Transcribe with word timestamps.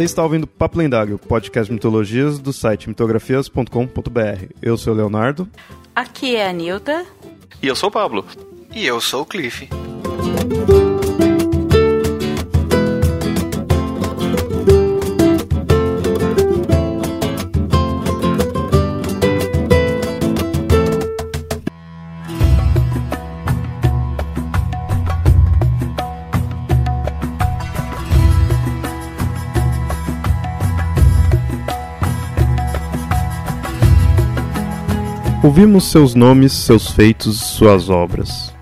Você 0.00 0.04
está 0.04 0.22
ouvindo 0.22 0.46
Papo 0.46 0.78
Lendário, 0.78 1.18
podcast 1.18 1.68
de 1.68 1.74
mitologias 1.74 2.38
do 2.38 2.54
site 2.54 2.88
mitografias.com.br. 2.88 4.46
Eu 4.62 4.78
sou 4.78 4.94
o 4.94 4.96
Leonardo. 4.96 5.46
Aqui 5.94 6.36
é 6.36 6.48
a 6.48 6.52
Nilda. 6.54 7.04
E 7.62 7.66
eu 7.66 7.76
sou 7.76 7.90
o 7.90 7.92
Pablo. 7.92 8.24
E 8.74 8.86
eu 8.86 8.98
sou 8.98 9.24
o 9.24 9.26
Cliff. 9.26 9.68
Ouvimos 35.50 35.90
seus 35.90 36.14
nomes, 36.14 36.52
seus 36.52 36.92
feitos, 36.92 37.40
suas 37.40 37.90
obras, 37.90 38.54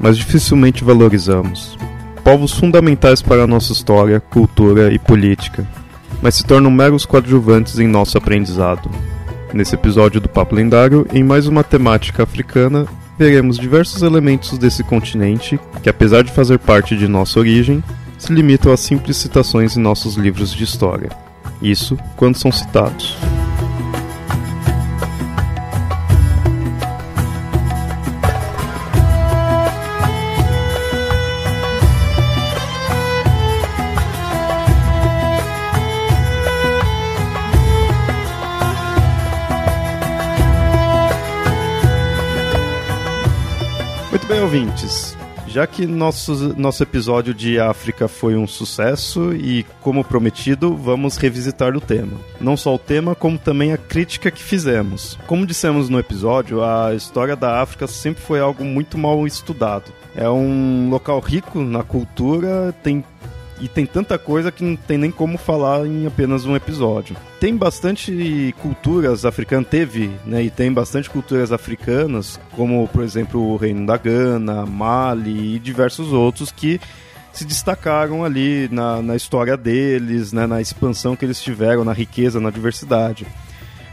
mas 0.00 0.18
dificilmente 0.18 0.82
valorizamos. 0.82 1.78
Povos 2.24 2.50
fundamentais 2.50 3.22
para 3.22 3.44
a 3.44 3.46
nossa 3.46 3.72
história, 3.72 4.18
cultura 4.18 4.92
e 4.92 4.98
política, 4.98 5.64
mas 6.20 6.34
se 6.34 6.44
tornam 6.44 6.72
meros 6.72 7.06
coadjuvantes 7.06 7.78
em 7.78 7.86
nosso 7.86 8.18
aprendizado. 8.18 8.90
Nesse 9.52 9.76
episódio 9.76 10.20
do 10.20 10.28
Papo 10.28 10.56
Lendário, 10.56 11.06
em 11.12 11.22
mais 11.22 11.46
uma 11.46 11.62
temática 11.62 12.24
africana, 12.24 12.84
veremos 13.16 13.56
diversos 13.56 14.02
elementos 14.02 14.58
desse 14.58 14.82
continente 14.82 15.56
que, 15.84 15.88
apesar 15.88 16.24
de 16.24 16.32
fazer 16.32 16.58
parte 16.58 16.96
de 16.96 17.06
nossa 17.06 17.38
origem, 17.38 17.80
se 18.18 18.32
limitam 18.32 18.72
a 18.72 18.76
simples 18.76 19.18
citações 19.18 19.76
em 19.76 19.80
nossos 19.80 20.16
livros 20.16 20.52
de 20.52 20.64
história. 20.64 21.10
Isso 21.62 21.96
quando 22.16 22.36
são 22.38 22.50
citados. 22.50 23.16
Ouvintes. 44.54 45.16
Já 45.48 45.66
que 45.66 45.86
nosso, 45.86 46.54
nosso 46.56 46.82
episódio 46.82 47.34
de 47.34 47.58
África 47.58 48.08
foi 48.08 48.36
um 48.36 48.46
sucesso 48.46 49.32
e, 49.34 49.66
como 49.80 50.04
prometido, 50.04 50.76
vamos 50.76 51.16
revisitar 51.16 51.76
o 51.76 51.80
tema. 51.80 52.12
Não 52.40 52.56
só 52.56 52.74
o 52.74 52.78
tema, 52.78 53.14
como 53.14 53.36
também 53.36 53.72
a 53.72 53.76
crítica 53.76 54.30
que 54.30 54.42
fizemos. 54.42 55.18
Como 55.26 55.46
dissemos 55.46 55.88
no 55.88 55.98
episódio, 55.98 56.64
a 56.64 56.94
história 56.94 57.36
da 57.36 57.60
África 57.60 57.86
sempre 57.86 58.22
foi 58.22 58.40
algo 58.40 58.64
muito 58.64 58.96
mal 58.96 59.26
estudado. 59.26 59.92
É 60.16 60.28
um 60.28 60.88
local 60.88 61.18
rico 61.20 61.60
na 61.60 61.82
cultura, 61.82 62.72
tem 62.82 63.04
e 63.64 63.68
tem 63.68 63.86
tanta 63.86 64.18
coisa 64.18 64.52
que 64.52 64.62
não 64.62 64.76
tem 64.76 64.98
nem 64.98 65.10
como 65.10 65.38
falar 65.38 65.86
em 65.86 66.06
apenas 66.06 66.44
um 66.44 66.54
episódio. 66.54 67.16
Tem 67.40 67.56
bastante 67.56 68.54
culturas 68.60 69.24
africanas, 69.24 69.70
teve, 69.70 70.10
né, 70.26 70.42
e 70.42 70.50
tem 70.50 70.70
bastante 70.70 71.08
culturas 71.08 71.50
africanas, 71.50 72.38
como 72.52 72.86
por 72.88 73.02
exemplo 73.02 73.40
o 73.40 73.56
Reino 73.56 73.86
da 73.86 73.96
Gana, 73.96 74.66
Mali 74.66 75.56
e 75.56 75.58
diversos 75.58 76.12
outros 76.12 76.52
que 76.52 76.78
se 77.32 77.46
destacaram 77.46 78.22
ali 78.22 78.68
na, 78.70 79.00
na 79.00 79.16
história 79.16 79.56
deles, 79.56 80.30
né, 80.30 80.46
na 80.46 80.60
expansão 80.60 81.16
que 81.16 81.24
eles 81.24 81.42
tiveram, 81.42 81.84
na 81.84 81.94
riqueza, 81.94 82.38
na 82.38 82.50
diversidade. 82.50 83.26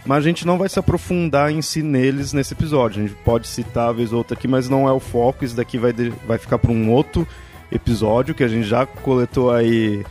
Mas 0.05 0.17
a 0.17 0.27
gente 0.27 0.45
não 0.45 0.57
vai 0.57 0.67
se 0.67 0.79
aprofundar 0.79 1.49
em 1.49 1.61
si 1.61 1.81
neles 1.81 2.33
nesse 2.33 2.53
episódio. 2.53 3.01
A 3.01 3.07
gente 3.07 3.17
pode 3.23 3.47
citar 3.47 3.93
vez 3.93 4.11
ou 4.11 4.17
outra 4.17 4.35
aqui, 4.35 4.49
mas 4.49 4.67
não 4.67 4.85
é 4.89 4.91
o 4.91 4.99
foco. 4.99 5.45
Isso 5.45 5.55
daqui 5.55 5.77
vai, 5.77 5.93
vai 6.27 6.37
ficar 6.39 6.57
para 6.57 6.71
um 6.71 6.91
outro 6.91 7.25
episódio, 7.71 8.35
que 8.35 8.43
a 8.43 8.47
gente 8.47 8.67
já 8.67 8.85
coletou 8.85 9.51
aí 9.51 10.03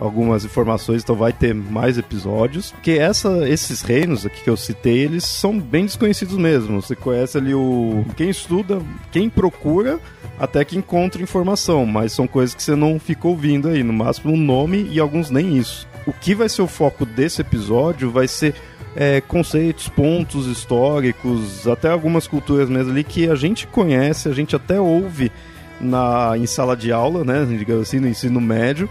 algumas 0.00 0.44
informações, 0.44 1.02
então 1.02 1.16
vai 1.16 1.32
ter 1.32 1.54
mais 1.54 1.98
episódios. 1.98 2.72
Que 2.82 2.98
essa, 2.98 3.48
esses 3.48 3.82
reinos 3.82 4.24
aqui 4.24 4.42
que 4.42 4.50
eu 4.50 4.56
citei, 4.56 4.98
eles 4.98 5.24
são 5.24 5.58
bem 5.58 5.84
desconhecidos 5.84 6.36
mesmo. 6.36 6.80
Você 6.80 6.94
conhece 6.94 7.36
ali 7.36 7.54
o 7.54 8.04
quem 8.16 8.30
estuda, 8.30 8.80
quem 9.10 9.28
procura, 9.28 9.98
até 10.38 10.64
que 10.64 10.78
encontra 10.78 11.22
informação, 11.22 11.84
mas 11.84 12.12
são 12.12 12.26
coisas 12.26 12.54
que 12.54 12.62
você 12.62 12.76
não 12.76 12.98
fica 12.98 13.26
ouvindo 13.26 13.68
aí, 13.68 13.82
no 13.82 13.92
máximo 13.92 14.32
um 14.32 14.36
nome 14.36 14.88
e 14.90 15.00
alguns 15.00 15.30
nem 15.30 15.56
isso. 15.56 15.86
O 16.06 16.12
que 16.12 16.34
vai 16.34 16.48
ser 16.48 16.62
o 16.62 16.66
foco 16.68 17.04
desse 17.04 17.40
episódio 17.40 18.10
vai 18.10 18.28
ser 18.28 18.54
é, 18.96 19.20
conceitos, 19.20 19.88
pontos 19.88 20.46
históricos, 20.46 21.66
até 21.66 21.90
algumas 21.90 22.26
culturas 22.26 22.68
mesmo 22.70 22.92
ali 22.92 23.04
que 23.04 23.28
a 23.28 23.34
gente 23.34 23.66
conhece, 23.66 24.28
a 24.28 24.32
gente 24.32 24.56
até 24.56 24.80
ouve 24.80 25.30
na, 25.80 26.32
em 26.36 26.46
sala 26.46 26.76
de 26.76 26.92
aula, 26.92 27.24
né, 27.24 27.44
digamos 27.44 27.88
assim, 27.88 28.00
no 28.00 28.08
ensino 28.08 28.40
médio, 28.40 28.88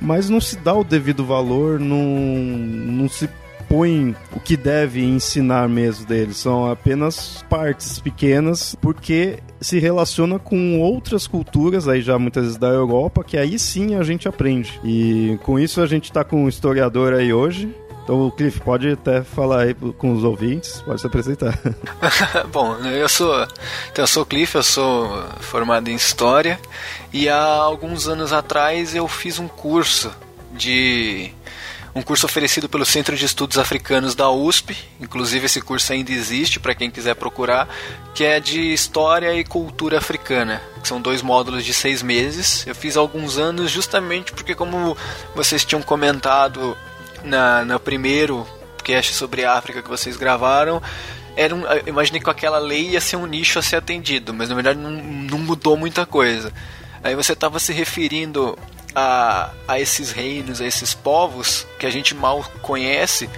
mas 0.00 0.30
não 0.30 0.40
se 0.40 0.56
dá 0.56 0.74
o 0.74 0.84
devido 0.84 1.24
valor, 1.24 1.78
não, 1.78 1.98
não 1.98 3.08
se 3.08 3.28
põe 3.68 4.16
o 4.34 4.40
que 4.40 4.56
deve 4.56 5.04
ensinar 5.04 5.68
mesmo 5.68 6.04
deles, 6.04 6.38
são 6.38 6.68
apenas 6.68 7.44
partes 7.48 8.00
pequenas, 8.00 8.74
porque 8.74 9.38
se 9.60 9.78
relaciona 9.78 10.40
com 10.40 10.80
outras 10.80 11.28
culturas, 11.28 11.86
aí 11.86 12.00
já 12.02 12.18
muitas 12.18 12.44
vezes 12.44 12.58
da 12.58 12.68
Europa, 12.68 13.22
que 13.22 13.36
aí 13.36 13.58
sim 13.60 13.94
a 13.94 14.02
gente 14.02 14.26
aprende. 14.26 14.80
E 14.82 15.38
com 15.44 15.56
isso 15.56 15.80
a 15.80 15.86
gente 15.86 16.04
está 16.04 16.24
com 16.24 16.44
um 16.44 16.48
historiador 16.48 17.12
aí 17.12 17.32
hoje, 17.32 17.72
então, 18.10 18.26
o 18.26 18.32
Cliff, 18.32 18.60
pode 18.60 18.90
até 18.90 19.22
falar 19.22 19.60
aí 19.60 19.74
com 19.74 20.12
os 20.12 20.24
ouvintes, 20.24 20.82
pode 20.82 21.00
se 21.00 21.06
apresentar. 21.06 21.56
Bom, 22.52 22.76
eu 22.78 23.08
sou, 23.08 23.32
então 23.92 24.02
eu 24.02 24.06
sou 24.08 24.24
o 24.24 24.26
Cliff, 24.26 24.52
eu 24.56 24.64
sou 24.64 25.24
formado 25.38 25.88
em 25.88 25.94
História 25.94 26.58
e 27.12 27.28
há 27.28 27.40
alguns 27.40 28.08
anos 28.08 28.32
atrás 28.32 28.96
eu 28.96 29.06
fiz 29.06 29.38
um 29.38 29.46
curso 29.46 30.10
de 30.52 31.30
um 31.94 32.02
curso 32.02 32.26
oferecido 32.26 32.68
pelo 32.68 32.84
Centro 32.84 33.16
de 33.16 33.24
Estudos 33.24 33.58
Africanos 33.58 34.16
da 34.16 34.28
USP, 34.28 34.76
inclusive 35.00 35.46
esse 35.46 35.60
curso 35.60 35.92
ainda 35.92 36.10
existe 36.10 36.58
para 36.58 36.74
quem 36.74 36.90
quiser 36.90 37.14
procurar, 37.14 37.68
que 38.12 38.24
é 38.24 38.40
de 38.40 38.72
História 38.72 39.32
e 39.34 39.44
Cultura 39.44 39.98
Africana, 39.98 40.60
que 40.82 40.88
são 40.88 41.00
dois 41.00 41.22
módulos 41.22 41.64
de 41.64 41.72
seis 41.72 42.02
meses. 42.02 42.66
Eu 42.66 42.74
fiz 42.74 42.96
alguns 42.96 43.38
anos 43.38 43.70
justamente 43.70 44.32
porque, 44.32 44.52
como 44.52 44.96
vocês 45.32 45.64
tinham 45.64 45.82
comentado 45.82 46.76
na, 47.24 47.64
no 47.64 47.78
primeiro 47.78 48.46
cast 48.82 49.14
sobre 49.14 49.44
a 49.44 49.54
África 49.54 49.82
que 49.82 49.88
vocês 49.88 50.16
gravaram, 50.16 50.82
era 51.36 51.54
um, 51.54 51.62
imaginei 51.86 52.20
que 52.20 52.24
com 52.24 52.30
aquela 52.30 52.58
lei 52.58 52.90
ia 52.90 53.00
ser 53.00 53.16
um 53.16 53.26
nicho 53.26 53.58
a 53.58 53.62
ser 53.62 53.76
atendido, 53.76 54.34
mas 54.34 54.48
na 54.48 54.54
verdade 54.54 54.78
não, 54.78 54.90
não 54.90 55.38
mudou 55.38 55.76
muita 55.76 56.04
coisa. 56.04 56.52
Aí 57.02 57.14
você 57.14 57.32
estava 57.32 57.58
se 57.58 57.72
referindo 57.72 58.58
a, 58.94 59.50
a 59.66 59.80
esses 59.80 60.10
reinos, 60.10 60.60
a 60.60 60.66
esses 60.66 60.92
povos 60.92 61.66
que 61.78 61.86
a 61.86 61.90
gente 61.90 62.14
mal 62.14 62.44
conhece, 62.62 63.28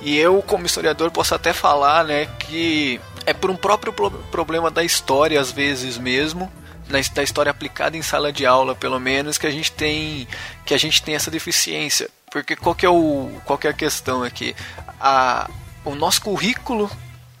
e 0.00 0.18
eu, 0.18 0.42
como 0.42 0.66
historiador, 0.66 1.10
posso 1.10 1.34
até 1.34 1.52
falar 1.52 2.04
né, 2.04 2.26
que 2.38 3.00
é 3.24 3.32
por 3.32 3.50
um 3.50 3.56
próprio 3.56 3.92
problema 4.30 4.70
da 4.70 4.84
história, 4.84 5.40
às 5.40 5.50
vezes 5.50 5.98
mesmo, 5.98 6.52
da 6.88 7.22
história 7.22 7.50
aplicada 7.50 7.96
em 7.96 8.02
sala 8.02 8.32
de 8.32 8.46
aula, 8.46 8.74
pelo 8.74 9.00
menos, 9.00 9.38
que 9.38 9.46
a 9.46 9.50
gente 9.50 9.72
tem, 9.72 10.28
que 10.64 10.74
a 10.74 10.78
gente 10.78 11.02
tem 11.02 11.14
essa 11.14 11.30
deficiência. 11.30 12.08
Porque 12.36 12.54
qual 12.54 12.76
é, 12.82 12.88
o, 12.88 13.30
qual 13.46 13.58
é 13.64 13.68
a 13.68 13.72
questão 13.72 14.22
aqui? 14.22 14.54
A, 15.00 15.48
o 15.86 15.94
nosso 15.94 16.20
currículo 16.20 16.90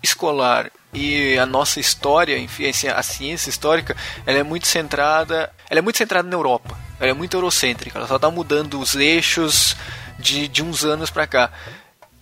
escolar 0.02 0.70
e 0.90 1.36
a 1.36 1.44
nossa 1.44 1.78
história, 1.78 2.38
enfim, 2.38 2.64
a 2.66 3.02
ciência 3.02 3.50
histórica, 3.50 3.94
ela 4.24 4.38
é 4.38 4.42
muito 4.42 4.66
centrada, 4.66 5.52
ela 5.68 5.80
é 5.80 5.82
muito 5.82 5.98
centrada 5.98 6.26
na 6.26 6.34
Europa. 6.34 6.78
Ela 6.98 7.10
é 7.10 7.12
muito 7.12 7.36
eurocêntrica, 7.36 7.98
ela 7.98 8.08
só 8.08 8.16
está 8.16 8.30
mudando 8.30 8.80
os 8.80 8.94
eixos 8.94 9.76
de, 10.18 10.48
de 10.48 10.62
uns 10.62 10.82
anos 10.82 11.10
para 11.10 11.26
cá. 11.26 11.52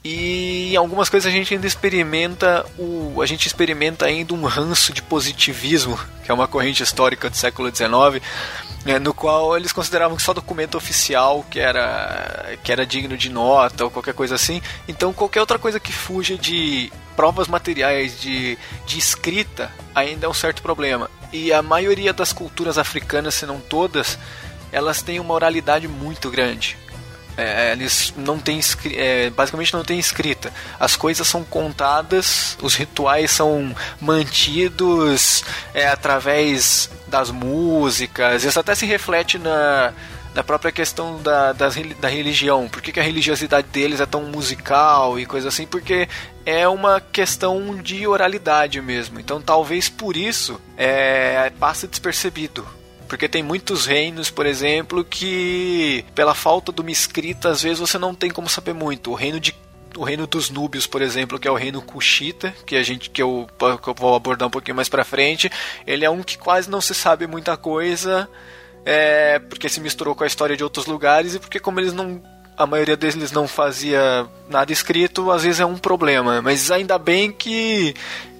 E 0.02 0.72
em 0.72 0.76
algumas 0.76 1.08
coisas 1.08 1.32
a 1.32 1.34
gente 1.34 1.54
ainda 1.54 1.68
experimenta 1.68 2.66
o, 2.76 3.22
a 3.22 3.26
gente 3.26 3.46
experimenta 3.46 4.04
ainda 4.04 4.34
um 4.34 4.44
ranço 4.46 4.92
de 4.92 5.00
positivismo, 5.00 5.96
que 6.24 6.30
é 6.32 6.34
uma 6.34 6.48
corrente 6.48 6.82
histórica 6.82 7.30
do 7.30 7.36
século 7.36 7.72
XIX, 7.72 8.20
né, 8.84 8.98
no 8.98 9.14
qual 9.14 9.56
eles 9.56 9.72
consideravam 9.72 10.16
que 10.16 10.22
só 10.22 10.34
documento 10.34 10.76
oficial 10.76 11.44
que 11.50 11.58
era, 11.58 12.56
que 12.62 12.70
era 12.70 12.86
digno 12.86 13.16
de 13.16 13.30
nota 13.30 13.84
ou 13.84 13.90
qualquer 13.90 14.14
coisa 14.14 14.34
assim. 14.34 14.60
Então 14.86 15.12
qualquer 15.12 15.40
outra 15.40 15.58
coisa 15.58 15.80
que 15.80 15.92
fuja 15.92 16.36
de 16.36 16.92
provas 17.16 17.48
materiais 17.48 18.20
de, 18.20 18.58
de 18.86 18.98
escrita 18.98 19.72
ainda 19.94 20.26
é 20.26 20.28
um 20.28 20.34
certo 20.34 20.62
problema. 20.62 21.10
E 21.32 21.52
a 21.52 21.62
maioria 21.62 22.12
das 22.12 22.32
culturas 22.32 22.78
africanas, 22.78 23.34
se 23.34 23.46
não 23.46 23.58
todas, 23.58 24.18
elas 24.70 25.02
têm 25.02 25.18
uma 25.18 25.34
oralidade 25.34 25.88
muito 25.88 26.30
grande. 26.30 26.76
É, 27.36 27.72
eles 27.72 28.14
não 28.16 28.38
têm 28.38 28.60
é, 28.92 29.28
basicamente 29.30 29.72
não 29.72 29.82
tem 29.82 29.98
escrita. 29.98 30.52
As 30.78 30.94
coisas 30.94 31.26
são 31.26 31.42
contadas, 31.42 32.56
os 32.62 32.76
rituais 32.76 33.30
são 33.32 33.74
mantidos 34.00 35.42
é, 35.72 35.88
através 35.88 36.88
das 37.14 37.30
músicas. 37.30 38.42
Isso 38.42 38.58
até 38.58 38.74
se 38.74 38.84
reflete 38.84 39.38
na, 39.38 39.92
da 40.34 40.42
própria 40.42 40.72
questão 40.72 41.22
da, 41.22 41.52
das, 41.52 41.76
da 42.00 42.08
religião. 42.08 42.68
Por 42.68 42.82
que, 42.82 42.90
que 42.90 42.98
a 42.98 43.04
religiosidade 43.04 43.68
deles 43.68 44.00
é 44.00 44.06
tão 44.06 44.24
musical 44.24 45.16
e 45.16 45.24
coisa 45.24 45.48
assim? 45.48 45.64
Porque 45.64 46.08
é 46.44 46.66
uma 46.66 47.00
questão 47.00 47.76
de 47.80 48.04
oralidade 48.04 48.80
mesmo. 48.80 49.20
Então 49.20 49.40
talvez 49.40 49.88
por 49.88 50.16
isso 50.16 50.60
é, 50.76 51.52
passa 51.60 51.86
despercebido. 51.86 52.66
Porque 53.06 53.28
tem 53.28 53.44
muitos 53.44 53.86
reinos, 53.86 54.28
por 54.28 54.44
exemplo, 54.44 55.04
que 55.04 56.04
pela 56.16 56.34
falta 56.34 56.72
de 56.72 56.80
uma 56.80 56.90
escrita, 56.90 57.50
às 57.50 57.62
vezes 57.62 57.78
você 57.78 57.96
não 57.96 58.12
tem 58.12 58.28
como 58.28 58.48
saber 58.48 58.72
muito. 58.72 59.12
O 59.12 59.14
reino 59.14 59.38
de 59.38 59.54
o 59.96 60.04
reino 60.04 60.26
dos 60.26 60.50
núbios, 60.50 60.86
por 60.86 61.02
exemplo, 61.02 61.38
que 61.38 61.46
é 61.46 61.50
o 61.50 61.54
reino 61.54 61.82
Kushita, 61.82 62.54
que 62.66 62.76
a 62.76 62.82
gente 62.82 63.10
que 63.10 63.22
eu, 63.22 63.46
que 63.82 63.88
eu 63.88 63.94
vou 63.94 64.14
abordar 64.14 64.48
um 64.48 64.50
pouquinho 64.50 64.76
mais 64.76 64.88
para 64.88 65.04
frente, 65.04 65.50
ele 65.86 66.04
é 66.04 66.10
um 66.10 66.22
que 66.22 66.36
quase 66.36 66.70
não 66.70 66.80
se 66.80 66.94
sabe 66.94 67.26
muita 67.26 67.56
coisa, 67.56 68.28
é, 68.84 69.38
porque 69.38 69.68
se 69.68 69.80
misturou 69.80 70.14
com 70.14 70.24
a 70.24 70.26
história 70.26 70.56
de 70.56 70.64
outros 70.64 70.86
lugares 70.86 71.34
e 71.34 71.38
porque 71.38 71.58
como 71.58 71.80
eles 71.80 71.92
não 71.92 72.22
a 72.56 72.66
maioria 72.66 72.96
deles 72.96 73.32
não 73.32 73.48
fazia 73.48 74.26
nada 74.48 74.72
escrito, 74.72 75.30
às 75.30 75.42
vezes 75.42 75.60
é 75.60 75.66
um 75.66 75.76
problema, 75.76 76.40
mas 76.40 76.70
ainda 76.70 76.98
bem 76.98 77.32
que 77.32 77.94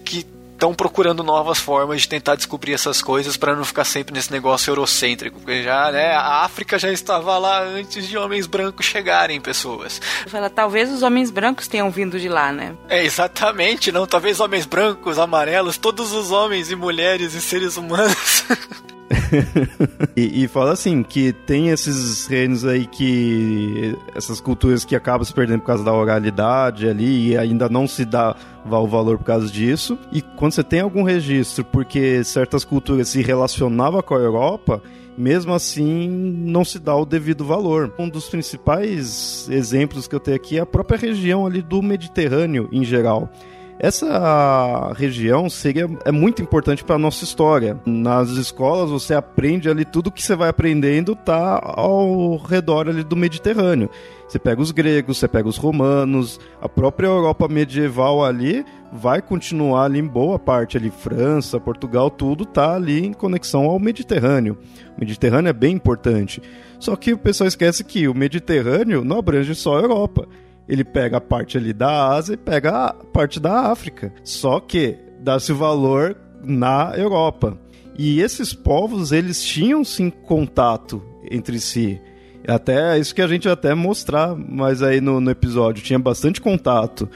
que 0.05 0.34
estão 0.65 0.75
procurando 0.75 1.23
novas 1.23 1.59
formas 1.59 2.01
de 2.01 2.09
tentar 2.09 2.37
descobrir 2.37 2.73
essas 2.73 3.03
coisas 3.03 3.37
para 3.37 3.55
não 3.55 3.65
ficar 3.65 3.85
sempre 3.85 4.15
nesse 4.15 4.33
negócio 4.33 4.71
eurocêntrico, 4.71 5.39
porque 5.39 5.63
já, 5.63 5.93
né, 5.93 6.15
a 6.15 6.43
África 6.43 6.79
já 6.79 6.91
estava 6.91 7.37
lá 7.37 7.63
antes 7.63 8.09
de 8.09 8.17
homens 8.17 8.47
brancos 8.47 8.87
chegarem, 8.87 9.41
pessoas. 9.41 10.01
Fala, 10.27 10.49
talvez 10.49 10.91
os 10.91 11.03
homens 11.03 11.31
brancos 11.31 11.69
tenham 11.69 11.91
vindo 11.91 12.19
de 12.19 12.31
lá, 12.31 12.51
né? 12.51 12.75
É, 12.89 13.05
exatamente, 13.05 13.93
não, 13.93 14.07
talvez 14.07 14.41
homens 14.41 14.65
brancos, 14.65 15.19
amarelos, 15.19 15.77
todos 15.77 16.13
os 16.13 16.31
homens 16.31 16.71
e 16.71 16.77
mulheres 16.77 17.35
e 17.35 17.43
seres 17.43 17.77
humanos 17.77 18.45
e, 20.17 20.45
e, 20.45 20.49
fala 20.49 20.73
assim, 20.73 21.03
que 21.03 21.33
tem 21.33 21.69
esses 21.69 22.27
reinos 22.27 22.65
aí 22.65 22.87
que. 22.87 23.97
essas 24.15 24.41
culturas 24.41 24.85
que 24.85 24.97
acabam 24.97 25.25
se 25.25 25.33
perdendo 25.33 25.61
por 25.61 25.67
causa 25.67 25.85
da 25.85 25.93
oralidade 25.93 26.89
ali 26.89 27.31
e 27.31 27.37
ainda 27.37 27.69
não 27.69 27.87
se 27.87 28.05
dá 28.05 28.37
o 28.65 28.87
valor 28.87 29.19
por 29.19 29.25
causa 29.25 29.51
disso. 29.51 29.99
E 30.13 30.23
quando 30.23 30.53
você 30.53 30.65
tem 30.65 30.81
algum 30.81 31.03
registro 31.03 31.65
porque 31.65 32.23
certas 32.25 32.65
culturas 32.65 33.09
se 33.09 33.23
relacionavam 33.23 34.03
com 34.03 34.15
a 34.15 34.19
Europa, 34.19 34.83
mesmo 35.17 35.53
assim 35.53 36.09
não 36.09 36.65
se 36.65 36.79
dá 36.79 36.95
o 36.95 37.05
devido 37.05 37.45
valor. 37.45 37.93
Um 37.99 38.09
dos 38.09 38.29
principais 38.29 39.49
exemplos 39.51 40.09
que 40.09 40.15
eu 40.15 40.21
tenho 40.21 40.37
aqui 40.37 40.59
é 40.59 40.61
a 40.61 40.67
própria 40.67 40.99
região 40.99 41.47
ali 41.47 41.63
do 41.63 41.83
Mediterrâneo 41.83 42.69
em 42.73 42.85
geral. 42.85 43.31
Essa 43.79 44.93
região 44.97 45.51
seria 45.51 45.89
é 46.05 46.13
muito 46.13 46.41
importante 46.41 46.85
para 46.85 46.95
a 46.95 46.99
nossa 46.99 47.25
história. 47.25 47.79
Nas 47.85 48.31
escolas 48.31 48.91
você 48.91 49.15
aprende 49.15 49.69
ali 49.69 49.85
tudo 49.85 50.13
que 50.13 50.23
você 50.23 50.37
vai 50.37 50.49
aprendendo 50.49 51.17
tá 51.17 51.61
ao 51.63 52.37
redor 52.37 52.89
ali 52.89 53.03
do 53.03 53.17
Mediterrâneo. 53.17 53.91
Você 54.29 54.39
pega 54.39 54.63
os 54.63 54.71
gregos, 54.71 55.19
você 55.19 55.29
pega 55.29 55.49
os 55.49 55.57
romanos, 55.57 56.41
a 56.61 56.69
própria 56.69 57.09
Europa 57.09 57.47
medieval 57.49 58.25
ali 58.25 58.65
vai 58.93 59.21
continuar 59.21 59.85
ali 59.85 59.99
em 59.99 60.07
boa 60.07 60.39
parte 60.39 60.77
ali 60.77 60.91
França, 60.91 61.59
Portugal, 61.59 62.11
tudo 62.11 62.47
tá 62.47 62.75
ali 62.75 63.05
em 63.05 63.13
conexão 63.13 63.65
ao 63.65 63.79
Mediterrâneo. 63.79 64.57
O 64.97 65.01
Mediterrâneo 65.01 65.51
é 65.51 65.53
bem 65.53 65.75
importante. 65.75 66.41
Só 66.79 66.95
que 66.95 67.13
o 67.13 67.19
pessoal 67.19 67.49
esquece 67.49 67.83
que 67.83 68.07
o 68.07 68.15
Mediterrâneo 68.15 69.05
não 69.05 69.19
abrange 69.19 69.55
só 69.55 69.77
a 69.77 69.83
Europa 69.83 70.29
ele 70.69 70.85
pega 70.85 71.19
a 71.19 71.21
parte 71.21 71.57
ali 71.57 71.73
da 71.73 72.09
Ásia 72.09 72.35
e 72.35 72.39
pega 72.39 72.87
a 72.87 72.93
parte 72.93 73.39
da 73.39 73.71
África. 73.71 74.13
Só 74.23 74.61
que 74.61 74.97
dá-se 75.21 75.53
valor 75.53 76.17
na 76.43 76.93
Europa. 76.97 77.59
E 77.97 78.21
esses 78.21 78.53
povos, 78.53 79.13
eles 79.13 79.43
tinham 79.43 79.85
sim 79.85 80.11
contato 80.11 81.03
entre 81.31 81.61
si. 81.61 82.01
Até 82.47 82.99
isso 82.99 83.15
que 83.15 83.23
a 83.23 83.27
gente 83.27 83.49
até 83.49 83.75
mostrar 83.75 84.37
mais 84.37 84.83
aí 84.83 85.01
no, 85.01 85.21
no 85.21 85.31
episódio. 85.31 85.83
Tinha 85.83 85.99
bastante 85.99 86.41
contato. 86.41 87.09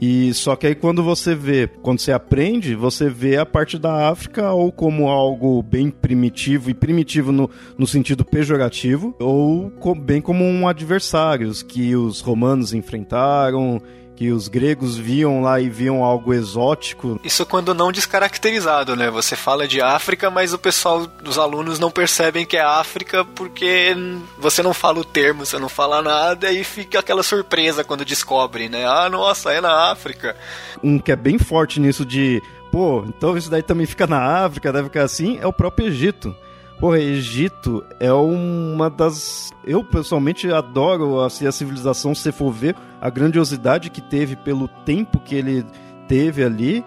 E 0.00 0.32
só 0.34 0.54
que 0.56 0.66
aí 0.66 0.74
quando 0.74 1.02
você 1.02 1.34
vê, 1.34 1.66
quando 1.82 2.00
você 2.00 2.12
aprende, 2.12 2.74
você 2.74 3.08
vê 3.08 3.36
a 3.38 3.46
parte 3.46 3.78
da 3.78 4.08
África 4.08 4.52
ou 4.52 4.70
como 4.70 5.08
algo 5.08 5.62
bem 5.62 5.90
primitivo 5.90 6.68
e 6.68 6.74
primitivo 6.74 7.32
no, 7.32 7.50
no 7.78 7.86
sentido 7.86 8.24
pejorativo, 8.24 9.14
ou 9.18 9.72
bem 9.98 10.20
como 10.20 10.44
um 10.44 10.68
adversários 10.68 11.62
que 11.62 11.96
os 11.96 12.20
romanos 12.20 12.74
enfrentaram 12.74 13.80
que 14.16 14.32
os 14.32 14.48
gregos 14.48 14.96
viam 14.96 15.42
lá 15.42 15.60
e 15.60 15.68
viam 15.68 16.02
algo 16.02 16.32
exótico. 16.32 17.20
Isso 17.22 17.44
quando 17.44 17.74
não 17.74 17.92
descaracterizado, 17.92 18.96
né? 18.96 19.10
Você 19.10 19.36
fala 19.36 19.68
de 19.68 19.80
África, 19.80 20.30
mas 20.30 20.54
o 20.54 20.58
pessoal, 20.58 21.06
os 21.24 21.38
alunos 21.38 21.78
não 21.78 21.90
percebem 21.90 22.46
que 22.46 22.56
é 22.56 22.62
África 22.62 23.24
porque 23.24 23.94
você 24.38 24.62
não 24.62 24.72
fala 24.72 25.00
o 25.00 25.04
termo, 25.04 25.44
você 25.44 25.58
não 25.58 25.68
fala 25.68 26.00
nada 26.00 26.50
e 26.50 26.64
fica 26.64 26.98
aquela 26.98 27.22
surpresa 27.22 27.84
quando 27.84 28.04
descobre, 28.04 28.68
né? 28.68 28.86
Ah, 28.86 29.10
nossa, 29.10 29.52
é 29.52 29.60
na 29.60 29.90
África. 29.90 30.34
Um 30.82 30.98
que 30.98 31.12
é 31.12 31.16
bem 31.16 31.38
forte 31.38 31.78
nisso 31.78 32.04
de, 32.04 32.42
pô, 32.72 33.04
então 33.06 33.36
isso 33.36 33.50
daí 33.50 33.62
também 33.62 33.86
fica 33.86 34.06
na 34.06 34.44
África, 34.44 34.72
deve 34.72 34.88
ficar 34.88 35.02
assim, 35.02 35.38
é 35.40 35.46
o 35.46 35.52
próprio 35.52 35.88
Egito. 35.88 36.34
Porra, 36.78 36.98
Egito 36.98 37.84
é 37.98 38.12
uma 38.12 38.90
das. 38.90 39.50
Eu 39.64 39.82
pessoalmente 39.82 40.50
adoro 40.52 41.20
assim, 41.20 41.46
a 41.46 41.52
civilização, 41.52 42.14
se 42.14 42.30
for 42.30 42.52
ver 42.52 42.76
a 43.00 43.08
grandiosidade 43.08 43.90
que 43.90 44.00
teve 44.00 44.36
pelo 44.36 44.68
tempo 44.68 45.18
que 45.18 45.34
ele 45.34 45.64
teve 46.06 46.44
ali, 46.44 46.84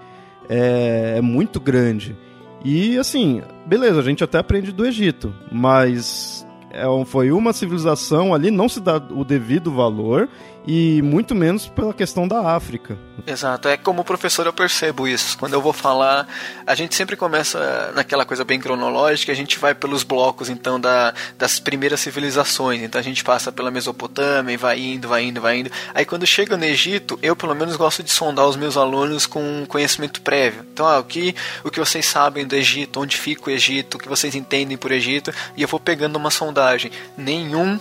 é, 0.47 1.15
é 1.17 1.21
muito 1.21 1.59
grande. 1.59 2.15
E 2.63 2.97
assim, 2.97 3.41
beleza, 3.65 3.99
a 3.99 4.03
gente 4.03 4.23
até 4.23 4.37
aprende 4.37 4.71
do 4.71 4.85
Egito, 4.85 5.33
mas 5.51 6.45
é, 6.69 6.83
foi 7.05 7.31
uma 7.31 7.51
civilização 7.51 8.33
ali, 8.33 8.51
não 8.51 8.69
se 8.69 8.79
dá 8.79 8.97
o 8.97 9.23
devido 9.23 9.71
valor 9.71 10.29
e 10.65 11.01
muito 11.01 11.33
menos 11.33 11.67
pela 11.67 11.93
questão 11.93 12.27
da 12.27 12.55
África. 12.55 12.97
Exato, 13.25 13.67
é 13.67 13.77
como 13.77 14.03
professor 14.03 14.45
eu 14.45 14.53
percebo 14.53 15.07
isso. 15.07 15.37
Quando 15.37 15.53
eu 15.53 15.61
vou 15.61 15.73
falar, 15.73 16.27
a 16.65 16.75
gente 16.75 16.95
sempre 16.95 17.15
começa 17.15 17.91
naquela 17.93 18.25
coisa 18.25 18.43
bem 18.43 18.59
cronológica, 18.59 19.31
a 19.31 19.35
gente 19.35 19.59
vai 19.59 19.75
pelos 19.75 20.03
blocos 20.03 20.49
então 20.49 20.79
da, 20.79 21.13
das 21.37 21.59
primeiras 21.59 21.99
civilizações. 21.99 22.81
Então 22.81 22.99
a 22.99 23.03
gente 23.03 23.23
passa 23.23 23.51
pela 23.51 23.71
Mesopotâmia 23.71 24.53
e 24.53 24.57
vai 24.57 24.79
indo, 24.79 25.07
vai 25.07 25.23
indo, 25.23 25.41
vai 25.41 25.59
indo. 25.59 25.71
Aí 25.93 26.05
quando 26.05 26.25
chega 26.25 26.57
no 26.57 26.65
Egito, 26.65 27.19
eu 27.21 27.35
pelo 27.35 27.55
menos 27.55 27.75
gosto 27.75 28.01
de 28.03 28.11
sondar 28.11 28.47
os 28.47 28.55
meus 28.55 28.77
alunos 28.77 29.25
com 29.25 29.65
conhecimento 29.67 30.21
prévio. 30.21 30.65
Então, 30.71 30.87
ah, 30.87 30.99
o 30.99 31.03
que 31.03 31.35
o 31.63 31.69
que 31.69 31.79
vocês 31.79 32.05
sabem 32.05 32.45
do 32.45 32.55
Egito, 32.55 32.99
onde 32.99 33.17
fica 33.17 33.49
o 33.49 33.51
Egito, 33.51 33.95
o 33.95 33.99
que 33.99 34.07
vocês 34.07 34.35
entendem 34.35 34.77
por 34.77 34.91
Egito, 34.91 35.33
e 35.55 35.61
eu 35.61 35.67
vou 35.67 35.79
pegando 35.79 36.15
uma 36.15 36.31
sondagem. 36.31 36.91
Nenhum 37.17 37.79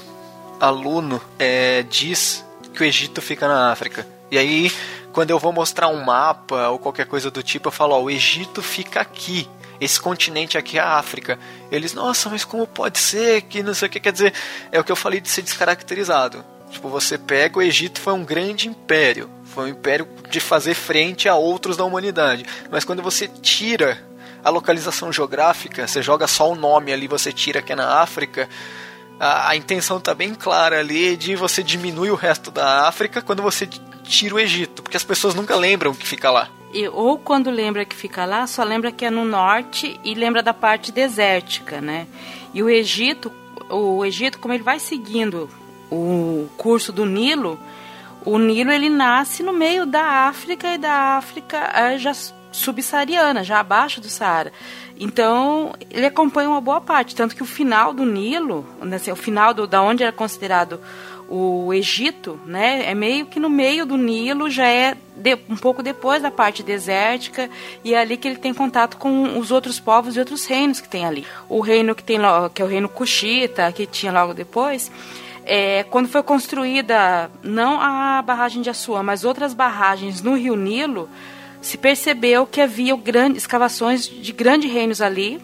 aluno 0.60 1.20
é, 1.38 1.84
diz 1.88 2.44
que 2.78 2.84
o 2.84 2.86
Egito 2.86 3.20
fica 3.20 3.48
na 3.48 3.72
África. 3.72 4.06
E 4.30 4.38
aí, 4.38 4.72
quando 5.12 5.30
eu 5.30 5.38
vou 5.38 5.52
mostrar 5.52 5.88
um 5.88 6.02
mapa 6.04 6.68
ou 6.68 6.78
qualquer 6.78 7.06
coisa 7.06 7.28
do 7.28 7.42
tipo, 7.42 7.68
eu 7.68 7.72
falo, 7.72 7.94
ó, 7.94 8.02
o 8.02 8.10
Egito 8.10 8.62
fica 8.62 9.00
aqui. 9.00 9.48
Esse 9.80 10.00
continente 10.00 10.56
aqui 10.56 10.78
é 10.78 10.80
a 10.80 10.96
África. 10.96 11.38
Eles, 11.72 11.92
nossa, 11.92 12.28
mas 12.30 12.44
como 12.44 12.66
pode 12.68 12.98
ser 12.98 13.42
que 13.42 13.62
não 13.62 13.74
sei 13.74 13.88
o 13.88 13.90
que 13.90 13.98
quer 13.98 14.12
dizer? 14.12 14.32
É 14.70 14.78
o 14.78 14.84
que 14.84 14.92
eu 14.92 14.96
falei 14.96 15.20
de 15.20 15.28
ser 15.28 15.42
descaracterizado. 15.42 16.44
Tipo, 16.70 16.88
você 16.88 17.18
pega 17.18 17.58
o 17.58 17.62
Egito 17.62 18.00
foi 18.00 18.12
um 18.12 18.24
grande 18.24 18.68
império, 18.68 19.28
foi 19.44 19.64
um 19.64 19.68
império 19.68 20.06
de 20.28 20.38
fazer 20.38 20.74
frente 20.74 21.28
a 21.28 21.34
outros 21.34 21.76
da 21.76 21.84
humanidade. 21.84 22.44
Mas 22.70 22.84
quando 22.84 23.02
você 23.02 23.26
tira 23.26 23.98
a 24.44 24.50
localização 24.50 25.12
geográfica, 25.12 25.86
você 25.86 26.00
joga 26.00 26.28
só 26.28 26.52
o 26.52 26.54
nome 26.54 26.92
ali, 26.92 27.08
você 27.08 27.32
tira 27.32 27.62
que 27.62 27.72
é 27.72 27.76
na 27.76 28.00
África, 28.00 28.48
a, 29.18 29.50
a 29.50 29.56
intenção 29.56 29.98
está 29.98 30.14
bem 30.14 30.34
clara 30.34 30.78
ali 30.78 31.16
de 31.16 31.34
você 31.34 31.62
diminuir 31.62 32.10
o 32.10 32.14
resto 32.14 32.50
da 32.50 32.86
África 32.88 33.20
quando 33.20 33.42
você 33.42 33.66
tira 34.04 34.34
o 34.34 34.40
Egito, 34.40 34.82
porque 34.82 34.96
as 34.96 35.04
pessoas 35.04 35.34
nunca 35.34 35.56
lembram 35.56 35.94
que 35.94 36.06
fica 36.06 36.30
lá. 36.30 36.48
E, 36.72 36.86
ou 36.88 37.18
quando 37.18 37.50
lembra 37.50 37.84
que 37.84 37.96
fica 37.96 38.24
lá, 38.24 38.46
só 38.46 38.62
lembra 38.62 38.92
que 38.92 39.04
é 39.04 39.10
no 39.10 39.24
norte 39.24 39.98
e 40.04 40.14
lembra 40.14 40.42
da 40.42 40.52
parte 40.52 40.92
desértica, 40.92 41.80
né? 41.80 42.06
E 42.52 42.62
o 42.62 42.68
Egito, 42.68 43.32
o 43.70 44.04
Egito, 44.04 44.38
como 44.38 44.52
ele 44.54 44.62
vai 44.62 44.78
seguindo 44.78 45.48
o 45.90 46.48
curso 46.56 46.92
do 46.92 47.06
Nilo, 47.06 47.58
o 48.24 48.38
Nilo 48.38 48.70
ele 48.70 48.90
nasce 48.90 49.42
no 49.42 49.52
meio 49.52 49.86
da 49.86 50.28
África 50.28 50.74
e 50.74 50.78
da 50.78 51.16
África 51.16 51.72
eh, 51.74 51.98
já 51.98 52.12
subsaariana, 52.52 53.44
já 53.44 53.60
abaixo 53.60 54.00
do 54.00 54.08
Saara. 54.08 54.52
Então, 54.98 55.72
ele 55.90 56.06
acompanha 56.06 56.48
uma 56.48 56.60
boa 56.60 56.80
parte, 56.80 57.14
tanto 57.14 57.36
que 57.36 57.42
o 57.42 57.46
final 57.46 57.94
do 57.94 58.04
Nilo, 58.04 58.66
assim, 58.92 59.12
o 59.12 59.16
final 59.16 59.54
do, 59.54 59.66
da 59.66 59.80
onde 59.80 60.02
era 60.02 60.12
considerado 60.12 60.80
o 61.28 61.72
Egito, 61.74 62.40
né, 62.46 62.90
é 62.90 62.94
meio 62.94 63.26
que 63.26 63.38
no 63.38 63.50
meio 63.50 63.84
do 63.84 63.96
Nilo, 63.96 64.48
já 64.48 64.66
é 64.66 64.96
de, 65.14 65.38
um 65.48 65.56
pouco 65.56 65.82
depois 65.82 66.22
da 66.22 66.30
parte 66.30 66.62
desértica, 66.62 67.50
e 67.84 67.94
é 67.94 68.00
ali 68.00 68.16
que 68.16 68.26
ele 68.26 68.38
tem 68.38 68.52
contato 68.54 68.96
com 68.96 69.38
os 69.38 69.52
outros 69.52 69.78
povos 69.78 70.16
e 70.16 70.18
outros 70.18 70.46
reinos 70.46 70.80
que 70.80 70.88
tem 70.88 71.04
ali. 71.04 71.26
O 71.48 71.60
reino 71.60 71.94
que 71.94 72.02
tem 72.02 72.18
que 72.54 72.62
é 72.62 72.64
o 72.64 72.68
reino 72.68 72.88
Cuxita, 72.88 73.70
que 73.70 73.86
tinha 73.86 74.10
logo 74.10 74.32
depois, 74.32 74.90
é, 75.44 75.84
quando 75.84 76.08
foi 76.08 76.22
construída 76.22 77.30
não 77.42 77.80
a 77.80 78.20
barragem 78.22 78.62
de 78.62 78.70
Assuã, 78.70 79.02
mas 79.02 79.24
outras 79.24 79.54
barragens 79.54 80.22
no 80.22 80.34
Rio 80.34 80.56
Nilo, 80.56 81.08
se 81.60 81.76
percebeu 81.76 82.46
que 82.46 82.60
havia 82.60 82.94
escavações 83.34 84.08
de 84.08 84.32
grandes 84.32 84.70
reinos 84.72 85.00
ali, 85.00 85.40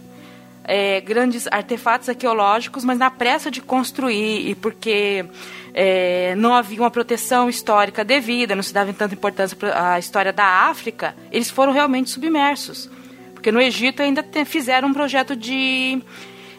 é, 0.65 1.01
grandes 1.01 1.47
artefatos 1.51 2.09
arqueológicos, 2.09 2.85
mas 2.85 2.99
na 2.99 3.11
pressa 3.11 3.51
de 3.51 3.61
construir 3.61 4.49
e 4.49 4.55
porque 4.55 5.27
é, 5.75 6.35
não 6.37 6.55
havia 6.55 6.81
uma 6.81 6.91
proteção 6.91 7.49
histórica 7.49 8.05
devida, 8.05 8.55
não 8.55 8.63
se 8.63 8.73
dava 8.73 8.93
tanta 8.93 9.15
importância 9.15 9.57
à 9.75 9.99
história 9.99 10.33
da 10.33 10.47
África, 10.69 11.15
eles 11.31 11.51
foram 11.51 11.73
realmente 11.73 12.11
submersos. 12.11 12.89
Porque 13.35 13.53
no 13.53 13.61
Egito 13.61 14.03
ainda 14.03 14.23
te, 14.23 14.45
fizeram 14.47 14.89
um 14.89 14.95
projeto 14.95 15.37
de 15.37 16.01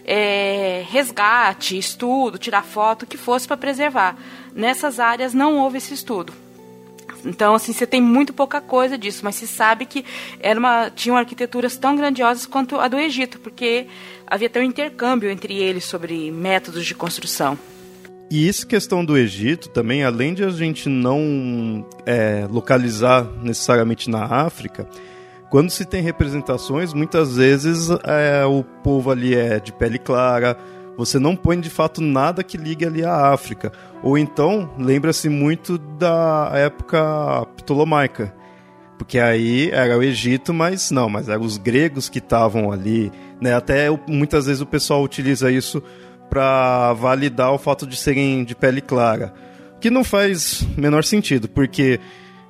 é, 0.06 0.84
resgate, 0.88 1.78
estudo, 1.78 2.38
tirar 2.38 2.64
foto, 2.64 3.08
que 3.08 3.18
fosse 3.18 3.48
para 3.48 3.58
preservar. 3.58 4.16
Nessas 4.54 5.00
áreas 5.00 5.34
não 5.34 5.58
houve 5.58 5.80
esse 5.80 5.94
estudo. 5.96 6.45
Então, 7.26 7.56
assim, 7.56 7.74
você 7.74 7.88
tem 7.88 8.02
muito 8.02 8.34
pouca 8.34 8.62
coisa 8.62 8.98
disso, 8.98 9.22
mas 9.24 9.36
se 9.36 9.48
sabe 9.48 9.86
que 9.86 10.06
era 10.40 10.60
uma, 10.60 10.90
tinham 10.90 11.18
arquiteturas 11.18 11.76
tão 11.76 11.96
grandiosas 11.96 12.46
quanto 12.46 12.80
a 12.80 12.88
do 12.88 12.98
Egito, 12.98 13.40
porque 13.40 13.88
havia 14.28 14.48
até 14.48 14.60
um 14.60 14.64
intercâmbio 14.64 15.30
entre 15.30 15.58
eles 15.58 15.86
sobre 15.86 16.32
métodos 16.32 16.86
de 16.86 16.94
construção. 16.94 17.58
E 18.30 18.48
isso 18.48 18.66
questão 18.66 19.06
do 19.06 19.18
Egito 19.18 19.70
também, 19.70 20.04
além 20.04 20.34
de 20.34 20.44
a 20.44 20.50
gente 20.50 20.90
não 20.90 21.86
é, 22.06 22.48
localizar 22.50 23.24
necessariamente 23.42 24.10
na 24.10 24.24
África, 24.24 24.88
quando 25.50 25.70
se 25.70 25.86
tem 25.86 26.02
representações, 26.02 26.92
muitas 26.92 27.38
vezes 27.38 27.88
é, 28.04 28.44
o 28.46 28.64
povo 28.84 29.12
ali 29.12 29.36
é 29.36 29.60
de 29.60 29.72
pele 29.72 30.00
clara, 30.00 30.58
você 30.98 31.20
não 31.20 31.36
põe 31.36 31.60
de 31.60 31.70
fato 31.70 32.02
nada 32.02 32.44
que 32.44 32.58
ligue 32.58 32.86
ali 32.86 33.04
à 33.04 33.34
África. 33.34 33.72
Ou 34.02 34.18
então, 34.18 34.70
lembra-se 34.78 35.30
muito 35.30 35.78
da 35.78 36.52
época 36.54 37.46
ptolomaica. 37.58 38.34
Porque 38.98 39.20
aí 39.20 39.70
era 39.72 39.98
o 39.98 40.04
Egito, 40.04 40.54
mas 40.54 40.90
não, 40.92 41.10
mas 41.10 41.28
eram 41.28 41.44
os 41.44 41.58
gregos 41.58 42.08
que 42.08 42.20
estavam 42.20 42.72
ali. 42.72 43.12
Né? 43.42 43.54
Até 43.54 43.88
muitas 44.08 44.46
vezes 44.46 44.62
o 44.62 44.66
pessoal 44.66 45.04
utiliza 45.04 45.52
isso 45.52 45.84
para 46.30 46.94
validar 46.94 47.52
o 47.52 47.58
fato 47.58 47.86
de 47.86 47.98
serem 47.98 48.44
de 48.44 48.56
pele 48.56 48.82
clara. 48.82 49.34
Que 49.82 49.90
não 49.90 50.04
faz 50.04 50.66
menor 50.78 51.04
sentido, 51.04 51.50
porque 51.50 52.00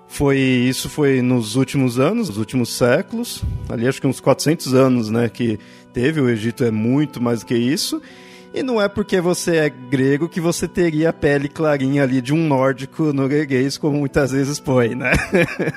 foi 0.07 0.37
isso 0.37 0.87
foi 0.87 1.21
nos 1.21 1.55
últimos 1.55 1.99
anos, 1.99 2.29
nos 2.29 2.37
últimos 2.37 2.73
séculos, 2.73 3.43
ali 3.67 3.87
acho 3.87 3.99
que 3.99 4.07
uns 4.07 4.19
400 4.19 4.73
anos, 4.73 5.09
né, 5.09 5.29
que 5.29 5.59
teve, 5.91 6.21
o 6.21 6.29
Egito 6.29 6.63
é 6.63 6.71
muito 6.71 7.21
mais 7.21 7.39
do 7.39 7.47
que 7.47 7.55
isso, 7.55 8.01
e 8.55 8.63
não 8.63 8.81
é 8.81 8.87
porque 8.87 9.19
você 9.19 9.57
é 9.57 9.69
grego 9.69 10.29
que 10.29 10.39
você 10.39 10.65
teria 10.65 11.09
a 11.09 11.13
pele 11.13 11.49
clarinha 11.49 12.03
ali 12.03 12.21
de 12.21 12.33
um 12.33 12.47
nórdico 12.47 13.11
norueguês, 13.11 13.77
como 13.77 13.97
muitas 13.97 14.31
vezes 14.31 14.61
põe, 14.61 14.95
né? 14.95 15.11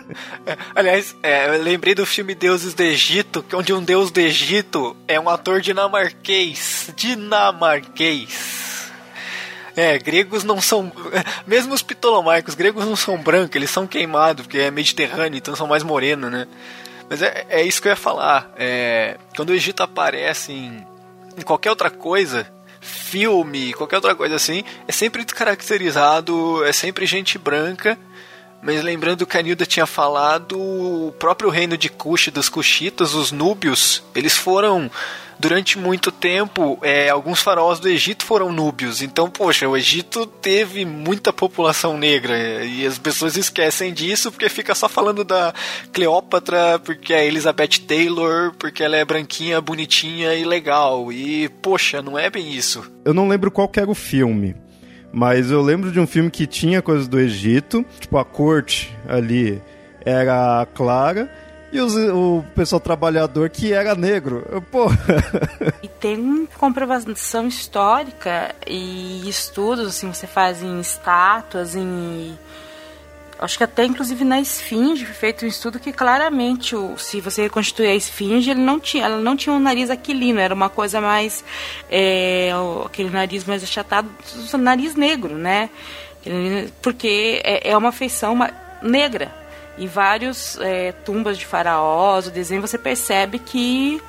Aliás, 0.77 1.17
é, 1.21 1.49
eu 1.49 1.61
lembrei 1.61 1.93
do 1.93 2.07
filme 2.07 2.37
Deuses 2.37 2.75
do 2.75 2.83
Egito, 2.85 3.45
onde 3.53 3.73
um 3.73 3.83
deus 3.83 4.13
do 4.13 4.21
Egito 4.21 4.97
é 5.09 5.19
um 5.19 5.29
ator 5.29 5.61
dinamarquês. 5.61 6.93
Dinamarquês. 6.95 8.93
É, 9.75 9.99
gregos 9.99 10.45
não 10.45 10.61
são. 10.61 10.93
Mesmo 11.49 11.75
os 11.75 11.83
ptolomaicos, 11.83 12.55
gregos 12.55 12.85
não 12.85 12.95
são 12.95 13.19
brancos, 13.19 13.57
eles 13.57 13.71
são 13.71 13.89
queimados, 13.89 14.47
porque 14.47 14.59
é 14.59 14.71
mediterrâneo, 14.71 15.37
então 15.37 15.57
são 15.57 15.67
mais 15.67 15.83
morenos, 15.83 16.31
né? 16.31 16.47
Mas 17.11 17.23
é, 17.23 17.45
é 17.49 17.63
isso 17.65 17.83
que 17.83 17.89
eu 17.89 17.91
ia 17.91 17.97
falar. 17.97 18.53
É, 18.57 19.17
quando 19.35 19.51
o 19.51 19.55
Egito 19.55 19.83
aparece 19.83 20.53
em, 20.53 20.87
em 21.37 21.43
qualquer 21.43 21.71
outra 21.71 21.91
coisa, 21.91 22.47
filme, 22.89 23.73
qualquer 23.75 23.97
outra 23.97 24.15
coisa 24.15 24.35
assim, 24.35 24.65
é 24.87 24.93
sempre 24.93 25.25
descaracterizado, 25.25 26.65
é 26.65 26.73
sempre 26.73 27.07
gente 27.07 27.39
branca. 27.39 27.99
Mas 28.61 28.83
lembrando 28.83 29.25
que 29.25 29.39
a 29.39 29.43
Nilda 29.43 29.65
tinha 29.65 29.87
falado, 29.87 30.59
o 30.59 31.15
próprio 31.17 31.49
reino 31.49 31.77
de 31.77 31.89
Cush, 31.89 32.29
dos 32.29 32.49
Cushitas, 32.49 33.15
os 33.15 33.31
Núbios, 33.31 34.03
eles 34.15 34.37
foram 34.37 34.91
durante 35.39 35.79
muito 35.79 36.11
tempo, 36.11 36.79
é, 36.83 37.09
alguns 37.09 37.41
faraós 37.41 37.79
do 37.79 37.89
Egito 37.89 38.25
foram 38.25 38.53
núbios. 38.53 39.03
Então, 39.03 39.31
poxa, 39.31 39.69
o 39.69 39.77
Egito 39.77 40.27
teve 40.27 40.85
muita 40.85 41.33
população 41.33 41.97
negra 41.97 42.65
e 42.65 42.87
as 42.87 42.99
pessoas 42.99 43.37
esquecem 43.37 43.93
disso 43.93 44.31
porque 44.31 44.49
fica 44.49 44.75
só 44.75 44.89
falando 44.89 45.25
da 45.25 45.55
Cleópatra, 45.93 46.79
porque 46.81 47.13
é 47.13 47.27
Elizabeth 47.27 47.81
Taylor, 47.87 48.53
porque 48.59 48.83
ela 48.83 48.97
é 48.97 49.05
branquinha, 49.05 49.61
bonitinha 49.61 50.35
e 50.35 50.45
legal. 50.45 51.13
E, 51.13 51.49
poxa, 51.63 52.03
não 52.03 52.19
é 52.19 52.29
bem 52.29 52.53
isso. 52.53 52.91
Eu 53.05 53.15
não 53.15 53.29
lembro 53.29 53.51
qual 53.51 53.71
era 53.77 53.91
o 53.91 53.95
filme. 53.95 54.57
Mas 55.13 55.51
eu 55.51 55.63
lembro 55.63 55.91
de 55.91 55.99
um 55.99 56.07
filme 56.07 56.31
que 56.31 56.47
tinha 56.47 56.83
coisas 56.83 57.09
do 57.09 57.19
Egito, 57.19 57.85
tipo 57.99 58.19
a 58.19 58.25
corte 58.25 58.95
ali 59.09 59.61
era 60.05 60.67
clara 60.75 61.31
e 61.71 61.81
os, 61.81 61.95
o 61.95 62.45
pessoal 62.55 62.81
trabalhador 62.81 63.51
que 63.51 63.73
era 63.73 63.95
negro. 63.95 64.63
Pô. 64.71 64.87
E 65.83 65.89
tem 65.89 66.49
comprovação 66.59 67.47
histórica 67.47 68.55
e 68.67 69.29
estudos, 69.29 69.87
assim, 69.89 70.13
você 70.13 70.27
faz 70.27 70.63
em 70.63 70.81
estátuas, 70.81 71.77
em. 71.77 72.37
Acho 73.39 73.57
que 73.57 73.65
até 73.65 73.85
inclusive 73.85 74.25
na 74.25 74.41
esfinge 74.41 75.05
feito 75.05 75.45
um 75.45 75.49
estudo 75.49 75.79
que 75.79 75.93
claramente, 75.93 76.75
se 76.97 77.21
você 77.21 77.43
reconstituir 77.43 77.87
a 77.89 77.95
esfinge, 77.95 78.51
ele 78.51 78.61
não 78.61 78.81
tinha, 78.81 79.05
ela 79.05 79.19
não 79.21 79.37
tinha 79.37 79.55
um 79.55 79.61
nariz 79.61 79.91
aquilino, 79.91 80.41
era 80.41 80.55
uma 80.55 80.69
coisa 80.69 81.01
mais. 81.01 81.45
É, 81.89 82.51
aquele 82.85 83.11
nariz 83.11 83.45
mais 83.45 83.63
achatado, 83.63 84.09
nariz 84.59 84.97
negro, 84.97 85.37
né? 85.37 85.71
Porque 86.83 87.41
é, 87.45 87.71
é 87.71 87.77
uma 87.77 87.93
feição 87.93 88.37
negra 88.83 89.38
em 89.79 89.87
vários 89.87 90.59
é, 90.61 90.93
tumbas 90.93 91.39
de 91.39 91.47
faraós, 91.47 92.27
o 92.27 92.31
desenho 92.31 92.61
você 92.61 92.77
percebe 92.77 93.39
que 93.39 94.03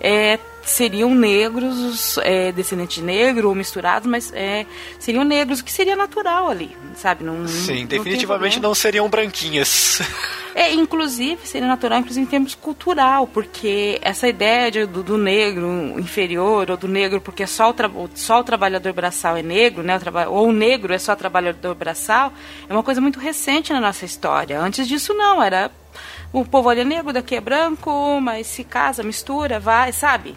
é, 0.00 0.38
seriam 0.62 1.14
negros, 1.14 2.18
é, 2.18 2.52
descendentes 2.52 2.96
de 2.96 3.02
negro 3.02 3.48
ou 3.48 3.54
misturados, 3.54 4.08
mas 4.08 4.32
é, 4.32 4.66
seriam 4.98 5.24
negros, 5.24 5.60
o 5.60 5.64
que 5.64 5.72
seria 5.72 5.96
natural 5.96 6.48
ali, 6.48 6.76
sabe? 6.94 7.24
Não, 7.24 7.46
Sim, 7.46 7.80
não, 7.80 7.86
definitivamente 7.86 8.60
não, 8.60 8.74
seriam 8.74 9.08
branquinhas. 9.08 10.00
É, 10.52 10.72
inclusive, 10.74 11.46
seria 11.46 11.68
natural, 11.68 12.00
inclusive 12.00 12.26
em 12.26 12.28
termos 12.28 12.56
cultural, 12.56 13.26
porque 13.26 13.98
essa 14.02 14.26
ideia 14.28 14.68
de, 14.68 14.84
do, 14.84 15.02
do, 15.02 15.16
negro 15.16 15.68
inferior, 15.96 16.70
ou 16.72 16.76
do 16.76 16.88
negro 16.88 17.20
porque 17.20 17.46
só 17.46 17.70
o, 17.70 18.10
só 18.14 18.40
o 18.40 18.44
trabalhador 18.44 18.92
braçal 18.92 19.36
é 19.36 19.42
negro, 19.42 19.84
né, 19.84 19.96
o 19.96 20.32
ou 20.32 20.48
o 20.48 20.52
negro 20.52 20.92
é 20.92 20.98
só 20.98 21.14
trabalhador 21.14 21.74
braçal, 21.76 22.32
é 22.68 22.72
uma 22.72 22.82
coisa 22.82 23.00
muito 23.00 23.20
recente 23.20 23.72
na 23.72 23.80
nossa 23.80 24.04
história. 24.04 24.60
Antes 24.60 24.88
disso, 24.88 25.14
não, 25.14 25.40
era 25.40 25.70
o 26.32 26.44
povo 26.44 26.70
é 26.70 26.84
negro, 26.84 27.12
daqui 27.12 27.34
é 27.34 27.40
branco, 27.40 28.20
mas 28.20 28.46
se 28.46 28.64
casa, 28.64 29.02
mistura, 29.02 29.58
vai, 29.58 29.92
sabe? 29.92 30.36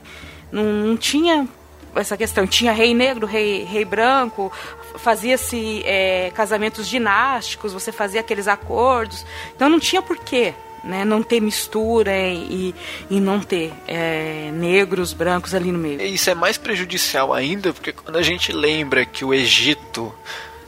Não, 0.51 0.63
não 0.63 0.97
tinha 0.97 1.47
essa 1.95 2.17
questão. 2.17 2.47
Tinha 2.47 2.71
rei 2.71 2.93
negro, 2.93 3.27
rei, 3.27 3.63
rei 3.63 3.85
branco, 3.85 4.51
fazia-se 4.97 5.83
é, 5.85 6.31
casamentos 6.33 6.87
dinásticos, 6.87 7.73
você 7.73 7.91
fazia 7.91 8.21
aqueles 8.21 8.47
acordos. 8.47 9.25
Então 9.55 9.69
não 9.69 9.79
tinha 9.79 10.01
porquê. 10.01 10.53
Né, 10.83 11.05
não 11.05 11.23
ter 11.23 11.39
mistura 11.39 12.11
e, 12.13 12.75
e 13.09 13.17
não 13.21 13.39
ter 13.39 13.71
é, 13.87 14.51
negros, 14.51 15.13
brancos 15.13 15.55
ali 15.55 15.71
no 15.71 15.79
meio. 15.79 16.01
Isso 16.01 16.29
é 16.29 16.35
mais 16.35 16.57
prejudicial 16.57 17.31
ainda, 17.31 17.71
porque 17.71 17.93
quando 17.93 18.17
a 18.17 18.21
gente 18.21 18.51
lembra 18.51 19.05
que 19.05 19.23
o 19.23 19.33
Egito 19.33 20.13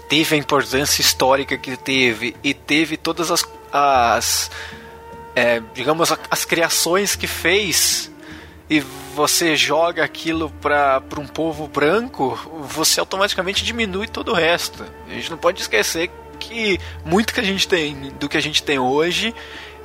teve 0.08 0.36
a 0.36 0.38
importância 0.38 1.01
histórica 1.01 1.58
que 1.58 1.75
teve 1.75 2.34
e 2.41 2.53
teve 2.53 2.96
todas 2.96 3.29
as, 3.29 3.44
as 3.74 4.50
é, 5.35 5.61
digamos, 5.73 6.11
as 6.31 6.45
criações 6.45 7.15
que 7.15 7.27
fez 7.27 8.09
e 8.69 8.79
você 8.79 9.55
joga 9.55 10.03
aquilo 10.03 10.49
para 10.61 11.01
um 11.17 11.27
povo 11.27 11.67
branco, 11.67 12.39
você 12.67 12.99
automaticamente 12.99 13.63
diminui 13.63 14.07
todo 14.07 14.31
o 14.31 14.35
resto. 14.35 14.83
A 15.07 15.13
gente 15.13 15.29
não 15.29 15.37
pode 15.37 15.61
esquecer 15.61 16.09
que 16.39 16.79
muito 17.03 17.33
que 17.33 17.39
a 17.39 17.43
gente 17.43 17.67
tem 17.67 18.11
do 18.19 18.27
que 18.27 18.37
a 18.37 18.41
gente 18.41 18.63
tem 18.63 18.79
hoje 18.79 19.33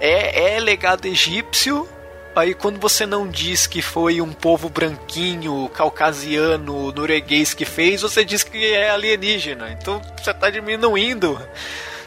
é, 0.00 0.54
é 0.54 0.60
legado 0.60 1.06
egípcio. 1.06 1.86
Aí 2.34 2.54
quando 2.54 2.78
você 2.78 3.04
não 3.04 3.28
diz 3.28 3.66
que 3.66 3.82
foi 3.82 4.20
um 4.20 4.32
povo 4.32 4.68
branquinho, 4.68 5.68
caucasiano, 5.74 6.92
norueguês 6.92 7.52
que 7.52 7.64
fez, 7.64 8.02
você 8.02 8.24
diz 8.24 8.44
que 8.44 8.72
é 8.72 8.90
alienígena. 8.90 9.70
Então 9.72 10.00
você 10.16 10.30
está 10.30 10.48
diminuindo. 10.48 11.40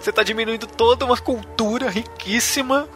Você 0.01 0.09
está 0.09 0.23
diminuindo 0.23 0.65
toda 0.65 1.05
uma 1.05 1.17
cultura 1.17 1.89
riquíssima 1.89 2.87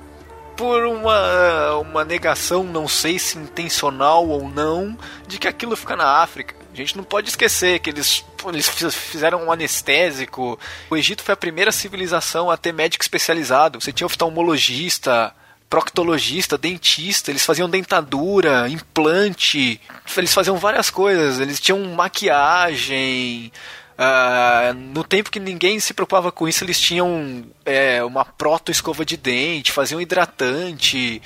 por 0.57 0.85
uma, 0.85 1.75
uma 1.75 2.03
negação, 2.03 2.63
não 2.63 2.87
sei 2.87 3.19
se 3.19 3.37
intencional 3.37 4.27
ou 4.27 4.49
não, 4.49 4.97
de 5.27 5.37
que 5.37 5.47
aquilo 5.47 5.75
fica 5.75 5.95
na 5.95 6.21
África. 6.21 6.55
A 6.73 6.75
gente 6.75 6.97
não 6.97 7.03
pode 7.03 7.29
esquecer 7.29 7.79
que 7.79 7.89
eles, 7.89 8.25
eles 8.45 8.67
fizeram 8.95 9.45
um 9.45 9.51
anestésico. 9.51 10.59
O 10.89 10.97
Egito 10.97 11.23
foi 11.23 11.33
a 11.33 11.37
primeira 11.37 11.71
civilização 11.71 12.51
a 12.51 12.57
ter 12.57 12.73
médico 12.73 13.03
especializado. 13.03 13.79
Você 13.79 13.91
tinha 13.91 14.05
oftalmologista, 14.05 15.33
proctologista, 15.69 16.57
dentista, 16.57 17.31
eles 17.31 17.45
faziam 17.45 17.69
dentadura, 17.69 18.67
implante, 18.69 19.79
eles 20.15 20.33
faziam 20.33 20.57
várias 20.57 20.89
coisas, 20.89 21.39
eles 21.39 21.59
tinham 21.59 21.79
maquiagem, 21.93 23.51
Uh, 23.97 24.73
no 24.93 25.03
tempo 25.03 25.31
que 25.31 25.39
ninguém 25.39 25.79
se 25.79 25.91
preocupava 25.91 26.31
com 26.31 26.47
isso, 26.47 26.63
eles 26.63 26.79
tinham 26.79 27.45
é, 27.65 28.03
uma 28.03 28.23
proto-escova 28.23 29.03
de 29.03 29.17
dente, 29.17 29.71
faziam 29.71 29.99
hidratante. 29.99 31.21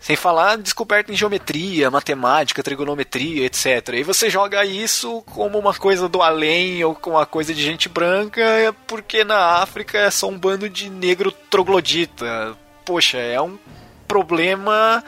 Sem 0.00 0.14
falar 0.14 0.56
descoberta 0.56 1.12
em 1.12 1.16
geometria, 1.16 1.90
matemática, 1.90 2.62
trigonometria, 2.62 3.44
etc. 3.44 3.94
E 3.94 4.04
você 4.04 4.30
joga 4.30 4.64
isso 4.64 5.22
como 5.22 5.58
uma 5.58 5.74
coisa 5.74 6.08
do 6.08 6.22
além 6.22 6.84
ou 6.84 6.94
como 6.94 7.16
uma 7.16 7.26
coisa 7.26 7.52
de 7.52 7.60
gente 7.60 7.88
branca, 7.88 8.72
porque 8.86 9.24
na 9.24 9.60
África 9.60 9.98
é 9.98 10.10
só 10.10 10.28
um 10.28 10.38
bando 10.38 10.68
de 10.68 10.88
negro 10.88 11.32
troglodita. 11.50 12.56
Poxa, 12.84 13.18
é 13.18 13.40
um 13.40 13.58
problema 14.06 15.02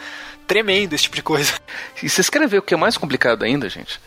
tremendo 0.44 0.92
esse 0.94 1.04
tipo 1.04 1.14
de 1.14 1.22
coisa. 1.22 1.54
E 2.02 2.08
vocês 2.08 2.28
querem 2.28 2.48
ver 2.48 2.58
o 2.58 2.62
que 2.62 2.74
é 2.74 2.76
mais 2.76 2.96
complicado 2.96 3.44
ainda, 3.44 3.68
gente? 3.68 4.00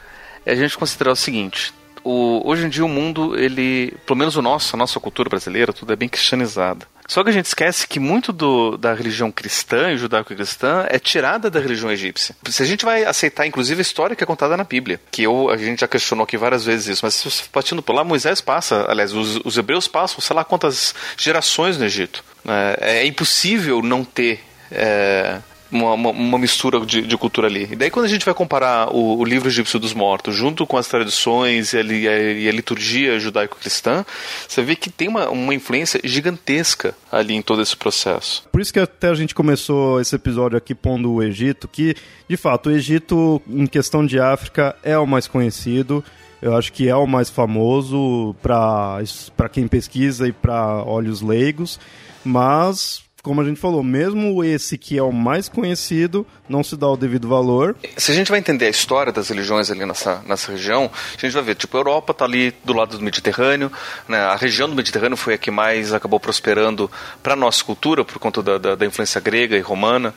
É 0.45 0.51
a 0.51 0.55
gente 0.55 0.77
considerar 0.77 1.13
o 1.13 1.15
seguinte: 1.15 1.73
o, 2.03 2.41
hoje 2.45 2.65
em 2.65 2.69
dia 2.69 2.85
o 2.85 2.89
mundo, 2.89 3.37
ele, 3.37 3.93
pelo 4.05 4.17
menos 4.17 4.35
o 4.35 4.41
nosso, 4.41 4.75
a 4.75 4.79
nossa 4.79 4.99
cultura 4.99 5.29
brasileira, 5.29 5.73
tudo 5.73 5.93
é 5.93 5.95
bem 5.95 6.09
cristianizada. 6.09 6.85
Só 7.07 7.23
que 7.23 7.29
a 7.29 7.33
gente 7.33 7.45
esquece 7.45 7.87
que 7.87 7.99
muito 7.99 8.31
do, 8.31 8.77
da 8.77 8.93
religião 8.93 9.31
cristã 9.31 9.91
e 9.91 9.97
judaico-cristã 9.97 10.85
é 10.89 10.97
tirada 10.97 11.49
da 11.49 11.59
religião 11.59 11.91
egípcia. 11.91 12.35
Se 12.49 12.63
a 12.63 12.65
gente 12.65 12.85
vai 12.85 13.03
aceitar, 13.03 13.45
inclusive, 13.45 13.79
a 13.79 13.81
história 13.81 14.15
que 14.15 14.23
é 14.23 14.27
contada 14.27 14.55
na 14.55 14.63
Bíblia, 14.63 14.99
que 15.11 15.23
eu, 15.23 15.49
a 15.49 15.57
gente 15.57 15.81
já 15.81 15.87
questionou 15.87 16.23
aqui 16.23 16.37
várias 16.37 16.65
vezes 16.65 16.87
isso, 16.87 17.05
mas 17.05 17.47
partindo 17.51 17.81
por 17.81 17.93
lá, 17.93 18.03
Moisés 18.03 18.39
passa, 18.41 18.85
aliás, 18.89 19.13
os, 19.13 19.39
os 19.43 19.57
hebreus 19.57 19.87
passam, 19.87 20.21
sei 20.21 20.35
lá 20.35 20.43
quantas 20.43 20.95
gerações 21.17 21.77
no 21.77 21.85
Egito. 21.85 22.23
É, 22.47 22.99
é 22.99 23.05
impossível 23.05 23.81
não 23.81 24.03
ter. 24.03 24.39
É, 24.71 25.39
uma, 25.73 26.09
uma, 26.11 26.37
mistura 26.37 26.79
de, 26.85 27.01
de, 27.01 27.17
cultura 27.17 27.47
ali. 27.47 27.69
E 27.71 27.75
daí 27.75 27.89
quando 27.89 28.05
a 28.05 28.09
gente 28.09 28.25
vai 28.25 28.33
comparar 28.33 28.93
o, 28.93 29.17
o 29.17 29.25
livro 29.25 29.49
egípcio 29.49 29.79
dos 29.79 29.93
mortos 29.93 30.35
junto 30.35 30.65
com 30.67 30.77
as 30.77 30.87
tradições 30.87 31.73
e 31.73 31.77
a, 31.77 31.81
e 31.81 32.07
a, 32.07 32.19
e 32.33 32.49
a 32.49 32.51
liturgia 32.51 33.19
judaico-cristã, 33.19 34.05
você 34.47 34.61
vê 34.61 34.75
que 34.75 34.89
tem 34.89 35.07
uma, 35.07 35.29
uma 35.29 35.53
influência 35.53 35.99
gigantesca 36.03 36.95
ali 37.11 37.33
em 37.33 37.41
todo 37.41 37.61
esse 37.61 37.75
processo. 37.75 38.43
Por 38.51 38.61
isso 38.61 38.71
que 38.71 38.79
até 38.79 39.09
a 39.09 39.15
gente 39.15 39.33
começou 39.33 39.99
esse 39.99 40.15
episódio 40.15 40.57
aqui 40.57 40.75
pondo 40.75 41.11
o 41.11 41.23
Egito, 41.23 41.67
que 41.67 41.95
de 42.29 42.37
fato 42.37 42.69
o 42.69 42.71
Egito 42.71 43.41
em 43.49 43.65
questão 43.65 44.05
de 44.05 44.19
África 44.19 44.75
é 44.83 44.97
o 44.97 45.07
mais 45.07 45.27
conhecido. 45.27 46.03
Eu 46.41 46.57
acho 46.57 46.73
que 46.73 46.89
é 46.89 46.95
o 46.95 47.07
mais 47.07 47.29
famoso 47.29 48.35
para 48.41 49.49
quem 49.49 49.65
pesquisa 49.65 50.27
e 50.27 50.33
para 50.33 50.83
olhos 50.83 51.21
leigos, 51.21 51.79
mas 52.23 53.01
como 53.23 53.39
a 53.39 53.45
gente 53.45 53.57
falou, 53.57 53.81
mesmo 53.81 54.43
esse 54.43 54.77
que 54.77 54.97
é 54.97 55.01
o 55.01 55.13
mais 55.13 55.47
conhecido, 55.47 56.27
não 56.47 56.61
se 56.61 56.75
dá 56.75 56.89
o 56.89 56.97
devido 56.97 57.25
valor. 57.25 57.73
Se 57.95 58.11
a 58.11 58.13
gente 58.13 58.29
vai 58.29 58.37
entender 58.37 58.65
a 58.65 58.69
história 58.69 59.13
das 59.13 59.29
religiões 59.29 59.71
ali 59.71 59.85
nessa, 59.85 60.21
nessa 60.27 60.51
região, 60.51 60.91
a 60.93 61.21
gente 61.21 61.31
vai 61.31 61.41
ver, 61.41 61.55
tipo, 61.55 61.77
a 61.77 61.79
Europa 61.79 62.11
está 62.11 62.25
ali 62.25 62.53
do 62.65 62.73
lado 62.73 62.97
do 62.97 63.03
Mediterrâneo, 63.03 63.71
né? 64.09 64.19
a 64.19 64.35
região 64.35 64.67
do 64.67 64.75
Mediterrâneo 64.75 65.15
foi 65.15 65.35
a 65.35 65.37
que 65.37 65.49
mais 65.49 65.93
acabou 65.93 66.19
prosperando 66.19 66.91
para 67.23 67.31
a 67.31 67.37
nossa 67.37 67.63
cultura, 67.63 68.03
por 68.03 68.19
conta 68.19 68.43
da, 68.43 68.57
da, 68.57 68.75
da 68.75 68.85
influência 68.85 69.21
grega 69.21 69.55
e 69.55 69.61
romana, 69.61 70.13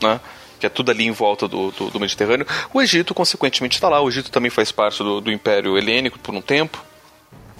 né? 0.00 0.20
que 0.60 0.64
é 0.64 0.68
tudo 0.68 0.92
ali 0.92 1.06
em 1.06 1.10
volta 1.10 1.48
do, 1.48 1.72
do, 1.72 1.90
do 1.90 1.98
Mediterrâneo. 1.98 2.46
O 2.72 2.80
Egito, 2.80 3.12
consequentemente, 3.12 3.78
está 3.78 3.88
lá. 3.88 4.00
O 4.00 4.08
Egito 4.08 4.30
também 4.30 4.48
faz 4.48 4.70
parte 4.70 5.02
do, 5.02 5.20
do 5.20 5.32
Império 5.32 5.76
Helênico 5.76 6.20
por 6.20 6.32
um 6.32 6.40
tempo, 6.40 6.80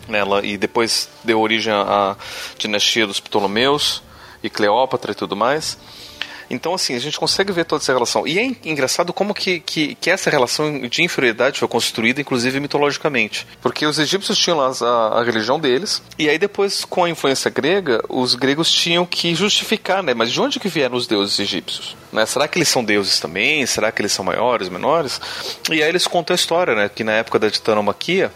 né? 0.07 0.21
e 0.45 0.57
depois 0.57 1.09
deu 1.25 1.41
origem 1.41 1.73
à 1.73 2.17
dinastia 2.57 3.09
dos 3.09 3.19
Ptolomeus 3.19 4.05
e 4.45 4.51
Cleópatra 4.51 5.13
e 5.13 5.15
tudo 5.15 5.35
mais. 5.35 5.79
Então, 6.51 6.75
assim, 6.75 6.95
a 6.95 6.99
gente 6.99 7.19
consegue 7.19 7.53
ver 7.53 7.65
toda 7.65 7.83
essa 7.83 7.93
relação. 7.93 8.27
E 8.27 8.39
é 8.39 8.45
engraçado 8.65 9.13
como 9.13 9.35
que, 9.35 9.61
que, 9.61 9.95
que 9.95 10.11
essa 10.11 10.31
relação 10.31 10.81
de 10.81 11.03
inferioridade 11.03 11.59
foi 11.59 11.69
construída, 11.69 12.21
inclusive 12.21 12.61
mitologicamente. 12.61 13.47
Porque 13.61 13.87
os 13.87 13.99
egípcios 13.99 14.39
tinham 14.39 14.59
lá 14.59 14.71
a, 14.81 15.21
a, 15.21 15.25
religião 15.25 15.59
deles, 15.59 16.03
e 16.19 16.29
aí 16.29 16.39
depois, 16.39 16.85
com 16.85 17.05
a 17.05 17.11
influência 17.11 17.51
grega, 17.51 18.05
os 18.09 18.35
gregos 18.35 18.71
tinham 18.71 19.07
que 19.07 19.35
justificar, 19.35 20.03
né? 20.03 20.15
Mas 20.15 20.31
de 20.31 20.41
onde 20.41 20.61
que 20.61 20.69
vieram 20.69 20.97
os 20.97 21.07
deuses 21.07 21.39
egípcios? 21.39 21.97
Né? 22.13 22.27
Será 22.27 22.47
que 22.47 22.59
eles 22.59 22.69
são 22.69 22.85
deuses 22.85 23.19
também? 23.19 23.65
Será 23.67 23.91
que 23.91 24.03
eles 24.03 24.13
são 24.13 24.25
maiores, 24.25 24.69
menores? 24.69 25.21
E 25.71 25.83
aí 25.83 25.89
eles 25.89 26.07
contam 26.07 26.35
a 26.35 26.37
história, 26.37 26.75
né? 26.75 26.89
Que 26.89 27.03
na 27.03 27.13
época 27.13 27.39
da 27.39 27.51
titanomaquia, 27.51 28.31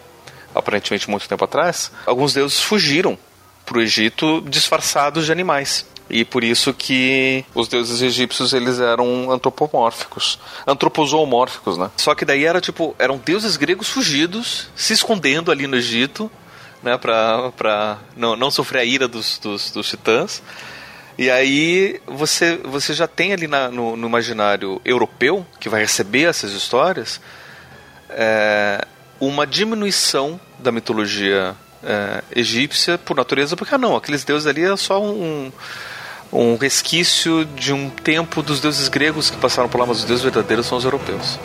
aparentemente 0.55 1.11
muito 1.11 1.29
tempo 1.29 1.45
atrás, 1.45 1.93
alguns 2.07 2.33
deuses 2.33 2.59
fugiram 2.59 3.19
para 3.65 3.79
o 3.79 3.83
Egito 3.83 4.41
disfarçados 4.49 5.27
de 5.27 5.33
animais. 5.33 5.85
E 6.11 6.25
por 6.25 6.43
isso 6.43 6.73
que 6.73 7.45
os 7.55 7.69
deuses 7.69 8.01
egípcios 8.01 8.53
eles 8.53 8.81
eram 8.81 9.31
antropomórficos, 9.31 10.39
antropozoomórficos, 10.67 11.77
né? 11.77 11.91
Só 11.97 12.15
que 12.15 12.25
daí 12.25 12.45
era 12.45 12.61
tipo, 12.61 12.97
eram 12.99 13.19
deuses 13.19 13.57
gregos 13.57 13.89
fugidos, 13.89 14.71
se 14.75 14.95
escondendo 14.95 15.51
ali 15.51 15.67
no 15.67 15.77
Egito, 15.77 16.31
né, 16.83 16.97
para 16.97 17.51
pra 17.53 17.99
não, 18.17 18.37
não 18.37 18.51
sofrer 18.51 18.81
a 18.81 18.85
ira 18.85 19.07
dos, 19.07 19.39
dos, 19.39 19.71
dos 19.71 19.89
titãs. 19.89 20.43
E 21.19 21.29
aí 21.31 22.01
você, 22.07 22.57
você 22.59 22.95
já 22.95 23.09
tem 23.09 23.33
ali 23.33 23.49
na, 23.49 23.69
no, 23.71 23.97
no, 23.97 24.07
imaginário 24.07 24.81
europeu, 24.85 25.45
que 25.59 25.69
vai 25.69 25.81
receber 25.81 26.29
essas 26.29 26.53
histórias, 26.53 27.21
é, 28.11 28.85
uma 29.21 29.45
diminuição 29.45 30.41
da 30.61 30.71
mitologia 30.71 31.57
é, 31.83 32.23
egípcia 32.35 32.97
por 32.97 33.17
natureza, 33.17 33.57
porque 33.57 33.75
ah, 33.75 33.79
não, 33.79 33.97
aqueles 33.97 34.23
deuses 34.23 34.47
ali 34.47 34.63
é 34.63 34.77
só 34.77 35.03
um, 35.03 35.53
um 36.33 36.57
resquício 36.57 37.45
de 37.45 37.73
um 37.73 37.89
tempo 37.91 38.43
dos 38.43 38.61
deuses 38.61 38.89
gregos 38.89 39.31
que 39.31 39.37
passaram 39.37 39.69
por 39.69 39.79
lá, 39.79 39.87
mas 39.87 39.99
os 39.99 40.05
deuses 40.05 40.23
verdadeiros 40.23 40.67
são 40.67 40.77
os 40.79 40.85
europeus. 40.85 41.39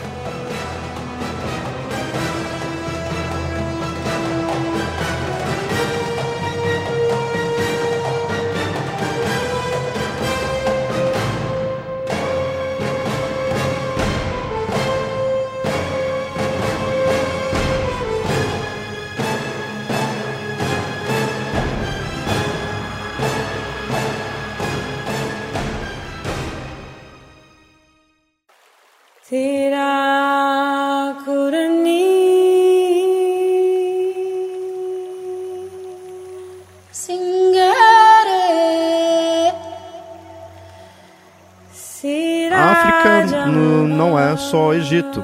Só 44.50 44.74
Egito. 44.74 45.22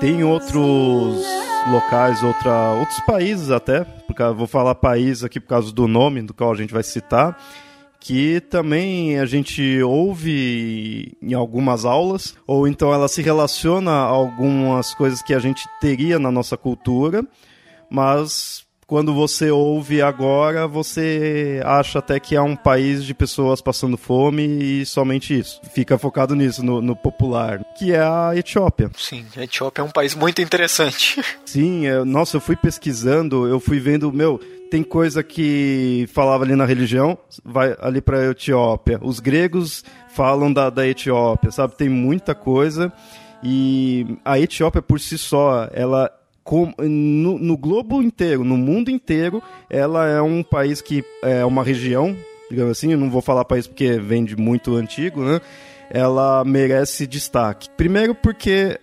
Tem 0.00 0.22
outros 0.22 1.24
locais, 1.70 2.22
outra, 2.22 2.74
outros 2.74 3.00
países 3.00 3.50
até, 3.50 3.84
porque 3.84 4.22
vou 4.34 4.46
falar 4.46 4.74
país 4.74 5.24
aqui 5.24 5.40
por 5.40 5.48
causa 5.48 5.72
do 5.72 5.88
nome 5.88 6.22
do 6.22 6.34
qual 6.34 6.52
a 6.52 6.54
gente 6.54 6.72
vai 6.72 6.82
citar, 6.82 7.38
que 7.98 8.40
também 8.40 9.18
a 9.18 9.24
gente 9.24 9.82
ouve 9.82 11.16
em 11.22 11.32
algumas 11.32 11.84
aulas, 11.84 12.36
ou 12.46 12.68
então 12.68 12.92
ela 12.92 13.08
se 13.08 13.22
relaciona 13.22 13.90
a 13.90 14.04
algumas 14.04 14.94
coisas 14.94 15.22
que 15.22 15.32
a 15.32 15.38
gente 15.38 15.66
teria 15.80 16.18
na 16.18 16.30
nossa 16.30 16.56
cultura, 16.56 17.24
mas 17.90 18.63
quando 18.86 19.14
você 19.14 19.50
ouve 19.50 20.02
agora, 20.02 20.66
você 20.66 21.60
acha 21.64 21.98
até 21.98 22.20
que 22.20 22.36
é 22.36 22.40
um 22.40 22.56
país 22.56 23.04
de 23.04 23.14
pessoas 23.14 23.60
passando 23.60 23.96
fome 23.96 24.42
e 24.44 24.86
somente 24.86 25.38
isso. 25.38 25.60
Fica 25.72 25.98
focado 25.98 26.34
nisso, 26.34 26.64
no, 26.64 26.80
no 26.80 26.94
popular, 26.94 27.62
que 27.78 27.92
é 27.92 28.00
a 28.00 28.32
Etiópia. 28.34 28.90
Sim, 28.96 29.24
a 29.36 29.42
Etiópia 29.42 29.82
é 29.82 29.84
um 29.84 29.90
país 29.90 30.14
muito 30.14 30.42
interessante. 30.42 31.22
Sim, 31.44 31.86
é, 31.86 32.04
nossa, 32.04 32.36
eu 32.36 32.40
fui 32.40 32.56
pesquisando, 32.56 33.46
eu 33.46 33.58
fui 33.58 33.80
vendo, 33.80 34.12
meu, 34.12 34.40
tem 34.70 34.82
coisa 34.82 35.22
que 35.22 36.08
falava 36.12 36.44
ali 36.44 36.56
na 36.56 36.64
religião, 36.64 37.16
vai 37.44 37.76
ali 37.80 38.00
para 38.00 38.18
a 38.18 38.30
Etiópia. 38.30 38.98
Os 39.02 39.20
gregos 39.20 39.84
falam 40.08 40.52
da, 40.52 40.68
da 40.68 40.86
Etiópia, 40.86 41.50
sabe? 41.50 41.76
Tem 41.76 41.88
muita 41.88 42.34
coisa. 42.34 42.92
E 43.42 44.18
a 44.24 44.38
Etiópia 44.38 44.80
por 44.80 44.98
si 44.98 45.18
só, 45.18 45.68
ela 45.72 46.10
com, 46.44 46.72
no, 46.78 47.38
no, 47.38 47.56
globo 47.56 48.02
inteiro, 48.02 48.44
no 48.44 48.56
mundo 48.56 48.90
inteiro, 48.90 49.42
ela 49.70 50.06
é 50.06 50.20
um 50.20 50.42
país 50.42 50.82
que 50.82 51.02
é 51.22 51.44
uma 51.44 51.64
região, 51.64 52.14
digamos 52.50 52.72
assim, 52.72 52.92
eu 52.92 52.98
não 52.98 53.10
vou 53.10 53.22
falar 53.22 53.46
país 53.46 53.66
porque 53.66 53.98
vem 53.98 54.24
de 54.24 54.36
muito 54.36 54.76
antigo, 54.76 55.24
né? 55.24 55.40
Ela 55.90 56.44
merece 56.44 57.06
destaque. 57.06 57.70
Primeiro 57.70 58.14
porque 58.14 58.78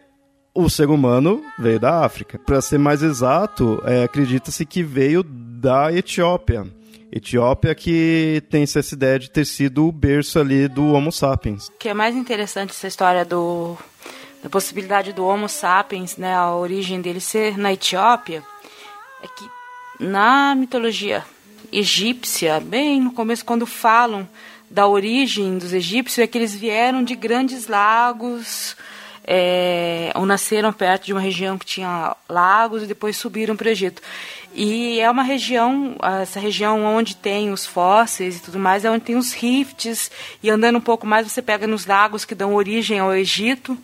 o 0.53 0.69
ser 0.69 0.89
humano 0.89 1.43
veio 1.59 1.79
da 1.79 2.03
África. 2.03 2.39
Para 2.39 2.61
ser 2.61 2.77
mais 2.77 3.03
exato, 3.03 3.81
é, 3.85 4.03
acredita-se 4.03 4.65
que 4.65 4.83
veio 4.83 5.23
da 5.23 5.93
Etiópia. 5.93 6.65
Etiópia 7.11 7.75
que 7.75 8.41
tem 8.49 8.63
essa 8.63 8.79
ideia 8.93 9.19
de 9.19 9.29
ter 9.29 9.45
sido 9.45 9.87
o 9.87 9.91
berço 9.91 10.39
ali 10.39 10.67
do 10.67 10.93
Homo 10.93 11.11
sapiens. 11.11 11.67
O 11.67 11.73
que 11.77 11.89
é 11.89 11.93
mais 11.93 12.15
interessante 12.15 12.71
essa 12.71 12.87
história 12.87 13.25
do 13.25 13.77
da 14.41 14.49
possibilidade 14.49 15.13
do 15.13 15.25
Homo 15.25 15.47
sapiens, 15.47 16.17
né, 16.17 16.35
a 16.35 16.53
origem 16.55 17.01
dele 17.01 17.19
ser 17.19 17.57
na 17.57 17.73
Etiópia, 17.73 18.43
é 19.21 19.27
que 19.27 19.49
na 19.99 20.55
mitologia 20.55 21.23
egípcia, 21.71 22.59
bem 22.59 22.99
no 22.99 23.11
começo, 23.11 23.45
quando 23.45 23.65
falam 23.65 24.27
da 24.69 24.87
origem 24.87 25.57
dos 25.57 25.73
egípcios 25.73 26.19
é 26.19 26.27
que 26.27 26.37
eles 26.37 26.55
vieram 26.55 27.03
de 27.03 27.15
grandes 27.15 27.67
lagos, 27.67 28.75
é, 29.23 30.11
ou 30.15 30.25
nasceram 30.25 30.73
perto 30.73 31.05
de 31.05 31.13
uma 31.13 31.21
região 31.21 31.57
que 31.57 31.65
tinha 31.65 32.15
lagos 32.27 32.83
e 32.83 32.87
depois 32.87 33.17
subiram 33.17 33.55
para 33.55 33.67
o 33.67 33.69
Egito. 33.69 34.01
E 34.53 34.99
é 34.99 35.09
uma 35.09 35.23
região, 35.23 35.95
essa 36.21 36.39
região 36.39 36.83
onde 36.83 37.15
tem 37.15 37.51
os 37.51 37.65
fósseis 37.65 38.37
e 38.37 38.41
tudo 38.41 38.59
mais, 38.59 38.83
é 38.83 38.91
onde 38.91 39.05
tem 39.05 39.15
os 39.15 39.33
rifts, 39.33 40.11
e 40.41 40.49
andando 40.49 40.77
um 40.77 40.81
pouco 40.81 41.05
mais 41.05 41.29
você 41.29 41.41
pega 41.41 41.67
nos 41.67 41.85
lagos 41.85 42.25
que 42.25 42.35
dão 42.35 42.55
origem 42.55 42.99
ao 42.99 43.13
Egito. 43.13 43.77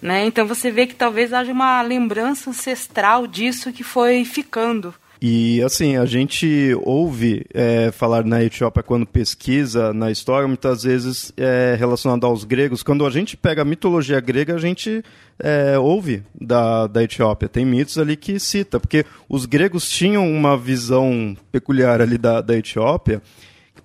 Né? 0.00 0.26
Então 0.26 0.46
você 0.46 0.70
vê 0.70 0.86
que 0.86 0.94
talvez 0.94 1.32
haja 1.32 1.52
uma 1.52 1.82
lembrança 1.82 2.50
ancestral 2.50 3.26
disso 3.26 3.72
que 3.72 3.84
foi 3.84 4.24
ficando. 4.24 4.94
E 5.22 5.60
assim, 5.62 5.98
a 5.98 6.06
gente 6.06 6.74
ouve 6.82 7.44
é, 7.52 7.90
falar 7.92 8.24
na 8.24 8.42
Etiópia 8.42 8.82
quando 8.82 9.04
pesquisa 9.04 9.92
na 9.92 10.10
história, 10.10 10.48
muitas 10.48 10.82
vezes 10.82 11.30
é, 11.36 11.76
relacionado 11.78 12.24
aos 12.24 12.42
gregos. 12.42 12.82
Quando 12.82 13.04
a 13.04 13.10
gente 13.10 13.36
pega 13.36 13.60
a 13.60 13.64
mitologia 13.64 14.18
grega, 14.18 14.54
a 14.54 14.58
gente 14.58 15.04
é, 15.38 15.78
ouve 15.78 16.22
da, 16.40 16.86
da 16.86 17.02
Etiópia. 17.02 17.50
Tem 17.50 17.66
mitos 17.66 17.98
ali 17.98 18.16
que 18.16 18.40
cita, 18.40 18.80
porque 18.80 19.04
os 19.28 19.44
gregos 19.44 19.90
tinham 19.90 20.26
uma 20.26 20.56
visão 20.56 21.36
peculiar 21.52 22.00
ali 22.00 22.16
da, 22.16 22.40
da 22.40 22.56
Etiópia. 22.56 23.20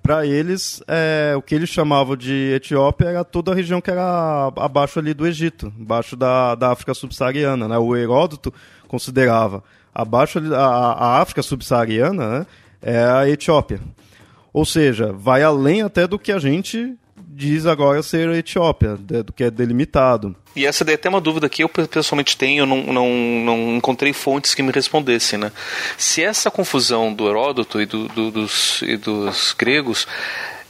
Para 0.05 0.23
eles, 0.23 0.83
é, 0.87 1.33
o 1.35 1.41
que 1.41 1.55
eles 1.55 1.67
chamavam 1.67 2.15
de 2.15 2.53
Etiópia 2.53 3.07
era 3.07 3.23
toda 3.23 3.51
a 3.51 3.55
região 3.55 3.81
que 3.81 3.89
era 3.89 4.51
abaixo 4.55 4.99
ali 4.99 5.15
do 5.15 5.25
Egito, 5.25 5.73
abaixo 5.81 6.15
da, 6.15 6.53
da 6.53 6.71
África 6.71 6.93
subsaariana. 6.93 7.67
Né? 7.67 7.75
O 7.79 7.95
Heródoto 7.95 8.53
considerava 8.87 9.63
abaixo 9.91 10.37
a, 10.53 10.63
a 10.63 11.21
África 11.23 11.41
subsaariana 11.41 12.41
né, 12.41 12.45
é 12.83 13.03
a 13.03 13.27
Etiópia. 13.27 13.79
Ou 14.53 14.63
seja, 14.63 15.11
vai 15.11 15.41
além 15.41 15.81
até 15.81 16.05
do 16.05 16.19
que 16.19 16.31
a 16.31 16.37
gente 16.37 16.95
diz 17.35 17.65
agora 17.65 18.01
ser 18.01 18.29
Etiópia, 18.29 18.95
do 18.95 19.33
que 19.33 19.43
é 19.43 19.51
delimitado. 19.51 20.33
E 20.55 20.65
essa 20.65 20.85
daí 20.85 20.93
é 20.93 20.95
até 20.95 21.09
uma 21.09 21.19
dúvida 21.19 21.49
que 21.49 21.63
eu 21.63 21.69
pessoalmente 21.69 22.37
tenho, 22.37 22.61
eu 22.61 22.65
não, 22.65 22.81
não, 22.83 23.09
não 23.09 23.75
encontrei 23.75 24.13
fontes 24.13 24.55
que 24.55 24.63
me 24.63 24.71
respondessem, 24.71 25.37
né? 25.37 25.51
Se 25.97 26.23
essa 26.23 26.49
confusão 26.49 27.13
do 27.13 27.27
Heródoto 27.27 27.81
e, 27.81 27.85
do, 27.85 28.07
do, 28.07 28.31
dos, 28.31 28.81
e 28.83 28.95
dos 28.95 29.53
gregos 29.57 30.07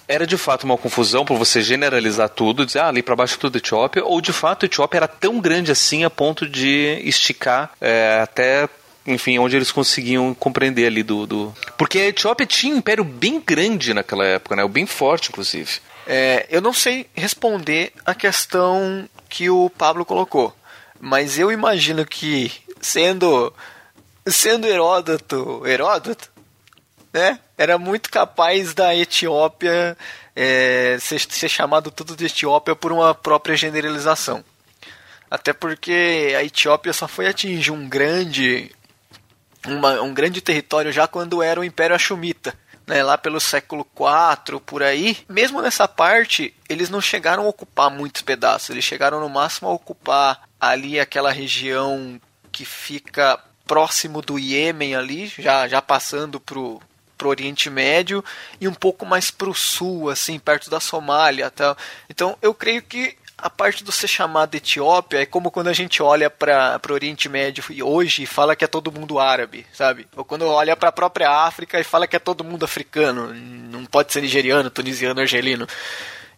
era 0.08 0.26
de 0.26 0.38
fato 0.38 0.64
uma 0.64 0.78
confusão 0.78 1.24
por 1.24 1.38
você 1.38 1.62
generalizar 1.62 2.30
tudo, 2.30 2.66
dizer, 2.66 2.80
ah, 2.80 2.88
ali 2.88 3.04
para 3.04 3.16
baixo 3.16 3.36
é 3.36 3.40
tudo 3.40 3.58
Etiópia, 3.58 4.04
ou 4.04 4.20
de 4.20 4.34
fato 4.34 4.66
Etiópia 4.66 4.98
era 4.98 5.08
tão 5.08 5.40
grande 5.40 5.72
assim 5.72 6.04
a 6.04 6.10
ponto 6.10 6.48
de 6.48 7.00
esticar 7.04 7.72
é, 7.80 8.20
até 8.22 8.68
enfim, 9.08 9.38
onde 9.38 9.56
eles 9.56 9.72
conseguiam 9.72 10.34
compreender 10.34 10.88
ali 10.88 11.04
do, 11.04 11.28
do... 11.28 11.54
Porque 11.78 12.00
a 12.00 12.08
Etiópia 12.08 12.48
tinha 12.48 12.74
um 12.74 12.80
império 12.80 13.04
bem 13.04 13.40
grande 13.40 13.94
naquela 13.94 14.26
época, 14.26 14.56
né? 14.56 14.68
Bem 14.68 14.88
forte, 14.88 15.30
inclusive. 15.30 15.80
É, 16.08 16.46
eu 16.50 16.62
não 16.62 16.74
sei 16.74 17.10
responder 17.16 17.92
a 18.06 18.14
questão 18.14 19.10
que 19.28 19.50
o 19.50 19.70
Pablo 19.70 20.06
colocou, 20.06 20.56
mas 21.00 21.40
eu 21.40 21.52
imagino 21.52 22.06
que 22.06 22.52
sendo 22.80 23.54
sendo 24.28 24.68
Heródoto, 24.68 25.66
Heródoto, 25.66 26.32
né? 27.14 27.40
Era 27.58 27.78
muito 27.78 28.10
capaz 28.10 28.74
da 28.74 28.96
Etiópia 28.96 29.98
é, 30.36 30.98
ser, 31.00 31.20
ser 31.20 31.50
chamado 31.50 31.90
tudo 31.90 32.16
de 32.16 32.26
Etiópia 32.26 32.76
por 32.76 32.92
uma 32.92 33.16
própria 33.16 33.56
generalização. 33.56 34.44
Até 35.30 35.54
porque 35.54 36.36
a 36.38 36.44
Etiópia 36.44 36.94
só 36.94 37.08
foi 37.08 37.28
atingir 37.28 37.72
um 37.72 37.88
grande 37.88 38.72
uma, 39.66 40.02
um 40.02 40.14
grande 40.14 40.42
território 40.42 40.92
já 40.92 41.08
quando 41.08 41.42
era 41.42 41.60
o 41.60 41.64
Império 41.64 41.96
Ashumita. 41.96 42.54
Né, 42.88 43.04
lá 43.04 43.18
pelo 43.18 43.40
século 43.40 43.88
IV, 43.98 44.60
por 44.60 44.84
aí, 44.84 45.18
mesmo 45.28 45.60
nessa 45.60 45.88
parte, 45.88 46.54
eles 46.70 46.88
não 46.88 47.02
chegaram 47.02 47.44
a 47.44 47.50
ocupar 47.50 47.90
muitos 47.90 48.22
pedaços, 48.22 48.70
eles 48.70 48.84
chegaram 48.84 49.20
no 49.20 49.28
máximo 49.28 49.68
a 49.68 49.74
ocupar 49.74 50.44
ali 50.60 51.00
aquela 51.00 51.32
região 51.32 52.22
que 52.52 52.64
fica 52.64 53.40
próximo 53.66 54.22
do 54.22 54.38
Iêmen 54.38 54.96
ali, 54.96 55.28
já, 55.28 55.68
já 55.68 55.82
passando 55.82 56.40
pro, 56.40 56.80
pro 57.18 57.30
Oriente 57.30 57.70
Médio 57.70 58.24
e 58.60 58.68
um 58.68 58.74
pouco 58.74 59.06
mais 59.06 59.32
pro 59.32 59.54
sul, 59.54 60.10
assim, 60.10 60.38
perto 60.40 60.70
da 60.70 60.80
Somália, 60.80 61.50
tá? 61.50 61.76
Então, 62.10 62.38
eu 62.42 62.54
creio 62.54 62.82
que 62.82 63.18
a 63.38 63.50
parte 63.50 63.84
do 63.84 63.92
ser 63.92 64.08
chamado 64.08 64.56
Etiópia 64.56 65.20
é 65.20 65.26
como 65.26 65.52
quando 65.52 65.68
a 65.68 65.74
gente 65.74 66.02
olha 66.02 66.30
para 66.30 66.80
o 66.90 66.94
Oriente 66.94 67.28
Médio 67.28 67.64
hoje 67.84 68.24
e 68.24 68.26
fala 68.26 68.56
que 68.56 68.64
é 68.64 68.68
todo 68.68 68.92
mundo 68.92 69.20
árabe, 69.20 69.66
sabe? 69.74 70.08
Ou 70.16 70.24
quando 70.24 70.46
olha 70.46 70.76
para 70.76 70.90
a 70.90 70.92
própria 70.92 71.30
África 71.30 71.80
e 71.80 71.84
fala 71.84 72.08
que 72.08 72.16
é 72.16 72.20
todo 72.20 72.44
mundo 72.44 72.64
africano, 72.64 73.34
não 73.34 73.86
pode 73.86 74.14
ser 74.14 74.22
nigeriano, 74.22 74.70
tunisiano, 74.70 75.20
argelino. 75.20 75.68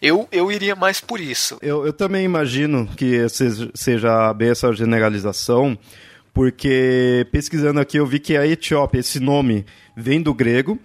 Eu, 0.01 0.27
eu 0.31 0.51
iria 0.51 0.75
mais 0.75 0.99
por 0.99 1.19
isso. 1.19 1.57
Eu, 1.61 1.85
eu 1.85 1.93
também 1.93 2.25
imagino 2.25 2.87
que 2.95 3.25
seja 3.73 4.33
bem 4.33 4.49
essa 4.49 4.71
generalização, 4.73 5.77
porque 6.33 7.27
pesquisando 7.31 7.79
aqui 7.79 7.97
eu 7.97 8.05
vi 8.05 8.19
que 8.19 8.35
a 8.35 8.45
Etiópia, 8.45 8.99
esse 8.99 9.19
nome, 9.19 9.65
vem 9.95 10.21
do 10.21 10.33
grego. 10.33 10.79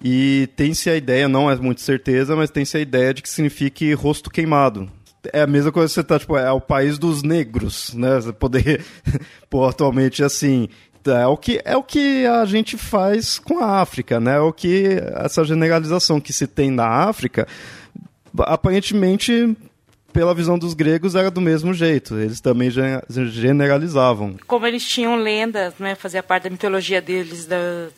E 0.00 0.48
tem-se 0.54 0.88
a 0.88 0.94
ideia, 0.94 1.28
não 1.28 1.50
é 1.50 1.56
muito 1.56 1.80
certeza, 1.80 2.36
mas 2.36 2.50
tem-se 2.50 2.76
a 2.76 2.80
ideia 2.80 3.12
de 3.12 3.20
que 3.20 3.28
signifique 3.28 3.92
rosto 3.94 4.30
queimado 4.30 4.88
é 5.32 5.42
a 5.42 5.46
mesma 5.46 5.72
coisa 5.72 5.88
que 5.88 5.94
você 5.94 6.04
tá, 6.04 6.18
tipo, 6.18 6.36
é 6.36 6.50
o 6.50 6.60
país 6.60 6.98
dos 6.98 7.22
negros, 7.22 7.92
né? 7.94 8.16
Você 8.16 8.32
poder 8.32 8.84
pô, 9.50 9.64
atualmente 9.66 10.22
assim. 10.22 10.68
É 11.06 11.26
o, 11.26 11.38
que, 11.38 11.58
é 11.64 11.74
o 11.74 11.82
que 11.82 12.26
a 12.26 12.44
gente 12.44 12.76
faz 12.76 13.38
com 13.38 13.60
a 13.60 13.80
África, 13.80 14.20
né? 14.20 14.36
É 14.36 14.40
o 14.40 14.52
que 14.52 14.98
essa 15.16 15.42
generalização 15.42 16.20
que 16.20 16.34
se 16.34 16.46
tem 16.46 16.70
na 16.70 16.86
África, 16.86 17.46
aparentemente 18.40 19.56
pela 20.12 20.34
visão 20.34 20.58
dos 20.58 20.74
gregos, 20.74 21.14
era 21.14 21.30
do 21.30 21.40
mesmo 21.40 21.72
jeito. 21.72 22.18
Eles 22.18 22.40
também 22.40 22.70
generalizavam. 22.70 24.36
Como 24.46 24.66
eles 24.66 24.84
tinham 24.84 25.16
lendas, 25.16 25.74
né, 25.78 25.94
fazia 25.94 26.22
parte 26.22 26.44
da 26.44 26.50
mitologia 26.50 27.00
deles, 27.00 27.46
da, 27.46 27.56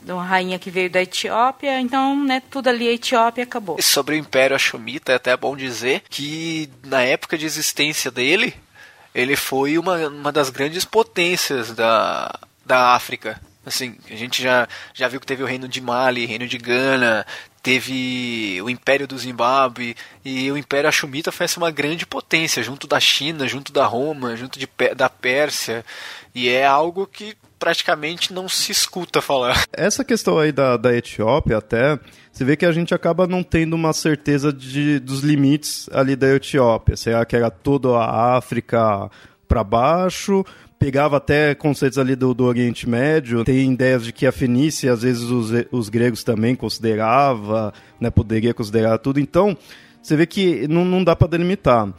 uma 0.09 0.25
rainha 0.25 0.59
que 0.59 0.71
veio 0.71 0.91
da 0.91 1.03
Etiópia, 1.03 1.81
então, 1.81 2.25
né, 2.25 2.43
tudo 2.51 2.69
ali 2.69 2.89
a 2.89 2.93
Etiópia 2.93 3.45
acabou. 3.45 3.77
E 3.79 3.83
sobre 3.83 4.15
o 4.15 4.19
Império 4.19 4.57
Ashumita, 4.57 5.13
é 5.13 5.15
até 5.17 5.37
bom 5.37 5.57
dizer 5.57 6.03
que 6.09 6.69
na 6.85 7.03
época 7.03 7.39
de 7.39 7.47
existência 7.47 8.11
dele, 8.11 8.55
ele 9.15 9.37
foi 9.37 9.79
uma, 9.79 10.09
uma 10.09 10.33
das 10.33 10.51
grandes 10.51 10.85
potências 10.85 11.73
da, 11.73 12.39
da 12.65 12.95
África. 12.95 13.41
Assim, 13.65 13.97
a 14.11 14.17
gente 14.17 14.43
já, 14.43 14.67
já 14.95 15.07
viu 15.07 15.21
que 15.21 15.27
teve 15.27 15.43
o 15.43 15.47
reino 15.47 15.69
de 15.69 15.81
Mali, 15.81 16.25
reino 16.25 16.47
de 16.47 16.57
Gana, 16.57 17.27
teve 17.63 18.61
o 18.63 18.71
Império 18.71 19.07
do 19.07 19.19
Zimbábue 19.19 19.97
e 20.25 20.51
o 20.51 20.57
Império 20.57 20.89
Ashumita 20.89 21.31
foi 21.33 21.47
uma 21.57 21.71
grande 21.71 22.07
potência 22.07 22.63
junto 22.63 22.87
da 22.87 22.99
China, 22.99 23.47
junto 23.47 23.73
da 23.73 23.87
Roma, 23.87 24.37
junto 24.37 24.59
de, 24.59 24.69
da 24.97 25.09
Pérsia 25.09 25.85
e 26.35 26.49
é 26.49 26.65
algo 26.65 27.07
que 27.07 27.37
praticamente 27.59 28.33
não 28.33 28.49
se 28.49 28.73
escuta 28.73 29.21
falar. 29.21 29.65
Essa 29.73 30.05
questão 30.05 30.39
aí 30.39 30.51
da, 30.51 30.77
da 30.77 30.97
Etiópia 30.97 31.59
até 31.59 31.99
você 32.33 32.45
vê 32.45 32.57
que 32.57 32.65
a 32.65 32.73
gente 32.73 32.95
acaba 32.95 33.27
não 33.27 33.43
tendo 33.43 33.75
uma 33.75 33.93
certeza 33.93 34.53
de, 34.53 34.99
dos 34.99 35.21
limites 35.21 35.91
ali 35.93 36.17
da 36.17 36.29
Etiópia. 36.29 36.97
Será 36.97 37.25
que 37.27 37.37
era 37.37 37.51
toda 37.51 37.91
a 37.99 38.37
África 38.37 39.11
para 39.47 39.63
baixo? 39.63 40.45
Pegava 40.81 41.19
até 41.19 41.55
conceitos 41.55 41.99
ali 41.99 42.17
do, 42.17 42.33
do 42.33 42.45
Oriente 42.45 42.89
Médio, 42.89 43.45
tem 43.45 43.71
ideias 43.71 44.03
de 44.03 44.15
que 44.15 44.27
a 44.27 44.33
Fenícia, 44.33 44.91
às 44.91 45.03
vezes 45.03 45.25
os, 45.25 45.51
os 45.71 45.91
gregos 45.91 46.25
também 46.25 46.57
considerava, 46.57 47.75
né, 48.01 48.09
poderia 48.09 48.55
considerar 48.55 48.97
tudo. 48.97 49.21
Então, 49.21 49.55
você 50.03 50.17
vê 50.17 50.25
que 50.25 50.67
não, 50.67 50.83
não 50.83 51.05
dá 51.05 51.15
para 51.15 51.29
delimitar. 51.29 51.93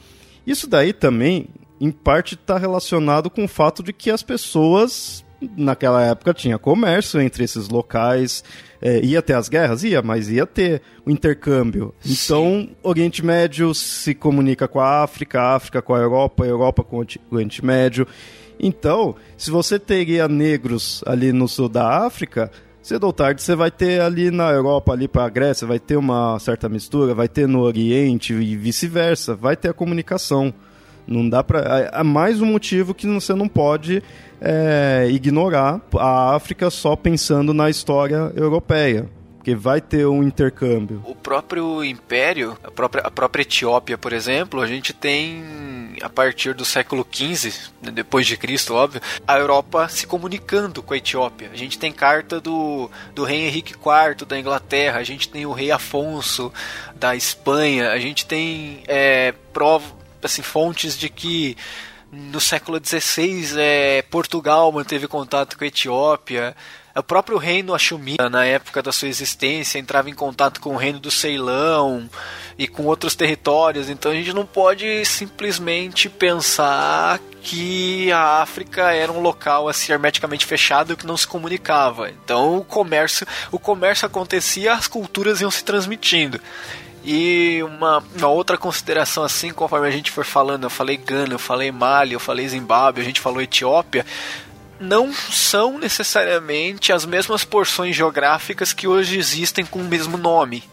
Isso 0.47 0.67
daí 0.67 0.93
também, 0.93 1.47
em 1.79 1.91
parte, 1.91 2.33
está 2.33 2.57
relacionado 2.57 3.29
com 3.29 3.45
o 3.45 3.47
fato 3.47 3.83
de 3.83 3.93
que 3.93 4.09
as 4.09 4.23
pessoas 4.23 5.23
naquela 5.55 6.03
época 6.03 6.33
tinha 6.33 6.57
comércio 6.57 7.21
entre 7.21 7.43
esses 7.43 7.69
locais, 7.69 8.43
é, 8.81 8.99
ia 9.03 9.21
ter 9.21 9.33
as 9.33 9.47
guerras? 9.47 9.83
Ia, 9.83 10.01
mas 10.01 10.27
ia 10.27 10.47
ter 10.47 10.81
o 11.05 11.11
intercâmbio. 11.11 11.93
Então, 12.03 12.67
o 12.81 12.89
Oriente 12.89 13.23
Médio 13.23 13.73
se 13.75 14.15
comunica 14.15 14.67
com 14.67 14.79
a 14.79 15.03
África, 15.03 15.39
a 15.39 15.55
África 15.55 15.83
com 15.83 15.93
a 15.93 15.99
Europa, 15.99 16.43
a 16.43 16.47
Europa 16.47 16.83
com 16.83 16.97
o 16.97 17.05
Oriente 17.31 17.63
Médio. 17.63 18.07
Então, 18.59 19.15
se 19.37 19.49
você 19.49 19.79
teria 19.79 20.27
negros 20.27 21.03
ali 21.05 21.31
no 21.31 21.47
sul 21.47 21.67
da 21.67 22.05
África, 22.05 22.51
cedo 22.81 23.05
ou 23.05 23.13
tarde 23.13 23.41
você 23.41 23.55
vai 23.55 23.71
ter 23.71 24.01
ali 24.01 24.31
na 24.31 24.51
Europa, 24.51 24.93
ali 24.93 25.07
para 25.07 25.25
a 25.25 25.29
Grécia, 25.29 25.67
vai 25.67 25.79
ter 25.79 25.97
uma 25.97 26.37
certa 26.39 26.69
mistura, 26.69 27.13
vai 27.13 27.27
ter 27.27 27.47
no 27.47 27.61
Oriente 27.61 28.33
e 28.33 28.55
vice-versa, 28.55 29.35
vai 29.35 29.55
ter 29.55 29.69
a 29.69 29.73
comunicação. 29.73 30.53
Não 31.07 31.27
dá 31.27 31.43
para. 31.43 31.89
Há 31.91 32.03
mais 32.03 32.41
um 32.41 32.45
motivo 32.45 32.93
que 32.93 33.07
você 33.07 33.33
não 33.33 33.47
pode 33.47 34.03
é, 34.39 35.07
ignorar 35.09 35.81
a 35.97 36.35
África 36.35 36.69
só 36.69 36.95
pensando 36.95 37.53
na 37.53 37.69
história 37.69 38.31
europeia. 38.35 39.09
Porque 39.37 39.55
vai 39.55 39.81
ter 39.81 40.05
um 40.05 40.21
intercâmbio. 40.21 41.01
O 41.03 41.15
próprio 41.15 41.83
império, 41.83 42.55
a 42.63 42.69
própria, 42.69 43.01
a 43.03 43.09
própria 43.09 43.41
Etiópia, 43.41 43.97
por 43.97 44.13
exemplo, 44.13 44.61
a 44.61 44.67
gente 44.67 44.93
tem, 44.93 45.43
a 46.01 46.09
partir 46.09 46.53
do 46.53 46.65
século 46.65 47.05
XV, 47.09 47.53
né, 47.81 47.91
depois 47.91 48.25
de 48.25 48.37
Cristo, 48.37 48.73
óbvio, 48.73 49.01
a 49.27 49.37
Europa 49.37 49.87
se 49.87 50.07
comunicando 50.07 50.81
com 50.81 50.93
a 50.93 50.97
Etiópia. 50.97 51.49
A 51.51 51.55
gente 51.55 51.77
tem 51.77 51.91
carta 51.91 52.39
do, 52.39 52.89
do 53.13 53.23
rei 53.23 53.47
Henrique 53.47 53.73
IV 53.73 54.25
da 54.25 54.39
Inglaterra, 54.39 54.99
a 54.99 55.03
gente 55.03 55.29
tem 55.29 55.45
o 55.45 55.51
rei 55.51 55.71
Afonso 55.71 56.51
da 56.95 57.15
Espanha, 57.15 57.91
a 57.91 57.99
gente 57.99 58.25
tem 58.25 58.83
é, 58.87 59.33
assim, 60.23 60.41
fontes 60.41 60.97
de 60.97 61.09
que 61.09 61.57
no 62.11 62.41
século 62.41 62.79
XVI 62.83 63.57
é, 63.57 64.01
Portugal 64.01 64.71
manteve 64.71 65.07
contato 65.07 65.57
com 65.57 65.63
a 65.63 65.67
Etiópia. 65.67 66.55
O 66.93 67.01
próprio 67.01 67.37
reino 67.37 67.73
Ashumita, 67.73 68.29
na 68.29 68.45
época 68.45 68.81
da 68.81 68.91
sua 68.91 69.07
existência, 69.07 69.79
entrava 69.79 70.09
em 70.09 70.13
contato 70.13 70.59
com 70.59 70.73
o 70.73 70.77
reino 70.77 70.99
do 70.99 71.09
Ceilão 71.09 72.09
e 72.57 72.67
com 72.67 72.83
outros 72.83 73.15
territórios. 73.15 73.89
Então 73.89 74.11
a 74.11 74.15
gente 74.15 74.33
não 74.33 74.45
pode 74.45 75.05
simplesmente 75.05 76.09
pensar 76.09 77.19
que 77.41 78.11
a 78.11 78.41
África 78.41 78.91
era 78.91 79.11
um 79.11 79.21
local 79.21 79.69
assim 79.69 79.93
hermeticamente 79.93 80.45
fechado 80.45 80.97
que 80.97 81.07
não 81.07 81.15
se 81.15 81.25
comunicava. 81.25 82.09
Então 82.09 82.57
o 82.57 82.63
comércio, 82.63 83.25
o 83.51 83.57
comércio 83.57 84.05
acontecia, 84.05 84.73
as 84.73 84.87
culturas 84.87 85.39
iam 85.39 85.49
se 85.49 85.63
transmitindo. 85.63 86.41
E 87.03 87.63
uma, 87.63 88.03
uma, 88.15 88.27
outra 88.27 88.57
consideração 88.57 89.23
assim, 89.23 89.51
conforme 89.51 89.87
a 89.87 89.91
gente 89.91 90.11
for 90.11 90.23
falando, 90.23 90.65
eu 90.65 90.69
falei 90.69 90.97
Gana, 90.97 91.33
eu 91.33 91.39
falei 91.39 91.71
Mali, 91.71 92.13
eu 92.13 92.19
falei 92.19 92.47
Zimbábue, 92.47 93.01
a 93.01 93.03
gente 93.03 93.19
falou 93.19 93.41
Etiópia, 93.41 94.05
não 94.81 95.13
são 95.13 95.77
necessariamente 95.77 96.91
as 96.91 97.05
mesmas 97.05 97.45
porções 97.45 97.95
geográficas 97.95 98.73
que 98.73 98.87
hoje 98.87 99.17
existem 99.17 99.63
com 99.63 99.79
o 99.79 99.83
mesmo 99.83 100.17
nome. 100.17 100.63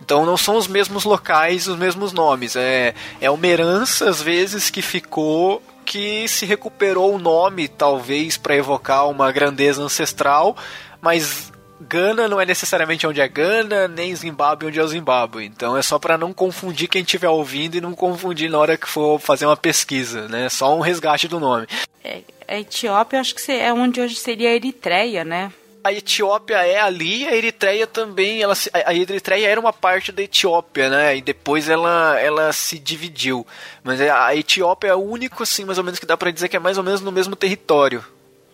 Então 0.00 0.26
não 0.26 0.36
são 0.36 0.56
os 0.56 0.66
mesmos 0.66 1.04
locais, 1.04 1.66
os 1.66 1.76
mesmos 1.76 2.12
nomes. 2.12 2.56
É, 2.56 2.94
é 3.20 3.30
uma 3.30 3.46
herança, 3.46 4.08
às 4.08 4.20
vezes, 4.20 4.70
que 4.70 4.82
ficou 4.82 5.62
que 5.84 6.28
se 6.28 6.46
recuperou 6.46 7.14
o 7.14 7.18
nome, 7.18 7.66
talvez, 7.66 8.36
para 8.36 8.54
evocar 8.54 9.08
uma 9.08 9.32
grandeza 9.32 9.82
ancestral, 9.82 10.56
mas 11.00 11.50
Gana 11.80 12.28
não 12.28 12.40
é 12.40 12.46
necessariamente 12.46 13.06
onde 13.06 13.20
é 13.20 13.26
Gana, 13.26 13.88
nem 13.88 14.14
Zimbábue 14.14 14.66
onde 14.66 14.78
é 14.78 14.82
o 14.82 14.88
Zimbábue. 14.88 15.46
Então 15.46 15.76
é 15.76 15.82
só 15.82 15.98
para 15.98 16.18
não 16.18 16.32
confundir 16.32 16.88
quem 16.88 17.02
estiver 17.02 17.28
ouvindo 17.28 17.76
e 17.76 17.80
não 17.80 17.94
confundir 17.94 18.50
na 18.50 18.58
hora 18.58 18.76
que 18.76 18.88
for 18.88 19.18
fazer 19.18 19.46
uma 19.46 19.56
pesquisa, 19.56 20.28
né? 20.28 20.48
Só 20.48 20.76
um 20.76 20.80
resgate 20.80 21.26
do 21.26 21.40
nome. 21.40 21.66
É, 22.04 22.20
a 22.50 22.58
Etiópia 22.58 23.20
acho 23.20 23.34
que 23.34 23.52
é 23.52 23.72
onde 23.72 24.00
hoje 24.00 24.16
seria 24.16 24.48
a 24.50 24.52
Eritreia, 24.52 25.24
né? 25.24 25.52
A 25.82 25.92
Etiópia 25.92 26.56
é 26.56 26.78
ali, 26.78 27.26
a 27.26 27.34
Eritreia 27.34 27.86
também, 27.86 28.42
ela, 28.42 28.54
a 28.84 28.92
Eritreia 28.92 29.48
era 29.48 29.58
uma 29.58 29.72
parte 29.72 30.12
da 30.12 30.22
Etiópia, 30.22 30.90
né? 30.90 31.16
E 31.16 31.22
depois 31.22 31.70
ela, 31.70 32.20
ela 32.20 32.52
se 32.52 32.78
dividiu. 32.78 33.46
Mas 33.82 34.00
a 34.00 34.34
Etiópia 34.36 34.88
é 34.88 34.94
o 34.94 34.98
único, 34.98 35.42
assim, 35.42 35.64
mais 35.64 35.78
ou 35.78 35.84
menos 35.84 35.98
que 35.98 36.04
dá 36.04 36.18
para 36.18 36.30
dizer 36.30 36.48
que 36.48 36.56
é 36.56 36.60
mais 36.60 36.76
ou 36.76 36.84
menos 36.84 37.00
no 37.00 37.10
mesmo 37.10 37.34
território. 37.34 38.04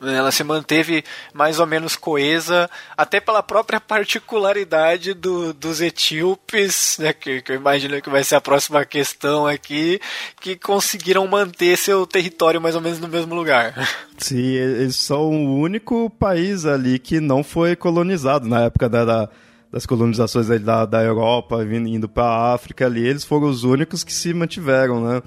Ela 0.00 0.30
se 0.30 0.44
manteve 0.44 1.04
mais 1.32 1.58
ou 1.58 1.66
menos 1.66 1.96
coesa, 1.96 2.68
até 2.96 3.20
pela 3.20 3.42
própria 3.42 3.80
particularidade 3.80 5.14
do, 5.14 5.52
dos 5.52 5.80
etíopes, 5.80 6.96
né, 6.98 7.12
que, 7.12 7.40
que 7.42 7.52
eu 7.52 7.56
imagino 7.56 8.00
que 8.00 8.10
vai 8.10 8.22
ser 8.22 8.36
a 8.36 8.40
próxima 8.40 8.84
questão 8.84 9.46
aqui, 9.46 10.00
que 10.40 10.56
conseguiram 10.56 11.26
manter 11.26 11.76
seu 11.76 12.06
território 12.06 12.60
mais 12.60 12.74
ou 12.74 12.80
menos 12.80 12.98
no 12.98 13.08
mesmo 13.08 13.34
lugar. 13.34 13.74
Sim, 14.18 14.44
eles 14.44 14.96
são 14.96 15.30
o 15.30 15.60
único 15.60 16.10
país 16.10 16.64
ali 16.66 16.98
que 16.98 17.20
não 17.20 17.42
foi 17.42 17.76
colonizado 17.76 18.48
na 18.48 18.64
época 18.64 18.88
da, 18.88 19.04
da 19.04 19.30
das 19.70 19.84
colonizações 19.84 20.46
da, 20.62 20.86
da 20.86 21.02
Europa, 21.02 21.62
vindo, 21.64 21.88
indo 21.88 22.08
para 22.08 22.24
a 22.24 22.54
África 22.54 22.86
ali, 22.86 23.06
eles 23.06 23.24
foram 23.24 23.48
os 23.48 23.64
únicos 23.64 24.04
que 24.04 24.12
se 24.12 24.32
mantiveram, 24.32 25.04
né? 25.04 25.22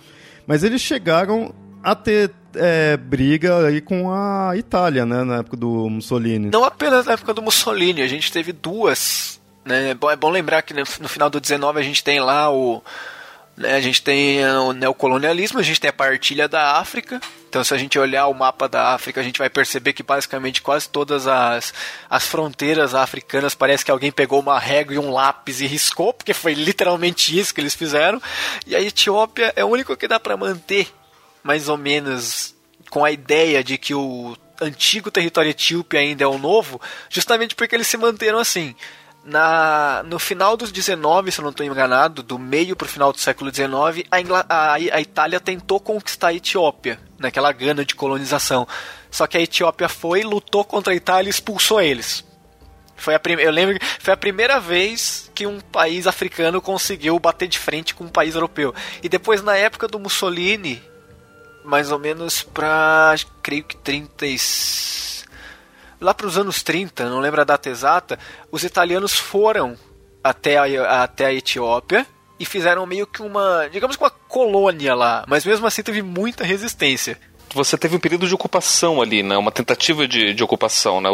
Mas 0.48 0.64
eles 0.64 0.82
chegaram 0.82 1.54
a 1.84 1.94
ter 1.94 2.32
é, 2.56 2.98
briga 2.98 3.68
aí 3.68 3.82
com 3.82 4.12
a 4.12 4.54
Itália, 4.56 5.06
né, 5.06 5.24
na 5.24 5.38
época 5.38 5.58
do 5.58 5.90
Mussolini. 5.90 6.50
Não 6.52 6.64
apenas 6.64 7.06
na 7.06 7.14
época 7.14 7.34
do 7.34 7.42
Mussolini, 7.42 8.02
a 8.02 8.08
gente 8.08 8.32
teve 8.32 8.52
duas. 8.52 9.40
Né? 9.66 9.92
É, 9.92 9.94
bom, 9.94 10.10
é 10.10 10.16
bom 10.16 10.30
lembrar 10.30 10.62
que 10.62 10.74
no 10.74 10.86
final 10.86 11.30
do 11.30 11.40
19 11.40 11.80
a 11.80 11.84
gente 11.84 12.04
tem 12.04 12.20
lá 12.20 12.52
o. 12.52 12.82
Né, 13.56 13.76
a 13.76 13.82
gente 13.82 14.02
tem 14.02 14.46
o 14.46 14.72
neocolonialismo, 14.72 15.60
a 15.60 15.64
gente 15.64 15.82
tem 15.82 15.90
a 15.90 15.94
partilha 15.94 16.48
da 16.48 16.78
África. 16.78 17.20
Então, 17.50 17.64
se 17.64 17.74
a 17.74 17.78
gente 17.78 17.98
olhar 17.98 18.28
o 18.28 18.34
mapa 18.34 18.70
da 18.70 18.94
África, 18.94 19.20
a 19.20 19.24
gente 19.24 19.40
vai 19.40 19.50
perceber 19.50 19.92
que 19.92 20.04
basicamente 20.04 20.62
quase 20.62 20.88
todas 20.88 21.28
as, 21.28 21.74
as 22.10 22.28
fronteiras 22.28 22.94
africanas 22.94 23.56
parece 23.56 23.84
que 23.84 23.92
alguém 23.92 24.12
pegou 24.12 24.40
uma 24.40 24.60
régua 24.60 24.94
e 24.94 25.00
um 25.00 25.12
lápis 25.12 25.60
e 25.60 25.66
riscou, 25.66 26.14
porque 26.14 26.34
foi 26.34 26.54
literalmente 26.54 27.38
isso 27.38 27.54
que 27.54 27.60
eles 27.60 27.76
fizeram. 27.76 28.22
E 28.66 28.76
a 28.76 28.82
Etiópia 28.82 29.52
é 29.56 29.66
o 29.66 29.68
único 29.68 29.98
que 29.98 30.08
dá 30.08 30.20
para 30.20 30.38
manter 30.38 30.88
mais 31.44 31.70
ou 31.70 31.78
menos 31.78 32.56
com 32.90 33.06
a 33.06 33.12
ideia 33.12 33.64
de 33.64 33.78
que 33.78 33.94
o 33.94 34.36
antigo 34.62 35.10
território 35.12 35.52
etíope 35.52 35.98
ainda 35.98 36.24
é 36.24 36.28
o 36.28 36.38
novo, 36.38 36.82
justamente 37.10 37.56
porque 37.56 37.76
eles 37.76 37.88
se 37.88 37.98
manteram 37.98 38.40
assim. 38.40 38.76
Na, 39.24 40.02
no 40.06 40.18
final 40.18 40.56
dos 40.56 40.72
19, 40.72 41.32
se 41.32 41.40
eu 41.40 41.44
não 41.44 41.52
estou 41.52 41.66
enganado, 41.66 42.24
do 42.24 42.40
meio 42.40 42.76
para 42.76 42.86
o 42.86 42.90
final 42.90 43.12
do 43.12 43.20
século 43.20 43.52
19, 43.52 44.06
a, 44.10 44.22
Ingl 44.22 44.36
a, 44.36 44.74
a, 44.74 45.02
Itália 45.02 45.40
tentou 45.40 45.80
conquistar 45.80 46.30
a 46.30 46.34
Etiópia, 46.34 47.00
naquela 47.18 47.52
gana 47.52 47.86
de 47.86 47.96
colonização. 47.96 48.68
Só 49.12 49.28
que 49.28 49.38
a 49.38 49.42
Etiópia 49.42 49.90
foi, 49.90 50.24
lutou 50.24 50.64
contra 50.64 50.94
a 50.94 50.96
Itália 50.96 51.30
e 51.30 51.32
expulsou 51.32 51.82
eles. 51.82 52.24
Foi 52.96 53.16
a 53.16 53.22
eu 53.40 53.52
lembro 53.52 53.80
que 53.80 53.86
foi 54.00 54.14
a 54.14 54.18
primeira 54.18 54.60
vez 54.60 55.32
que 55.34 55.48
um 55.48 55.60
país 55.60 56.06
africano 56.06 56.62
conseguiu 56.62 57.18
bater 57.18 57.48
de 57.48 57.58
frente 57.58 57.96
com 57.96 58.04
um 58.06 58.10
país 58.10 58.36
europeu. 58.36 58.74
E 59.02 59.08
depois, 59.08 59.42
na 59.42 59.56
época 59.56 59.88
do 59.88 60.00
Mussolini, 60.00 60.82
mais 61.64 61.92
ou 61.92 62.00
menos 62.00 62.42
para 62.44 63.16
creio 63.42 63.64
que 63.64 63.78
30 63.78 64.26
e... 64.26 64.38
lá 66.00 66.14
para 66.14 66.28
os 66.28 66.38
anos 66.38 66.64
30, 66.64 67.10
não 67.10 67.20
lembro 67.20 67.42
a 67.42 67.46
data 67.46 67.70
exata, 67.70 68.20
os 68.52 68.64
italianos 68.64 69.14
foram 69.14 69.78
até 70.24 70.58
a, 70.58 71.04
até 71.04 71.26
a 71.26 71.34
Etiópia 71.34 72.06
e 72.40 72.46
fizeram 72.46 72.86
meio 72.86 73.06
que 73.06 73.22
uma, 73.22 73.68
digamos 73.72 73.96
que 73.96 74.04
uma 74.04 74.10
colônia 74.10 74.96
lá, 74.96 75.26
mas 75.28 75.46
mesmo 75.46 75.68
assim 75.68 75.84
teve 75.84 76.02
muita 76.02 76.44
resistência 76.44 77.18
você 77.54 77.78
teve 77.78 77.96
um 77.96 78.00
período 78.00 78.28
de 78.28 78.34
ocupação 78.34 79.02
ali, 79.02 79.24
né? 79.24 79.38
Uma 79.38 79.52
tentativa 79.52 80.08
de, 80.08 80.34
de 80.34 80.44
ocupação, 80.44 81.02
né? 81.02 81.10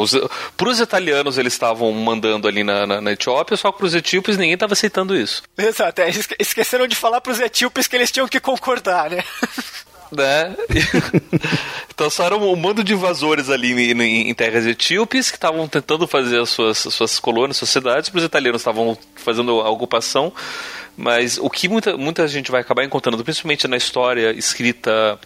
Para 0.57 0.69
os 0.69 0.79
italianos 0.79 1.37
eles 1.37 1.53
estavam 1.53 1.91
mandando 1.91 2.47
ali 2.47 2.63
na, 2.63 2.85
na, 2.85 3.01
na 3.01 3.11
Etiópia, 3.11 3.57
só 3.57 3.71
para 3.71 3.85
os 3.85 3.95
etíopes 3.95 4.37
ninguém 4.37 4.53
estava 4.53 4.73
aceitando 4.73 5.15
isso. 5.15 5.43
Exato, 5.57 6.01
é, 6.01 6.09
esqueceram 6.39 6.87
de 6.87 6.95
falar 6.95 7.21
para 7.21 7.31
os 7.31 7.39
etíopes 7.39 7.87
que 7.87 7.95
eles 7.95 8.11
tinham 8.11 8.27
que 8.27 8.39
concordar, 8.39 9.09
né? 9.09 9.23
né? 10.11 10.55
então 11.93 12.09
só 12.09 12.25
era 12.25 12.37
um 12.37 12.55
bando 12.55 12.83
de 12.83 12.93
invasores 12.93 13.49
ali 13.49 13.91
em, 13.91 14.29
em 14.29 14.33
terras 14.33 14.65
etíopes 14.65 15.31
que 15.31 15.37
estavam 15.37 15.67
tentando 15.67 16.07
fazer 16.07 16.39
as 16.41 16.49
suas, 16.49 16.77
suas 16.77 17.19
colônias, 17.19 17.57
suas 17.57 17.69
cidades, 17.69 18.11
os 18.13 18.23
italianos 18.23 18.61
estavam 18.61 18.97
fazendo 19.15 19.61
a 19.61 19.69
ocupação. 19.69 20.31
Mas 20.97 21.37
o 21.37 21.49
que 21.49 21.67
muita, 21.67 21.97
muita 21.97 22.25
gente 22.27 22.49
vai 22.49 22.61
acabar 22.61 22.83
encontrando, 22.83 23.21
principalmente 23.23 23.67
na 23.67 23.75
história 23.75 24.31
escrita 24.31 25.19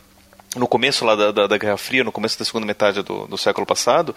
no 0.56 0.68
começo 0.68 1.06
lá 1.06 1.16
da, 1.16 1.32
da, 1.32 1.48
da, 1.48 1.58
Guerra 1.58 1.78
Fria, 1.78 2.04
no 2.04 2.12
começo 2.12 2.38
da 2.40 2.46
segunda 2.46 2.66
metade 2.66 3.04
do, 3.04 3.28
do 3.28 3.38
século 3.38 3.66
passado, 3.66 4.16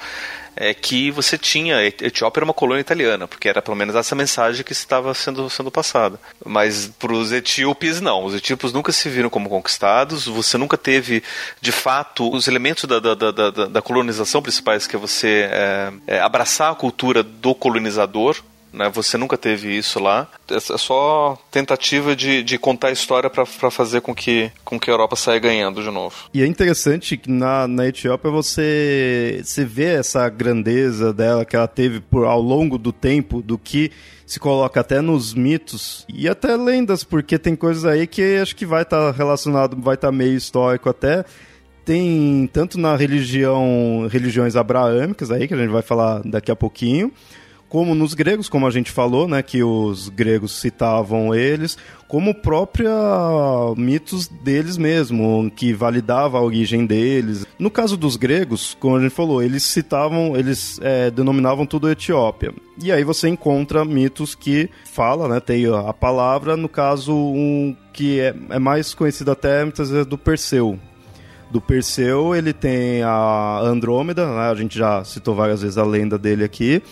é 0.56 0.72
que 0.72 1.10
você 1.10 1.36
tinha 1.36 1.84
Etiópia 1.84 2.40
era 2.40 2.44
uma 2.44 2.54
colônia 2.54 2.80
italiana, 2.80 3.28
porque 3.28 3.48
era 3.48 3.60
pelo 3.60 3.76
menos 3.76 3.94
essa 3.94 4.14
mensagem 4.14 4.64
que 4.64 4.72
estava 4.72 5.12
sendo, 5.14 5.48
sendo 5.50 5.70
passada. 5.70 6.18
Mas 6.44 6.90
para 6.98 7.12
os 7.12 7.32
etíopes 7.32 8.00
não, 8.00 8.24
os 8.24 8.34
etíopes 8.34 8.72
nunca 8.72 8.92
se 8.92 9.08
viram 9.08 9.28
como 9.28 9.48
conquistados, 9.48 10.26
você 10.26 10.56
nunca 10.56 10.78
teve 10.78 11.22
de 11.60 11.72
fato 11.72 12.32
os 12.32 12.48
elementos 12.48 12.84
da, 12.84 12.98
da, 12.98 13.14
da, 13.14 13.50
da 13.50 13.82
colonização 13.82 14.40
principais 14.40 14.86
que 14.86 14.96
é 14.96 14.98
você 14.98 15.48
é, 15.50 15.92
é, 16.06 16.20
abraçar 16.20 16.72
a 16.72 16.74
cultura 16.74 17.22
do 17.22 17.54
colonizador, 17.54 18.36
né? 18.72 18.90
Você 18.90 19.18
nunca 19.18 19.36
teve 19.36 19.76
isso 19.76 20.00
lá. 20.00 20.28
É 20.50 20.58
só 20.60 21.38
tentativa 21.50 22.16
de, 22.16 22.42
de 22.42 22.58
contar 22.58 22.88
a 22.88 22.92
história 22.92 23.28
para 23.28 23.70
fazer 23.70 24.00
com 24.00 24.14
que, 24.14 24.50
com 24.64 24.78
que 24.78 24.90
a 24.90 24.92
Europa 24.92 25.16
saia 25.16 25.38
ganhando 25.38 25.82
de 25.82 25.90
novo. 25.90 26.14
E 26.32 26.42
é 26.42 26.46
interessante 26.46 27.16
que 27.16 27.30
na, 27.30 27.68
na 27.68 27.86
Etiópia 27.86 28.30
você, 28.30 29.40
você 29.44 29.64
vê 29.64 29.94
essa 29.94 30.28
grandeza 30.28 31.12
dela 31.12 31.44
que 31.44 31.56
ela 31.56 31.68
teve 31.68 32.00
por, 32.00 32.24
ao 32.24 32.40
longo 32.40 32.78
do 32.78 32.92
tempo, 32.92 33.42
do 33.42 33.58
que 33.58 33.90
se 34.26 34.40
coloca 34.40 34.80
até 34.80 35.02
nos 35.02 35.34
mitos 35.34 36.06
e 36.08 36.26
até 36.26 36.56
lendas, 36.56 37.04
porque 37.04 37.38
tem 37.38 37.54
coisas 37.54 37.84
aí 37.84 38.06
que 38.06 38.36
acho 38.36 38.56
que 38.56 38.64
vai 38.64 38.82
estar 38.82 39.12
tá 39.12 39.16
relacionado, 39.16 39.76
vai 39.78 39.94
estar 39.94 40.08
tá 40.08 40.12
meio 40.12 40.34
histórico 40.34 40.88
até. 40.88 41.24
Tem 41.84 42.48
tanto 42.52 42.78
na 42.78 42.96
religião, 42.96 44.08
religiões 44.10 44.54
abraâmicas 44.56 45.30
aí, 45.30 45.48
que 45.48 45.52
a 45.52 45.56
gente 45.56 45.70
vai 45.70 45.82
falar 45.82 46.22
daqui 46.24 46.50
a 46.50 46.56
pouquinho, 46.56 47.12
como 47.72 47.94
nos 47.94 48.12
gregos, 48.12 48.50
como 48.50 48.66
a 48.66 48.70
gente 48.70 48.90
falou, 48.90 49.26
né, 49.26 49.42
que 49.42 49.62
os 49.62 50.10
gregos 50.10 50.60
citavam 50.60 51.34
eles, 51.34 51.78
como 52.06 52.34
própria 52.34 52.92
mitos 53.78 54.28
deles 54.28 54.76
mesmo, 54.76 55.50
que 55.56 55.72
validava 55.72 56.36
a 56.36 56.42
origem 56.42 56.84
deles. 56.84 57.46
No 57.58 57.70
caso 57.70 57.96
dos 57.96 58.14
gregos, 58.14 58.76
como 58.78 58.96
a 58.96 59.00
gente 59.00 59.14
falou, 59.14 59.42
eles 59.42 59.62
citavam, 59.62 60.36
eles 60.36 60.78
é, 60.82 61.10
denominavam 61.10 61.64
tudo 61.64 61.90
Etiópia. 61.90 62.52
E 62.78 62.92
aí 62.92 63.04
você 63.04 63.30
encontra 63.30 63.86
mitos 63.86 64.34
que 64.34 64.68
fala, 64.84 65.26
né, 65.26 65.40
tem 65.40 65.64
a 65.66 65.94
palavra, 65.94 66.58
no 66.58 66.68
caso 66.68 67.14
um 67.14 67.74
que 67.90 68.20
é, 68.20 68.34
é 68.50 68.58
mais 68.58 68.92
conhecido 68.92 69.30
até 69.30 69.64
muitas 69.64 69.88
vezes 69.88 70.06
do 70.06 70.18
Perseu, 70.18 70.78
do 71.50 71.58
Perseu, 71.58 72.34
ele 72.34 72.52
tem 72.52 73.02
a 73.02 73.60
Andrômeda, 73.62 74.26
né? 74.26 74.50
a 74.50 74.54
gente 74.54 74.78
já 74.78 75.02
citou 75.04 75.34
várias 75.34 75.62
vezes 75.62 75.78
a 75.78 75.84
lenda 75.84 76.18
dele 76.18 76.44
aqui, 76.44 76.82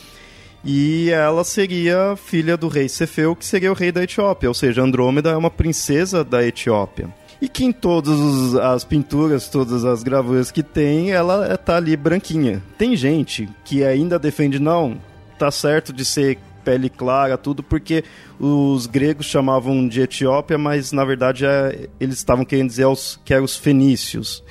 e 0.64 1.10
ela 1.10 1.42
seria 1.44 2.16
filha 2.16 2.56
do 2.56 2.68
rei 2.68 2.88
Cefeu, 2.88 3.34
que 3.34 3.44
seria 3.44 3.70
o 3.70 3.74
rei 3.74 3.90
da 3.90 4.02
Etiópia, 4.02 4.48
ou 4.48 4.54
seja, 4.54 4.82
Andrômeda 4.82 5.30
é 5.30 5.36
uma 5.36 5.50
princesa 5.50 6.22
da 6.22 6.44
Etiópia. 6.44 7.08
E 7.40 7.48
que 7.48 7.64
em 7.64 7.72
todas 7.72 8.54
as 8.54 8.84
pinturas, 8.84 9.48
todas 9.48 9.84
as 9.84 10.02
gravuras 10.02 10.50
que 10.50 10.62
tem, 10.62 11.10
ela 11.10 11.56
tá 11.56 11.76
ali 11.76 11.96
branquinha. 11.96 12.62
Tem 12.76 12.94
gente 12.94 13.48
que 13.64 13.82
ainda 13.82 14.18
defende, 14.18 14.58
não, 14.58 15.00
tá 15.38 15.50
certo 15.50 15.90
de 15.90 16.04
ser 16.04 16.38
pele 16.62 16.90
clara, 16.90 17.38
tudo, 17.38 17.62
porque 17.62 18.04
os 18.38 18.86
gregos 18.86 19.24
chamavam 19.24 19.88
de 19.88 20.02
Etiópia, 20.02 20.58
mas 20.58 20.92
na 20.92 21.04
verdade 21.04 21.46
é, 21.46 21.88
eles 21.98 22.16
estavam 22.16 22.44
querendo 22.44 22.68
dizer 22.68 22.84
os, 22.84 23.18
que 23.24 23.32
eram 23.32 23.44
os 23.44 23.56
fenícios. 23.56 24.44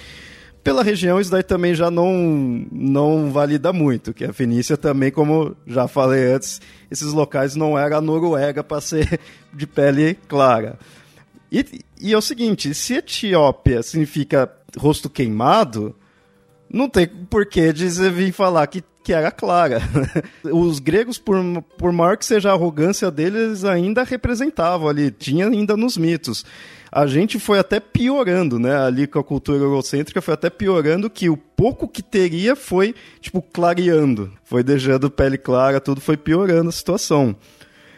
Pela 0.63 0.83
região, 0.83 1.19
isso 1.19 1.31
daí 1.31 1.43
também 1.43 1.73
já 1.73 1.89
não, 1.89 2.65
não 2.71 3.31
valida 3.31 3.71
muito, 3.71 4.13
que 4.13 4.25
a 4.25 4.33
Fenícia 4.33 4.75
também, 4.75 5.09
como 5.09 5.55
já 5.65 5.87
falei 5.87 6.33
antes, 6.33 6.61
esses 6.91 7.13
locais 7.13 7.55
não 7.55 7.77
era 7.77 7.97
a 7.97 8.01
Noruega 8.01 8.63
para 8.63 8.81
ser 8.81 9.19
de 9.53 9.65
pele 9.65 10.15
clara. 10.27 10.77
E, 11.51 11.65
e 11.99 12.13
é 12.13 12.17
o 12.17 12.21
seguinte, 12.21 12.73
se 12.73 12.95
Etiópia 12.95 13.81
significa 13.81 14.51
rosto 14.77 15.09
queimado, 15.09 15.95
não 16.69 16.89
tem 16.89 17.07
porquê 17.07 17.73
de 17.73 17.89
você 17.89 18.09
vir 18.09 18.31
falar 18.31 18.67
que 18.67 18.83
que 19.09 19.13
era 19.13 19.31
clara. 19.31 19.81
Os 20.43 20.77
gregos, 20.77 21.17
por, 21.17 21.37
por 21.79 21.91
maior 21.91 22.15
que 22.15 22.23
seja 22.23 22.51
a 22.51 22.53
arrogância 22.53 23.09
deles, 23.09 23.63
ainda 23.63 24.03
representavam 24.03 24.87
ali, 24.87 25.09
tinha 25.09 25.47
ainda 25.47 25.75
nos 25.75 25.97
mitos. 25.97 26.45
A 26.91 27.05
gente 27.05 27.39
foi 27.39 27.59
até 27.59 27.79
piorando, 27.79 28.57
né? 28.57 28.75
Ali 28.75 29.05
com 29.05 29.19
a 29.19 29.23
cultura 29.23 29.59
eurocêntrica 29.59 30.21
foi 30.21 30.33
até 30.33 30.49
piorando 30.49 31.09
que 31.09 31.29
o 31.29 31.37
pouco 31.37 31.87
que 31.87 32.01
teria 32.01 32.55
foi, 32.55 32.95
tipo, 33.21 33.41
clareando. 33.41 34.31
Foi 34.43 34.63
deixando 34.63 35.09
pele 35.09 35.37
clara, 35.37 35.79
tudo 35.79 36.01
foi 36.01 36.17
piorando 36.17 36.69
a 36.69 36.73
situação. 36.73 37.35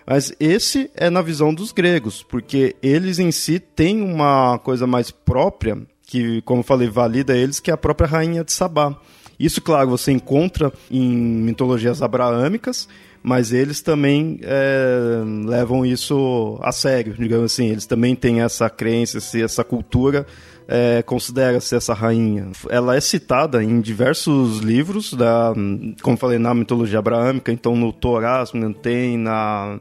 Mas 0.05 0.33
esse 0.39 0.91
é 0.95 1.09
na 1.09 1.21
visão 1.21 1.53
dos 1.53 1.71
gregos, 1.71 2.21
porque 2.23 2.75
eles 2.81 3.19
em 3.19 3.31
si 3.31 3.59
têm 3.59 4.01
uma 4.01 4.59
coisa 4.59 4.85
mais 4.85 5.09
própria, 5.09 5.77
que, 6.05 6.41
como 6.41 6.63
falei, 6.63 6.89
valida 6.89 7.37
eles, 7.37 7.59
que 7.59 7.71
é 7.71 7.73
a 7.73 7.77
própria 7.77 8.07
rainha 8.09 8.43
de 8.43 8.51
Sabá. 8.51 8.99
Isso, 9.39 9.61
claro, 9.61 9.89
você 9.89 10.11
encontra 10.11 10.71
em 10.89 11.09
mitologias 11.09 12.01
abraâmicas, 12.01 12.87
mas 13.23 13.53
eles 13.53 13.81
também 13.81 14.39
é, 14.41 15.21
levam 15.45 15.85
isso 15.85 16.59
a 16.61 16.71
sério, 16.71 17.13
digamos 17.17 17.53
assim. 17.53 17.67
Eles 17.67 17.85
também 17.85 18.15
têm 18.15 18.41
essa 18.41 18.69
crença, 18.69 19.19
essa 19.37 19.63
cultura, 19.63 20.25
é, 20.67 21.03
considera-se 21.03 21.75
essa 21.75 21.93
rainha. 21.93 22.49
Ela 22.69 22.95
é 22.95 23.01
citada 23.01 23.63
em 23.63 23.79
diversos 23.79 24.59
livros, 24.59 25.13
da, 25.13 25.53
como 26.01 26.17
falei, 26.17 26.39
na 26.39 26.53
mitologia 26.53 26.99
abraâmica, 26.99 27.51
então 27.51 27.75
no 27.75 27.93
Torá 27.93 28.43
tem, 28.81 29.17
na, 29.17 29.79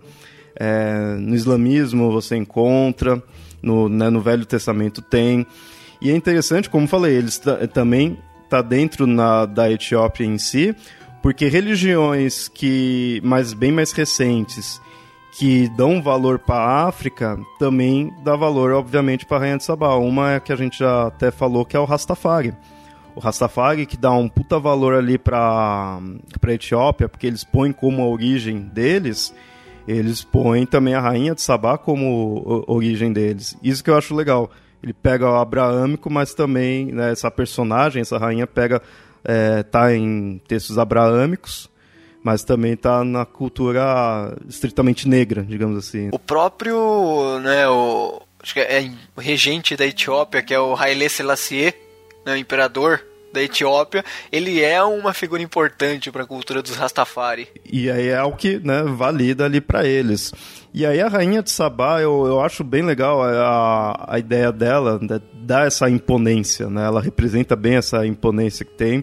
é, 0.55 1.17
no 1.19 1.35
islamismo 1.35 2.11
você 2.11 2.37
encontra, 2.37 3.23
no, 3.63 3.89
né, 3.89 4.11
no 4.11 4.21
Velho 4.21 4.45
Testamento 4.45 5.01
tem. 5.01 5.47
E 6.03 6.11
é 6.11 6.17
interessante, 6.17 6.69
como 6.69 6.87
falei, 6.87 7.15
eles 7.15 7.41
também 7.73 8.19
está 8.45 8.61
dentro 8.61 9.07
na, 9.07 9.47
da 9.47 9.71
Etiópia 9.71 10.25
em 10.25 10.37
si, 10.37 10.75
porque 11.23 11.49
religiões 11.49 12.49
que 12.49 13.21
mais 13.25 13.53
bem 13.53 13.73
mais 13.73 13.93
recentes 13.93 14.81
que 15.33 15.69
dão 15.71 16.03
valor 16.03 16.39
para 16.39 16.57
a 16.57 16.89
África 16.89 17.39
também 17.59 18.13
dá 18.25 18.35
valor, 18.35 18.73
obviamente, 18.73 19.25
para 19.25 19.37
a 19.37 19.41
Rainha 19.41 19.57
de 19.59 19.65
Sabá. 19.65 19.95
Uma 19.95 20.33
é 20.33 20.41
que 20.41 20.53
a 20.53 20.57
gente 20.57 20.79
já 20.79 21.07
até 21.07 21.31
falou, 21.31 21.65
que 21.65 21.77
é 21.77 21.81
o 21.81 21.85
Rastafari. 21.85 22.53
O 23.15 23.21
Rastafari 23.21 23.87
que 23.87 23.97
dá 23.97 24.11
um 24.11 24.29
puta 24.29 24.59
valor 24.59 24.95
ali 24.95 25.19
para 25.19 25.99
a 26.01 26.53
Etiópia, 26.53 27.09
porque 27.09 27.27
eles 27.27 27.45
põem 27.45 27.73
como 27.73 28.03
a 28.03 28.09
origem 28.09 28.61
deles, 28.61 29.33
eles 29.87 30.25
põem 30.25 30.67
também 30.67 30.95
a 30.95 31.01
Rainha 31.01 31.35
de 31.35 31.43
Sabá 31.43 31.79
como 31.79 32.65
origem 32.67 33.13
deles. 33.13 33.57
Isso 33.63 33.85
que 33.85 33.91
eu 33.91 33.97
acho 33.97 34.15
legal 34.15 34.51
ele 34.83 34.93
pega 34.93 35.31
o 35.31 35.37
abraâmico, 35.37 36.11
mas 36.11 36.35
também 36.35 36.87
né, 36.87 37.13
essa 37.13 37.31
personagem, 37.31 38.01
essa 38.01 38.19
rainha 38.19 38.47
pega 38.47 38.81
é, 39.25 39.63
tá 39.63 39.95
em 39.95 40.41
textos 40.47 40.79
abraâmicos, 40.79 41.71
mas 42.23 42.45
também 42.45 42.77
tá 42.77 43.03
na 43.05 43.25
cultura 43.25 44.37
estritamente 44.49 45.09
negra, 45.09 45.43
digamos 45.43 45.79
assim. 45.79 46.11
O 46.13 46.19
próprio, 46.19 47.39
né, 47.41 47.69
o 47.69 48.23
acho 48.43 48.55
que 48.55 48.61
é 48.61 48.91
o 49.17 49.21
regente 49.21 49.77
da 49.77 49.87
Etiópia, 49.87 50.43
que 50.43 50.55
é 50.55 50.61
o 50.61 50.75
Haile 50.75 51.09
Selassie, 51.09 51.75
né, 52.25 52.35
o 52.35 52.37
imperador 52.37 53.05
da 53.33 53.43
Etiópia, 53.43 54.05
ele 54.33 54.61
é 54.63 54.83
uma 54.83 55.15
figura 55.15 55.43
importante 55.43 56.11
para 56.11 56.25
a 56.25 56.27
cultura 56.27 56.63
dos 56.63 56.75
Rastafari. 56.75 57.49
E 57.65 57.91
aí 57.91 58.09
é 58.09 58.23
o 58.23 58.33
que 58.33 58.59
né, 58.59 58.83
valida 58.83 59.45
ali 59.45 59.61
para 59.61 59.87
eles. 59.87 60.33
E 60.73 60.87
aí 60.87 61.01
a 61.01 61.09
rainha 61.09 61.43
de 61.43 61.51
Sabá, 61.51 62.01
eu, 62.01 62.27
eu 62.27 62.41
acho 62.41 62.63
bem 62.63 62.83
legal 62.83 63.23
a, 63.23 64.07
a 64.09 64.19
ideia 64.19 64.53
dela, 64.53 65.01
né, 65.03 65.21
dar 65.35 65.67
essa 65.67 65.91
imponência, 65.91 66.71
né? 66.71 66.85
Ela 66.85 67.01
representa 67.01 67.57
bem 67.57 67.75
essa 67.75 68.07
imponência 68.07 68.65
que 68.65 68.75
tem. 68.75 69.03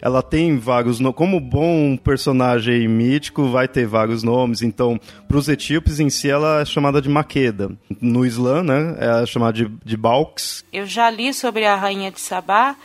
Ela 0.00 0.22
tem 0.22 0.58
vários 0.58 1.00
nomes, 1.00 1.16
como 1.16 1.40
bom 1.40 1.96
personagem 1.96 2.86
mítico, 2.86 3.48
vai 3.48 3.66
ter 3.66 3.86
vários 3.86 4.22
nomes. 4.22 4.60
Então, 4.60 5.00
para 5.26 5.38
os 5.38 5.48
etíopes 5.48 5.98
em 5.98 6.10
si, 6.10 6.28
ela 6.28 6.60
é 6.60 6.64
chamada 6.66 7.00
de 7.00 7.08
Maqueda. 7.08 7.70
No 8.00 8.24
Islã, 8.24 8.62
né, 8.62 8.96
é 8.98 9.26
chamada 9.26 9.54
de, 9.54 9.70
de 9.84 9.96
Balks. 9.96 10.64
Eu 10.70 10.86
já 10.86 11.08
li 11.08 11.32
sobre 11.32 11.64
a 11.64 11.74
rainha 11.74 12.10
de 12.10 12.20
Sabá, 12.20 12.76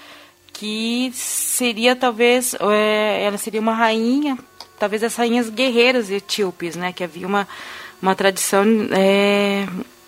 que 0.54 1.12
seria 1.13 1.96
talvez, 1.98 2.56
é, 2.60 3.26
ela 3.26 3.38
seria 3.38 3.60
uma 3.60 3.74
rainha, 3.74 4.38
talvez 4.80 5.04
as 5.04 5.15
rainhas 5.15 5.50
guerreiras 5.50 6.10
etíopes, 6.10 6.78
né, 6.78 6.94
que 6.94 7.04
havia 7.04 7.28
uma 7.28 7.46
uma 8.01 8.15
tradição 8.15 8.63
é, 8.91 9.67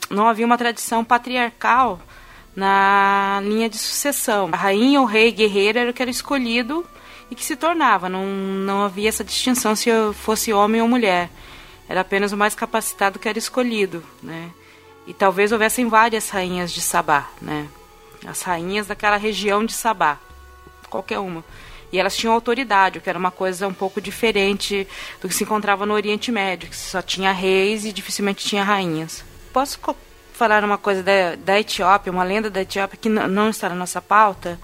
não 0.09 0.27
havia 0.27 0.45
uma 0.45 0.57
tradição 0.57 1.03
patriarcal 1.03 2.01
na 2.55 3.39
linha 3.43 3.69
de 3.69 3.77
sucessão. 3.77 4.49
A 4.51 4.57
rainha 4.57 4.99
ou 5.01 5.05
rei 5.05 5.31
guerreiro 5.31 5.79
era 5.79 5.89
o 5.89 5.93
que 5.93 6.01
era 6.01 6.11
escolhido 6.11 6.85
e 7.29 7.35
que 7.35 7.43
se 7.43 7.55
tornava. 7.55 8.09
Não, 8.09 8.25
não 8.25 8.83
havia 8.83 9.09
essa 9.09 9.23
distinção 9.23 9.75
se 9.75 9.89
fosse 10.13 10.53
homem 10.53 10.81
ou 10.81 10.87
mulher. 10.87 11.29
Era 11.87 12.01
apenas 12.01 12.31
o 12.31 12.37
mais 12.37 12.55
capacitado 12.55 13.19
que 13.19 13.27
era 13.27 13.37
escolhido, 13.37 14.03
né? 14.21 14.49
E 15.05 15.13
talvez 15.13 15.51
houvessem 15.51 15.89
várias 15.89 16.29
rainhas 16.29 16.71
de 16.71 16.81
Sabá, 16.81 17.29
né? 17.41 17.67
As 18.25 18.41
rainhas 18.41 18.87
daquela 18.87 19.17
região 19.17 19.65
de 19.65 19.73
Sabá, 19.73 20.17
qualquer 20.89 21.19
uma. 21.19 21.43
E 21.93 21.99
elas 21.99 22.17
tinham 22.17 22.33
autoridade, 22.33 22.97
o 22.97 23.01
que 23.01 23.09
era 23.09 23.19
uma 23.19 23.29
coisa 23.29 23.67
um 23.67 23.73
pouco 23.73 24.01
diferente 24.01 24.87
do 25.21 25.27
que 25.27 25.35
se 25.35 25.43
encontrava 25.43 25.85
no 25.85 25.93
Oriente 25.93 26.31
Médio, 26.31 26.67
que 26.67 26.75
só 26.75 27.03
tinha 27.03 27.31
reis 27.31 27.85
e 27.85 27.93
dificilmente 27.93 28.43
tinha 28.43 28.63
rainhas. 28.63 29.23
Posso 29.53 29.79
falar 30.33 30.63
uma 30.63 30.79
coisa 30.79 31.03
da, 31.03 31.35
da 31.35 31.59
Etiópia, 31.59 32.11
uma 32.11 32.23
lenda 32.23 32.49
da 32.49 32.63
Etiópia 32.63 32.97
que 32.99 33.07
não 33.07 33.47
está 33.47 33.69
na 33.69 33.75
nossa 33.75 34.01
pauta, 34.01 34.59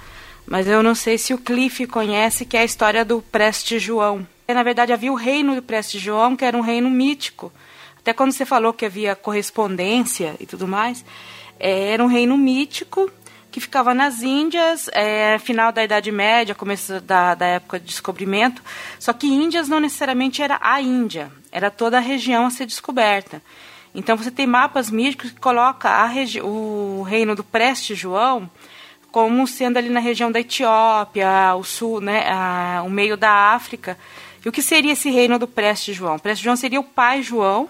mas 0.47 0.67
eu 0.67 0.81
não 0.81 0.95
sei 0.95 1.19
se 1.19 1.31
o 1.31 1.37
Cliff 1.37 1.85
conhece, 1.85 2.47
que 2.47 2.57
é 2.57 2.61
a 2.61 2.65
história 2.65 3.05
do 3.05 3.21
Preste 3.21 3.77
João. 3.77 4.27
Na 4.47 4.63
verdade, 4.63 4.91
havia 4.91 5.11
o 5.11 5.15
reino 5.15 5.53
do 5.53 5.61
Preste 5.61 5.99
João, 5.99 6.35
que 6.35 6.43
era 6.43 6.57
um 6.57 6.61
reino 6.61 6.89
mítico. 6.89 7.53
Até 7.99 8.11
quando 8.11 8.31
você 8.31 8.43
falou 8.43 8.73
que 8.73 8.87
havia 8.87 9.15
correspondência 9.15 10.35
e 10.39 10.47
tudo 10.47 10.67
mais, 10.67 11.05
é, 11.59 11.91
era 11.91 12.03
um 12.03 12.07
reino 12.07 12.35
mítico 12.35 13.11
que 13.59 13.65
ficava 13.65 13.93
nas 13.93 14.21
Índias, 14.21 14.89
é, 14.93 15.37
final 15.39 15.71
da 15.71 15.83
Idade 15.83 16.11
Média, 16.11 16.55
começo 16.55 16.99
da, 17.01 17.35
da 17.35 17.45
época 17.45 17.79
de 17.79 17.85
descobrimento. 17.85 18.61
Só 18.97 19.13
que 19.13 19.27
Índias 19.27 19.67
não 19.67 19.79
necessariamente 19.79 20.41
era 20.41 20.57
a 20.61 20.81
Índia, 20.81 21.31
era 21.51 21.69
toda 21.69 21.97
a 21.97 22.01
região 22.01 22.45
a 22.45 22.49
ser 22.49 22.65
descoberta. 22.65 23.41
Então 23.93 24.15
você 24.15 24.31
tem 24.31 24.47
mapas 24.47 24.89
místicos 24.89 25.31
que 25.31 25.39
coloca 25.39 25.89
o 26.43 27.03
reino 27.03 27.35
do 27.35 27.43
Preste 27.43 27.95
João 27.95 28.49
como 29.11 29.47
sendo 29.47 29.77
ali 29.77 29.89
na 29.89 29.99
região 29.99 30.31
da 30.31 30.39
Etiópia, 30.39 31.55
o 31.55 31.63
sul, 31.63 31.99
né, 31.99 32.29
a, 32.31 32.83
o 32.85 32.89
meio 32.89 33.17
da 33.17 33.53
África. 33.53 33.97
E 34.43 34.47
o 34.47 34.51
que 34.51 34.61
seria 34.61 34.93
esse 34.93 35.09
reino 35.09 35.39
do 35.39 35.47
Preste 35.47 35.93
João? 35.93 36.19
Preste 36.19 36.43
João 36.43 36.55
seria 36.55 36.79
o 36.79 36.83
pai 36.83 37.21
João. 37.23 37.67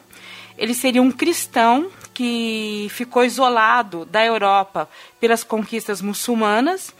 Ele 0.57 0.73
seria 0.73 1.01
um 1.01 1.11
cristão 1.11 1.89
que 2.19 2.87
ficou 2.89 3.23
isolado 3.23 4.03
da 4.03 4.25
Europa 4.25 4.89
pelas 5.21 5.41
conquistas 5.41 6.01
muçulmanas 6.01 6.93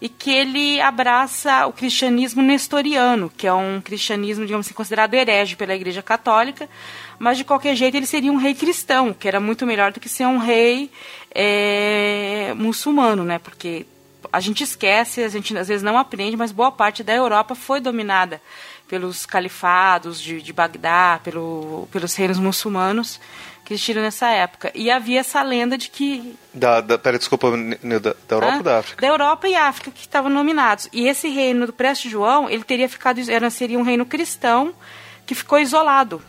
e 0.00 0.08
que 0.08 0.32
ele 0.32 0.80
abraça 0.80 1.64
o 1.68 1.72
cristianismo 1.72 2.42
nestoriano, 2.42 3.30
que 3.36 3.46
é 3.46 3.54
um 3.54 3.80
cristianismo, 3.80 4.44
digamos 4.44 4.66
assim, 4.66 4.74
considerado 4.74 5.14
herege 5.14 5.54
pela 5.54 5.76
Igreja 5.76 6.02
Católica, 6.02 6.68
mas 7.20 7.38
de 7.38 7.44
qualquer 7.44 7.76
jeito 7.76 7.96
ele 7.96 8.04
seria 8.04 8.32
um 8.32 8.36
rei 8.36 8.52
cristão, 8.52 9.12
que 9.12 9.28
era 9.28 9.38
muito 9.38 9.64
melhor 9.64 9.92
do 9.92 10.00
que 10.00 10.08
ser 10.08 10.26
um 10.26 10.38
rei 10.38 10.90
é, 11.32 12.52
muçulmano, 12.56 13.22
né? 13.22 13.38
Porque 13.38 13.86
a 14.32 14.40
gente 14.40 14.64
esquece, 14.64 15.22
a 15.22 15.28
gente 15.28 15.56
às 15.56 15.68
vezes 15.68 15.84
não 15.84 15.96
aprende, 15.96 16.36
mas 16.36 16.50
boa 16.50 16.72
parte 16.72 17.04
da 17.04 17.14
Europa 17.14 17.54
foi 17.54 17.80
dominada 17.80 18.42
pelos 18.88 19.24
califados 19.24 20.20
de, 20.20 20.42
de 20.42 20.52
Bagdá, 20.52 21.20
pelo, 21.22 21.88
pelos 21.92 22.12
reinos 22.16 22.40
muçulmanos 22.40 23.20
que 23.64 23.72
existiram 23.72 24.02
nessa 24.02 24.28
época. 24.28 24.70
E 24.74 24.90
havia 24.90 25.20
essa 25.20 25.42
lenda 25.42 25.78
de 25.78 25.88
que. 25.88 26.36
Da, 26.52 26.80
da, 26.80 26.98
pera, 26.98 27.18
desculpa, 27.18 27.50
da, 27.50 27.98
da 27.98 28.34
Europa 28.34 28.52
ah, 28.52 28.56
ou 28.58 28.62
da 28.62 28.78
África? 28.78 29.00
Da 29.00 29.08
Europa 29.08 29.48
e 29.48 29.54
África 29.54 29.90
que 29.90 30.00
estavam 30.00 30.30
nominados. 30.30 30.88
E 30.92 31.08
esse 31.08 31.28
reino 31.28 31.66
do 31.66 31.72
Preste 31.72 32.08
João, 32.08 32.48
ele 32.48 32.62
teria 32.62 32.88
ficado. 32.88 33.18
Era, 33.30 33.48
seria 33.50 33.78
um 33.78 33.82
reino 33.82 34.04
cristão 34.04 34.74
que 35.26 35.34
ficou 35.34 35.58
isolado. 35.58 36.22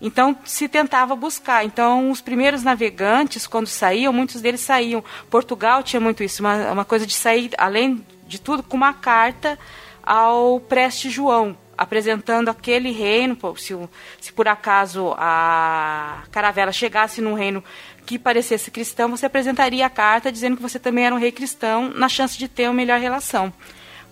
Então 0.00 0.36
se 0.44 0.68
tentava 0.68 1.14
buscar. 1.14 1.64
Então 1.64 2.10
os 2.10 2.20
primeiros 2.20 2.62
navegantes, 2.62 3.46
quando 3.46 3.66
saíam, 3.66 4.12
muitos 4.12 4.40
deles 4.40 4.60
saíam. 4.60 5.04
Portugal 5.28 5.82
tinha 5.82 6.00
muito 6.00 6.22
isso, 6.22 6.42
uma, 6.42 6.72
uma 6.72 6.84
coisa 6.84 7.06
de 7.06 7.14
sair, 7.14 7.50
além 7.58 8.04
de 8.26 8.40
tudo, 8.40 8.62
com 8.62 8.76
uma 8.76 8.94
carta 8.94 9.58
ao 10.02 10.60
Preste 10.60 11.10
João 11.10 11.56
apresentando 11.76 12.48
aquele 12.48 12.90
reino, 12.90 13.36
se, 13.56 13.76
se 14.20 14.32
por 14.32 14.48
acaso 14.48 15.14
a 15.16 16.22
caravela 16.30 16.72
chegasse 16.72 17.20
num 17.20 17.34
reino 17.34 17.62
que 18.04 18.18
parecesse 18.18 18.70
cristão, 18.70 19.08
você 19.08 19.26
apresentaria 19.26 19.86
a 19.86 19.90
carta 19.90 20.30
dizendo 20.30 20.56
que 20.56 20.62
você 20.62 20.78
também 20.78 21.06
era 21.06 21.14
um 21.14 21.18
rei 21.18 21.32
cristão, 21.32 21.90
na 21.90 22.08
chance 22.08 22.36
de 22.38 22.48
ter 22.48 22.68
uma 22.68 22.74
melhor 22.74 23.00
relação. 23.00 23.52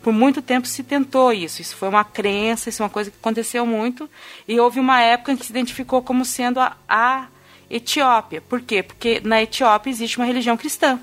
Por 0.03 0.13
muito 0.13 0.43
tempo 0.43 0.67
se 0.67 0.83
tentou 0.83 1.33
isso, 1.33 1.61
isso 1.63 1.77
foi 1.77 1.89
uma 1.89 2.05
crença, 2.05 2.69
isso 2.69 2.83
é 2.83 2.85
uma 2.85 2.91
coisa 2.91 3.11
que 3.11 3.17
aconteceu 3.21 3.65
muito, 3.65 4.11
e 4.49 4.59
houve 4.59 4.81
uma 4.81 5.01
época 5.01 5.33
em 5.33 5.37
que 5.37 5.47
se 5.47 5.53
identificou 5.53 6.03
como 6.03 6.25
sendo 6.25 6.59
a, 6.59 6.77
a 6.89 7.29
Etiópia. 7.71 8.41
Por 8.41 8.61
quê? 8.61 8.83
Porque 8.83 9.21
na 9.25 9.43
Etiópia 9.43 9.91
existe 9.91 10.19
uma 10.19 10.27
religião 10.27 10.57
cristã. 10.57 10.99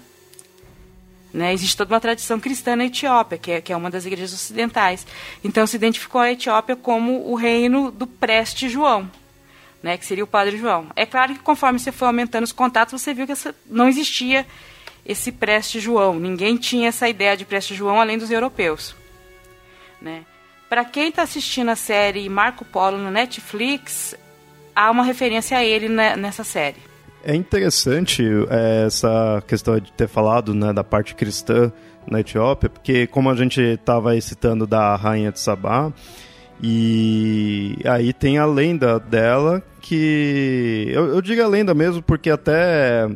Né? 1.34 1.54
Existe 1.54 1.78
toda 1.78 1.94
uma 1.94 2.00
tradição 2.00 2.40
cristã 2.40 2.76
na 2.76 2.86
Etiópia, 2.86 3.38
que 3.38 3.52
é, 3.52 3.62
que 3.62 3.72
é 3.72 3.78
uma 3.78 3.90
das 3.90 4.06
igrejas 4.06 4.34
ocidentais. 4.34 5.06
Então 5.44 5.68
se 5.68 5.76
identificou 5.76 6.22
a 6.22 6.32
Etiópia 6.32 6.76
como 6.76 7.30
o 7.30 7.36
reino 7.36 7.92
do 7.92 8.08
preste 8.08 8.68
João, 8.68 9.10
né? 9.84 9.98
que 9.98 10.06
seria 10.06 10.24
o 10.24 10.28
padre 10.28 10.58
João. 10.58 10.88
É 10.96 11.06
claro 11.06 11.34
que 11.34 11.40
conforme 11.40 11.78
você 11.78 11.92
foi 11.92 12.08
aumentando 12.08 12.44
os 12.44 12.52
contatos, 12.52 13.00
você 13.00 13.14
viu 13.14 13.26
que 13.26 13.32
essa, 13.32 13.54
não 13.68 13.88
existia 13.88 14.46
esse 15.06 15.32
preste 15.32 15.80
João. 15.80 16.20
Ninguém 16.20 16.58
tinha 16.58 16.90
essa 16.90 17.08
ideia 17.08 17.38
de 17.38 17.46
preste 17.46 17.76
João 17.76 18.02
além 18.02 18.18
dos 18.18 18.32
europeus. 18.32 18.96
Né? 20.02 20.26
Para 20.68 20.86
quem 20.86 21.10
está 21.10 21.24
assistindo 21.24 21.70
a 21.70 21.76
série 21.76 22.30
Marco 22.30 22.64
Polo 22.64 22.98
no 22.98 23.10
Netflix, 23.10 24.16
há 24.76 24.92
uma 24.92 25.04
referência 25.04 25.58
a 25.58 25.64
ele 25.64 25.90
nessa 25.90 26.44
série. 26.44 26.78
É 27.24 27.36
interessante 27.36 28.24
é, 28.50 28.86
essa 28.86 29.44
questão 29.48 29.80
de 29.80 29.92
ter 29.92 30.08
falado 30.08 30.54
né, 30.54 30.72
da 30.72 30.84
parte 30.84 31.16
cristã 31.16 31.72
na 32.10 32.22
Etiópia, 32.22 32.70
porque 32.70 33.06
como 33.08 33.30
a 33.30 33.36
gente 33.36 33.62
estava 33.62 34.20
citando 34.22 34.66
da 34.66 34.96
rainha 34.96 35.32
de 35.32 35.40
Sabá, 35.40 35.92
e 36.62 37.78
aí 37.86 38.12
tem 38.14 38.38
a 38.38 38.46
lenda 38.46 39.00
dela 39.00 39.64
que 39.82 40.90
eu, 40.92 41.08
eu 41.08 41.22
digo 41.22 41.42
a 41.42 41.48
lenda 41.48 41.74
mesmo 41.74 42.02
porque 42.02 42.30
até 42.30 43.08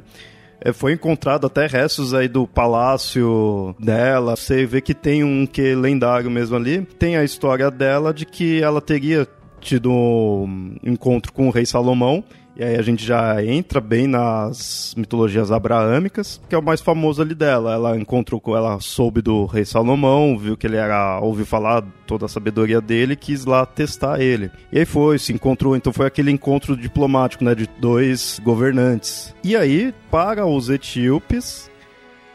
é, 0.61 0.71
foi 0.71 0.93
encontrado 0.93 1.45
até 1.45 1.67
restos 1.67 2.13
aí 2.13 2.29
do 2.29 2.47
palácio 2.47 3.75
dela. 3.77 4.35
Você 4.35 4.65
vê 4.65 4.79
que 4.79 4.93
tem 4.93 5.23
um 5.23 5.45
que 5.45 5.75
lendário 5.75 6.31
mesmo 6.31 6.55
ali. 6.55 6.81
Tem 6.81 7.17
a 7.17 7.23
história 7.23 7.69
dela 7.69 8.13
de 8.13 8.25
que 8.25 8.61
ela 8.61 8.79
teria 8.79 9.27
tido 9.59 9.91
um 9.91 10.75
encontro 10.81 11.33
com 11.33 11.47
o 11.47 11.51
rei 11.51 11.65
Salomão 11.65 12.23
e 12.55 12.63
aí 12.63 12.75
a 12.75 12.81
gente 12.81 13.03
já 13.03 13.43
entra 13.43 13.81
bem 13.81 14.07
nas 14.07 14.93
mitologias 14.95 15.51
abraâmicas, 15.51 16.39
que 16.47 16.53
é 16.53 16.57
o 16.57 16.63
mais 16.63 16.81
famoso 16.81 17.21
ali 17.21 17.33
dela. 17.33 17.73
Ela 17.73 17.97
encontrou 17.97 18.41
ela 18.55 18.79
soube 18.79 19.21
do 19.21 19.45
rei 19.45 19.65
Salomão, 19.65 20.37
viu 20.37 20.55
que 20.55 20.67
ele 20.67 20.75
era, 20.75 21.19
ouviu 21.19 21.45
falar 21.45 21.83
toda 22.05 22.25
a 22.25 22.29
sabedoria 22.29 22.79
dele, 22.79 23.15
quis 23.15 23.45
lá 23.45 23.65
testar 23.65 24.19
ele. 24.19 24.51
E 24.71 24.79
aí 24.79 24.85
foi, 24.85 25.17
se 25.17 25.33
encontrou, 25.33 25.75
então 25.75 25.91
foi 25.91 26.05
aquele 26.05 26.29
encontro 26.29 26.77
diplomático, 26.77 27.43
né, 27.43 27.55
de 27.55 27.67
dois 27.79 28.39
governantes. 28.43 29.33
E 29.43 29.55
aí, 29.55 29.93
para 30.11 30.45
os 30.45 30.69
etíopes, 30.69 31.71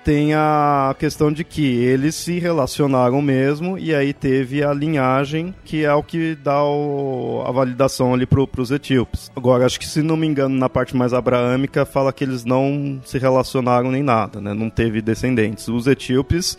tem 0.08 0.32
a 0.32 0.96
questão 0.98 1.30
de 1.30 1.44
que 1.44 1.66
eles 1.84 2.14
se 2.14 2.38
relacionaram 2.38 3.20
mesmo 3.20 3.76
e 3.76 3.94
aí 3.94 4.14
teve 4.14 4.64
a 4.64 4.72
linhagem 4.72 5.54
que 5.66 5.84
é 5.84 5.92
o 5.92 6.02
que 6.02 6.34
dá 6.34 6.64
o, 6.64 7.44
a 7.46 7.52
validação 7.52 8.14
ali 8.14 8.24
para 8.24 8.40
os 8.40 8.70
etíopes. 8.70 9.30
Agora, 9.36 9.66
acho 9.66 9.78
que 9.78 9.86
se 9.86 10.00
não 10.00 10.16
me 10.16 10.26
engano, 10.26 10.56
na 10.56 10.66
parte 10.66 10.96
mais 10.96 11.12
abraâmica, 11.12 11.84
fala 11.84 12.10
que 12.10 12.24
eles 12.24 12.46
não 12.46 12.98
se 13.04 13.18
relacionaram 13.18 13.90
nem 13.90 14.02
nada, 14.02 14.40
né? 14.40 14.54
Não 14.54 14.70
teve 14.70 15.02
descendentes. 15.02 15.68
Os 15.68 15.86
etíopes, 15.86 16.56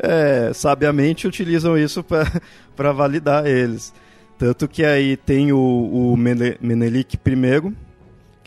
é, 0.00 0.50
sabiamente, 0.52 1.28
utilizam 1.28 1.78
isso 1.78 2.02
para 2.02 2.90
validar 2.92 3.46
eles. 3.46 3.94
Tanto 4.36 4.66
que 4.66 4.84
aí 4.84 5.16
tem 5.16 5.52
o, 5.52 5.56
o 5.56 6.16
Menelik 6.16 7.16
I, 7.16 7.72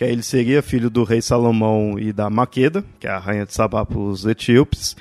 que 0.02 0.06
aí 0.06 0.14
ele 0.14 0.24
seria 0.24 0.64
filho 0.64 0.90
do 0.90 1.04
rei 1.04 1.22
Salomão 1.22 2.00
e 2.00 2.12
da 2.12 2.28
Maqueda, 2.28 2.84
que 3.00 3.06
é 3.06 3.12
a 3.12 3.20
rainha 3.20 3.46
de 3.46 3.54
Sabá 3.54 3.86
para 3.86 4.00
os 4.00 4.26
etíopes. 4.26 4.98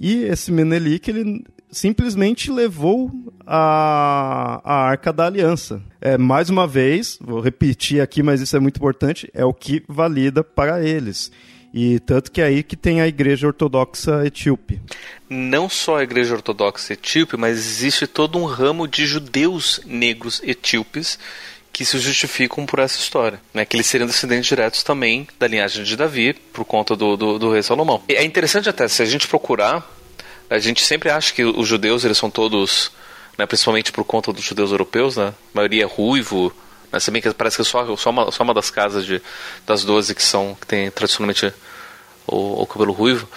E 0.00 0.22
esse 0.22 0.50
Menelik, 0.50 1.10
ele 1.10 1.44
simplesmente 1.70 2.50
levou 2.50 3.12
a, 3.46 4.62
a 4.64 4.74
Arca 4.88 5.12
da 5.12 5.26
Aliança. 5.26 5.82
É, 6.00 6.16
mais 6.16 6.48
uma 6.48 6.66
vez, 6.66 7.18
vou 7.20 7.38
repetir 7.38 8.00
aqui, 8.00 8.22
mas 8.22 8.40
isso 8.40 8.56
é 8.56 8.58
muito 8.58 8.78
importante, 8.78 9.30
é 9.34 9.44
o 9.44 9.52
que 9.52 9.84
valida 9.86 10.42
para 10.42 10.82
eles. 10.82 11.30
E 11.74 11.98
tanto 11.98 12.32
que 12.32 12.40
é 12.40 12.44
aí 12.44 12.62
que 12.62 12.76
tem 12.76 13.02
a 13.02 13.06
Igreja 13.06 13.46
Ortodoxa 13.46 14.24
Etíope. 14.24 14.80
Não 15.28 15.68
só 15.68 15.98
a 15.98 16.02
Igreja 16.02 16.34
Ortodoxa 16.34 16.94
Etíope, 16.94 17.36
mas 17.36 17.58
existe 17.58 18.06
todo 18.06 18.38
um 18.38 18.46
ramo 18.46 18.88
de 18.88 19.06
judeus 19.06 19.82
negros 19.84 20.40
etíopes 20.42 21.18
que 21.78 21.84
se 21.84 21.96
justificam 22.00 22.66
por 22.66 22.80
essa 22.80 22.98
história, 22.98 23.40
né? 23.54 23.64
Que 23.64 23.76
eles 23.76 23.86
seriam 23.86 24.08
descendentes 24.08 24.48
diretos 24.48 24.82
também 24.82 25.28
da 25.38 25.46
linhagem 25.46 25.84
de 25.84 25.96
Davi 25.96 26.32
por 26.32 26.64
conta 26.64 26.96
do, 26.96 27.16
do, 27.16 27.38
do 27.38 27.52
rei 27.52 27.62
Salomão. 27.62 28.02
E 28.08 28.14
é 28.14 28.24
interessante 28.24 28.68
até 28.68 28.88
se 28.88 29.00
a 29.00 29.04
gente 29.04 29.28
procurar, 29.28 29.88
a 30.50 30.58
gente 30.58 30.82
sempre 30.82 31.08
acha 31.08 31.32
que 31.32 31.44
os 31.44 31.68
judeus 31.68 32.04
eles 32.04 32.18
são 32.18 32.28
todos, 32.32 32.90
né, 33.38 33.46
principalmente 33.46 33.92
por 33.92 34.02
conta 34.02 34.32
dos 34.32 34.42
judeus 34.42 34.72
europeus, 34.72 35.16
né? 35.16 35.28
A 35.28 35.32
maioria 35.54 35.84
é 35.84 35.86
ruivo, 35.86 36.52
né? 36.90 36.98
Se 36.98 37.12
bem 37.12 37.22
que 37.22 37.32
parece 37.32 37.56
que 37.56 37.62
só, 37.62 37.96
só, 37.96 38.10
uma, 38.10 38.32
só 38.32 38.42
uma 38.42 38.54
das 38.54 38.70
casas 38.70 39.06
de, 39.06 39.22
das 39.64 39.84
12 39.84 40.16
que 40.16 40.22
são 40.22 40.56
que 40.60 40.66
tem 40.66 40.90
tradicionalmente 40.90 41.54
o, 42.26 42.60
o 42.60 42.66
cabelo 42.66 42.92
ruivo. 42.92 43.28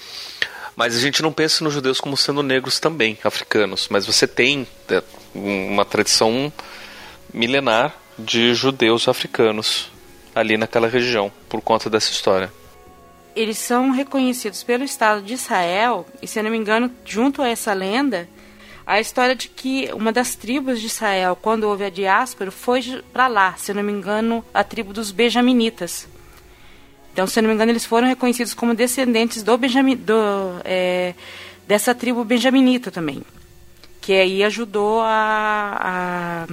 Mas 0.75 0.97
a 0.97 0.99
gente 0.99 1.21
não 1.21 1.31
pensa 1.31 1.63
nos 1.63 1.75
judeus 1.75 2.01
como 2.01 2.17
sendo 2.17 2.41
negros 2.41 2.79
também, 2.79 3.19
africanos. 3.23 3.87
Mas 3.91 4.07
você 4.07 4.25
tem 4.25 4.67
né, 4.89 5.03
uma 5.35 5.85
tradição 5.85 6.51
milenar 7.31 8.00
de 8.17 8.53
judeus 8.53 9.07
africanos 9.07 9.91
ali 10.33 10.57
naquela 10.57 10.87
região 10.87 11.31
por 11.49 11.61
conta 11.61 11.89
dessa 11.89 12.11
história. 12.11 12.51
Eles 13.35 13.57
são 13.57 13.91
reconhecidos 13.91 14.63
pelo 14.63 14.83
Estado 14.83 15.21
de 15.21 15.33
Israel, 15.33 16.05
e 16.21 16.27
se 16.27 16.39
eu 16.39 16.43
não 16.43 16.51
me 16.51 16.57
engano, 16.57 16.91
junto 17.05 17.41
a 17.41 17.47
essa 17.47 17.73
lenda, 17.73 18.27
a 18.85 18.99
história 18.99 19.35
de 19.35 19.47
que 19.47 19.89
uma 19.93 20.11
das 20.11 20.35
tribos 20.35 20.81
de 20.81 20.87
Israel, 20.87 21.37
quando 21.41 21.63
houve 21.63 21.85
a 21.85 21.89
diáspora, 21.89 22.51
foi 22.51 23.01
para 23.13 23.27
lá, 23.27 23.53
se 23.57 23.71
eu 23.71 23.75
não 23.75 23.83
me 23.83 23.91
engano, 23.91 24.43
a 24.53 24.63
tribo 24.63 24.91
dos 24.91 25.11
Benjaminitas. 25.11 26.07
Então, 27.13 27.27
se 27.27 27.39
eu 27.39 27.43
não 27.43 27.49
me 27.49 27.55
engano, 27.55 27.71
eles 27.71 27.85
foram 27.85 28.07
reconhecidos 28.07 28.53
como 28.53 28.73
descendentes 28.73 29.43
do 29.43 29.57
Benjamin, 29.57 29.95
do, 29.95 30.13
é, 30.63 31.13
dessa 31.67 31.93
tribo 31.93 32.23
benjaminita 32.23 32.89
também, 32.89 33.21
que 34.01 34.13
aí 34.13 34.43
ajudou 34.43 35.01
a, 35.01 35.77
a 35.79 36.47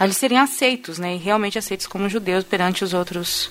eles 0.00 0.16
seriam 0.16 0.42
aceitos, 0.42 0.98
né, 0.98 1.14
e 1.14 1.18
realmente 1.18 1.58
aceitos 1.58 1.86
como 1.86 2.08
judeus 2.08 2.44
perante 2.44 2.82
os 2.82 2.92
outros, 2.92 3.50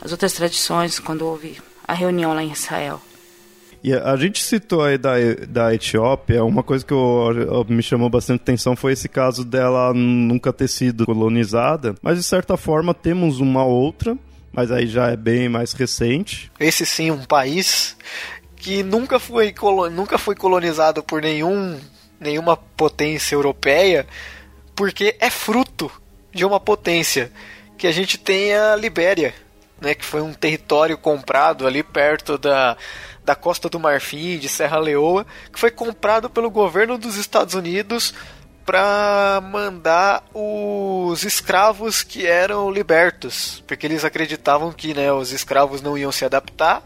as 0.00 0.10
outras 0.12 0.32
tradições 0.32 0.98
quando 0.98 1.26
houve 1.26 1.58
a 1.86 1.92
reunião 1.92 2.34
lá 2.34 2.42
em 2.42 2.52
Israel. 2.52 3.00
E 3.84 3.92
a 3.92 4.16
gente 4.16 4.42
citou 4.42 4.82
aí 4.82 4.96
da, 4.96 5.12
da 5.46 5.74
Etiópia, 5.74 6.42
uma 6.42 6.62
coisa 6.62 6.82
que 6.82 6.92
eu, 6.92 7.32
eu, 7.36 7.66
me 7.68 7.82
chamou 7.82 8.08
bastante 8.08 8.40
atenção 8.40 8.74
foi 8.74 8.94
esse 8.94 9.10
caso 9.10 9.44
dela 9.44 9.92
nunca 9.92 10.54
ter 10.54 10.68
sido 10.68 11.04
colonizada, 11.04 11.94
mas 12.00 12.16
de 12.16 12.24
certa 12.24 12.56
forma 12.56 12.94
temos 12.94 13.40
uma 13.40 13.62
outra, 13.62 14.16
mas 14.50 14.72
aí 14.72 14.86
já 14.86 15.08
é 15.08 15.16
bem 15.18 15.50
mais 15.50 15.74
recente. 15.74 16.50
Esse 16.58 16.86
sim, 16.86 17.10
um 17.10 17.24
país 17.24 17.94
que 18.56 18.82
nunca 18.82 19.18
foi, 19.18 19.54
nunca 19.92 20.16
foi 20.16 20.34
colonizado 20.34 21.02
por 21.02 21.20
nenhum, 21.20 21.78
nenhuma 22.18 22.56
potência 22.56 23.34
europeia, 23.34 24.06
porque 24.74 25.16
é 25.20 25.30
fruto 25.30 25.90
de 26.32 26.44
uma 26.44 26.58
potência 26.58 27.30
que 27.78 27.86
a 27.86 27.92
gente 27.92 28.18
tem 28.18 28.54
a 28.54 28.76
Libéria. 28.76 29.34
né, 29.80 29.94
que 29.94 30.04
foi 30.04 30.22
um 30.22 30.32
território 30.32 30.96
comprado 30.96 31.66
ali 31.66 31.82
perto 31.82 32.38
da, 32.38 32.76
da 33.24 33.34
Costa 33.34 33.68
do 33.68 33.78
Marfim, 33.78 34.38
de 34.38 34.48
Serra 34.48 34.78
Leoa, 34.78 35.26
que 35.52 35.58
foi 35.58 35.70
comprado 35.70 36.30
pelo 36.30 36.50
governo 36.50 36.96
dos 36.96 37.16
Estados 37.16 37.54
Unidos 37.54 38.14
para 38.64 39.42
mandar 39.42 40.24
os 40.32 41.22
escravos 41.22 42.02
que 42.02 42.26
eram 42.26 42.70
libertos, 42.70 43.62
porque 43.66 43.86
eles 43.86 44.04
acreditavam 44.04 44.72
que 44.72 44.94
né, 44.94 45.12
os 45.12 45.32
escravos 45.32 45.82
não 45.82 45.98
iam 45.98 46.10
se 46.10 46.24
adaptar. 46.24 46.82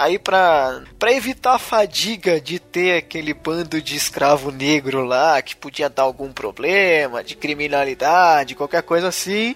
Aí 0.00 0.18
para 0.18 0.80
para 0.98 1.12
evitar 1.12 1.56
a 1.56 1.58
fadiga 1.58 2.40
de 2.40 2.58
ter 2.58 2.96
aquele 2.96 3.34
bando 3.34 3.82
de 3.82 3.94
escravo 3.94 4.50
negro 4.50 5.04
lá 5.04 5.42
que 5.42 5.54
podia 5.54 5.90
dar 5.90 6.04
algum 6.04 6.32
problema, 6.32 7.22
de 7.22 7.36
criminalidade, 7.36 8.54
qualquer 8.54 8.82
coisa 8.82 9.08
assim, 9.08 9.54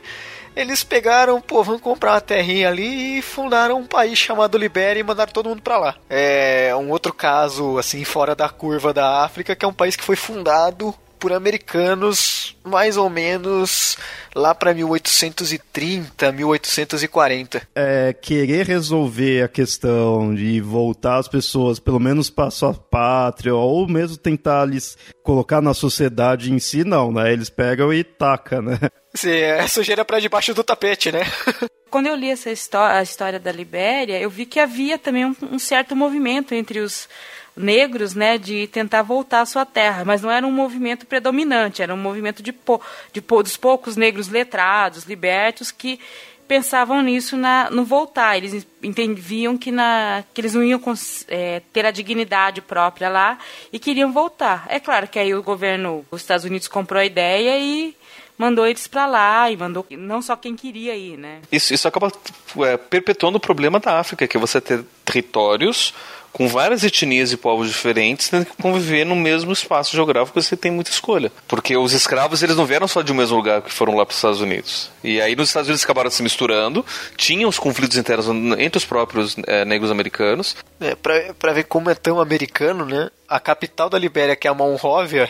eles 0.55 0.85
pegaram, 0.85 1.41
pô, 1.41 1.65
vamos 1.65 1.81
comprar 1.81 2.13
uma 2.13 2.21
terrinha 2.21 2.69
ali 2.69 3.21
e 3.21 3.23
fundaram 3.23 3.79
um 3.79 3.87
país 3.87 4.19
chamado 4.19 4.59
Libéria 4.59 5.01
e 5.01 5.03
mandaram 5.03 5.33
todo 5.33 5.49
mundo 5.49 5.63
para 5.63 5.79
lá. 5.79 5.97
É 6.11 6.77
um 6.77 6.91
outro 6.91 7.15
caso, 7.15 7.79
assim, 7.79 8.05
fora 8.05 8.35
da 8.35 8.51
curva 8.51 8.93
da 8.93 9.25
África, 9.25 9.57
que 9.57 9.65
é 9.65 9.69
um 9.69 9.73
país 9.73 9.97
que 9.97 10.05
foi 10.05 10.15
fundado 10.15 10.95
por 11.25 11.33
americanos 11.33 12.55
mais 12.63 12.99
ou 12.99 13.09
menos 13.09 13.97
lá 14.35 14.55
para 14.55 14.75
1830, 14.75 16.31
1840. 16.31 17.67
É, 17.75 18.13
querer 18.13 18.67
resolver 18.67 19.43
a 19.43 19.49
questão 19.49 20.35
de 20.35 20.61
voltar 20.61 21.17
as 21.17 21.27
pessoas, 21.27 21.79
pelo 21.79 21.99
menos 21.99 22.29
para 22.29 22.51
sua 22.51 22.75
pátria, 22.75 23.55
ou 23.55 23.89
mesmo 23.89 24.19
tentar 24.19 24.67
lhes 24.67 24.99
colocar 25.23 25.63
na 25.63 25.73
sociedade 25.73 26.53
em 26.53 26.59
si, 26.59 26.85
não, 26.85 27.11
né? 27.11 27.33
Eles 27.33 27.49
pegam 27.49 27.91
e 27.91 28.05
taca, 28.05 28.61
né? 28.61 28.79
Sim, 29.15 29.31
é 29.31 29.67
sujeira 29.67 30.05
para 30.05 30.21
debaixo 30.21 30.53
do 30.53 30.63
tapete, 30.63 31.11
né? 31.11 31.23
Quando 31.91 32.09
eu 32.09 32.17
li 32.17 32.29
essa 32.29 32.51
história, 32.51 32.99
a 32.99 33.03
história 33.03 33.41
da 33.41 33.51
Libéria, 33.51 34.21
eu 34.21 34.29
vi 34.29 34.45
que 34.45 34.61
havia 34.61 34.99
também 34.99 35.25
um, 35.25 35.35
um 35.53 35.59
certo 35.59 35.97
movimento 35.97 36.53
entre 36.55 36.81
os 36.81 37.09
negros, 37.57 38.15
né, 38.15 38.37
de 38.37 38.67
tentar 38.67 39.03
voltar 39.03 39.41
à 39.41 39.47
sua 39.47 39.65
terra, 39.65 40.05
mas 40.05 40.23
não 40.23 40.31
era 40.31 40.47
um 40.47 40.51
movimento 40.51 41.07
predominante, 41.07 41.83
era 41.83 41.95
um 41.95 41.99
movimento 41.99 42.43
de, 42.43 42.53
po, 42.53 42.81
de 43.13 43.21
dos 43.21 43.57
poucos 43.57 43.97
negros 43.97 44.29
letrados, 44.29 45.05
libertos, 45.05 45.71
que 45.71 46.01
pensavam 46.47 47.03
nisso 47.03 47.37
na, 47.37 47.71
no 47.71 47.85
voltar. 47.85 48.37
Eles 48.37 48.67
entendiam 48.83 49.57
que, 49.57 49.71
na, 49.71 50.25
que 50.33 50.41
eles 50.41 50.55
não 50.55 50.63
iam 50.63 50.81
é, 51.29 51.63
ter 51.73 51.87
a 51.87 51.91
dignidade 51.91 52.61
própria 52.61 53.09
lá 53.09 53.39
e 53.73 53.79
queriam 53.79 54.13
voltar. 54.13 54.67
É 54.69 54.79
claro 54.79 55.09
que 55.09 55.19
aí 55.19 55.35
o 55.35 55.43
governo 55.43 56.05
dos 56.11 56.21
Estados 56.21 56.45
Unidos 56.45 56.69
comprou 56.69 57.01
a 57.01 57.05
ideia 57.05 57.59
e 57.59 57.97
mandou 58.37 58.67
eles 58.67 58.87
para 58.87 59.07
lá 59.07 59.51
e 59.51 59.57
mandou 59.57 59.87
não 59.91 60.21
só 60.21 60.37
quem 60.37 60.57
queria 60.57 60.97
ir, 60.97 61.17
né? 61.17 61.41
Isso, 61.51 61.73
isso 61.73 61.87
acaba 61.87 62.13
é, 62.59 62.77
perpetuando 62.77 63.39
o 63.39 63.41
problema 63.41 63.79
da 63.79 63.99
África, 63.99 64.27
que 64.27 64.37
é 64.37 64.41
você 64.41 64.61
ter 64.61 64.85
territórios 65.05 65.95
com 66.35 66.49
várias 66.49 66.83
etnias 66.83 67.31
e 67.31 67.37
povos 67.37 67.69
diferentes, 67.69 68.29
tendo 68.29 68.47
que 68.47 68.61
conviver 68.61 69.07
no 69.07 69.15
mesmo 69.15 69.53
espaço 69.53 69.93
geográfico, 69.93 70.43
você 70.43 70.57
tem 70.57 70.73
muita 70.73 70.91
escolha. 70.91 71.31
Porque 71.47 71.77
os 71.77 71.93
escravos, 71.93 72.43
eles 72.43 72.57
não 72.57 72.67
vieram 72.67 72.89
só 72.89 73.03
de 73.03 73.13
um 73.13 73.15
mesmo 73.15 73.37
lugar 73.37 73.63
que 73.63 73.73
foram 73.73 73.95
lá 73.95 74.05
para 74.05 74.11
os 74.13 74.19
Estados 74.19 74.41
Unidos. 74.41 74.91
E 75.03 75.21
aí 75.21 75.37
nos 75.37 75.49
Estados 75.49 75.69
Unidos 75.69 75.85
acabaram 75.85 76.11
se 76.11 76.25
misturando, 76.25 76.85
tinham 77.17 77.49
os 77.49 77.57
conflitos 77.57 77.97
internos 77.97 78.27
entre 78.59 78.79
os 78.79 78.85
próprios 78.85 79.37
é, 79.47 79.65
negros 79.65 79.93
americanos. 79.93 80.57
É, 80.81 80.97
para 80.97 81.53
ver 81.53 81.65
como 81.65 81.89
é 81.89 81.95
tão 81.95 82.21
americano, 82.21 82.85
né? 82.85 83.11
A 83.29 83.39
capital 83.39 83.89
da 83.89 83.97
Libéria, 83.97 84.35
que 84.35 84.49
é 84.49 84.51
a 84.51 84.55
Monrovia, 84.55 85.29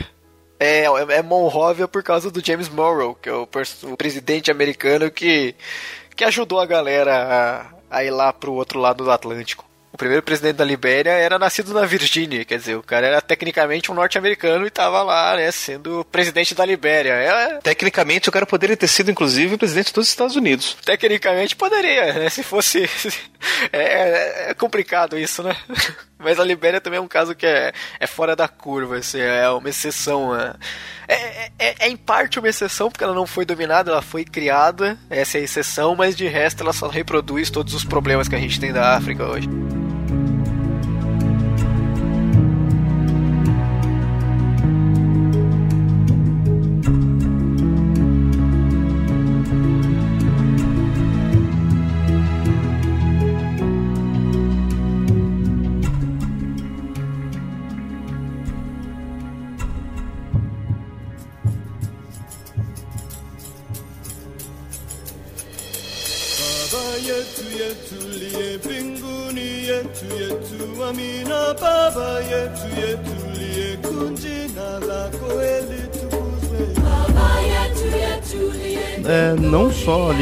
é, 0.58 0.84
é 0.84 1.22
Monrovia 1.22 1.86
por 1.86 2.02
causa 2.02 2.30
do 2.30 2.42
James 2.42 2.70
Monroe, 2.70 3.14
que 3.20 3.28
é 3.28 3.32
o, 3.32 3.46
o 3.82 3.96
presidente 3.98 4.50
americano 4.50 5.10
que, 5.10 5.54
que 6.16 6.24
ajudou 6.24 6.60
a 6.60 6.64
galera 6.64 7.68
a, 7.90 7.98
a 7.98 8.04
ir 8.04 8.10
lá 8.10 8.32
pro 8.32 8.54
outro 8.54 8.80
lado 8.80 9.04
do 9.04 9.10
Atlântico 9.10 9.66
o 9.94 9.96
primeiro 9.96 10.24
presidente 10.24 10.56
da 10.56 10.64
Libéria 10.64 11.12
era 11.12 11.38
nascido 11.38 11.72
na 11.72 11.86
Virgínia, 11.86 12.44
quer 12.44 12.58
dizer, 12.58 12.74
o 12.74 12.82
cara 12.82 13.06
era 13.06 13.20
tecnicamente 13.20 13.92
um 13.92 13.94
norte-americano 13.94 14.64
e 14.64 14.68
estava 14.68 15.00
lá, 15.04 15.36
né, 15.36 15.52
sendo 15.52 16.04
presidente 16.10 16.52
da 16.52 16.66
Libéria. 16.66 17.12
É... 17.12 17.58
Tecnicamente, 17.60 18.28
o 18.28 18.32
cara 18.32 18.44
poderia 18.44 18.76
ter 18.76 18.88
sido, 18.88 19.12
inclusive, 19.12 19.56
presidente 19.56 19.94
dos 19.94 20.08
Estados 20.08 20.34
Unidos. 20.34 20.76
Tecnicamente 20.84 21.54
poderia, 21.54 22.12
né, 22.12 22.28
se 22.28 22.42
fosse... 22.42 22.90
é, 23.72 24.50
é 24.50 24.54
complicado 24.54 25.16
isso, 25.16 25.44
né? 25.44 25.56
Mas 26.18 26.40
a 26.40 26.44
Libéria 26.44 26.80
também 26.80 26.98
é 26.98 27.02
um 27.02 27.06
caso 27.06 27.32
que 27.36 27.46
é, 27.46 27.72
é 28.00 28.06
fora 28.06 28.34
da 28.34 28.48
curva, 28.48 28.96
assim, 28.96 29.20
é 29.20 29.48
uma 29.50 29.68
exceção. 29.68 30.34
É, 30.34 30.54
é, 31.06 31.50
é, 31.56 31.74
é, 31.80 31.88
em 31.88 31.96
parte 31.96 32.40
uma 32.40 32.48
exceção, 32.48 32.90
porque 32.90 33.04
ela 33.04 33.14
não 33.14 33.26
foi 33.26 33.44
dominada, 33.44 33.92
ela 33.92 34.02
foi 34.02 34.24
criada, 34.24 34.98
essa 35.08 35.38
é 35.38 35.42
a 35.42 35.44
exceção, 35.44 35.94
mas 35.94 36.16
de 36.16 36.26
resto 36.26 36.64
ela 36.64 36.72
só 36.72 36.88
reproduz 36.88 37.48
todos 37.50 37.74
os 37.74 37.84
problemas 37.84 38.26
que 38.26 38.34
a 38.34 38.40
gente 38.40 38.58
tem 38.58 38.72
da 38.72 38.96
África 38.96 39.24
hoje. 39.24 39.48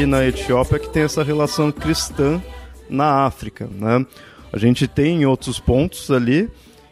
Ali 0.03 0.05
na 0.05 0.25
Etiópia 0.25 0.79
que 0.79 0.89
tem 0.89 1.03
essa 1.03 1.23
relação 1.23 1.71
cristã 1.71 2.41
na 2.89 3.25
África, 3.25 3.69
né? 3.71 4.05
A 4.51 4.57
gente 4.57 4.87
tem 4.87 5.21
em 5.21 5.25
outros 5.25 5.59
pontos 5.59 6.11
ali 6.11 6.49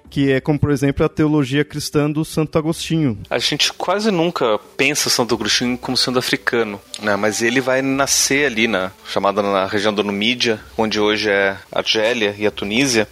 que 0.10 0.30
é 0.30 0.42
como, 0.42 0.60
por 0.60 0.72
exemplo, 0.72 1.06
a 1.06 1.10
teologia 1.10 1.64
cristã 1.64 2.12
do 2.12 2.26
Santo 2.26 2.58
Agostinho. 2.58 3.18
A 3.30 3.40
gente 3.40 3.72
quase 3.72 4.12
nunca 4.12 4.60
pensa 4.76 5.10
Santo 5.10 5.34
Agostinho 5.34 5.78
como 5.78 5.96
sendo 5.96 6.20
africano, 6.20 6.82
né? 7.02 7.16
mas 7.16 7.42
ele 7.42 7.62
vai 7.62 7.82
nascer 7.82 8.46
ali 8.46 8.68
na 8.68 8.92
chamada 9.08 9.42
na 9.42 9.66
região 9.66 9.94
da 9.94 10.04
Numídia, 10.04 10.60
onde 10.78 11.00
hoje 11.00 11.30
é 11.30 11.56
a 11.72 11.80
Argélia 11.80 12.36
e 12.38 12.46
a 12.46 12.52
Tunísia, 12.52 13.08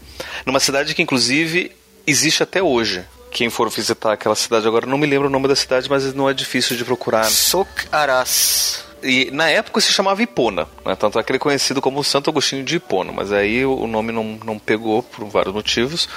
numa 0.45 0.59
cidade 0.59 0.93
que 0.93 1.01
inclusive 1.01 1.71
existe 2.05 2.43
até 2.43 2.61
hoje. 2.61 3.05
Quem 3.31 3.49
for 3.49 3.69
visitar 3.69 4.11
aquela 4.11 4.35
cidade 4.35 4.67
agora, 4.67 4.85
não 4.85 4.97
me 4.97 5.07
lembro 5.07 5.27
o 5.29 5.31
nome 5.31 5.47
da 5.47 5.55
cidade, 5.55 5.89
mas 5.89 6.13
não 6.13 6.29
é 6.29 6.33
difícil 6.33 6.75
de 6.75 6.83
procurar. 6.83 7.23
Sok 7.23 7.87
Aras. 7.93 8.88
E 9.03 9.29
na 9.31 9.49
época 9.49 9.81
se 9.81 9.91
chamava 9.91 10.21
Hipona, 10.21 10.67
né? 10.85 10.95
tanto 10.95 11.19
é 11.19 11.23
que 11.23 11.31
ele 11.31 11.37
é 11.37 11.39
conhecido 11.39 11.81
como 11.81 12.03
Santo 12.03 12.29
Agostinho 12.29 12.63
de 12.63 12.75
Hipona, 12.75 13.11
mas 13.11 13.31
aí 13.31 13.65
o 13.65 13.87
nome 13.87 14.11
não, 14.11 14.39
não 14.43 14.59
pegou 14.59 15.03
por 15.03 15.25
vários 15.25 15.53
motivos. 15.53 16.07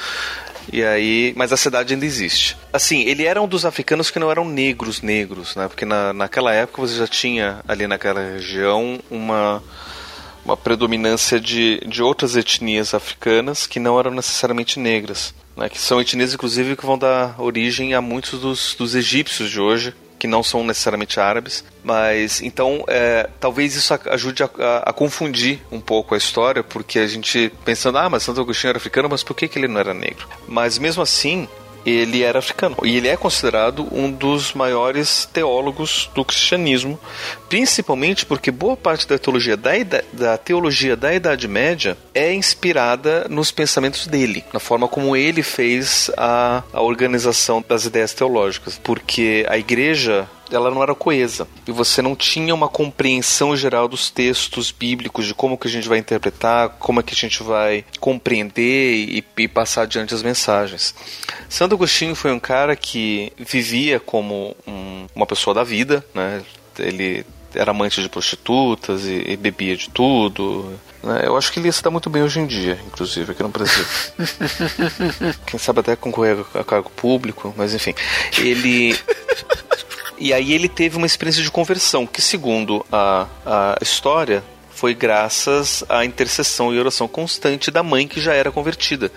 E 0.70 0.85
aí, 0.85 1.33
mas 1.37 1.53
a 1.53 1.57
cidade 1.57 1.95
ainda 1.95 2.07
existe. 2.07 2.57
Assim, 2.72 3.03
ele 3.03 3.24
era 3.24 3.43
um 3.43 3.49
dos 3.49 3.64
africanos 3.64 4.11
que 4.11 4.18
não 4.18 4.30
eram 4.30 4.45
negros 4.45 5.03
negros, 5.03 5.57
né? 5.57 5.66
Porque 5.66 5.85
na, 5.85 6.12
naquela 6.12 6.53
época 6.53 6.83
você 6.83 6.97
já 6.97 7.07
tinha 7.07 7.61
ali 7.66 7.87
naquela 7.87 8.20
região 8.20 9.01
uma 9.11 9.62
uma 10.45 10.57
predominância 10.57 11.39
de, 11.39 11.78
de 11.87 12.03
outras 12.03 12.35
etnias 12.35 12.95
africanas 12.95 13.64
que 13.64 13.78
não 13.78 13.99
eram 13.99 14.11
necessariamente 14.11 14.78
negras, 14.78 15.33
né? 15.57 15.68
Que 15.68 15.78
são 15.78 16.01
etnias 16.01 16.35
inclusive 16.35 16.76
que 16.76 16.87
vão 16.87 16.99
dar 16.99 17.41
origem 17.41 17.95
a 17.95 18.01
muitos 18.01 18.41
dos, 18.41 18.74
dos 18.74 18.95
egípcios 18.95 19.51
de 19.51 19.61
hoje, 19.61 19.95
que 20.23 20.29
não 20.29 20.41
são 20.41 20.62
necessariamente 20.62 21.18
árabes, 21.18 21.64
mas 21.83 22.41
então 22.41 22.85
é, 22.87 23.29
talvez 23.41 23.75
isso 23.75 23.93
ajude 24.07 24.45
a, 24.45 24.51
a, 24.57 24.91
a, 24.91 24.93
confundir 24.93 25.59
um 25.68 25.81
pouco 25.81 26.14
a 26.14 26.16
história, 26.16 26.62
porque 26.62 27.01
a 27.01 27.09
gente 27.09 27.53
pensando, 27.64 27.99
ah, 27.99 28.09
mas 28.09 28.23
Santo 28.23 28.41
Agostinho 28.41 28.68
era 28.68 28.79
africano, 28.79 29.09
mas 29.11 29.25
por 29.25 29.35
que, 29.35 29.49
que 29.49 29.59
ele 29.59 29.66
não 29.66 29.81
era 29.81 29.93
negro? 29.93 30.29
Mas 30.47 30.79
mesmo 30.79 31.03
assim, 31.03 31.49
ele 31.85 32.22
era 32.22 32.39
africano. 32.39 32.76
E 32.85 32.97
ele 32.97 33.09
é 33.09 33.16
considerado 33.16 33.87
um 33.93 34.11
dos 34.11 34.53
maiores 34.53 35.28
teólogos 35.33 36.11
do 36.14 36.24
cristianismo, 36.24 36.99
principalmente 37.49 38.24
porque 38.24 38.51
boa 38.51 38.76
parte 38.76 39.07
da 39.07 39.18
teologia 39.18 39.57
da, 39.57 39.70
da, 40.12 40.39
teologia 40.39 40.97
da 40.97 41.14
Idade 41.14 41.49
Média 41.49 41.97
é 42.14 42.33
inspirada 42.33 43.26
nos 43.28 43.51
pensamentos 43.51 44.07
dele, 44.07 44.45
na 44.53 44.61
forma 44.61 44.89
como 44.89 45.16
ele 45.16 45.43
fez 45.43 46.11
a, 46.16 46.62
a 46.72 46.80
organização 46.80 47.64
das 47.66 47.85
ideias 47.85 48.12
teológicas. 48.12 48.80
Porque 48.83 49.45
a 49.49 49.59
igreja 49.59 50.28
ela 50.53 50.70
não 50.70 50.82
era 50.82 50.94
coesa 50.94 51.48
e 51.66 51.72
você 51.72 52.03
não 52.03 52.14
tinha 52.14 52.55
uma 52.55 52.68
compreensão 52.68 53.57
geral 53.57 53.88
dos 53.88 54.11
textos 54.11 54.70
bíblicos 54.70 55.26
de 55.26 55.34
como 55.34 55.59
que 55.59 55.66
a 55.66 55.70
gente 55.70 55.88
vai 55.88 55.98
interpretar, 55.98 56.70
como 56.78 57.00
é 57.00 57.03
que 57.03 57.14
a 57.14 57.16
gente 57.16 57.42
vai 57.42 57.84
compreender 57.98 58.94
e, 58.94 59.24
e 59.36 59.48
passar 59.48 59.82
adiante 59.82 60.14
as 60.14 60.22
mensagens. 60.22 60.94
Santo 61.48 61.74
Agostinho 61.74 62.14
foi 62.14 62.32
um 62.32 62.40
cara 62.40 62.76
que 62.76 63.32
vivia 63.38 63.98
como 63.98 64.57
um, 64.66 65.07
uma 65.14 65.26
pessoa 65.26 65.55
da 65.55 65.64
vida, 65.64 66.05
né? 66.14 66.42
Ele 66.78 67.24
era 67.55 67.70
amante 67.70 68.03
de 68.03 68.09
prostitutas 68.09 69.05
e, 69.05 69.24
e 69.32 69.36
bebia 69.36 69.76
de 69.76 69.90
tudo. 69.90 70.78
Né? 71.03 71.22
Eu 71.24 71.36
acho 71.36 71.53
que 71.53 71.59
ele 71.59 71.68
ia 71.68 71.72
se 71.72 71.82
dar 71.82 71.90
muito 71.90 72.09
bem 72.09 72.22
hoje 72.22 72.40
em 72.40 72.46
dia, 72.46 72.78
inclusive, 72.86 73.32
aqui 73.32 73.42
no 73.42 73.48
Brasil. 73.48 73.84
Quem 75.46 75.59
sabe 75.59 75.80
até 75.80 75.96
concorrer 75.96 76.38
a 76.55 76.64
cargo 76.64 76.90
público, 76.90 77.53
mas 77.57 77.74
enfim. 77.74 77.94
Ele. 78.38 78.96
E 80.18 80.32
aí 80.32 80.52
ele 80.52 80.68
teve 80.68 80.96
uma 80.96 81.06
experiência 81.06 81.42
de 81.42 81.50
conversão, 81.50 82.06
que 82.06 82.22
segundo 82.22 82.84
a, 82.92 83.26
a 83.44 83.78
história, 83.82 84.42
foi 84.70 84.94
graças 84.94 85.84
à 85.88 86.04
intercessão 86.04 86.74
e 86.74 86.78
oração 86.78 87.06
constante 87.06 87.70
da 87.70 87.82
mãe 87.82 88.08
que 88.08 88.20
já 88.20 88.34
era 88.34 88.50
convertida, 88.50 89.12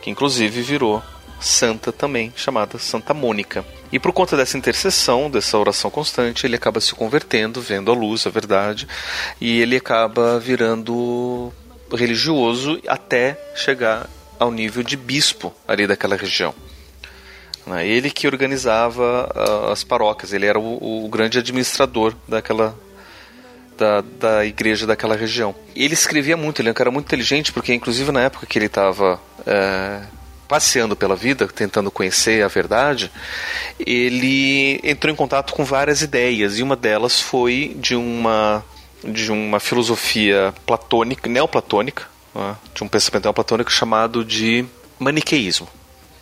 que 0.00 0.10
inclusive 0.10 0.62
virou 0.62 1.02
santa 1.40 1.92
também, 1.92 2.32
chamada 2.34 2.78
Santa 2.78 3.12
Mônica. 3.12 3.64
E 3.92 3.98
por 3.98 4.12
conta 4.12 4.36
dessa 4.36 4.56
intercessão, 4.56 5.30
dessa 5.30 5.58
oração 5.58 5.90
constante, 5.90 6.46
ele 6.46 6.56
acaba 6.56 6.80
se 6.80 6.94
convertendo, 6.94 7.60
vendo 7.60 7.90
a 7.90 7.94
luz, 7.94 8.26
a 8.26 8.30
verdade, 8.30 8.88
e 9.40 9.60
ele 9.60 9.76
acaba 9.76 10.38
virando 10.40 11.52
religioso 11.92 12.80
até 12.88 13.38
chegar 13.54 14.08
ao 14.38 14.50
nível 14.50 14.82
de 14.82 14.96
bispo 14.96 15.52
ali 15.68 15.86
daquela 15.86 16.16
região. 16.16 16.54
Né? 17.66 17.86
Ele 17.86 18.10
que 18.10 18.26
organizava 18.26 19.30
uh, 19.34 19.72
as 19.72 19.82
paróquias, 19.82 20.32
ele 20.32 20.46
era 20.46 20.58
o, 20.58 21.04
o, 21.04 21.08
grande 21.08 21.38
administrador 21.38 22.14
daquela 22.28 22.76
da, 23.76 24.02
da 24.02 24.46
igreja 24.46 24.86
daquela 24.86 25.16
região. 25.16 25.54
Ele 25.74 25.94
escrevia 25.94 26.36
muito, 26.36 26.60
ele 26.60 26.68
era 26.68 26.90
muito 26.90 27.06
inteligente, 27.06 27.52
porque 27.52 27.74
inclusive 27.74 28.12
na 28.12 28.20
época 28.20 28.46
que 28.46 28.58
ele 28.58 28.66
estava 28.66 29.20
é, 29.46 30.02
passeando 30.46 30.94
pela 30.94 31.16
vida, 31.16 31.48
tentando 31.48 31.90
conhecer 31.90 32.44
a 32.44 32.48
verdade, 32.48 33.10
ele 33.78 34.80
entrou 34.84 35.12
em 35.12 35.16
contato 35.16 35.52
com 35.52 35.64
várias 35.64 36.02
ideias, 36.02 36.58
e 36.58 36.62
uma 36.62 36.76
delas 36.76 37.20
foi 37.20 37.76
de 37.78 37.96
uma, 37.96 38.64
de 39.02 39.32
uma 39.32 39.58
filosofia 39.58 40.54
platônica, 40.66 41.28
neoplatônica, 41.28 42.04
né, 42.34 42.56
de 42.74 42.84
um 42.84 42.88
pensamento 42.88 43.24
neoplatônico 43.24 43.72
chamado 43.72 44.24
de 44.24 44.64
maniqueísmo, 44.98 45.68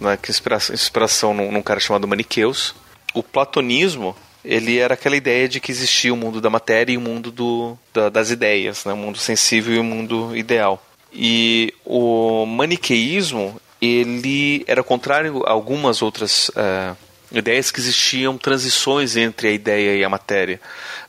né, 0.02 0.18
que 0.20 0.30
inspiração, 0.30 0.74
inspiração 0.74 1.34
num, 1.34 1.52
num 1.52 1.62
cara 1.62 1.80
chamado 1.80 2.08
Maniqueus. 2.08 2.74
O 3.14 3.22
platonismo 3.22 4.16
ele 4.44 4.78
era 4.78 4.94
aquela 4.94 5.16
ideia 5.16 5.48
de 5.48 5.60
que 5.60 5.70
existia 5.70 6.12
o 6.12 6.16
mundo 6.16 6.40
da 6.40 6.50
matéria 6.50 6.92
e 6.92 6.96
o 6.96 7.00
mundo 7.00 7.30
do, 7.30 7.78
da, 7.94 8.08
das 8.08 8.30
ideias, 8.30 8.84
né? 8.84 8.92
o 8.92 8.96
mundo 8.96 9.18
sensível 9.18 9.74
e 9.74 9.78
o 9.78 9.84
mundo 9.84 10.36
ideal. 10.36 10.82
E 11.12 11.72
o 11.84 12.44
maniqueísmo 12.46 13.60
ele 13.80 14.64
era 14.66 14.82
contrário 14.82 15.42
a 15.46 15.50
algumas 15.50 16.02
outras 16.02 16.48
uh, 16.50 16.96
ideias 17.30 17.70
que 17.70 17.80
existiam 17.80 18.38
transições 18.38 19.16
entre 19.16 19.48
a 19.48 19.52
ideia 19.52 19.96
e 19.96 20.04
a 20.04 20.08
matéria. 20.08 20.60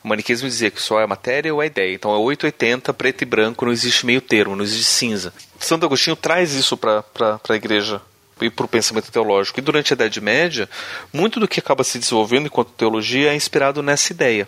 O 0.02 0.08
maniqueísmo 0.08 0.48
dizia 0.48 0.70
que 0.70 0.82
só 0.82 1.00
é 1.00 1.04
a 1.04 1.08
matéria 1.08 1.52
ou 1.52 1.60
a 1.60 1.66
ideia. 1.66 1.94
Então 1.94 2.12
é 2.12 2.18
880, 2.18 2.92
preto 2.94 3.22
e 3.22 3.24
branco, 3.24 3.64
não 3.64 3.72
existe 3.72 4.04
meio 4.06 4.20
termo, 4.20 4.54
não 4.54 4.64
existe 4.64 4.84
cinza. 4.84 5.32
Santo 5.58 5.86
Agostinho 5.86 6.16
traz 6.16 6.52
isso 6.52 6.76
para 6.76 7.04
a 7.48 7.54
igreja 7.54 8.00
e 8.44 8.50
para 8.50 8.66
o 8.66 8.68
pensamento 8.68 9.10
teológico. 9.10 9.58
E 9.58 9.62
durante 9.62 9.92
a 9.92 9.94
Idade 9.94 10.20
Média, 10.20 10.68
muito 11.12 11.40
do 11.40 11.48
que 11.48 11.60
acaba 11.60 11.84
se 11.84 11.98
desenvolvendo 11.98 12.46
enquanto 12.46 12.72
teologia 12.72 13.32
é 13.32 13.34
inspirado 13.34 13.82
nessa 13.82 14.12
ideia 14.12 14.46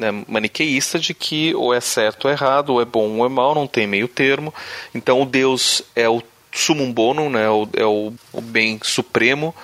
né, 0.00 0.24
maniqueísta 0.26 0.98
de 0.98 1.12
que 1.12 1.54
ou 1.54 1.74
é 1.74 1.80
certo 1.80 2.24
ou 2.24 2.30
é 2.30 2.34
errado, 2.34 2.70
ou 2.70 2.80
é 2.80 2.84
bom 2.84 3.18
ou 3.18 3.26
é 3.26 3.28
mal, 3.28 3.54
não 3.54 3.66
tem 3.66 3.86
meio 3.86 4.08
termo. 4.08 4.52
Então 4.94 5.20
o 5.20 5.26
Deus 5.26 5.82
é 5.94 6.08
o 6.08 6.22
sumum 6.50 6.92
bonum, 6.92 7.30
né, 7.30 7.48
o, 7.48 7.68
é 7.74 7.84
o, 7.84 8.12
o 8.32 8.40
bem 8.40 8.80
supremo. 8.82 9.54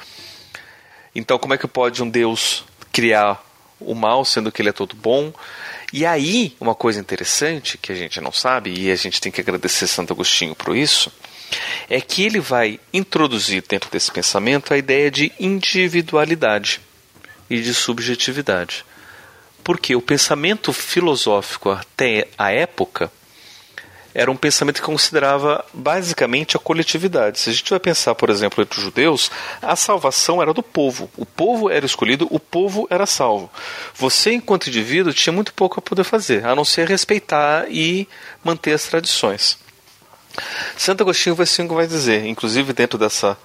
Então 1.14 1.39
como 1.39 1.55
é 1.55 1.59
que 1.59 1.66
pode 1.66 2.03
um 2.03 2.09
Deus 2.09 2.64
criar 2.93 3.43
o 3.80 3.95
mal 3.95 4.24
sendo 4.24 4.53
que 4.53 4.62
ele 4.62 4.68
é 4.68 4.72
todo 4.72 4.95
bom? 4.95 5.32
E 5.93 6.05
aí, 6.05 6.57
uma 6.61 6.74
coisa 6.74 7.01
interessante 7.01 7.78
que 7.78 7.93
a 7.93 7.95
gente 7.95 8.20
não 8.20 8.32
sabe, 8.32 8.74
e 8.76 8.91
a 8.91 8.97
gente 8.97 9.20
tem 9.20 9.30
que 9.30 9.41
agradecer 9.41 9.87
Santo 9.87 10.12
Agostinho 10.12 10.55
por 10.55 10.76
isso, 10.76 11.12
é 11.88 12.01
que 12.01 12.24
ele 12.24 12.40
vai 12.40 12.80
introduzir 12.92 13.64
dentro 13.68 13.90
desse 13.90 14.11
pensamento 14.11 14.72
a 14.72 14.78
ideia 14.78 15.11
de 15.11 15.32
individualidade 15.38 16.80
e 17.49 17.61
de 17.61 17.72
subjetividade. 17.74 18.84
Porque 19.62 19.97
o 19.97 20.03
pensamento 20.03 20.72
filosófico 20.72 21.70
até 21.70 22.28
a 22.38 22.53
época 22.53 23.11
era 24.16 24.30
um 24.30 24.36
pensamento 24.36 24.76
que 24.76 24.86
considerava 24.86 25.62
basicamente 25.74 26.57
a 26.57 26.59
coletividade. 26.61 27.38
Se 27.38 27.51
a 27.51 27.53
gente 27.53 27.68
vai 27.68 27.78
pensar, 27.78 28.14
por 28.14 28.30
exemplo, 28.30 28.62
entre 28.62 28.78
os 28.78 28.82
judeus, 28.82 29.30
a 29.61 29.76
salvação 29.76 30.40
era 30.40 30.55
do 30.55 30.62
povo. 30.62 31.11
O 31.18 31.26
povo 31.26 31.68
era 31.68 31.84
escolhido, 31.84 32.26
o 32.30 32.40
povo 32.40 32.86
era 32.88 33.05
salvo. 33.05 33.51
Você, 33.94 34.32
enquanto 34.32 34.68
indivíduo, 34.68 35.12
tinha 35.12 35.34
muito 35.34 35.53
pouco 35.53 35.78
a 35.78 35.82
poder 35.82 36.03
fazer, 36.03 36.47
a 36.47 36.55
não 36.55 36.64
ser 36.64 36.88
respeitar 36.88 37.66
e 37.68 38.09
manter 38.42 38.72
as 38.72 38.86
tradições. 38.86 39.59
Santo 40.76 41.03
Agostinho 41.03 41.34
vai 41.34 41.47
sim 41.47 41.66
vai 41.66 41.87
dizer, 41.87 42.24
inclusive 42.26 42.72
dentro 42.72 42.99
dessa, 42.99 43.37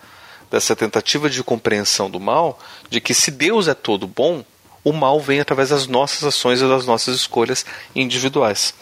dessa 0.50 0.76
tentativa 0.76 1.30
de 1.30 1.44
compreensão 1.44 2.10
do 2.10 2.20
mal, 2.20 2.60
de 2.90 3.00
que 3.02 3.14
se 3.14 3.32
Deus 3.32 3.68
é 3.68 3.74
todo 3.74 4.08
bom, 4.08 4.44
o 4.84 4.92
mal 4.92 5.20
vem 5.20 5.40
através 5.40 5.70
das 5.70 5.88
nossas 5.88 6.24
ações 6.24 6.62
e 6.62 6.68
das 6.68 6.86
nossas 6.86 7.16
escolhas 7.16 7.66
individuais. 7.96 8.74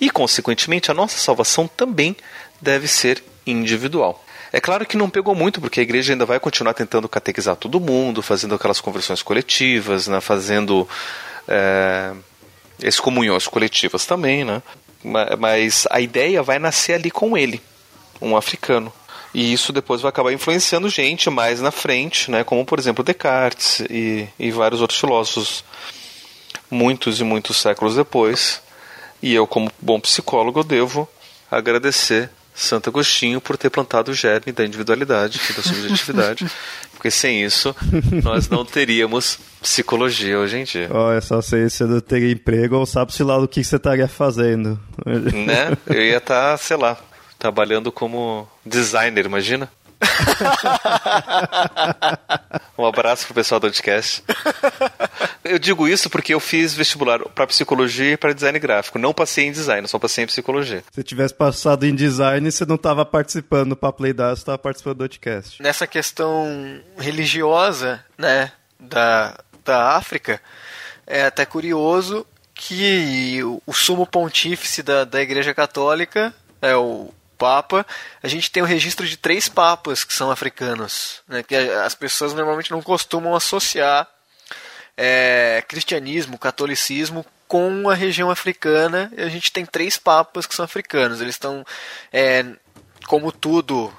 E, 0.00 0.10
consequentemente, 0.10 0.90
a 0.90 0.94
nossa 0.94 1.18
salvação 1.18 1.68
também 1.68 2.16
deve 2.60 2.88
ser 2.88 3.22
individual. 3.46 4.24
É 4.52 4.60
claro 4.60 4.86
que 4.86 4.96
não 4.96 5.10
pegou 5.10 5.34
muito, 5.34 5.60
porque 5.60 5.80
a 5.80 5.82
igreja 5.82 6.12
ainda 6.12 6.24
vai 6.24 6.38
continuar 6.38 6.74
tentando 6.74 7.08
catequizar 7.08 7.56
todo 7.56 7.80
mundo, 7.80 8.22
fazendo 8.22 8.54
aquelas 8.54 8.80
conversões 8.80 9.22
coletivas, 9.22 10.06
né, 10.06 10.20
fazendo 10.20 10.88
é, 11.48 12.12
excomunhões 12.80 13.48
coletivas 13.48 14.06
também, 14.06 14.44
né? 14.44 14.62
Mas 15.04 15.86
a 15.90 16.00
ideia 16.00 16.42
vai 16.42 16.58
nascer 16.58 16.94
ali 16.94 17.10
com 17.10 17.36
ele, 17.36 17.60
um 18.20 18.36
africano. 18.36 18.92
E 19.34 19.52
isso 19.52 19.72
depois 19.72 20.00
vai 20.00 20.08
acabar 20.08 20.32
influenciando 20.32 20.88
gente 20.88 21.28
mais 21.28 21.60
na 21.60 21.70
frente, 21.70 22.30
né? 22.30 22.44
como 22.44 22.64
por 22.64 22.78
exemplo 22.78 23.04
Descartes 23.04 23.80
e, 23.90 24.28
e 24.38 24.50
vários 24.52 24.80
outros 24.80 24.98
filósofos, 24.98 25.64
muitos 26.70 27.20
e 27.20 27.24
muitos 27.24 27.56
séculos 27.56 27.96
depois. 27.96 28.62
E 29.20 29.34
eu, 29.34 29.46
como 29.46 29.70
bom 29.80 29.98
psicólogo, 29.98 30.62
devo 30.62 31.08
agradecer 31.50 32.30
Santo 32.54 32.88
Agostinho 32.88 33.40
por 33.40 33.56
ter 33.56 33.68
plantado 33.68 34.12
o 34.12 34.14
germe 34.14 34.52
da 34.52 34.64
individualidade 34.64 35.40
e 35.50 35.52
da 35.52 35.62
subjetividade, 35.62 36.46
porque 36.94 37.10
sem 37.10 37.44
isso 37.44 37.74
nós 38.22 38.48
não 38.48 38.64
teríamos 38.64 39.38
psicologia 39.60 40.38
hoje 40.38 40.58
em 40.58 40.64
dia. 40.64 40.88
Oh, 40.90 41.10
é 41.10 41.20
só 41.20 41.42
se 41.42 41.68
você 41.68 41.84
não 41.84 42.00
teria 42.00 42.30
emprego 42.30 42.76
ou 42.76 42.86
sabe-se 42.86 43.22
lá 43.24 43.38
do 43.38 43.48
que 43.48 43.64
você 43.64 43.76
estaria 43.76 44.06
fazendo. 44.06 44.78
Né? 45.04 45.76
Eu 45.86 46.02
ia 46.02 46.18
estar, 46.18 46.52
tá, 46.52 46.56
sei 46.56 46.76
lá, 46.76 46.96
trabalhando 47.38 47.90
como 47.90 48.48
designer, 48.64 49.26
imagina? 49.26 49.68
um 52.78 52.86
abraço 52.86 53.26
pro 53.26 53.34
pessoal 53.34 53.60
do 53.60 53.68
podcast. 53.68 54.22
Eu 55.44 55.58
digo 55.58 55.88
isso 55.88 56.08
porque 56.08 56.34
eu 56.34 56.40
fiz 56.40 56.74
vestibular 56.74 57.20
para 57.28 57.46
psicologia 57.46 58.12
e 58.12 58.16
para 58.16 58.32
design 58.32 58.58
gráfico. 58.58 58.98
Não 58.98 59.12
passei 59.12 59.46
em 59.46 59.52
design, 59.52 59.86
só 59.88 59.98
passei 59.98 60.24
em 60.24 60.26
psicologia. 60.26 60.82
Se 60.92 61.02
tivesse 61.02 61.34
passado 61.34 61.84
em 61.84 61.94
design, 61.94 62.50
você 62.50 62.64
não 62.64 62.76
estava 62.76 63.04
participando 63.04 63.76
para 63.76 63.92
Playdas, 63.92 64.38
você 64.38 64.42
estava 64.42 64.58
participando 64.58 64.96
do 64.96 65.04
podcast. 65.04 65.62
Nessa 65.62 65.86
questão 65.86 66.80
religiosa, 66.98 68.04
né, 68.16 68.52
da, 68.78 69.38
da 69.64 69.96
África, 69.96 70.40
é 71.06 71.24
até 71.24 71.44
curioso 71.44 72.26
que 72.54 73.40
o, 73.66 73.72
sumo 73.72 74.06
pontífice 74.06 74.82
da, 74.82 75.04
da 75.04 75.20
Igreja 75.20 75.52
Católica 75.52 76.32
é 76.62 76.74
o 76.76 77.12
Papa, 77.38 77.86
a 78.22 78.28
gente 78.28 78.50
tem 78.50 78.62
o 78.62 78.66
registro 78.66 79.06
de 79.06 79.16
três 79.16 79.48
papas 79.48 80.04
que 80.04 80.14
são 80.14 80.30
africanos, 80.30 81.22
né, 81.28 81.42
que 81.42 81.54
as 81.54 81.94
pessoas 81.94 82.32
normalmente 82.32 82.70
não 82.70 82.82
costumam 82.82 83.34
associar 83.34 84.08
é, 84.96 85.62
cristianismo, 85.66 86.38
catolicismo 86.38 87.24
com 87.46 87.88
a 87.88 87.94
região 87.94 88.30
africana. 88.30 89.12
E 89.16 89.22
a 89.22 89.28
gente 89.28 89.52
tem 89.52 89.66
três 89.66 89.98
papas 89.98 90.46
que 90.46 90.54
são 90.54 90.64
africanos. 90.64 91.20
Eles 91.20 91.34
estão, 91.34 91.64
é, 92.12 92.44
como 93.06 93.30
tudo 93.30 93.92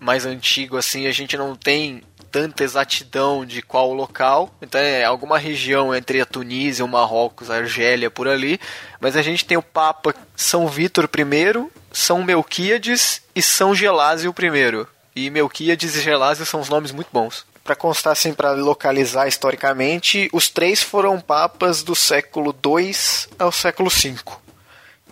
mais 0.00 0.24
antigo 0.24 0.76
assim, 0.76 1.06
a 1.06 1.12
gente 1.12 1.36
não 1.36 1.56
tem 1.56 2.02
tanta 2.30 2.64
exatidão 2.64 3.44
de 3.44 3.62
qual 3.62 3.92
local. 3.92 4.54
Então 4.62 4.80
é 4.80 5.04
alguma 5.04 5.38
região 5.38 5.94
entre 5.94 6.20
a 6.20 6.26
Tunísia, 6.26 6.84
o 6.84 6.88
Marrocos, 6.88 7.50
a 7.50 7.56
Argélia, 7.56 8.10
por 8.10 8.28
ali. 8.28 8.60
Mas 9.00 9.16
a 9.16 9.22
gente 9.22 9.44
tem 9.44 9.56
o 9.56 9.62
Papa 9.62 10.14
São 10.36 10.66
Vítor 10.68 11.04
I, 11.04 11.68
São 11.92 12.22
Melquíades 12.22 13.22
e 13.34 13.42
São 13.42 13.74
Gelásio 13.74 14.34
I. 14.38 14.86
E 15.16 15.30
Melquíades 15.30 15.96
e 15.96 16.00
Gelásio 16.00 16.46
são 16.46 16.60
os 16.60 16.68
nomes 16.68 16.92
muito 16.92 17.08
bons. 17.12 17.44
Para 17.64 17.76
constar 17.76 18.12
assim, 18.12 18.32
para 18.32 18.52
localizar 18.52 19.28
historicamente, 19.28 20.30
os 20.32 20.48
três 20.48 20.82
foram 20.82 21.20
papas 21.20 21.82
do 21.82 21.94
século 21.94 22.54
II 22.64 22.94
ao 23.38 23.52
século 23.52 23.90
V. 23.90 24.14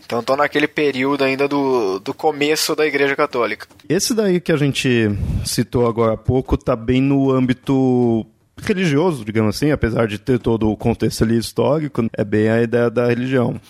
Então 0.06 0.20
estão 0.20 0.36
naquele 0.36 0.68
período 0.68 1.24
ainda 1.24 1.48
do, 1.48 1.98
do 1.98 2.14
começo 2.14 2.76
da 2.76 2.86
Igreja 2.86 3.16
Católica. 3.16 3.66
Esse 3.88 4.14
daí 4.14 4.40
que 4.40 4.52
a 4.52 4.56
gente 4.56 5.10
citou 5.44 5.88
agora 5.88 6.14
há 6.14 6.16
pouco 6.16 6.54
está 6.54 6.76
bem 6.76 7.02
no 7.02 7.32
âmbito 7.32 8.24
religioso, 8.56 9.24
digamos 9.24 9.56
assim, 9.56 9.72
apesar 9.72 10.06
de 10.06 10.18
ter 10.18 10.38
todo 10.38 10.70
o 10.70 10.76
contexto 10.76 11.24
ali 11.24 11.36
histórico, 11.36 12.06
é 12.16 12.24
bem 12.24 12.48
a 12.48 12.62
ideia 12.62 12.88
da 12.88 13.06
religião. 13.08 13.60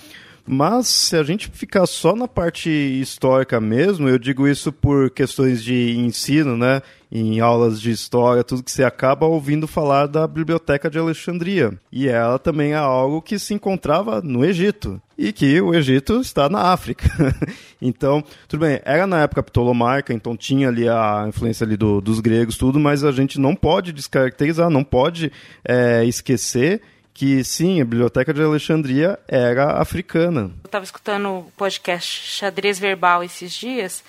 Mas 0.46 0.86
se 0.86 1.16
a 1.16 1.24
gente 1.24 1.50
ficar 1.52 1.86
só 1.86 2.14
na 2.14 2.28
parte 2.28 2.70
histórica 2.70 3.60
mesmo, 3.60 4.08
eu 4.08 4.18
digo 4.18 4.46
isso 4.46 4.70
por 4.70 5.10
questões 5.10 5.64
de 5.64 5.96
ensino, 5.98 6.56
né? 6.56 6.82
Em 7.10 7.40
aulas 7.40 7.80
de 7.80 7.90
história, 7.90 8.42
tudo 8.42 8.62
que 8.62 8.70
você 8.70 8.82
acaba 8.82 9.26
ouvindo 9.26 9.68
falar 9.68 10.06
da 10.06 10.26
Biblioteca 10.26 10.90
de 10.90 10.98
Alexandria. 10.98 11.72
E 11.90 12.08
ela 12.08 12.38
também 12.38 12.72
é 12.72 12.76
algo 12.76 13.22
que 13.22 13.38
se 13.38 13.54
encontrava 13.54 14.20
no 14.20 14.44
Egito. 14.44 15.00
E 15.16 15.32
que 15.32 15.60
o 15.60 15.74
Egito 15.74 16.20
está 16.20 16.48
na 16.48 16.72
África. 16.72 17.08
então, 17.80 18.22
tudo 18.48 18.60
bem, 18.60 18.80
era 18.84 19.06
na 19.06 19.22
época 19.22 19.42
ptolomaica, 19.42 20.12
então 20.12 20.36
tinha 20.36 20.68
ali 20.68 20.88
a 20.88 21.24
influência 21.28 21.64
ali 21.64 21.76
do, 21.76 22.00
dos 22.00 22.20
gregos, 22.20 22.58
tudo, 22.58 22.78
mas 22.78 23.04
a 23.04 23.12
gente 23.12 23.40
não 23.40 23.54
pode 23.54 23.92
descaracterizar, 23.92 24.68
não 24.68 24.84
pode 24.84 25.32
é, 25.64 26.04
esquecer 26.04 26.82
que 27.16 27.42
sim, 27.42 27.80
a 27.80 27.84
Biblioteca 27.84 28.34
de 28.34 28.42
Alexandria 28.42 29.18
era 29.26 29.80
africana. 29.80 30.50
Eu 30.62 30.66
estava 30.66 30.84
escutando 30.84 31.30
o 31.30 31.52
podcast 31.56 32.30
Xadrez 32.30 32.78
Verbal 32.78 33.24
esses 33.24 33.54
dias 33.54 34.04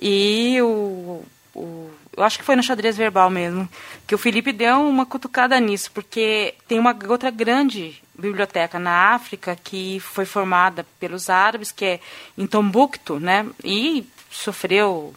e 0.00 0.58
o, 0.62 1.22
o, 1.54 1.90
eu 2.16 2.24
acho 2.24 2.38
que 2.38 2.44
foi 2.44 2.56
no 2.56 2.62
Xadrez 2.62 2.96
Verbal 2.96 3.28
mesmo, 3.28 3.68
que 4.06 4.14
o 4.14 4.18
Felipe 4.18 4.52
deu 4.52 4.80
uma 4.80 5.04
cutucada 5.04 5.58
nisso, 5.60 5.90
porque 5.92 6.54
tem 6.66 6.78
uma 6.78 6.96
outra 7.08 7.30
grande 7.30 8.00
biblioteca 8.18 8.78
na 8.78 9.14
África 9.14 9.56
que 9.62 10.00
foi 10.00 10.24
formada 10.24 10.86
pelos 10.98 11.28
árabes, 11.28 11.70
que 11.70 11.84
é 11.84 12.00
em 12.36 12.46
Tombuctu, 12.46 13.20
né? 13.20 13.46
E 13.62 14.06
sofreu 14.30 15.14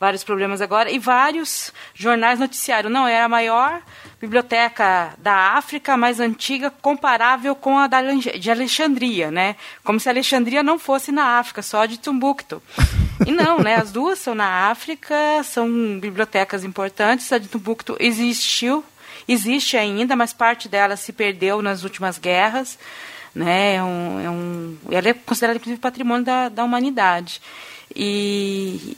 vários 0.00 0.24
problemas 0.24 0.62
agora, 0.62 0.90
e 0.90 0.98
vários 0.98 1.70
jornais 1.94 2.40
noticiaram. 2.40 2.88
Não, 2.88 3.06
é 3.06 3.20
a 3.20 3.28
maior 3.28 3.82
biblioteca 4.18 5.12
da 5.18 5.52
África 5.52 5.94
mais 5.94 6.18
antiga, 6.18 6.70
comparável 6.70 7.54
com 7.54 7.78
a 7.78 7.86
da, 7.86 8.00
de 8.00 8.50
Alexandria, 8.50 9.30
né? 9.30 9.56
Como 9.84 10.00
se 10.00 10.08
Alexandria 10.08 10.62
não 10.62 10.78
fosse 10.78 11.12
na 11.12 11.38
África, 11.38 11.60
só 11.60 11.84
de 11.84 11.98
Timbuktu. 11.98 12.62
E 13.26 13.32
não, 13.32 13.58
né? 13.58 13.74
As 13.74 13.92
duas 13.92 14.18
são 14.18 14.34
na 14.34 14.70
África, 14.70 15.14
são 15.44 15.68
bibliotecas 16.00 16.64
importantes. 16.64 17.30
A 17.30 17.36
de 17.36 17.48
Timbuktu 17.48 17.94
existiu, 18.00 18.82
existe 19.28 19.76
ainda, 19.76 20.16
mas 20.16 20.32
parte 20.32 20.70
dela 20.70 20.96
se 20.96 21.12
perdeu 21.12 21.60
nas 21.60 21.84
últimas 21.84 22.16
guerras. 22.16 22.78
Né? 23.34 23.74
É 23.74 23.82
um, 23.82 24.20
é 24.24 24.30
um, 24.30 24.78
ela 24.90 25.10
é 25.10 25.12
considerada, 25.12 25.58
inclusive, 25.58 25.78
patrimônio 25.78 26.24
da, 26.24 26.48
da 26.48 26.64
humanidade. 26.64 27.42
E, 27.94 28.96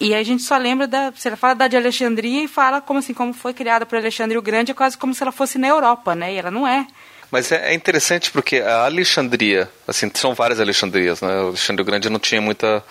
e 0.00 0.14
a 0.14 0.22
gente 0.22 0.42
só 0.42 0.56
lembra 0.56 0.86
da. 0.86 1.12
Se 1.16 1.28
ela 1.28 1.36
fala 1.36 1.54
da 1.54 1.68
de 1.68 1.76
Alexandria 1.76 2.44
e 2.44 2.48
fala 2.48 2.80
como 2.80 3.00
assim, 3.00 3.12
como 3.12 3.32
foi 3.32 3.52
criada 3.52 3.84
por 3.84 3.96
Alexandre 3.98 4.38
o 4.38 4.42
Grande, 4.42 4.70
é 4.70 4.74
quase 4.74 4.96
como 4.96 5.14
se 5.14 5.22
ela 5.22 5.32
fosse 5.32 5.58
na 5.58 5.68
Europa, 5.68 6.14
né? 6.14 6.32
E 6.32 6.36
ela 6.36 6.50
não 6.50 6.66
é. 6.66 6.86
Mas 7.30 7.52
é, 7.52 7.72
é 7.72 7.74
interessante 7.74 8.30
porque 8.30 8.56
a 8.56 8.84
Alexandria, 8.84 9.68
assim, 9.86 10.10
são 10.14 10.34
várias 10.34 10.60
Alexandrias, 10.60 11.20
né? 11.20 11.40
O 11.40 11.48
Alexandre 11.48 11.82
o 11.82 11.84
Grande 11.84 12.08
não 12.08 12.18
tinha 12.18 12.40
muita. 12.40 12.82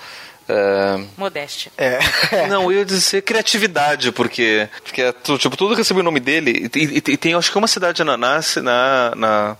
Uh... 0.49 1.07
Modéstia. 1.17 1.71
É. 1.77 1.99
Não, 2.47 2.71
eu 2.71 2.79
ia 2.79 2.85
dizer 2.85 3.21
criatividade, 3.21 4.13
porque, 4.13 4.69
porque 4.81 5.01
é 5.01 5.11
tipo, 5.37 5.57
tudo 5.57 5.75
recebeu 5.75 5.99
o 5.99 6.05
nome 6.05 6.21
dele. 6.21 6.69
E, 6.73 6.79
e, 6.79 6.95
e, 6.95 7.17
tem, 7.17 7.33
acho 7.33 7.51
que 7.51 7.57
uma 7.57 7.67
cidade 7.67 8.01
na, 8.05 8.15
na, 8.15 8.39
na, 8.63 9.57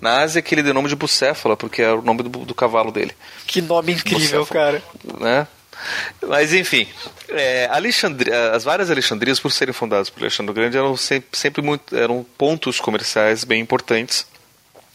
na 0.00 0.20
Ásia 0.20 0.40
que 0.40 0.54
ele 0.54 0.62
deu 0.62 0.70
o 0.70 0.74
nome 0.74 0.88
de 0.88 0.96
Bucéfala, 0.96 1.58
porque 1.58 1.82
é 1.82 1.92
o 1.92 2.00
nome 2.00 2.22
do, 2.22 2.30
do 2.30 2.54
cavalo 2.54 2.90
dele. 2.90 3.12
Que 3.46 3.60
nome 3.60 3.92
incrível, 3.92 4.46
Bucéfala, 4.46 4.46
cara. 4.46 4.82
Né? 5.20 5.46
Mas 6.26 6.52
enfim, 6.52 6.86
é, 7.28 7.68
as 8.52 8.64
várias 8.64 8.90
Alexandrias, 8.90 9.40
por 9.40 9.52
serem 9.52 9.74
fundadas 9.74 10.10
por 10.10 10.22
Alexandre 10.22 10.50
o 10.50 10.54
Grande, 10.54 10.76
eram 10.76 10.96
sempre, 10.96 11.38
sempre 11.38 11.62
muito, 11.62 11.96
eram 11.96 12.24
pontos 12.36 12.80
comerciais 12.80 13.44
bem 13.44 13.60
importantes. 13.60 14.26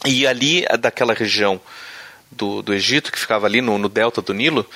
E 0.06 0.26
ali, 0.26 0.64
daquela 0.78 1.12
região 1.12 1.60
do, 2.30 2.62
do 2.62 2.72
Egito, 2.72 3.12
que 3.12 3.18
ficava 3.18 3.46
ali 3.46 3.60
no, 3.60 3.76
no 3.76 3.88
delta 3.88 4.22
do 4.22 4.32
Nilo, 4.32 4.66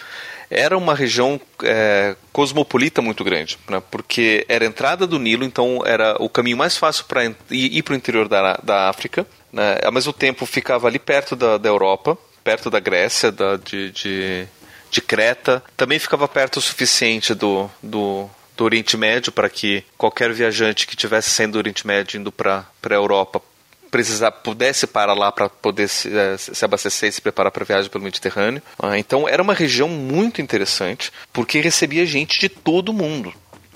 era 0.51 0.77
uma 0.77 0.95
região 0.95 1.41
é, 1.63 2.15
cosmopolita 2.33 3.01
muito 3.01 3.25
grande, 3.25 3.59
né? 3.69 3.83
porque 3.91 4.45
era 4.49 4.65
a 4.65 4.69
entrada 4.69 5.07
do 5.07 5.19
Nilo, 5.19 5.45
então 5.45 5.83
era 5.85 6.17
o 6.21 6.29
caminho 6.29 6.57
mais 6.57 6.77
fácil 6.77 7.05
para 7.07 7.25
ir, 7.25 7.35
ir 7.51 7.83
para 7.83 7.95
o 7.95 7.97
interior 7.97 8.29
da, 8.29 8.59
da 8.63 8.89
África. 8.89 9.27
Né? 9.53 9.79
Ao 9.83 9.93
mesmo 9.93 10.13
tempo, 10.13 10.47
ficava 10.47 10.87
ali 10.87 10.99
perto 10.99 11.35
da, 11.35 11.59
da 11.59 11.69
Europa, 11.69 12.19
perto 12.43 12.71
da 12.71 12.79
Grécia, 12.79 13.33
da, 13.33 13.57
de, 13.57 13.91
de 13.91 14.47
de 14.95 15.03
Creta. 15.03 15.63
Também 15.77 15.99
ficava 15.99 16.29
perto 16.29 16.59
o 16.59 16.63
suficiente 16.63 17.35
do, 17.35 17.69
do, 17.83 18.31
do 18.57 18.65
Oriente 18.65 18.97
Médio 18.97 19.33
para 19.33 19.51
que 19.51 19.85
qualquer 19.99 20.33
viajante 20.33 20.87
que 20.87 20.97
tivesse 20.97 21.31
saindo 21.31 21.53
do 21.53 21.59
Oriente 21.59 21.87
Médio 21.87 22.21
indo 22.21 22.31
para 22.31 22.65
a 22.83 22.95
Europa 22.95 23.43
precisar, 23.91 24.33
pudesse 24.33 24.89
parar 24.89 25.15
lá 25.15 25.31
para 25.31 25.49
poder 25.49 25.89
se, 25.89 26.17
é, 26.17 26.37
se, 26.37 26.65
abastecer 26.65 27.09
e 27.09 27.13
se 27.13 27.21
preparar 27.21 27.53
para 27.53 27.63
a 27.63 27.67
viagem 27.67 27.89
pelo 27.89 28.03
Mediterrâneo. 28.03 28.61
Ah, 28.77 28.99
então 28.99 29.29
era 29.29 29.41
uma 29.41 29.55
região 29.55 29.89
muito 29.89 30.43
interessante 30.43 31.13
porque 31.33 31.61
recebia 31.61 32.05
gente 32.05 32.41
de 32.41 32.49
todo 32.49 32.93
mundo. 32.93 33.33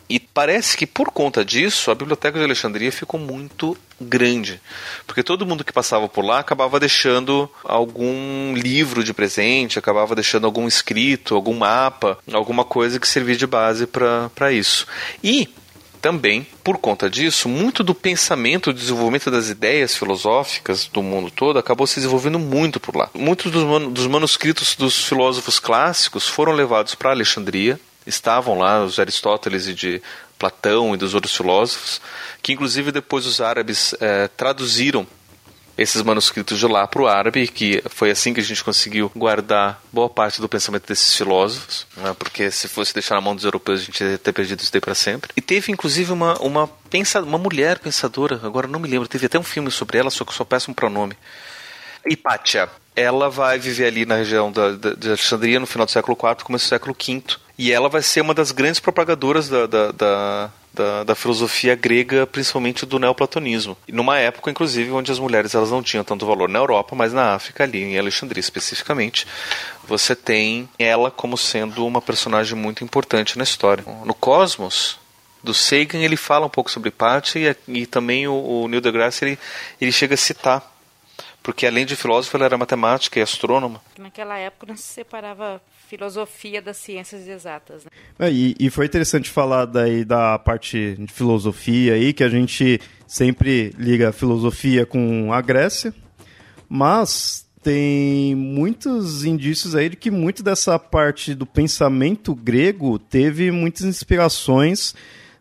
E 0.08 0.18
parece 0.18 0.76
que 0.76 0.86
por 0.86 1.10
conta 1.10 1.44
disso 1.44 1.90
a 1.90 1.94
Biblioteca 1.94 2.38
de 2.38 2.44
Alexandria 2.44 2.90
ficou 2.90 3.20
muito 3.20 3.76
grande, 4.00 4.60
porque 5.06 5.22
todo 5.22 5.44
mundo 5.44 5.64
que 5.64 5.72
passava 5.72 6.08
por 6.08 6.24
lá 6.24 6.38
acabava 6.38 6.78
deixando 6.78 7.50
algum 7.64 8.54
livro 8.54 9.02
de 9.02 9.12
presente, 9.12 9.78
acabava 9.78 10.14
deixando 10.14 10.46
algum 10.46 10.68
escrito, 10.68 11.34
algum 11.34 11.54
mapa, 11.54 12.16
alguma 12.32 12.64
coisa 12.64 13.00
que 13.00 13.08
servia 13.08 13.36
de 13.36 13.46
base 13.46 13.86
para 13.86 14.52
isso. 14.52 14.86
E 15.22 15.48
também, 16.00 16.46
por 16.62 16.78
conta 16.78 17.10
disso, 17.10 17.48
muito 17.48 17.82
do 17.82 17.94
pensamento, 17.94 18.72
do 18.72 18.78
desenvolvimento 18.78 19.30
das 19.30 19.48
ideias 19.48 19.96
filosóficas 19.96 20.86
do 20.86 21.02
mundo 21.02 21.30
todo 21.30 21.58
acabou 21.58 21.86
se 21.86 21.96
desenvolvendo 21.96 22.38
muito 22.38 22.78
por 22.78 22.96
lá. 22.96 23.10
Muitos 23.14 23.50
dos, 23.50 23.64
man 23.64 23.90
dos 23.90 24.06
manuscritos 24.06 24.76
dos 24.76 25.04
filósofos 25.04 25.58
clássicos 25.58 26.28
foram 26.28 26.52
levados 26.52 26.94
para 26.94 27.10
Alexandria, 27.10 27.80
estavam 28.08 28.58
lá, 28.58 28.84
os 28.84 28.98
Aristóteles 28.98 29.68
e 29.68 29.74
de 29.74 30.02
Platão 30.38 30.94
e 30.94 30.96
dos 30.96 31.14
outros 31.14 31.36
filósofos, 31.36 32.00
que 32.42 32.52
inclusive 32.52 32.92
depois 32.92 33.26
os 33.26 33.40
árabes 33.40 33.94
é, 34.00 34.28
traduziram 34.28 35.06
esses 35.76 36.02
manuscritos 36.02 36.58
de 36.58 36.66
lá 36.66 36.88
para 36.88 37.02
o 37.02 37.06
árabe, 37.06 37.46
que 37.46 37.80
foi 37.88 38.10
assim 38.10 38.34
que 38.34 38.40
a 38.40 38.42
gente 38.42 38.64
conseguiu 38.64 39.10
guardar 39.14 39.80
boa 39.92 40.10
parte 40.10 40.40
do 40.40 40.48
pensamento 40.48 40.88
desses 40.88 41.14
filósofos, 41.14 41.86
né, 41.96 42.14
porque 42.18 42.50
se 42.50 42.66
fosse 42.66 42.92
deixar 42.92 43.14
na 43.14 43.20
mão 43.20 43.36
dos 43.36 43.44
europeus 43.44 43.82
a 43.82 43.84
gente 43.84 44.02
ia 44.02 44.18
ter 44.18 44.32
perdido 44.32 44.60
isso 44.60 44.72
daí 44.72 44.80
para 44.80 44.94
sempre. 44.94 45.30
E 45.36 45.40
teve 45.40 45.70
inclusive 45.70 46.12
uma, 46.12 46.36
uma, 46.40 46.66
pensa, 46.90 47.22
uma 47.22 47.38
mulher 47.38 47.78
pensadora, 47.78 48.40
agora 48.42 48.66
não 48.66 48.80
me 48.80 48.88
lembro, 48.88 49.06
teve 49.06 49.26
até 49.26 49.38
um 49.38 49.44
filme 49.44 49.70
sobre 49.70 49.98
ela, 49.98 50.10
só 50.10 50.24
que 50.24 50.34
só 50.34 50.44
peço 50.44 50.68
um 50.68 50.74
pronome. 50.74 51.16
Hipátia. 52.08 52.68
Ela 52.96 53.30
vai 53.30 53.60
viver 53.60 53.86
ali 53.86 54.04
na 54.04 54.16
região 54.16 54.50
da, 54.50 54.72
da, 54.72 54.94
de 54.94 55.08
Alexandria 55.08 55.60
no 55.60 55.66
final 55.66 55.86
do 55.86 55.92
século 55.92 56.18
IV, 56.20 56.42
começo 56.42 56.66
do 56.66 56.68
século 56.70 56.96
V 57.00 57.22
e 57.58 57.72
ela 57.72 57.88
vai 57.88 58.02
ser 58.02 58.20
uma 58.20 58.32
das 58.32 58.52
grandes 58.52 58.78
propagadoras 58.78 59.48
da, 59.48 59.66
da, 59.66 59.90
da, 59.90 60.50
da, 60.72 61.04
da 61.04 61.14
filosofia 61.16 61.74
grega, 61.74 62.24
principalmente 62.24 62.86
do 62.86 63.00
neoplatonismo. 63.00 63.76
E 63.88 63.90
numa 63.90 64.16
época, 64.16 64.48
inclusive, 64.48 64.92
onde 64.92 65.10
as 65.10 65.18
mulheres 65.18 65.56
elas 65.56 65.72
não 65.72 65.82
tinham 65.82 66.04
tanto 66.04 66.24
valor 66.24 66.48
na 66.48 66.60
Europa, 66.60 66.94
mas 66.94 67.12
na 67.12 67.34
África, 67.34 67.64
ali 67.64 67.82
em 67.82 67.98
Alexandria 67.98 68.40
especificamente, 68.40 69.26
você 69.86 70.14
tem 70.14 70.68
ela 70.78 71.10
como 71.10 71.36
sendo 71.36 71.84
uma 71.84 72.00
personagem 72.00 72.56
muito 72.56 72.84
importante 72.84 73.36
na 73.36 73.42
história. 73.42 73.84
No 74.04 74.14
Cosmos, 74.14 74.96
do 75.42 75.52
Sagan, 75.52 75.98
ele 75.98 76.16
fala 76.16 76.46
um 76.46 76.50
pouco 76.50 76.70
sobre 76.70 76.92
Patti 76.92 77.40
e, 77.40 77.80
e 77.80 77.86
também 77.86 78.28
o, 78.28 78.34
o 78.34 78.68
Neil 78.68 78.80
deGrasse 78.80 79.24
ele, 79.24 79.38
ele 79.80 79.90
chega 79.90 80.14
a 80.14 80.18
citar 80.18 80.78
porque 81.42 81.66
além 81.66 81.86
de 81.86 81.96
filósofo, 81.96 82.36
ela 82.36 82.44
era 82.44 82.58
matemática 82.58 83.18
e 83.18 83.22
astrônoma. 83.22 83.80
Naquela 83.96 84.36
época 84.36 84.66
não 84.66 84.76
se 84.76 84.82
separava 84.82 85.62
filosofia 85.88 86.60
das 86.60 86.76
ciências 86.76 87.26
exatas. 87.26 87.84
Né? 87.84 87.90
É, 88.18 88.30
e, 88.30 88.54
e, 88.60 88.68
foi 88.68 88.84
interessante 88.84 89.30
falar 89.30 89.64
daí 89.64 90.04
da 90.04 90.38
parte 90.38 90.94
de 90.98 91.10
filosofia 91.10 91.94
aí, 91.94 92.12
que 92.12 92.22
a 92.22 92.28
gente 92.28 92.78
sempre 93.06 93.72
liga 93.78 94.10
a 94.10 94.12
filosofia 94.12 94.84
com 94.84 95.32
a 95.32 95.40
Grécia, 95.40 95.94
mas 96.68 97.48
tem 97.62 98.34
muitos 98.34 99.24
indícios 99.24 99.74
aí 99.74 99.88
de 99.88 99.96
que 99.96 100.10
muito 100.10 100.42
dessa 100.42 100.78
parte 100.78 101.34
do 101.34 101.46
pensamento 101.46 102.34
grego 102.34 102.98
teve 102.98 103.50
muitas 103.50 103.82
inspirações 103.82 104.94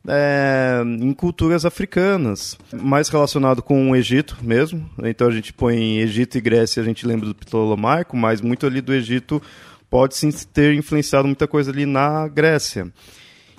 é, 0.07 0.81
em 1.01 1.13
culturas 1.13 1.65
africanas, 1.65 2.57
mais 2.73 3.09
relacionado 3.09 3.61
com 3.61 3.91
o 3.91 3.95
Egito 3.95 4.37
mesmo. 4.41 4.89
Então 5.03 5.27
a 5.27 5.31
gente 5.31 5.51
põe 5.51 5.99
Egito 5.99 6.37
e 6.37 6.41
Grécia, 6.41 6.81
a 6.81 6.85
gente 6.85 7.05
lembra 7.05 7.27
do 7.27 7.35
Ptolomaico, 7.35 8.15
mas 8.15 8.39
muito 8.39 8.65
ali 8.65 8.79
do 8.79 8.93
Egito 8.93 9.41
pode 9.89 10.15
sim 10.15 10.29
ter 10.53 10.73
influenciado 10.73 11.27
muita 11.27 11.47
coisa 11.47 11.71
ali 11.71 11.85
na 11.85 12.27
Grécia. 12.27 12.91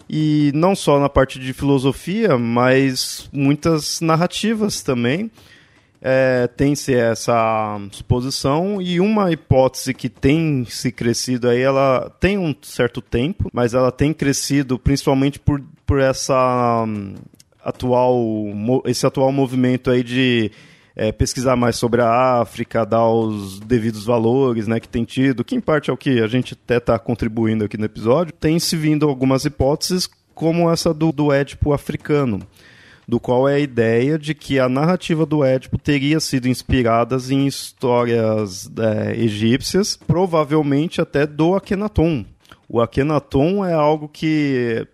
E 0.09 0.51
não 0.55 0.75
só 0.75 0.99
na 0.99 1.09
parte 1.09 1.39
de 1.39 1.53
filosofia, 1.53 2.39
mas 2.39 3.29
muitas 3.33 4.01
narrativas 4.01 4.83
também. 4.83 5.31
É, 6.01 6.47
tem-se 6.57 6.95
essa 6.95 7.77
suposição 7.91 8.81
e 8.81 9.01
uma 9.01 9.33
hipótese 9.33 9.93
que 9.93 10.09
tem 10.09 10.65
se 10.65 10.93
crescido 10.93 11.49
aí, 11.49 11.61
ela 11.61 12.09
tem 12.21 12.39
um 12.39 12.55
certo 12.63 13.03
tempo, 13.03 13.51
mas 13.53 13.75
ela 13.75 13.91
tem 13.91 14.13
crescido 14.13 14.79
principalmente 14.79 15.41
por, 15.41 15.61
por 15.85 15.99
essa 15.99 16.87
atual, 17.65 18.15
esse 18.87 19.05
atual 19.05 19.33
movimento 19.33 19.91
aí 19.91 20.05
de 20.05 20.53
é, 20.99 21.13
pesquisar 21.13 21.55
mais 21.55 21.77
sobre 21.77 22.03
a 22.03 22.41
África, 22.41 22.85
dar 22.85 23.09
os 23.09 23.61
devidos 23.61 24.05
valores 24.05 24.67
né, 24.67 24.81
que 24.81 24.89
tem 24.89 25.05
tido, 25.05 25.45
que 25.45 25.55
em 25.55 25.61
parte 25.61 25.91
é 25.91 25.93
o 25.93 25.97
que 25.97 26.21
a 26.21 26.27
gente 26.27 26.55
até 26.55 26.79
está 26.79 26.99
contribuindo 26.99 27.65
aqui 27.65 27.79
no 27.79 27.85
episódio, 27.85 28.35
tem 28.35 28.59
se 28.59 28.77
vindo 28.77 29.09
algumas 29.09 29.45
hipóteses 29.45 30.11
como 30.35 30.69
essa 30.69 30.93
do, 30.93 31.13
do 31.13 31.33
Édipo 31.33 31.73
africano, 31.73 32.41
do 33.07 33.21
qual 33.21 33.49
é 33.49 33.55
a 33.55 33.61
ideia 33.61 34.19
de 34.19 34.35
que 34.35 34.59
a 34.59 34.69
narrativa 34.69 35.25
do 35.25 35.45
Édipo 35.45 35.79
teria 35.79 36.19
sido 36.19 36.49
inspirada 36.49 37.17
em 37.31 37.47
histórias 37.47 38.69
é, 38.77 39.17
egípcias, 39.17 39.97
provavelmente 39.97 41.01
até 41.01 41.25
do 41.25 41.55
Akhenaton. 41.55 42.25
O 42.69 42.81
Akhenaton 42.81 43.65
é 43.65 43.73
algo 43.73 44.09
que 44.09 44.85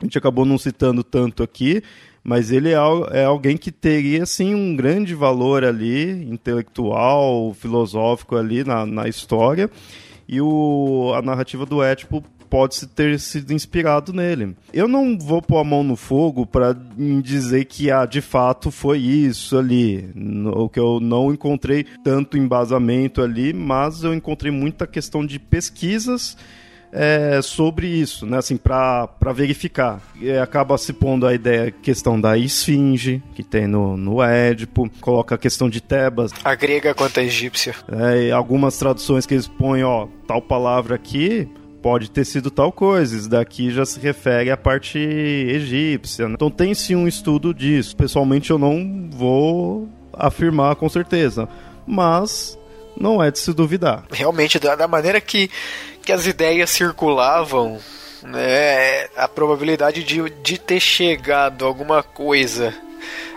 a 0.00 0.04
gente 0.04 0.16
acabou 0.16 0.46
não 0.46 0.56
citando 0.56 1.04
tanto 1.04 1.42
aqui, 1.42 1.82
mas 2.22 2.50
ele 2.50 2.70
é, 2.70 2.76
é 3.12 3.24
alguém 3.24 3.56
que 3.56 3.72
teria 3.72 4.22
assim 4.22 4.54
um 4.54 4.76
grande 4.76 5.14
valor 5.14 5.64
ali 5.64 6.30
intelectual, 6.30 7.54
filosófico 7.54 8.36
ali 8.36 8.62
na, 8.64 8.84
na 8.84 9.08
história 9.08 9.70
e 10.28 10.40
o, 10.40 11.12
a 11.14 11.22
narrativa 11.22 11.66
do 11.66 11.82
Édipo 11.82 12.22
pode 12.50 12.84
ter 12.88 13.18
sido 13.20 13.52
inspirado 13.52 14.12
nele. 14.12 14.56
Eu 14.72 14.88
não 14.88 15.16
vou 15.16 15.40
pôr 15.40 15.58
a 15.58 15.64
mão 15.64 15.84
no 15.84 15.94
fogo 15.94 16.44
para 16.44 16.76
dizer 17.22 17.64
que 17.64 17.90
ah, 17.92 18.04
de 18.04 18.20
fato 18.20 18.72
foi 18.72 18.98
isso 18.98 19.56
ali. 19.56 20.10
O 20.52 20.68
que 20.68 20.80
eu 20.80 20.98
não 21.00 21.32
encontrei 21.32 21.86
tanto 22.02 22.36
embasamento 22.36 23.22
ali, 23.22 23.52
mas 23.52 24.02
eu 24.02 24.12
encontrei 24.12 24.50
muita 24.50 24.86
questão 24.86 25.24
de 25.24 25.38
pesquisas 25.38 26.36
é, 26.92 27.40
sobre 27.42 27.86
isso, 27.86 28.26
né? 28.26 28.38
Assim, 28.38 28.56
para 28.56 29.08
verificar. 29.34 30.00
E 30.20 30.30
acaba 30.32 30.76
se 30.76 30.92
pondo 30.92 31.26
a 31.26 31.34
ideia, 31.34 31.70
questão 31.70 32.20
da 32.20 32.36
esfinge, 32.36 33.22
que 33.34 33.42
tem 33.42 33.66
no, 33.66 33.96
no 33.96 34.22
Édipo, 34.22 34.90
coloca 35.00 35.34
a 35.34 35.38
questão 35.38 35.68
de 35.68 35.80
Tebas. 35.80 36.32
A 36.44 36.54
grega 36.54 36.94
quanto 36.94 37.20
a 37.20 37.22
egípcia. 37.22 37.74
É, 37.88 38.30
algumas 38.30 38.76
traduções 38.76 39.26
que 39.26 39.34
eles 39.34 39.46
põem, 39.46 39.82
ó, 39.82 40.08
tal 40.26 40.42
palavra 40.42 40.94
aqui 40.94 41.48
pode 41.82 42.10
ter 42.10 42.24
sido 42.24 42.50
tal 42.50 42.72
coisa. 42.72 43.16
Isso 43.16 43.28
daqui 43.28 43.70
já 43.70 43.84
se 43.84 43.98
refere 43.98 44.50
à 44.50 44.56
parte 44.56 44.98
egípcia. 44.98 46.28
Né? 46.28 46.34
Então 46.34 46.50
tem 46.50 46.74
sim 46.74 46.94
um 46.94 47.08
estudo 47.08 47.54
disso. 47.54 47.96
Pessoalmente 47.96 48.50
eu 48.50 48.58
não 48.58 49.08
vou 49.10 49.88
afirmar 50.12 50.76
com 50.76 50.88
certeza, 50.88 51.48
mas 51.86 52.58
não 52.96 53.22
é 53.22 53.30
de 53.30 53.38
se 53.38 53.52
duvidar. 53.52 54.04
Realmente, 54.10 54.58
da, 54.58 54.76
da 54.76 54.86
maneira 54.86 55.20
que 55.20 55.50
que 56.02 56.12
as 56.12 56.26
ideias 56.26 56.70
circulavam, 56.70 57.78
né, 58.22 59.06
a 59.16 59.28
probabilidade 59.28 60.02
de, 60.02 60.28
de 60.30 60.58
ter 60.58 60.80
chegado 60.80 61.64
alguma 61.64 62.02
coisa 62.02 62.74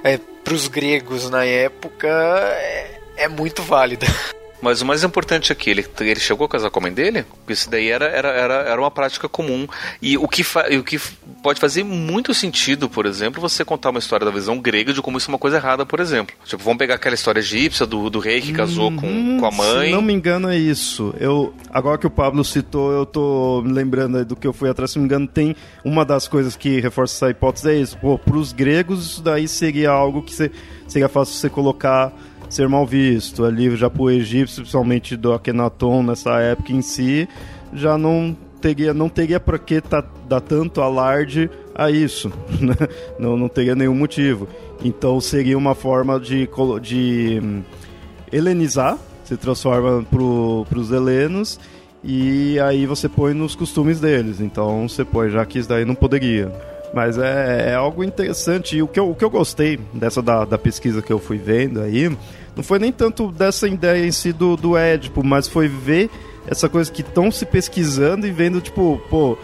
é, 0.04 0.18
para 0.44 0.54
os 0.54 0.68
gregos 0.68 1.30
na 1.30 1.46
época 1.46 2.08
é, 2.08 3.00
é 3.18 3.28
muito 3.28 3.62
válida. 3.62 4.06
Mas 4.64 4.82
o 4.82 4.86
mais 4.86 5.04
importante 5.04 5.52
aqui, 5.52 5.70
ele, 5.70 5.86
ele 6.00 6.20
chegou 6.22 6.46
a 6.46 6.50
casar 6.50 6.70
com 6.70 6.80
a 6.80 6.84
mãe 6.84 6.94
dele? 6.94 7.26
Isso 7.50 7.70
daí 7.70 7.90
era, 7.90 8.06
era, 8.06 8.30
era, 8.30 8.54
era 8.54 8.82
uma 8.82 8.90
prática 8.90 9.28
comum. 9.28 9.68
E 10.02 10.18
o 10.18 10.26
que, 10.26 10.42
fa, 10.42 10.66
o 10.70 10.82
que 10.82 10.98
pode 11.44 11.60
fazer 11.60 11.84
muito 11.84 12.34
sentido, 12.34 12.88
por 12.90 13.06
exemplo, 13.06 13.42
você 13.42 13.66
contar 13.66 13.90
uma 13.90 14.00
história 14.00 14.26
da 14.26 14.32
visão 14.32 14.58
grega 14.58 14.94
de 14.94 15.02
como 15.02 15.18
isso 15.18 15.30
é 15.30 15.34
uma 15.34 15.38
coisa 15.38 15.58
errada, 15.58 15.86
por 15.86 16.00
exemplo. 16.00 16.34
Tipo, 16.46 16.64
vamos 16.64 16.78
pegar 16.78 16.96
aquela 16.96 17.14
história 17.14 17.42
egípcia 17.42 17.86
do, 17.86 18.10
do 18.10 18.20
rei 18.20 18.40
que 18.40 18.54
casou 18.54 18.90
com, 18.94 19.06
uhum, 19.06 19.38
com 19.38 19.46
a 19.46 19.52
mãe. 19.52 19.88
Se 19.88 19.92
não 19.92 20.02
me 20.02 20.14
engano, 20.14 20.48
é 20.48 20.58
isso. 20.58 21.14
Eu, 21.20 21.54
agora 21.70 21.98
que 21.98 22.08
o 22.08 22.10
Pablo 22.10 22.42
citou, 22.46 22.94
eu 22.94 23.06
tô 23.06 23.62
me 23.66 23.74
lembrando 23.74 24.24
do 24.24 24.36
que 24.38 24.48
eu 24.48 24.54
fui 24.54 24.70
atrás, 24.70 24.92
se 24.92 24.98
não 24.98 25.02
me 25.02 25.08
engano, 25.08 25.28
tem 25.28 25.58
uma 25.84 26.06
das 26.06 26.26
coisas 26.26 26.56
que 26.56 26.80
reforça 26.80 27.16
essa 27.16 27.30
hipótese 27.30 27.70
é 27.70 27.76
isso. 27.76 27.98
Pô, 27.98 28.18
pros 28.18 28.54
gregos, 28.54 29.06
isso 29.06 29.22
daí 29.22 29.46
seria 29.46 29.92
algo 29.92 30.22
que 30.22 30.34
seria 30.88 31.10
fácil 31.10 31.36
você 31.36 31.50
colocar 31.50 32.14
ser 32.50 32.68
mal 32.68 32.86
visto. 32.86 33.44
Ali 33.44 33.76
já 33.76 33.90
pro 33.90 34.10
egípcio, 34.10 34.62
principalmente 34.62 35.16
do 35.16 35.34
Akhenaton 35.34 36.04
nessa 36.04 36.40
época 36.40 36.72
em 36.72 36.82
si, 36.82 37.28
já 37.74 37.98
não 37.98 38.36
teria, 38.62 38.94
não 38.94 39.10
teria 39.10 39.40
para 39.40 39.60
que 39.60 39.82
tá, 39.82 40.04
dar 40.28 40.42
tanto 40.42 40.82
alarde 40.82 41.50
a 41.76 41.90
isso. 41.92 42.32
Né? 42.62 42.76
Não, 43.20 43.36
não 43.36 43.50
teria 43.50 43.76
nenhum 43.76 43.96
motivo. 43.96 44.48
Então 44.84 45.20
seria 45.20 45.58
uma 45.58 45.76
forma 45.76 46.20
de, 46.20 46.48
de 46.82 47.42
hum, 47.44 47.62
helenizar, 48.32 48.98
se 49.24 49.36
transforma 49.38 50.04
para 50.04 50.80
os 50.80 50.92
helenos 50.92 51.60
e 52.04 52.60
aí 52.60 52.86
você 52.86 53.08
põe 53.08 53.34
nos 53.34 53.56
costumes 53.56 54.00
deles. 54.00 54.42
Então 54.42 54.88
você 54.88 55.06
põe, 55.06 55.30
já 55.30 55.46
que 55.46 55.60
isso 55.60 55.70
daí 55.70 55.86
não 55.86 55.96
poderia. 55.96 56.52
Mas 56.94 57.18
é, 57.18 57.72
é 57.72 57.76
algo 57.76 58.04
interessante. 58.04 58.78
E 58.78 58.84
o 58.84 58.88
que 58.88 59.00
eu, 59.00 59.10
o 59.10 59.16
que 59.16 59.26
eu 59.26 59.30
gostei 59.30 59.80
dessa 59.94 60.22
da, 60.22 60.46
da 60.46 60.58
pesquisa 60.58 61.02
que 61.02 61.12
eu 61.12 61.20
fui 61.20 61.38
vendo 61.38 61.82
aí 61.82 62.16
não 62.56 62.64
foi 62.64 62.78
nem 62.78 62.92
tanto 62.92 63.32
dessa 63.32 63.68
ideia 63.68 64.06
em 64.06 64.12
si 64.12 64.32
do, 64.32 64.56
do 64.56 64.78
Édipo, 64.78 65.24
mas 65.24 65.48
foi 65.48 65.68
ver 65.68 66.10
essa 66.48 66.70
coisa 66.70 66.92
que 66.92 67.02
estão 67.02 67.32
se 67.32 67.46
pesquisando 67.46 68.28
e 68.28 68.32
vendo, 68.32 68.62
tipo, 68.62 69.02
pô, 69.10 69.38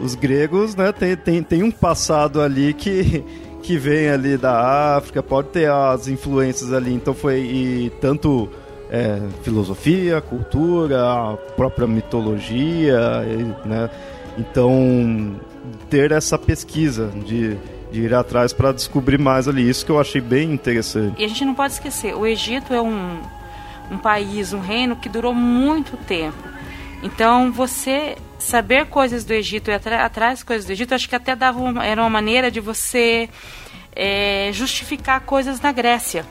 os 0.00 0.14
gregos, 0.14 0.74
né, 0.74 0.90
tem, 0.92 1.16
tem, 1.16 1.42
tem 1.42 1.62
um 1.62 1.70
passado 1.70 2.40
ali 2.40 2.74
que, 2.74 3.24
que 3.62 3.76
vem 3.76 4.08
ali 4.08 4.36
da 4.36 4.96
África, 4.96 5.22
pode 5.22 5.48
ter 5.48 5.70
as 5.70 6.08
influências 6.08 6.72
ali, 6.72 6.92
então 6.92 7.14
foi 7.14 7.40
e 7.40 7.92
tanto 8.00 8.48
é, 8.90 9.20
filosofia, 9.42 10.20
cultura, 10.20 11.02
a 11.04 11.36
própria 11.56 11.86
mitologia, 11.86 13.20
né, 13.64 13.88
então 14.36 15.38
ter 15.88 16.12
essa 16.12 16.38
pesquisa 16.38 17.08
de 17.24 17.56
de 17.92 18.00
ir 18.00 18.14
atrás 18.14 18.52
para 18.52 18.72
descobrir 18.72 19.18
mais 19.18 19.46
ali. 19.46 19.68
Isso 19.68 19.84
que 19.84 19.92
eu 19.92 20.00
achei 20.00 20.20
bem 20.20 20.50
interessante. 20.50 21.20
E 21.20 21.24
a 21.24 21.28
gente 21.28 21.44
não 21.44 21.54
pode 21.54 21.74
esquecer, 21.74 22.16
o 22.16 22.26
Egito 22.26 22.72
é 22.72 22.80
um, 22.80 23.20
um 23.90 23.98
país, 23.98 24.52
um 24.52 24.60
reino 24.60 24.96
que 24.96 25.08
durou 25.08 25.34
muito 25.34 25.96
tempo. 25.98 26.42
Então, 27.02 27.52
você 27.52 28.16
saber 28.38 28.86
coisas 28.86 29.24
do 29.24 29.32
Egito 29.32 29.70
e 29.70 29.74
atrás 29.74 30.42
coisas 30.42 30.64
do 30.64 30.72
Egito, 30.72 30.94
acho 30.94 31.08
que 31.08 31.14
até 31.14 31.36
dava 31.36 31.60
uma, 31.60 31.84
era 31.84 32.00
uma 32.00 32.10
maneira 32.10 32.50
de 32.50 32.60
você 32.60 33.28
é, 33.94 34.50
justificar 34.52 35.20
coisas 35.20 35.60
na 35.60 35.70
Grécia. 35.70 36.24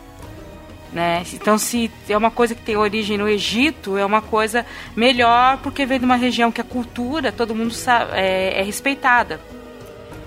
Né? 0.92 1.24
Então, 1.34 1.58
se 1.58 1.90
é 2.10 2.18
uma 2.18 2.32
coisa 2.32 2.54
que 2.54 2.62
tem 2.62 2.76
origem 2.76 3.18
no 3.18 3.28
Egito, 3.28 3.98
é 3.98 4.06
uma 4.06 4.22
coisa 4.22 4.66
melhor 4.96 5.58
porque 5.60 5.86
vem 5.86 6.00
de 6.00 6.06
uma 6.06 6.18
região 6.18 6.52
que 6.52 6.60
a 6.60 6.66
cultura, 6.66 7.32
todo 7.32 7.56
mundo 7.56 7.74
sabe, 7.74 8.12
é, 8.14 8.60
é 8.60 8.64
respeitada. 8.64 9.40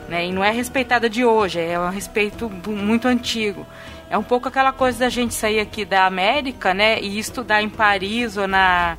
Né? 0.09 0.27
E 0.27 0.33
não 0.33 0.43
é 0.43 0.51
respeitada 0.51 1.09
de 1.09 1.25
hoje, 1.25 1.61
é 1.61 1.79
um 1.79 1.91
respeito 1.91 2.51
muito 2.67 3.07
antigo. 3.07 3.67
É 4.09 4.17
um 4.17 4.23
pouco 4.23 4.49
aquela 4.49 4.73
coisa 4.73 5.01
da 5.01 5.09
gente 5.09 5.35
sair 5.35 5.61
aqui 5.61 5.85
da 5.85 6.07
América, 6.07 6.73
né, 6.73 7.01
e 7.01 7.19
estudar 7.19 7.63
em 7.63 7.69
Paris 7.69 8.37
ou 8.37 8.47
na 8.47 8.97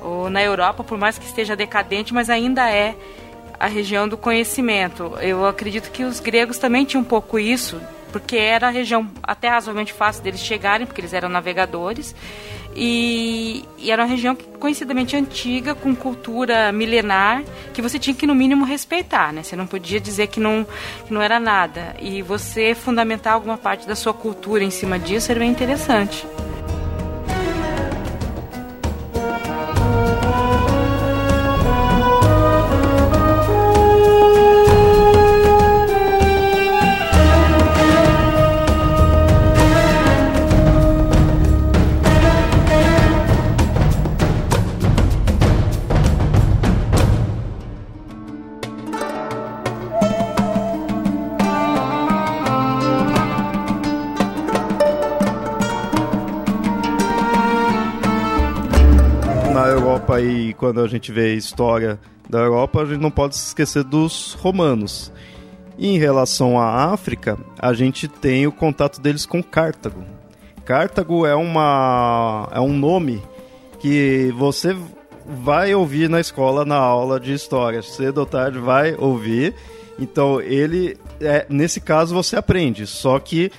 ou 0.00 0.30
na 0.30 0.42
Europa, 0.42 0.84
por 0.84 0.96
mais 0.96 1.18
que 1.18 1.24
esteja 1.24 1.56
decadente, 1.56 2.14
mas 2.14 2.30
ainda 2.30 2.70
é 2.70 2.94
a 3.58 3.66
região 3.66 4.08
do 4.08 4.16
conhecimento. 4.16 5.14
Eu 5.20 5.44
acredito 5.46 5.90
que 5.90 6.04
os 6.04 6.20
gregos 6.20 6.58
também 6.58 6.84
tinham 6.84 7.02
um 7.02 7.04
pouco 7.04 7.38
isso, 7.38 7.80
porque 8.12 8.36
era 8.36 8.68
a 8.68 8.70
região 8.70 9.08
até 9.22 9.48
razoavelmente 9.48 9.92
fácil 9.92 10.22
deles 10.22 10.40
chegarem, 10.40 10.86
porque 10.86 11.00
eles 11.00 11.12
eram 11.12 11.28
navegadores. 11.28 12.14
E, 12.74 13.64
e, 13.78 13.90
era 13.90 14.02
uma 14.02 14.08
região 14.08 14.36
conhecidamente 14.36 15.16
antiga, 15.16 15.74
com 15.74 15.96
cultura 15.96 16.70
milenar, 16.70 17.42
que 17.74 17.82
você 17.82 17.98
tinha 17.98 18.14
que, 18.14 18.26
no 18.26 18.34
mínimo, 18.34 18.64
respeitar, 18.64 19.32
né? 19.32 19.42
Você 19.42 19.56
não 19.56 19.66
podia 19.66 19.98
dizer 19.98 20.28
que 20.28 20.38
não, 20.38 20.66
que 21.06 21.12
não 21.12 21.20
era 21.20 21.40
nada. 21.40 21.96
E 22.00 22.22
você 22.22 22.74
fundamentar 22.74 23.32
alguma 23.32 23.56
parte 23.56 23.86
da 23.86 23.96
sua 23.96 24.14
cultura 24.14 24.62
em 24.62 24.70
cima 24.70 24.98
disso 24.98 25.32
era 25.32 25.40
bem 25.40 25.50
interessante. 25.50 26.24
Quando 60.58 60.80
a 60.80 60.88
gente 60.88 61.12
vê 61.12 61.26
a 61.26 61.34
história 61.34 61.98
da 62.28 62.40
Europa, 62.40 62.82
a 62.82 62.84
gente 62.84 63.00
não 63.00 63.10
pode 63.10 63.36
se 63.36 63.46
esquecer 63.46 63.84
dos 63.84 64.34
romanos. 64.34 65.10
E 65.78 65.88
em 65.88 65.98
relação 65.98 66.60
à 66.60 66.92
África, 66.92 67.38
a 67.58 67.72
gente 67.72 68.08
tem 68.08 68.46
o 68.46 68.52
contato 68.52 69.00
deles 69.00 69.24
com 69.24 69.42
Cartago. 69.42 70.04
Cartago 70.64 71.24
é, 71.24 71.34
uma, 71.34 72.48
é 72.52 72.60
um 72.60 72.76
nome 72.76 73.22
que 73.78 74.34
você 74.36 74.76
vai 75.24 75.74
ouvir 75.74 76.10
na 76.10 76.20
escola, 76.20 76.64
na 76.64 76.76
aula 76.76 77.20
de 77.20 77.32
história. 77.32 77.80
Cedo 77.80 78.18
ou 78.18 78.26
tarde 78.26 78.58
vai 78.58 78.94
ouvir. 78.98 79.54
Então, 79.98 80.40
ele, 80.40 80.98
é, 81.20 81.46
nesse 81.48 81.80
caso, 81.80 82.14
você 82.14 82.36
aprende. 82.36 82.86
Só 82.86 83.18
que 83.20 83.52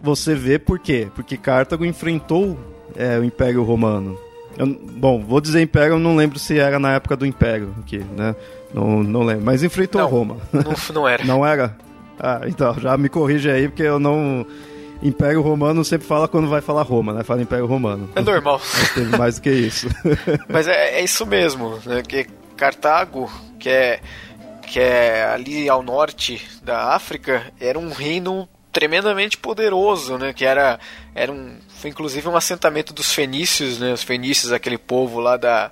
você 0.00 0.34
vê 0.34 0.58
por 0.58 0.78
quê? 0.78 1.08
Porque 1.14 1.38
Cartago 1.38 1.84
enfrentou 1.84 2.58
é, 2.94 3.18
o 3.18 3.24
Império 3.24 3.62
Romano. 3.62 4.25
Eu, 4.56 4.66
bom, 4.66 5.22
vou 5.22 5.40
dizer 5.40 5.60
Império, 5.60 5.94
eu 5.94 5.98
não 5.98 6.16
lembro 6.16 6.38
se 6.38 6.58
era 6.58 6.78
na 6.78 6.94
época 6.94 7.16
do 7.16 7.26
Império 7.26 7.74
aqui, 7.80 7.98
né? 7.98 8.34
Não, 8.72 9.02
não 9.02 9.22
lembro. 9.22 9.44
Mas 9.44 9.62
enfrentou 9.62 10.00
não, 10.00 10.08
Roma. 10.08 10.36
Não, 10.52 10.62
não 10.94 11.08
era. 11.08 11.24
não 11.26 11.46
era? 11.46 11.76
Ah, 12.18 12.40
então, 12.46 12.74
já 12.80 12.96
me 12.96 13.08
corrige 13.08 13.50
aí, 13.50 13.68
porque 13.68 13.82
eu 13.82 13.98
não. 13.98 14.46
Império 15.02 15.42
Romano 15.42 15.84
sempre 15.84 16.06
fala 16.06 16.26
quando 16.26 16.48
vai 16.48 16.62
falar 16.62 16.82
Roma, 16.82 17.12
né? 17.12 17.22
Fala 17.22 17.42
Império 17.42 17.66
Romano. 17.66 18.08
É 18.14 18.22
normal. 18.22 18.60
Mas 18.78 18.94
teve 18.94 19.16
mais 19.16 19.34
do 19.36 19.42
que 19.42 19.50
isso. 19.50 19.88
Mas 20.48 20.66
é, 20.66 21.00
é 21.00 21.04
isso 21.04 21.26
mesmo, 21.26 21.78
né? 21.84 22.02
Que 22.02 22.26
Cartago, 22.56 23.30
que 23.58 23.68
é, 23.68 24.00
que 24.62 24.80
é 24.80 25.24
ali 25.24 25.68
ao 25.68 25.82
norte 25.82 26.42
da 26.62 26.94
África, 26.94 27.52
era 27.60 27.78
um 27.78 27.90
reino 27.90 28.48
tremendamente 28.72 29.36
poderoso, 29.36 30.16
né? 30.16 30.32
Que 30.32 30.44
era, 30.46 30.78
era 31.14 31.30
um, 31.30 31.56
foi 31.80 31.90
inclusive 31.90 32.28
um 32.28 32.36
assentamento 32.36 32.92
dos 32.92 33.12
fenícios, 33.12 33.78
né? 33.78 33.92
Os 33.92 34.02
fenícios, 34.02 34.52
aquele 34.52 34.78
povo 34.78 35.20
lá 35.20 35.36
da, 35.36 35.70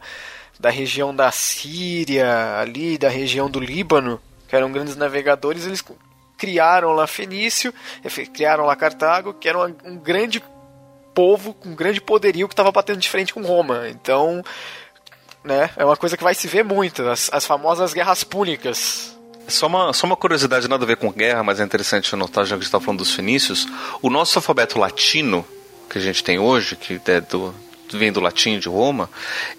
da 0.59 0.70
região 0.70 1.14
da 1.14 1.30
Síria, 1.30 2.59
ali 2.59 2.96
da 2.98 3.09
região 3.09 3.50
do 3.50 3.59
Líbano, 3.59 4.20
que 4.48 4.55
eram 4.55 4.70
grandes 4.70 4.96
navegadores, 4.96 5.66
eles 5.66 5.82
criaram 6.36 6.92
lá 6.92 7.07
Fenício, 7.07 7.72
criaram 8.32 8.64
lá 8.64 8.76
Cartago, 8.76 9.34
que 9.34 9.48
era 9.48 9.59
um, 9.59 9.96
grande 9.96 10.42
povo 11.14 11.55
com 11.55 11.70
um 11.70 11.74
grande 11.74 12.00
poderio 12.00 12.48
que 12.48 12.52
estava 12.52 12.72
batendo 12.72 12.98
de 12.98 13.09
frente 13.09 13.32
com 13.32 13.42
Roma. 13.42 13.88
Então, 13.88 14.42
né, 15.42 15.70
é 15.76 15.84
uma 15.84 15.96
coisa 15.96 16.16
que 16.16 16.24
vai 16.24 16.34
se 16.34 16.46
ver 16.46 16.64
muito, 16.64 17.02
as, 17.09 17.30
as 17.32 17.46
famosas 17.46 17.94
guerras 17.94 18.24
púnicas. 18.24 19.16
Só 19.46 19.66
uma, 19.66 19.92
só 19.92 20.07
uma 20.07 20.16
curiosidade, 20.16 20.68
nada 20.68 20.84
a 20.84 20.86
ver 20.86 20.96
com 20.96 21.12
guerra, 21.12 21.42
mas 21.42 21.61
é 21.61 21.64
interessante 21.64 22.14
notar, 22.16 22.44
já 22.44 22.50
que 22.50 22.55
a 22.55 22.57
gente 22.57 22.66
está 22.66 22.80
falando 22.80 22.98
dos 22.98 23.12
fenícios, 23.12 23.66
o 24.00 24.09
nosso 24.09 24.38
alfabeto 24.38 24.78
latino, 24.78 25.46
que 25.89 25.99
a 25.99 26.01
gente 26.01 26.22
tem 26.22 26.39
hoje, 26.39 26.76
que 26.76 27.01
é 27.07 27.20
do, 27.20 27.55
vem 27.93 28.12
do 28.12 28.20
latim 28.20 28.59
de 28.59 28.68
Roma, 28.68 29.09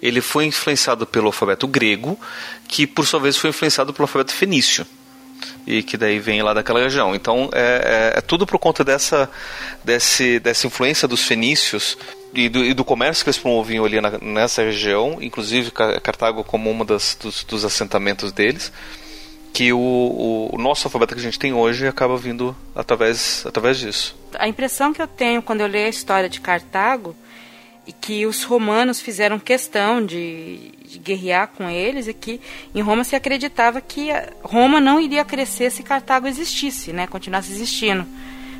ele 0.00 0.20
foi 0.20 0.46
influenciado 0.46 1.06
pelo 1.06 1.26
alfabeto 1.26 1.66
grego, 1.66 2.18
que 2.68 2.86
por 2.86 3.06
sua 3.06 3.20
vez 3.20 3.36
foi 3.36 3.50
influenciado 3.50 3.92
pelo 3.92 4.04
alfabeto 4.04 4.32
fenício 4.32 4.86
e 5.66 5.82
que 5.82 5.96
daí 5.96 6.18
vem 6.18 6.42
lá 6.42 6.54
daquela 6.54 6.80
região. 6.80 7.14
Então 7.14 7.50
é, 7.52 8.12
é, 8.14 8.18
é 8.18 8.20
tudo 8.20 8.46
por 8.46 8.58
conta 8.58 8.84
dessa, 8.84 9.28
desse, 9.84 10.38
dessa 10.38 10.66
influência 10.66 11.08
dos 11.08 11.22
fenícios 11.22 11.98
e 12.32 12.48
do, 12.48 12.64
e 12.64 12.74
do, 12.74 12.84
comércio 12.84 13.24
que 13.24 13.30
eles 13.30 13.38
promoviam 13.38 13.84
ali 13.84 14.00
na, 14.00 14.18
nessa 14.20 14.62
região, 14.62 15.18
inclusive 15.20 15.70
Cartago 15.70 16.44
como 16.44 16.84
das, 16.84 17.16
dos, 17.20 17.44
dos 17.44 17.64
assentamentos 17.64 18.32
deles, 18.32 18.72
que 19.56 19.72
o, 19.72 19.78
o, 19.78 20.54
o, 20.54 20.58
nosso 20.58 20.86
alfabeto 20.86 21.14
que 21.14 21.20
a 21.20 21.22
gente 21.22 21.38
tem 21.38 21.54
hoje 21.54 21.86
acaba 21.86 22.14
vindo 22.18 22.54
através, 22.74 23.42
através 23.46 23.78
disso. 23.78 24.14
A 24.38 24.46
impressão 24.46 24.92
que 24.92 25.00
eu 25.00 25.06
tenho 25.06 25.40
quando 25.40 25.62
eu 25.62 25.66
leio 25.66 25.86
a 25.86 25.88
história 25.88 26.28
de 26.28 26.42
Cartago 26.42 27.16
e 27.86 27.90
que 27.90 28.26
os 28.26 28.44
romanos 28.44 29.00
fizeram 29.00 29.38
questão 29.38 30.04
de, 30.04 30.72
de, 30.84 30.98
guerrear 30.98 31.48
com 31.56 31.70
eles, 31.70 32.06
é 32.06 32.12
que 32.12 32.38
em 32.74 32.82
Roma 32.82 33.02
se 33.02 33.16
acreditava 33.16 33.80
que 33.80 34.08
Roma 34.42 34.78
não 34.78 35.00
iria 35.00 35.24
crescer 35.24 35.70
se 35.70 35.82
Cartago 35.82 36.26
existisse, 36.26 36.92
né, 36.92 37.06
continuasse 37.06 37.50
existindo. 37.50 38.06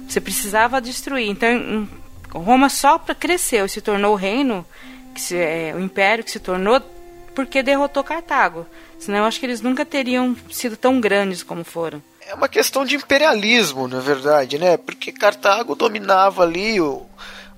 Você 0.09 0.19
precisava 0.19 0.81
destruir. 0.81 1.29
Então, 1.29 1.87
Roma 2.31 2.71
só 2.71 2.99
cresceu 2.99 3.67
e 3.67 3.69
se 3.69 3.83
tornou 3.83 4.15
o 4.15 4.17
reino, 4.17 4.65
que 5.15 5.21
se, 5.21 5.37
é, 5.37 5.75
o 5.77 5.79
império 5.79 6.25
que 6.25 6.31
se 6.31 6.41
tornou 6.41 6.81
porque 7.35 7.63
derrotou 7.63 8.03
Cartago. 8.03 8.67
Senão, 8.99 9.19
eu 9.19 9.25
acho 9.25 9.39
que 9.39 9.47
eles 9.47 9.61
nunca 9.61 9.85
teriam 9.85 10.37
sido 10.51 10.77
tão 10.77 11.01
grandes 11.01 11.43
como 11.43 11.65
foram. 11.65 12.03
É 12.27 12.35
uma 12.35 12.49
questão 12.49 12.85
de 12.85 12.97
imperialismo, 12.97 13.87
na 13.87 14.01
verdade, 14.01 14.59
né? 14.59 14.77
Porque 14.77 15.13
Cartago 15.13 15.75
dominava 15.75 16.43
ali 16.43 16.81
o 16.81 17.07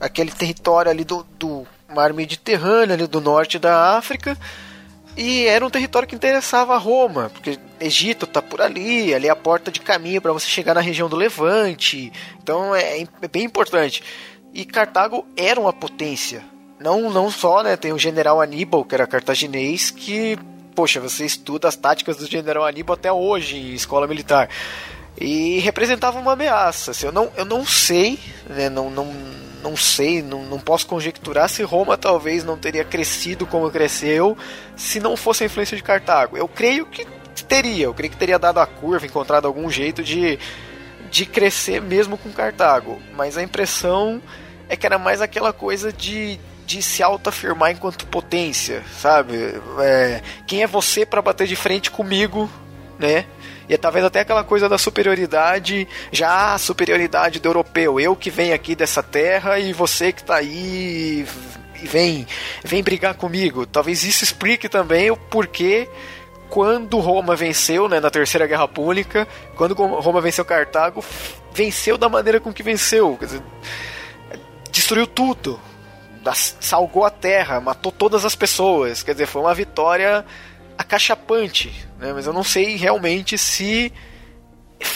aquele 0.00 0.30
território 0.30 0.90
ali 0.90 1.04
do, 1.04 1.26
do 1.38 1.66
mar 1.92 2.12
Mediterrâneo, 2.12 2.94
ali 2.94 3.06
do 3.06 3.20
norte 3.20 3.58
da 3.58 3.96
África, 3.96 4.38
e 5.16 5.46
era 5.46 5.66
um 5.66 5.70
território 5.70 6.06
que 6.06 6.14
interessava 6.14 6.74
a 6.74 6.78
Roma, 6.78 7.30
porque 7.30 7.58
Egito 7.80 8.24
está 8.24 8.40
por 8.40 8.60
ali, 8.60 9.12
ali 9.12 9.26
é 9.26 9.30
a 9.30 9.36
porta 9.36 9.70
de 9.70 9.80
caminho 9.80 10.22
para 10.22 10.32
você 10.32 10.46
chegar 10.46 10.74
na 10.74 10.80
região 10.80 11.08
do 11.08 11.16
Levante, 11.16 12.12
então 12.40 12.74
é, 12.74 13.00
é, 13.00 13.28
bem 13.28 13.44
importante. 13.44 14.02
E 14.54 14.64
Cartago 14.64 15.26
era 15.36 15.60
uma 15.60 15.72
potência, 15.72 16.44
não, 16.78 17.10
não 17.10 17.30
só, 17.30 17.62
né, 17.62 17.76
tem 17.76 17.92
o 17.92 17.98
general 17.98 18.40
Aníbal, 18.40 18.84
que 18.84 18.94
era 18.94 19.06
cartaginês, 19.06 19.90
que, 19.90 20.38
poxa, 20.78 21.00
você 21.00 21.24
estuda 21.24 21.66
as 21.66 21.74
táticas 21.74 22.18
do 22.18 22.26
general 22.30 22.64
Aníbal 22.64 22.94
até 22.94 23.10
hoje 23.10 23.56
em 23.56 23.74
escola 23.74 24.06
militar, 24.06 24.48
e 25.20 25.58
representava 25.58 26.20
uma 26.20 26.34
ameaça, 26.34 26.92
assim, 26.92 27.06
eu, 27.06 27.10
não, 27.10 27.32
eu 27.36 27.44
não 27.44 27.66
sei, 27.66 28.16
né, 28.48 28.68
não, 28.68 28.88
não 28.88 29.12
não 29.60 29.76
sei, 29.76 30.22
não, 30.22 30.44
não 30.44 30.60
posso 30.60 30.86
conjecturar 30.86 31.48
se 31.48 31.64
Roma 31.64 31.96
talvez 31.96 32.44
não 32.44 32.56
teria 32.56 32.84
crescido 32.84 33.44
como 33.44 33.68
cresceu 33.72 34.38
se 34.76 35.00
não 35.00 35.16
fosse 35.16 35.42
a 35.42 35.46
influência 35.46 35.76
de 35.76 35.82
Cartago. 35.82 36.36
Eu 36.36 36.46
creio 36.46 36.86
que 36.86 37.04
teria, 37.48 37.86
eu 37.86 37.92
creio 37.92 38.12
que 38.12 38.16
teria 38.16 38.38
dado 38.38 38.60
a 38.60 38.66
curva, 38.66 39.04
encontrado 39.04 39.46
algum 39.48 39.68
jeito 39.68 40.00
de, 40.00 40.38
de 41.10 41.26
crescer 41.26 41.82
mesmo 41.82 42.16
com 42.16 42.30
Cartago. 42.30 43.02
Mas 43.16 43.36
a 43.36 43.42
impressão 43.42 44.22
é 44.68 44.76
que 44.76 44.86
era 44.86 44.96
mais 44.96 45.20
aquela 45.20 45.52
coisa 45.52 45.92
de, 45.92 46.38
de 46.68 46.82
se 46.82 47.02
autoafirmar 47.02 47.70
enquanto 47.70 48.06
potência, 48.06 48.84
sabe? 49.00 49.34
É, 49.80 50.20
quem 50.46 50.62
é 50.62 50.66
você 50.66 51.06
para 51.06 51.22
bater 51.22 51.46
de 51.46 51.56
frente 51.56 51.90
comigo, 51.90 52.48
né? 52.98 53.24
E 53.66 53.72
é 53.72 53.78
talvez 53.78 54.04
até 54.04 54.20
aquela 54.20 54.44
coisa 54.44 54.68
da 54.68 54.76
superioridade, 54.76 55.88
já 56.12 56.52
a 56.52 56.58
superioridade 56.58 57.40
do 57.40 57.48
europeu, 57.48 57.98
eu 57.98 58.14
que 58.14 58.28
venho 58.28 58.54
aqui 58.54 58.74
dessa 58.74 59.02
terra 59.02 59.58
e 59.58 59.72
você 59.72 60.12
que 60.12 60.20
está 60.20 60.36
aí 60.36 61.26
e 61.82 61.86
vem, 61.86 62.26
vem 62.62 62.82
brigar 62.82 63.14
comigo. 63.14 63.64
Talvez 63.64 64.04
isso 64.04 64.22
explique 64.22 64.68
também 64.68 65.10
o 65.10 65.16
porquê 65.16 65.88
quando 66.50 66.98
Roma 66.98 67.34
venceu, 67.34 67.88
né, 67.88 67.98
na 67.98 68.10
Terceira 68.10 68.46
Guerra 68.46 68.68
Púnica, 68.68 69.26
quando 69.56 69.72
Roma 69.72 70.20
venceu 70.20 70.44
Cartago, 70.44 71.02
venceu 71.54 71.96
da 71.96 72.10
maneira 72.10 72.38
com 72.38 72.52
que 72.52 72.62
venceu, 72.62 73.16
dizer, 73.18 73.40
destruiu 74.70 75.06
tudo, 75.06 75.58
salgou 76.34 77.04
a 77.04 77.10
terra, 77.10 77.60
matou 77.60 77.92
todas 77.92 78.24
as 78.24 78.34
pessoas, 78.34 79.02
quer 79.02 79.12
dizer, 79.12 79.26
foi 79.26 79.42
uma 79.42 79.54
vitória 79.54 80.24
acachapante, 80.76 81.88
né? 81.98 82.12
mas 82.12 82.26
eu 82.26 82.32
não 82.32 82.44
sei 82.44 82.76
realmente 82.76 83.36
se 83.36 83.92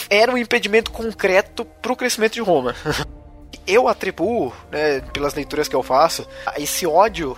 era 0.09 0.33
um 0.33 0.39
impedimento 0.39 0.91
concreto 0.91 1.65
para 1.65 1.93
o 1.93 1.97
crescimento 1.97 2.35
de 2.35 2.41
Roma. 2.41 2.75
eu 3.67 3.89
atribuo, 3.89 4.53
né, 4.71 5.01
pelas 5.13 5.35
leituras 5.35 5.69
que 5.69 5.77
eu 5.77 5.83
faço, 5.83 6.27
esse 6.57 6.87
ódio 6.87 7.37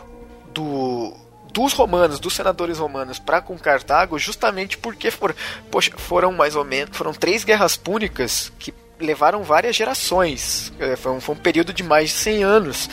do, 0.53 1.15
dos 1.53 1.73
romanos, 1.73 2.19
dos 2.19 2.35
senadores 2.35 2.79
romanos 2.79 3.19
para 3.19 3.41
com 3.41 3.59
Cartago, 3.59 4.19
justamente 4.19 4.77
porque 4.79 5.11
for, 5.11 5.35
poxa, 5.71 5.93
foram 5.97 6.33
mais 6.33 6.57
ou 6.57 6.65
menos, 6.65 6.97
foram 6.97 7.13
três 7.13 7.45
guerras 7.45 7.77
púnicas 7.77 8.53
que 8.59 8.73
levaram 8.99 9.43
várias 9.43 9.77
gerações. 9.77 10.73
Foi 10.99 11.13
um, 11.13 11.21
foi 11.21 11.35
um 11.35 11.39
período 11.39 11.73
de 11.73 11.83
mais 11.83 12.11
de 12.11 12.17
100 12.17 12.45
anos. 12.45 12.91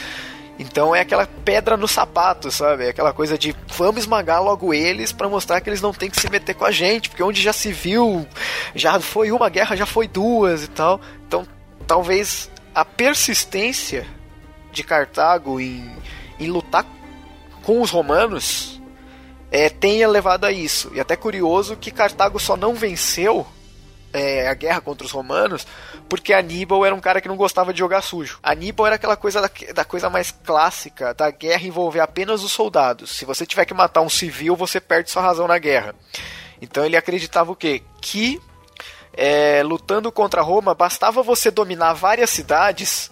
Então 0.62 0.95
é 0.95 1.01
aquela 1.01 1.26
pedra 1.26 1.76
no 1.76 1.88
sapato, 1.88 2.51
sabe? 2.51 2.86
É 2.86 2.89
aquela 2.89 3.12
coisa 3.12 3.36
de 3.36 3.55
vamos 3.76 4.01
esmagar 4.01 4.43
logo 4.43 4.74
eles 4.76 5.12
para 5.12 5.28
mostrar 5.28 5.59
que 5.59 5.68
eles 5.68 5.82
não 5.82 5.91
têm 5.91 6.09
que 6.09 6.22
se 6.22 6.30
meter 6.30 6.53
com 6.53 6.64
a 6.64 6.72
gente, 6.72 7.09
porque 7.09 7.24
onde 7.24 7.41
já 7.41 7.51
se 7.51 7.72
viu, 7.72 8.28
já 8.76 8.99
foi 8.99 9.32
uma 9.32 9.49
guerra, 9.49 9.76
já 9.76 9.88
foi 9.88 10.07
duas 10.07 10.64
e 10.64 10.68
tal. 10.68 11.01
Então 11.28 11.47
talvez 11.88 12.49
a 12.76 12.86
persistência 12.86 14.05
de 14.72 14.84
Cartago 14.84 15.59
em, 15.59 15.91
em 16.39 16.47
lutar 16.47 16.86
com 17.64 17.82
os 17.82 17.89
romanos 17.89 18.80
é, 19.49 19.68
tenha 19.68 20.07
levado 20.07 20.45
a 20.45 20.51
isso. 20.51 20.91
E 20.93 20.99
até 20.99 21.16
curioso 21.16 21.76
que 21.76 21.89
Cartago 21.89 22.39
só 22.39 22.55
não 22.55 22.76
venceu 22.76 23.47
é, 24.14 24.47
a 24.47 24.53
guerra 24.53 24.82
contra 24.82 25.05
os 25.05 25.12
romanos, 25.12 25.66
porque 26.09 26.34
Aníbal 26.34 26.86
era 26.86 26.95
um 26.95 26.99
cara 26.99 27.22
que 27.22 27.28
não 27.28 27.36
gostava 27.36 27.74
de 27.74 27.80
jogar 27.80 28.01
sujo. 28.01 28.39
Aníbal 28.43 28.88
era 28.88 28.95
aquela 28.95 29.16
coisa 29.16 29.41
da, 29.41 29.49
da, 29.74 29.86
coisa 29.86 30.09
mais 30.09 30.32
clássica 30.32 31.14
da 31.14 31.30
guerra 31.32 31.64
envolver 31.64 31.99
apenas 31.99 32.43
os 32.43 32.51
soldados. 32.51 33.12
Se 33.12 33.26
você 33.26 33.45
tiver 33.45 33.66
que 33.66 33.74
matar 33.74 34.01
um 34.01 34.09
civil, 34.09 34.55
você 34.55 34.80
perde 34.80 35.09
sua 35.09 35.22
razão 35.22 35.47
na 35.47 35.57
guerra. 35.57 35.95
Então 36.62 36.86
ele 36.86 36.97
acreditava 36.97 37.51
o 37.51 37.55
quê? 37.55 37.82
Que 38.01 38.39
é, 39.14 39.62
lutando 39.64 40.12
contra 40.12 40.41
Roma, 40.41 40.74
bastava 40.74 41.24
você 41.24 41.51
dominar 41.51 41.93
várias 41.93 42.30
cidades 42.30 43.12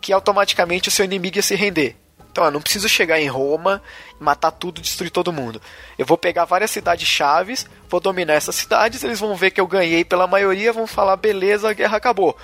que 0.00 0.12
automaticamente 0.12 0.88
o 0.88 0.92
seu 0.92 1.04
inimigo 1.04 1.36
ia 1.36 1.42
se 1.42 1.54
render. 1.54 1.96
Então, 2.38 2.52
não 2.52 2.60
preciso 2.60 2.88
chegar 2.88 3.20
em 3.20 3.26
Roma, 3.26 3.82
matar 4.20 4.52
tudo, 4.52 4.80
destruir 4.80 5.10
todo 5.10 5.32
mundo. 5.32 5.60
Eu 5.98 6.06
vou 6.06 6.16
pegar 6.16 6.44
várias 6.44 6.70
cidades 6.70 7.08
chaves, 7.08 7.66
vou 7.88 7.98
dominar 7.98 8.34
essas 8.34 8.54
cidades, 8.54 9.02
eles 9.02 9.18
vão 9.18 9.34
ver 9.34 9.50
que 9.50 9.60
eu 9.60 9.66
ganhei 9.66 10.04
pela 10.04 10.28
maioria, 10.28 10.72
vão 10.72 10.86
falar, 10.86 11.16
beleza, 11.16 11.68
a 11.68 11.72
guerra 11.72 11.96
acabou. 11.96 12.36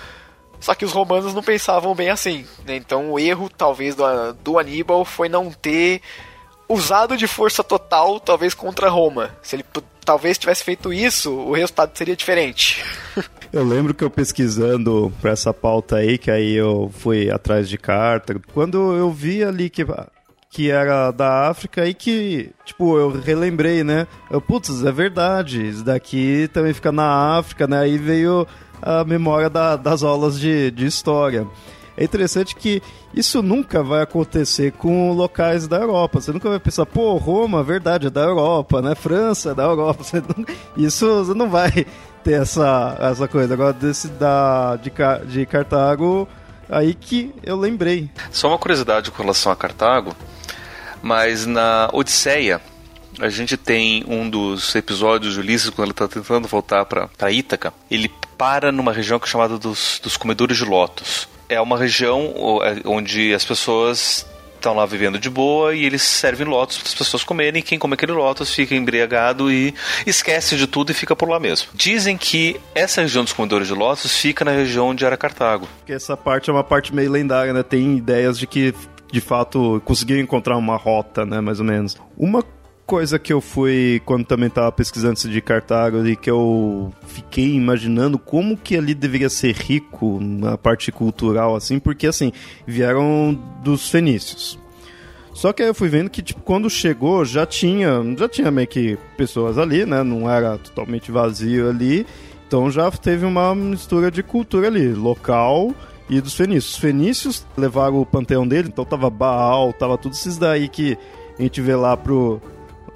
Só 0.59 0.75
que 0.75 0.83
os 0.83 0.91
romanos 0.91 1.33
não 1.33 1.41
pensavam 1.41 1.95
bem 1.95 2.09
assim. 2.09 2.45
Né? 2.65 2.75
Então 2.75 3.09
o 3.09 3.17
erro, 3.17 3.49
talvez, 3.49 3.95
do, 3.95 4.03
do 4.33 4.59
Aníbal 4.59 5.05
foi 5.05 5.29
não 5.29 5.49
ter 5.49 6.01
usado 6.67 7.17
de 7.17 7.27
força 7.27 7.63
total, 7.63 8.19
talvez 8.19 8.53
contra 8.53 8.89
Roma. 8.89 9.31
Se 9.41 9.55
ele 9.55 9.65
talvez 10.03 10.37
tivesse 10.37 10.63
feito 10.63 10.93
isso, 10.93 11.31
o 11.31 11.53
resultado 11.53 11.97
seria 11.97 12.15
diferente. 12.15 12.83
Eu 13.53 13.63
lembro 13.63 13.93
que 13.93 14.03
eu 14.03 14.09
pesquisando 14.09 15.13
para 15.21 15.31
essa 15.31 15.53
pauta 15.53 15.95
aí, 15.95 16.17
que 16.17 16.29
aí 16.29 16.55
eu 16.55 16.91
fui 16.93 17.31
atrás 17.31 17.69
de 17.69 17.77
carta, 17.77 18.35
quando 18.53 18.93
eu 18.93 19.09
vi 19.11 19.45
ali 19.45 19.69
que 19.69 19.85
que 20.49 20.71
era 20.71 21.11
da 21.11 21.49
África 21.49 21.85
e 21.85 21.93
que, 21.93 22.49
tipo, 22.65 22.97
eu 22.97 23.11
relembrei, 23.11 23.83
né? 23.83 24.07
Eu, 24.29 24.41
putz, 24.41 24.83
é 24.83 24.91
verdade, 24.91 25.67
isso 25.67 25.83
daqui 25.83 26.49
também 26.53 26.73
fica 26.73 26.91
na 26.91 27.37
África, 27.37 27.67
né? 27.67 27.79
Aí 27.79 27.97
veio 27.97 28.47
a 28.81 29.03
memória 29.03 29.49
da, 29.49 29.75
das 29.75 30.03
aulas 30.03 30.39
de, 30.39 30.71
de 30.71 30.85
história. 30.85 31.47
É 31.97 32.03
interessante 32.03 32.55
que 32.55 32.81
isso 33.13 33.41
nunca 33.41 33.81
vai 33.81 34.01
acontecer 34.01 34.73
com 34.73 35.13
locais 35.13 35.67
da 35.67 35.77
Europa. 35.77 36.19
Você 36.19 36.31
nunca 36.31 36.49
vai 36.49 36.59
pensar, 36.59 36.85
pô, 36.85 37.15
Roma, 37.15 37.63
verdade, 37.63 38.07
é 38.07 38.09
da 38.09 38.21
Europa, 38.21 38.81
né? 38.81 38.95
França, 38.95 39.51
é 39.51 39.53
da 39.53 39.63
Europa. 39.63 40.03
Não... 40.35 40.45
Isso 40.75 41.25
você 41.25 41.33
não 41.33 41.49
vai 41.49 41.85
ter 42.23 42.41
essa, 42.41 42.97
essa 42.99 43.27
coisa. 43.27 43.53
Agora, 43.53 43.71
desse 43.71 44.09
da, 44.09 44.75
de, 44.75 44.91
de 45.27 45.45
Cartago, 45.45 46.27
aí 46.69 46.93
que 46.93 47.33
eu 47.43 47.55
lembrei. 47.55 48.09
Só 48.31 48.49
uma 48.49 48.57
curiosidade 48.57 49.11
com 49.11 49.21
relação 49.21 49.51
a 49.51 49.55
Cartago. 49.55 50.13
Mas 51.01 51.45
na 51.45 51.89
Odisseia, 51.93 52.59
a 53.19 53.29
gente 53.29 53.55
tem 53.55 54.03
um 54.07 54.29
dos 54.29 54.75
episódios 54.75 55.35
de 55.35 55.39
Ulisses, 55.39 55.69
quando 55.69 55.85
ele 55.85 55.91
está 55.91 56.07
tentando 56.07 56.47
voltar 56.47 56.83
para 56.85 57.31
Ítaca, 57.31 57.73
ele 57.89 58.11
para 58.37 58.71
numa 58.71 58.91
região 58.91 59.19
que 59.19 59.27
é 59.27 59.29
chamada 59.29 59.57
dos, 59.57 59.99
dos 60.03 60.17
comedores 60.17 60.57
de 60.57 60.65
lotos. 60.65 61.27
É 61.47 61.59
uma 61.61 61.77
região 61.77 62.33
é, 62.63 62.81
onde 62.85 63.33
as 63.33 63.45
pessoas 63.45 64.25
estão 64.55 64.75
lá 64.75 64.85
vivendo 64.85 65.19
de 65.19 65.29
boa 65.29 65.75
e 65.75 65.85
eles 65.85 66.01
servem 66.01 66.47
lotos 66.47 66.77
para 66.79 66.87
as 66.87 66.95
pessoas 66.95 67.23
comerem. 67.23 67.61
Quem 67.61 67.77
come 67.77 67.93
aquele 67.93 68.13
lotos 68.13 68.53
fica 68.53 68.73
embriagado 68.73 69.51
e 69.51 69.73
esquece 70.07 70.57
de 70.57 70.65
tudo 70.65 70.91
e 70.91 70.93
fica 70.95 71.15
por 71.15 71.29
lá 71.29 71.39
mesmo. 71.39 71.67
Dizem 71.73 72.17
que 72.17 72.59
essa 72.73 73.01
região 73.01 73.23
dos 73.23 73.33
comedores 73.33 73.67
de 73.67 73.73
lotos 73.73 74.17
fica 74.17 74.43
na 74.43 74.51
região 74.51 74.87
onde 74.87 75.05
era 75.05 75.15
Cartago. 75.15 75.67
Que 75.85 75.93
essa 75.93 76.17
parte 76.17 76.49
é 76.49 76.53
uma 76.53 76.63
parte 76.63 76.93
meio 76.95 77.11
lendária, 77.11 77.53
né? 77.53 77.61
Tem 77.61 77.97
ideias 77.97 78.39
de 78.39 78.47
que 78.47 78.73
de 79.11 79.21
fato 79.21 79.81
conseguiu 79.85 80.19
encontrar 80.19 80.57
uma 80.57 80.75
rota, 80.75 81.25
né, 81.25 81.39
mais 81.39 81.59
ou 81.59 81.65
menos. 81.65 81.95
Uma 82.17 82.43
coisa 82.85 83.17
que 83.17 83.33
eu 83.33 83.41
fui 83.41 84.01
quando 84.05 84.25
também 84.25 84.47
estava 84.47 84.71
pesquisando 84.71 85.19
de 85.19 85.41
Cartago 85.41 86.05
e 86.05 86.15
que 86.15 86.29
eu 86.29 86.93
fiquei 87.07 87.55
imaginando 87.55 88.19
como 88.19 88.55
que 88.55 88.77
ali 88.77 88.93
deveria 88.93 89.29
ser 89.29 89.55
rico 89.55 90.19
na 90.21 90.57
parte 90.57 90.91
cultural 90.91 91.55
assim, 91.55 91.79
porque 91.79 92.07
assim, 92.07 92.31
vieram 92.65 93.37
dos 93.63 93.89
fenícios. 93.89 94.59
Só 95.33 95.51
que 95.51 95.61
aí 95.61 95.67
eu 95.67 95.75
fui 95.75 95.89
vendo 95.89 96.09
que 96.09 96.21
tipo 96.21 96.41
quando 96.41 96.69
chegou 96.69 97.25
já 97.25 97.45
tinha, 97.45 98.01
já 98.17 98.29
tinha 98.29 98.49
meio 98.51 98.67
que 98.67 98.97
pessoas 99.17 99.57
ali, 99.57 99.85
né? 99.85 100.01
Não 100.01 100.29
era 100.29 100.57
totalmente 100.57 101.11
vazio 101.11 101.69
ali. 101.69 102.05
Então 102.47 102.69
já 102.71 102.89
teve 102.91 103.25
uma 103.25 103.53
mistura 103.53 104.09
de 104.11 104.23
cultura 104.23 104.67
ali, 104.67 104.93
local 104.93 105.73
e 106.09 106.21
dos 106.21 106.35
fenícios. 106.35 106.73
Os 106.73 106.79
fenícios 106.79 107.45
levaram 107.57 107.99
o 107.99 108.05
panteão 108.05 108.47
dele, 108.47 108.69
então 108.69 108.85
tava 108.85 109.09
Baal, 109.09 109.73
tava 109.73 109.97
tudo 109.97 110.13
esses 110.13 110.37
daí 110.37 110.69
que 110.69 110.97
a 111.37 111.41
gente 111.41 111.59
vê 111.59 111.75
lá 111.75 111.97
pro 111.97 112.41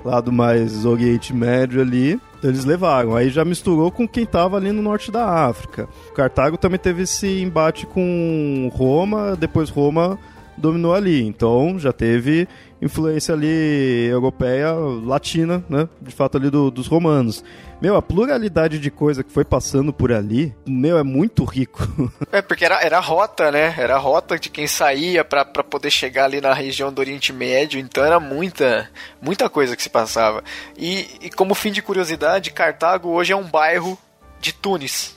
lado 0.03 0.31
mais 0.31 0.85
Oriente 0.85 1.33
Médio 1.33 1.81
ali. 1.81 2.19
Eles 2.43 2.63
levaram. 2.63 3.15
Aí 3.15 3.29
já 3.29 3.43
misturou 3.43 3.91
com 3.91 4.07
quem 4.07 4.25
tava 4.25 4.57
ali 4.57 4.71
no 4.71 4.81
norte 4.81 5.11
da 5.11 5.25
África. 5.45 5.89
Cartago 6.15 6.57
também 6.57 6.79
teve 6.79 7.03
esse 7.03 7.41
embate 7.41 7.85
com 7.85 8.71
Roma, 8.73 9.35
depois 9.35 9.69
Roma 9.69 10.17
dominou 10.59 10.93
ali. 10.93 11.25
Então 11.25 11.79
já 11.79 11.91
teve 11.91 12.47
influência 12.81 13.33
ali 13.33 14.07
europeia, 14.07 14.71
latina, 14.73 15.63
né? 15.69 15.87
De 16.01 16.13
fato 16.13 16.37
ali 16.37 16.49
do, 16.49 16.71
dos 16.71 16.87
romanos. 16.87 17.43
Meu, 17.81 17.95
a 17.95 18.01
pluralidade 18.01 18.77
de 18.77 18.91
coisa 18.91 19.23
que 19.23 19.31
foi 19.31 19.45
passando 19.45 19.93
por 19.93 20.11
ali, 20.11 20.53
meu, 20.65 20.97
é 20.97 21.03
muito 21.03 21.43
rico. 21.43 21.87
É, 22.31 22.41
porque 22.41 22.63
era, 22.63 22.79
era 22.81 22.99
rota, 22.99 23.51
né? 23.51 23.73
Era 23.77 23.97
rota 23.97 24.37
de 24.37 24.49
quem 24.49 24.67
saía 24.67 25.25
para 25.25 25.45
poder 25.45 25.89
chegar 25.89 26.25
ali 26.25 26.39
na 26.39 26.53
região 26.53 26.93
do 26.93 26.99
Oriente 26.99 27.33
Médio, 27.33 27.79
então 27.79 28.03
era 28.03 28.19
muita, 28.19 28.89
muita 29.19 29.49
coisa 29.49 29.75
que 29.75 29.81
se 29.81 29.89
passava. 29.89 30.43
E, 30.77 31.07
e 31.21 31.29
como 31.29 31.55
fim 31.55 31.71
de 31.71 31.81
curiosidade, 31.81 32.51
Cartago 32.51 33.09
hoje 33.09 33.33
é 33.33 33.35
um 33.35 33.45
bairro 33.45 33.97
de 34.39 34.53
Tunis, 34.53 35.15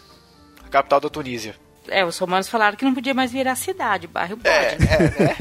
a 0.65 0.69
capital 0.69 1.01
da 1.01 1.11
Tunísia. 1.11 1.55
É, 1.89 2.05
os 2.05 2.17
romanos 2.19 2.49
falaram 2.49 2.77
que 2.77 2.85
não 2.85 2.95
podia 2.95 3.13
mais 3.13 3.33
virar 3.33 3.57
cidade, 3.57 4.07
bairro 4.07 4.37
pode. 4.37 4.55
É, 4.55 4.75
é, 4.75 5.25
né? 5.25 5.37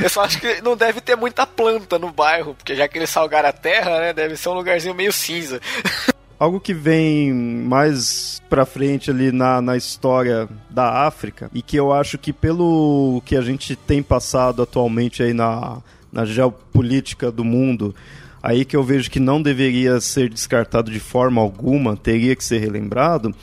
Eu 0.02 0.10
só 0.10 0.22
acho 0.22 0.38
que 0.38 0.60
não 0.60 0.76
deve 0.76 1.00
ter 1.00 1.16
muita 1.16 1.46
planta 1.46 1.98
no 1.98 2.10
bairro, 2.10 2.54
porque 2.54 2.74
já 2.74 2.86
que 2.86 2.98
eles 2.98 3.10
salgaram 3.10 3.48
a 3.48 3.52
terra, 3.52 4.00
né, 4.00 4.12
deve 4.12 4.36
ser 4.36 4.50
um 4.50 4.54
lugarzinho 4.54 4.94
meio 4.94 5.12
cinza. 5.12 5.60
Algo 6.38 6.60
que 6.60 6.74
vem 6.74 7.32
mais 7.32 8.42
pra 8.50 8.66
frente 8.66 9.10
ali 9.10 9.32
na, 9.32 9.62
na 9.62 9.74
história 9.74 10.46
da 10.68 11.06
África 11.06 11.50
e 11.54 11.62
que 11.62 11.76
eu 11.78 11.94
acho 11.94 12.18
que 12.18 12.30
pelo 12.30 13.22
que 13.24 13.36
a 13.36 13.40
gente 13.40 13.74
tem 13.74 14.02
passado 14.02 14.60
atualmente 14.60 15.22
aí 15.22 15.32
na, 15.32 15.78
na 16.12 16.26
geopolítica 16.26 17.32
do 17.32 17.42
mundo, 17.42 17.94
aí 18.42 18.66
que 18.66 18.76
eu 18.76 18.84
vejo 18.84 19.10
que 19.10 19.18
não 19.18 19.40
deveria 19.40 19.98
ser 19.98 20.28
descartado 20.28 20.90
de 20.90 21.00
forma 21.00 21.40
alguma, 21.40 21.96
teria 21.96 22.36
que 22.36 22.44
ser 22.44 22.58
relembrado, 22.58 23.34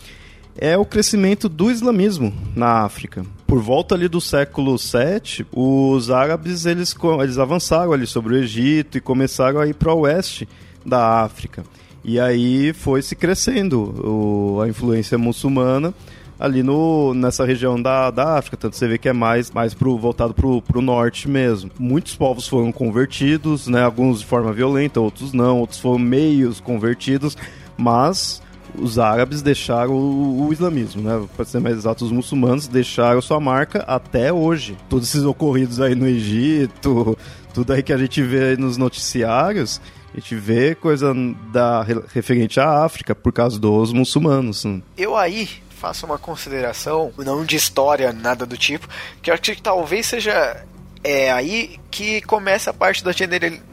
é 0.58 0.78
o 0.78 0.86
crescimento 0.86 1.50
do 1.50 1.72
islamismo 1.72 2.34
na 2.56 2.84
África. 2.84 3.26
Por 3.46 3.62
volta 3.62 3.96
ali 3.96 4.08
do 4.08 4.22
século 4.22 4.78
VII, 4.78 5.46
os 5.52 6.10
árabes 6.10 6.66
eles, 6.66 6.96
eles 7.22 7.38
avançaram 7.38 7.94
ali 7.94 8.08
sobre 8.08 8.34
o 8.34 8.38
Egito 8.38 8.98
e 8.98 9.02
começaram 9.02 9.60
a 9.60 9.68
ir 9.68 9.76
para 9.76 9.94
o 9.94 10.02
oeste 10.02 10.48
da 10.86 11.22
África. 11.22 11.64
E 12.04 12.20
aí 12.20 12.74
foi 12.74 13.02
se 13.02 13.16
crescendo 13.16 13.80
o, 14.06 14.62
a 14.62 14.68
influência 14.68 15.18
muçulmana 15.18 15.94
ali 16.40 16.62
no, 16.62 17.14
nessa 17.14 17.46
região 17.46 17.82
da, 17.82 18.12
da 18.12 18.38
África, 18.38 18.58
tanto 18.58 18.76
você 18.76 18.86
vê 18.86 18.98
que 18.98 19.08
é 19.08 19.14
mais, 19.14 19.50
mais 19.52 19.74
pro, 19.74 19.98
voltado 19.98 20.34
para 20.34 20.78
o 20.78 20.82
norte 20.82 21.30
mesmo. 21.30 21.72
Muitos 21.80 22.16
povos 22.16 22.48
foram 22.50 22.70
convertidos, 22.70 23.68
né, 23.68 23.82
alguns 23.82 24.20
de 24.20 24.26
forma 24.26 24.52
violenta, 24.52 25.00
outros 25.00 25.32
não, 25.32 25.60
outros 25.60 25.80
foram 25.80 26.00
meios 26.00 26.60
convertidos, 26.60 27.38
mas 27.78 28.42
os 28.76 29.00
árabes 29.00 29.42
deixaram 29.42 29.94
o, 29.94 30.48
o 30.48 30.54
islamismo, 30.54 31.02
né? 31.02 31.28
Para 31.36 31.46
ser 31.46 31.60
mais 31.60 31.78
exato, 31.78 32.06
os 32.06 32.12
muçulmanos 32.12 32.68
deixaram 32.68 33.22
sua 33.22 33.40
marca 33.40 33.84
até 33.88 34.32
hoje. 34.32 34.78
Todos 34.90 35.10
esses 35.10 35.24
ocorridos 35.24 35.80
aí 35.80 35.96
no 35.96 36.08
Egito, 36.08 37.18
tudo 37.54 37.74
aí 37.74 37.84
que 37.84 37.94
a 37.94 37.98
gente 37.98 38.22
vê 38.22 38.58
nos 38.58 38.78
noticiários, 38.78 39.82
a 40.14 40.20
gente 40.20 40.36
vê 40.36 40.76
coisa 40.76 41.14
da, 41.52 41.84
referente 42.14 42.60
à 42.60 42.84
África 42.84 43.16
por 43.16 43.32
causa 43.32 43.60
dos 43.60 43.92
muçulmanos. 43.94 44.64
Eu 44.98 45.16
aí 45.16 45.50
faço 45.70 46.06
uma 46.06 46.18
consideração, 46.18 47.12
não 47.18 47.44
de 47.44 47.58
história, 47.58 48.14
nada 48.14 48.46
do 48.46 48.58
tipo, 48.58 48.88
que 49.22 49.30
eu 49.30 49.34
acho 49.34 49.42
que 49.42 49.62
talvez 49.62 50.06
seja 50.06 50.64
é 51.04 51.32
aí 51.32 51.80
que 51.92 52.22
começa 52.22 52.72
a 52.72 52.74
parte 52.74 53.04
da, 53.04 53.12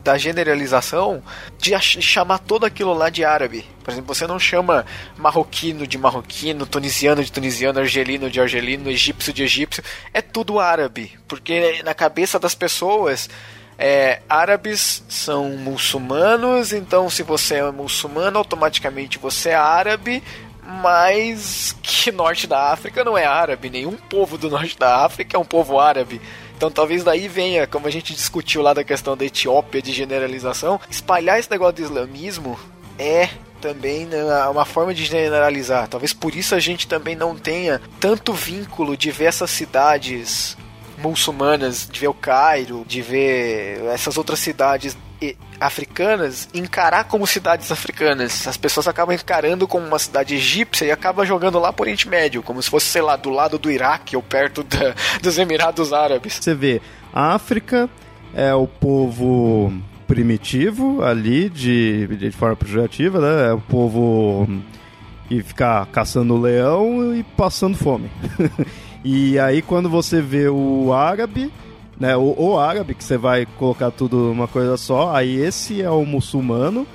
da 0.03 0.19
generalização 0.19 1.23
de 1.59 1.79
chamar 1.81 2.39
todo 2.39 2.67
aquilo 2.67 2.93
lá 2.93 3.09
de 3.09 3.25
árabe. 3.25 3.65
Por 3.85 3.93
exemplo, 3.93 4.13
você 4.13 4.27
não 4.27 4.39
chama 4.39 4.85
marroquino 5.17 5.87
de 5.87 5.97
marroquino, 5.97 6.67
tunisiano 6.67 7.23
de 7.23 7.31
tunisiano, 7.31 7.79
argelino 7.79 8.29
de 8.29 8.41
argelino, 8.41 8.91
egípcio 8.91 9.33
de 9.33 9.45
egípcio. 9.45 9.83
É 10.13 10.21
tudo 10.21 10.59
árabe. 10.59 11.17
Porque 11.29 11.83
na 11.85 11.95
cabeça 11.95 12.39
das 12.39 12.55
pessoas. 12.55 13.31
É, 13.83 14.21
árabes 14.29 15.03
são 15.09 15.53
muçulmanos, 15.57 16.71
então 16.71 17.09
se 17.09 17.23
você 17.23 17.55
é 17.55 17.71
muçulmano, 17.71 18.37
automaticamente 18.37 19.17
você 19.17 19.49
é 19.49 19.55
árabe, 19.55 20.23
mas 20.63 21.75
que 21.83 22.13
norte 22.13 22.47
da 22.47 22.73
África 22.73 23.03
não 23.03 23.17
é 23.17 23.25
árabe, 23.25 23.71
nenhum 23.71 23.97
povo 23.97 24.37
do 24.37 24.51
norte 24.51 24.79
da 24.79 25.03
África 25.03 25.35
é 25.35 25.41
um 25.41 25.47
povo 25.47 25.81
árabe. 25.81 26.21
Então 26.61 26.71
talvez 26.71 27.03
daí 27.03 27.27
venha, 27.27 27.67
como 27.67 27.87
a 27.87 27.91
gente 27.91 28.13
discutiu 28.13 28.61
lá 28.61 28.75
da 28.75 28.85
questão 28.85 29.17
da 29.17 29.25
Etiópia 29.25 29.81
de 29.81 29.95
generalização, 29.95 30.79
espalhar 30.91 31.39
esse 31.39 31.51
negócio 31.51 31.77
do 31.77 31.83
islamismo 31.85 32.61
é 32.99 33.31
também 33.63 34.05
né, 34.05 34.23
uma 34.47 34.67
forma 34.67 34.93
de 34.93 35.07
generalizar. 35.07 35.89
Talvez 35.89 36.13
por 36.13 36.35
isso 36.37 36.55
a 36.55 36.59
gente 36.59 36.87
também 36.87 37.17
não 37.17 37.35
tenha 37.35 37.81
tanto 37.99 38.35
vínculo 38.35 38.95
de 38.95 39.11
ver 39.11 39.25
essas 39.25 39.49
cidades 39.49 40.55
muçulmanas, 40.99 41.89
de 41.91 41.99
ver 41.99 42.09
o 42.09 42.15
Cairo, 42.15 42.85
de 42.87 43.01
ver 43.01 43.83
essas 43.87 44.19
outras 44.19 44.39
cidades 44.39 44.95
africanas 45.61 46.49
encarar 46.55 47.05
como 47.05 47.27
cidades 47.27 47.71
africanas. 47.71 48.47
As 48.47 48.57
pessoas 48.57 48.89
acabam 48.89 49.15
encarando 49.15 49.69
como 49.69 49.87
uma 49.87 49.99
cidade 49.99 50.35
egípcia 50.35 50.87
e 50.87 50.91
acabam 50.91 51.25
jogando 51.25 51.59
lá 51.59 51.73
por 51.73 51.85
Oriente 51.85 52.09
Médio, 52.09 52.43
como 52.43 52.63
se 52.63 52.71
fosse, 52.71 52.87
sei 52.87 53.03
lá, 53.03 53.17
do 53.17 53.31
lado 53.31 53.59
do 53.59 53.71
Iraque 53.71 54.17
ou 54.17 54.23
perto 54.23 54.63
da, 54.63 54.95
dos 55.21 55.39
Emirados 55.39 55.93
Árabes. 55.93 56.39
Você 56.41 56.55
vê, 56.55 56.81
a 57.13 57.35
África 57.35 57.89
é 58.35 58.55
o 58.55 58.67
povo 58.67 59.73
primitivo 60.07 61.03
ali, 61.05 61.49
de, 61.49 62.07
de 62.17 62.31
forma 62.33 62.57
projetiva, 62.57 63.21
né? 63.21 63.51
É 63.51 63.53
o 63.53 63.61
povo 63.61 64.49
que 65.29 65.43
fica 65.43 65.87
caçando 65.93 66.37
leão 66.37 67.15
e 67.15 67.23
passando 67.23 67.77
fome. 67.77 68.11
e 69.05 69.39
aí 69.39 69.63
quando 69.63 69.89
você 69.89 70.21
vê 70.21 70.49
o 70.49 70.93
árabe 70.93 71.53
né? 72.01 72.17
O, 72.17 72.35
o 72.37 72.59
árabe, 72.59 72.95
que 72.95 73.05
você 73.05 73.19
vai 73.19 73.45
colocar 73.45 73.91
tudo 73.91 74.33
uma 74.33 74.49
coisa 74.49 74.79
só, 74.79 75.15
aí 75.15 75.37
esse 75.37 75.83
é 75.83 75.91
o 75.91 76.07
muçulmano, 76.07 76.87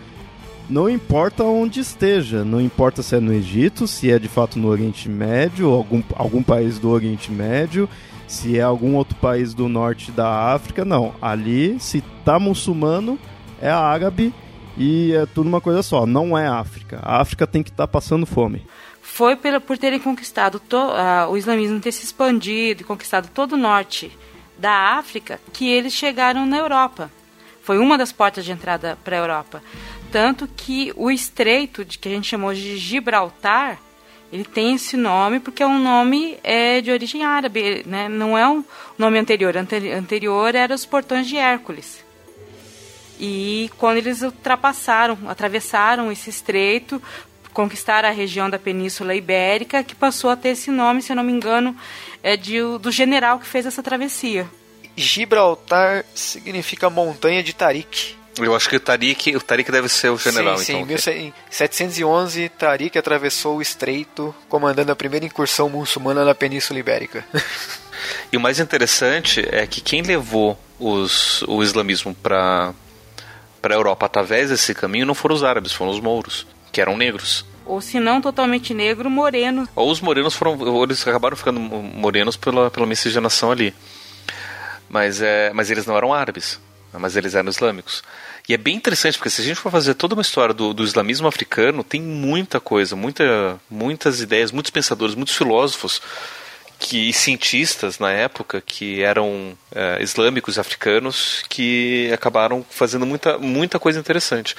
não 0.68 0.90
importa 0.90 1.44
onde 1.44 1.80
esteja, 1.80 2.44
não 2.44 2.60
importa 2.60 3.04
se 3.04 3.16
é 3.16 3.20
no 3.20 3.32
Egito, 3.32 3.88
se 3.88 4.12
é 4.12 4.18
de 4.18 4.28
fato 4.28 4.58
no 4.58 4.68
Oriente 4.68 5.08
Médio, 5.08 5.70
algum, 5.70 6.02
algum 6.16 6.42
país 6.42 6.80
do 6.80 6.90
Oriente 6.90 7.32
Médio, 7.32 7.88
se 8.28 8.58
é 8.58 8.64
algum 8.64 8.96
outro 8.96 9.16
país 9.18 9.54
do 9.54 9.70
norte 9.70 10.12
da 10.12 10.54
África, 10.54 10.84
não. 10.84 11.14
Ali, 11.22 11.80
se 11.80 12.04
tá 12.26 12.40
muçulmano, 12.40 13.20
é 13.62 13.70
árabe 13.70 14.34
e 14.76 15.14
é 15.14 15.28
tudo 15.28 15.48
uma 15.48 15.62
coisa 15.62 15.84
só, 15.84 16.08
não 16.08 16.36
é 16.36 16.48
África. 16.48 17.00
A 17.04 17.22
África 17.22 17.46
tem 17.46 17.62
que 17.62 17.70
estar 17.70 17.86
tá 17.86 17.88
passando 17.88 18.26
fome. 18.26 18.66
Foi 19.00 19.36
pela, 19.36 19.62
por 19.62 19.78
terem 19.78 20.00
conquistado 20.00 20.60
to, 20.60 20.78
uh, 20.78 21.30
o 21.30 21.38
islamismo 21.38 21.80
ter 21.80 21.92
se 21.92 22.04
expandido 22.04 22.82
e 22.82 22.84
conquistado 22.84 23.30
todo 23.32 23.54
o 23.54 23.58
norte 23.58 24.12
da 24.58 24.98
África 24.98 25.40
que 25.54 25.68
eles 25.70 25.94
chegaram 25.94 26.46
na 26.46 26.58
Europa. 26.58 27.12
Foi 27.62 27.78
uma 27.78 27.98
das 27.98 28.12
portas 28.12 28.46
de 28.46 28.52
entrada 28.52 28.98
para 29.04 29.16
a 29.16 29.20
Europa. 29.20 29.64
Tanto 30.12 30.48
que 30.48 30.94
o 30.96 31.10
estreito, 31.10 31.84
de, 31.84 31.98
que 31.98 32.08
a 32.08 32.12
gente 32.12 32.28
chamou 32.28 32.54
de 32.54 32.78
Gibraltar, 32.78 33.80
ele 34.32 34.44
tem 34.44 34.76
esse 34.76 34.96
nome 34.96 35.40
porque 35.40 35.64
é 35.64 35.68
um 35.68 35.80
nome 35.80 36.38
é, 36.44 36.82
de 36.82 36.92
origem 36.92 37.24
árabe, 37.24 37.84
né? 37.86 38.08
não 38.08 38.38
é 38.38 38.48
um 38.48 38.64
nome 38.98 39.18
anterior. 39.18 39.56
Anteri 39.58 39.92
anterior 39.92 40.54
era 40.54 40.76
os 40.76 40.86
portões 40.86 41.28
de 41.28 41.38
Hércules. 41.38 42.04
E 43.20 43.72
quando 43.78 43.98
eles 43.98 44.22
ultrapassaram, 44.22 45.18
atravessaram 45.28 46.12
esse 46.12 46.30
estreito, 46.30 47.02
conquistaram 47.54 48.10
a 48.10 48.12
região 48.12 48.50
da 48.50 48.60
Península 48.60 49.16
Ibérica, 49.16 49.84
que 49.84 49.96
passou 49.96 50.30
a 50.30 50.36
ter 50.36 50.50
esse 50.50 50.70
nome, 50.70 51.02
se 51.02 51.12
eu 51.12 51.16
não 51.16 51.24
me 51.24 51.32
engano, 51.32 51.76
é 52.26 52.36
de, 52.36 52.60
do 52.80 52.92
general 52.92 53.38
que 53.38 53.46
fez 53.46 53.68
essa 53.68 53.84
travessia. 53.84 54.50
Gibraltar 54.98 56.04
significa 56.16 56.90
montanha 56.90 57.44
de 57.44 57.54
Tarik. 57.54 58.16
Eu 58.40 58.56
acho 58.56 58.68
que 58.68 58.76
o 58.76 58.80
Tariq, 58.80 59.36
o 59.36 59.40
Tariq 59.40 59.72
deve 59.72 59.88
ser 59.88 60.10
o 60.10 60.18
general, 60.18 60.58
sim, 60.58 60.82
então. 60.82 60.98
Sim, 60.98 61.12
em 61.12 61.24
1711, 61.26 62.50
Tariq 62.50 62.98
atravessou 62.98 63.58
o 63.58 63.62
estreito, 63.62 64.34
comandando 64.50 64.92
a 64.92 64.96
primeira 64.96 65.26
incursão 65.26 65.70
muçulmana 65.70 66.26
na 66.26 66.34
Península 66.34 66.80
Ibérica. 66.80 67.24
e 68.34 68.36
o 68.36 68.42
mais 68.42 68.60
interessante 68.60 69.46
é 69.50 69.66
que 69.68 69.80
quem 69.80 70.02
levou 70.02 70.60
os, 70.80 71.44
o 71.44 71.62
islamismo 71.62 72.14
para 72.16 72.74
para 73.62 73.74
a 73.74 73.78
Europa 73.78 74.06
através 74.06 74.50
desse 74.50 74.76
caminho 74.76 75.08
não 75.08 75.16
foram 75.16 75.34
os 75.34 75.44
árabes, 75.44 75.72
foram 75.72 75.92
os 75.92 76.00
mouros, 76.00 76.46
que 76.72 76.80
eram 76.80 76.96
negros. 76.96 77.46
Ou 77.66 77.82
se 77.82 78.00
não 78.00 78.22
totalmente 78.22 78.74
negro, 78.74 79.10
moreno. 79.10 79.68
Ou 79.76 79.90
os 79.90 80.00
morenos 80.02 80.36
foram, 80.36 80.84
eles 80.84 81.06
acabaram 81.08 81.36
ficando 81.36 81.60
morenos 81.60 82.38
pela, 82.38 82.70
pela 82.70 82.86
miscigenação 82.86 83.52
ali. 83.52 83.74
Mas, 84.90 85.22
é, 85.22 85.52
mas 85.54 85.72
eles 85.72 85.86
não 85.86 85.98
eram 85.98 86.14
árabes, 86.14 86.60
mas 86.94 87.16
eles 87.16 87.34
eram 87.34 87.50
islâmicos. 87.50 88.04
E 88.48 88.54
é 88.54 88.58
bem 88.58 88.76
interessante, 88.76 89.18
porque 89.18 89.32
se 89.32 89.42
a 89.42 89.44
gente 89.44 89.60
for 89.60 89.72
fazer 89.72 89.96
toda 89.96 90.14
uma 90.14 90.22
história 90.22 90.54
do, 90.54 90.74
do 90.74 90.84
islamismo 90.84 91.28
africano, 91.28 91.84
tem 91.84 92.00
muita 92.00 92.60
coisa, 92.60 92.96
muita, 92.96 93.60
muitas 93.70 94.22
ideias, 94.22 94.52
muitos 94.52 94.70
pensadores, 94.70 95.16
muitos 95.16 95.36
filósofos 95.36 96.00
que 96.80 97.12
cientistas 97.14 98.00
na 98.00 98.12
época 98.12 98.62
que 98.62 99.02
eram 99.02 99.58
é, 99.74 100.02
islâmicos 100.02 100.60
africanos 100.60 101.44
que 101.50 102.12
acabaram 102.14 102.66
fazendo 102.70 103.06
muita, 103.06 103.38
muita 103.38 103.80
coisa 103.80 104.00
interessante. 104.00 104.56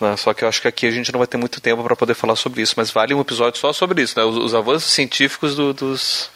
Né? 0.00 0.16
Só 0.16 0.34
que 0.34 0.44
eu 0.44 0.48
acho 0.48 0.60
que 0.60 0.68
aqui 0.68 0.86
a 0.86 0.90
gente 0.90 1.12
não 1.12 1.18
vai 1.18 1.26
ter 1.26 1.36
muito 1.36 1.60
tempo 1.60 1.82
para 1.82 1.96
poder 1.96 2.14
falar 2.14 2.36
sobre 2.36 2.62
isso, 2.62 2.74
mas 2.76 2.90
vale 2.90 3.14
um 3.14 3.20
episódio 3.20 3.60
só 3.60 3.72
sobre 3.72 4.02
isso, 4.02 4.18
né? 4.18 4.24
os, 4.24 4.36
os 4.36 4.54
avanços 4.54 4.92
científicos 4.92 5.54
do, 5.54 5.72
dos, 5.72 6.30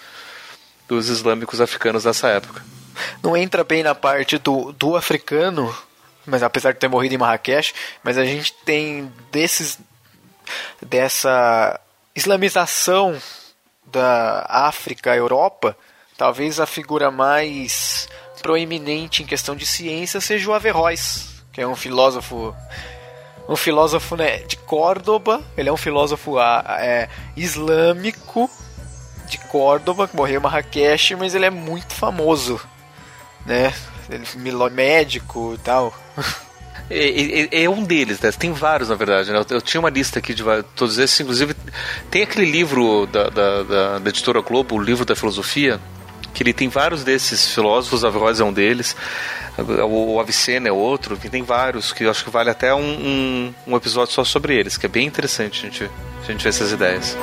dos 0.89 1.09
islâmicos 1.09 1.61
africanos 1.61 2.05
dessa 2.05 2.29
época. 2.29 2.65
Não 3.23 3.37
entra 3.37 3.65
bem 3.65 3.83
na 3.83 3.95
parte 3.95 4.39
do, 4.39 4.73
do 4.73 4.97
africano, 4.97 5.75
mas 6.25 6.43
apesar 6.43 6.73
de 6.73 6.79
ter 6.79 6.89
morrido 6.89 7.15
em 7.15 7.19
Marrakech, 7.19 7.75
mas 8.03 8.17
a 8.17 8.25
gente 8.25 8.55
tem 8.65 9.13
desses 9.31 9.79
dessa 10.81 11.81
islamização 12.15 13.21
da 13.87 14.47
África, 14.49 15.15
Europa, 15.15 15.77
talvez 16.17 16.59
a 16.61 16.67
figura 16.67 17.11
mais 17.11 18.09
proeminente 18.43 19.23
em 19.23 19.27
questão 19.27 19.57
de 19.57 19.67
ciência 19.67 20.21
seja 20.21 20.51
o 20.51 20.55
Averroes, 20.55 21.43
que 21.53 21.61
é 21.61 21.67
um 21.67 21.77
filósofo 21.77 22.55
um 23.49 23.57
filósofo 23.57 24.17
né, 24.17 24.39
de 24.39 24.57
Córdoba, 24.57 25.41
ele 25.57 25.69
é 25.69 25.73
um 25.73 25.77
filósofo 25.77 26.39
é, 26.41 27.09
islâmico 27.37 28.51
de 29.29 29.39
Córdoba, 29.39 30.09
que 30.09 30.17
morreu 30.17 30.41
em 30.41 30.43
Marrakech, 30.43 31.15
mas 31.15 31.35
ele 31.35 31.47
é 31.47 31.51
muito 31.51 31.95
famoso, 31.95 32.61
né? 33.45 33.73
Ele 34.09 34.25
é 34.25 34.71
médico 34.71 35.55
e 35.55 35.59
tal. 35.59 35.95
É, 36.89 37.49
é, 37.59 37.65
é, 37.65 37.69
um 37.69 37.83
deles, 37.83 38.21
né? 38.21 38.31
Tem 38.33 38.53
vários, 38.53 38.89
na 38.89 38.95
verdade. 38.95 39.31
Né? 39.31 39.39
Eu, 39.39 39.57
eu, 39.57 39.61
tinha 39.61 39.81
uma 39.81 39.91
lista 39.91 40.19
aqui 40.19 40.35
de 40.35 40.43
todos 40.75 40.99
esses, 40.99 41.19
inclusive 41.21 41.55
tem 42.11 42.23
aquele 42.23 42.51
livro 42.51 43.07
da, 43.07 43.29
da, 43.29 43.63
da, 43.63 43.99
da 43.99 44.09
editora 44.09 44.41
Globo, 44.41 44.77
o 44.77 44.83
livro 44.83 45.05
da 45.05 45.17
filosofia, 45.17 45.81
que 46.33 46.43
ele 46.43 46.53
tem 46.53 46.69
vários 46.69 47.03
desses 47.03 47.53
filósofos, 47.53 48.05
Averroes 48.05 48.41
é 48.41 48.45
um 48.45 48.53
deles, 48.53 48.95
o 49.89 50.21
Avicena 50.21 50.69
é 50.69 50.73
outro, 50.73 51.17
tem 51.17 51.43
vários 51.43 51.93
que 51.93 52.05
eu 52.05 52.11
acho 52.11 52.23
que 52.23 52.31
vale 52.31 52.51
até 52.51 52.75
um, 52.75 52.79
um, 52.79 53.55
um 53.67 53.77
episódio 53.77 54.13
só 54.13 54.23
sobre 54.23 54.55
eles, 54.55 54.77
que 54.77 54.85
é 54.85 54.89
bem 54.89 55.07
interessante 55.07 55.61
a 55.61 55.71
gente, 55.71 55.91
a 56.23 56.31
gente 56.31 56.43
ver 56.43 56.51
essas 56.51 56.73
ideias. 56.73 57.17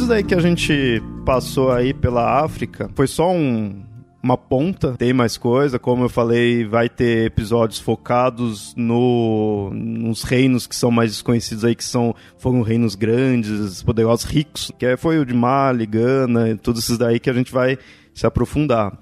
Tudo 0.00 0.04
isso 0.04 0.12
aí 0.14 0.24
que 0.24 0.34
a 0.34 0.40
gente 0.40 1.02
passou 1.26 1.70
aí 1.70 1.92
pela 1.92 2.42
África 2.42 2.90
foi 2.94 3.06
só 3.06 3.30
um, 3.30 3.82
uma 4.22 4.36
ponta, 4.36 4.94
tem 4.96 5.12
mais 5.12 5.36
coisa, 5.36 5.78
como 5.78 6.04
eu 6.04 6.08
falei, 6.08 6.64
vai 6.64 6.88
ter 6.88 7.26
episódios 7.26 7.78
focados 7.78 8.74
no, 8.74 9.70
nos 9.74 10.22
reinos 10.22 10.66
que 10.66 10.74
são 10.74 10.90
mais 10.90 11.10
desconhecidos 11.10 11.66
aí, 11.66 11.74
que 11.74 11.84
são, 11.84 12.14
foram 12.38 12.62
reinos 12.62 12.94
grandes, 12.94 13.82
poderosos, 13.82 14.24
ricos, 14.24 14.72
que 14.78 14.86
é, 14.86 14.96
foi 14.96 15.18
o 15.18 15.26
de 15.26 15.34
Mali, 15.34 15.84
Gana, 15.84 16.56
todos 16.56 16.82
esses 16.82 16.96
daí 16.96 17.20
que 17.20 17.28
a 17.28 17.34
gente 17.34 17.52
vai 17.52 17.76
se 18.14 18.26
aprofundar. 18.26 18.98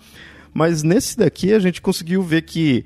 Mas 0.52 0.82
nesse 0.82 1.16
daqui 1.16 1.52
a 1.52 1.60
gente 1.60 1.80
conseguiu 1.80 2.24
ver 2.24 2.42
que, 2.42 2.84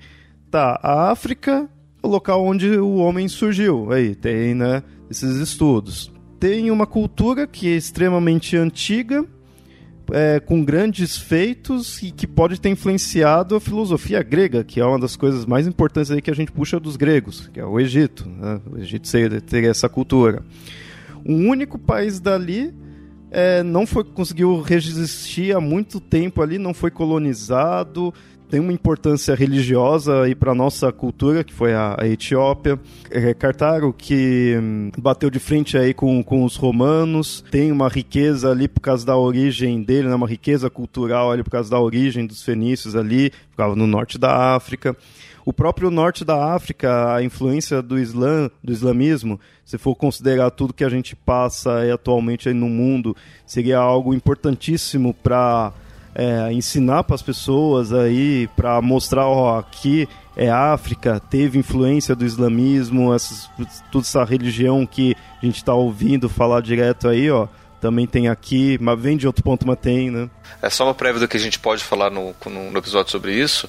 tá, 0.50 0.78
a 0.82 1.10
África, 1.10 1.66
o 2.02 2.08
local 2.08 2.44
onde 2.44 2.76
o 2.76 2.96
homem 2.96 3.26
surgiu, 3.26 3.90
aí 3.90 4.14
tem, 4.14 4.54
né, 4.54 4.82
esses 5.08 5.36
estudos 5.36 6.11
tem 6.42 6.72
uma 6.72 6.88
cultura 6.88 7.46
que 7.46 7.68
é 7.68 7.76
extremamente 7.76 8.56
antiga, 8.56 9.24
é, 10.10 10.40
com 10.40 10.64
grandes 10.64 11.16
feitos 11.16 12.02
e 12.02 12.10
que 12.10 12.26
pode 12.26 12.60
ter 12.60 12.68
influenciado 12.68 13.54
a 13.54 13.60
filosofia 13.60 14.20
grega, 14.24 14.64
que 14.64 14.80
é 14.80 14.84
uma 14.84 14.98
das 14.98 15.14
coisas 15.14 15.46
mais 15.46 15.68
importantes 15.68 16.10
aí 16.10 16.20
que 16.20 16.32
a 16.32 16.34
gente 16.34 16.50
puxa 16.50 16.80
dos 16.80 16.96
gregos, 16.96 17.48
que 17.54 17.60
é 17.60 17.64
o 17.64 17.78
Egito. 17.78 18.28
Né? 18.28 18.60
O 18.72 18.78
Egito 18.78 19.08
ter 19.46 19.62
essa 19.62 19.88
cultura. 19.88 20.42
O 21.24 21.32
único 21.32 21.78
país 21.78 22.18
dali 22.18 22.74
é, 23.30 23.62
não 23.62 23.86
foi 23.86 24.02
conseguiu 24.02 24.60
resistir 24.60 25.54
há 25.54 25.60
muito 25.60 26.00
tempo 26.00 26.42
ali, 26.42 26.58
não 26.58 26.74
foi 26.74 26.90
colonizado, 26.90 28.12
tem 28.52 28.60
uma 28.60 28.70
importância 28.74 29.34
religiosa 29.34 30.24
aí 30.24 30.34
para 30.34 30.54
nossa 30.54 30.92
cultura, 30.92 31.42
que 31.42 31.54
foi 31.54 31.72
a, 31.72 31.96
a 31.98 32.06
Etiópia. 32.06 32.78
É, 33.10 33.32
Cartago, 33.32 33.94
que 33.94 34.54
hum, 34.60 34.90
bateu 34.98 35.30
de 35.30 35.38
frente 35.38 35.78
aí 35.78 35.94
com, 35.94 36.22
com 36.22 36.44
os 36.44 36.54
romanos, 36.54 37.42
tem 37.50 37.72
uma 37.72 37.88
riqueza 37.88 38.50
ali 38.50 38.68
por 38.68 38.80
causa 38.80 39.06
da 39.06 39.16
origem 39.16 39.82
dele, 39.82 40.06
né? 40.06 40.14
uma 40.14 40.28
riqueza 40.28 40.68
cultural 40.68 41.32
ali 41.32 41.42
por 41.42 41.48
causa 41.48 41.70
da 41.70 41.80
origem 41.80 42.26
dos 42.26 42.42
fenícios 42.42 42.94
ali, 42.94 43.32
ficava 43.50 43.74
no 43.74 43.86
norte 43.86 44.18
da 44.18 44.54
África 44.54 44.94
o 45.44 45.52
próprio 45.52 45.90
norte 45.90 46.24
da 46.24 46.54
África, 46.54 47.16
a 47.16 47.22
influência 47.22 47.82
do 47.82 47.98
Islã, 47.98 48.48
do 48.62 48.72
islamismo, 48.72 49.40
se 49.64 49.76
for 49.76 49.96
considerar 49.96 50.50
tudo 50.52 50.72
que 50.72 50.84
a 50.84 50.88
gente 50.88 51.16
passa 51.16 51.92
atualmente 51.92 52.52
no 52.52 52.68
mundo, 52.68 53.16
seria 53.44 53.78
algo 53.78 54.14
importantíssimo 54.14 55.12
para 55.12 55.72
é, 56.14 56.52
ensinar 56.52 57.04
para 57.04 57.14
as 57.14 57.22
pessoas 57.22 57.92
aí, 57.92 58.48
para 58.56 58.80
mostrar, 58.80 59.26
ó, 59.26 59.58
aqui 59.58 60.08
é 60.36 60.50
África, 60.50 61.20
teve 61.30 61.58
influência 61.58 62.14
do 62.14 62.24
islamismo, 62.24 63.14
essas, 63.14 63.50
toda 63.90 64.04
essa 64.04 64.24
religião 64.24 64.86
que 64.86 65.14
a 65.42 65.46
gente 65.46 65.56
está 65.56 65.74
ouvindo 65.74 66.28
falar 66.28 66.62
direto 66.62 67.08
aí, 67.08 67.30
ó, 67.30 67.48
também 67.80 68.06
tem 68.06 68.28
aqui, 68.28 68.78
mas 68.80 69.00
vem 69.00 69.16
de 69.16 69.26
outro 69.26 69.42
ponto, 69.42 69.66
mas 69.66 69.76
tem, 69.78 70.08
né? 70.08 70.30
É 70.62 70.70
só 70.70 70.84
uma 70.84 70.94
prévia 70.94 71.18
do 71.18 71.26
que 71.26 71.36
a 71.36 71.40
gente 71.40 71.58
pode 71.58 71.82
falar 71.82 72.10
no, 72.10 72.32
no, 72.46 72.70
no 72.70 72.78
episódio 72.78 73.10
sobre 73.10 73.34
isso. 73.34 73.68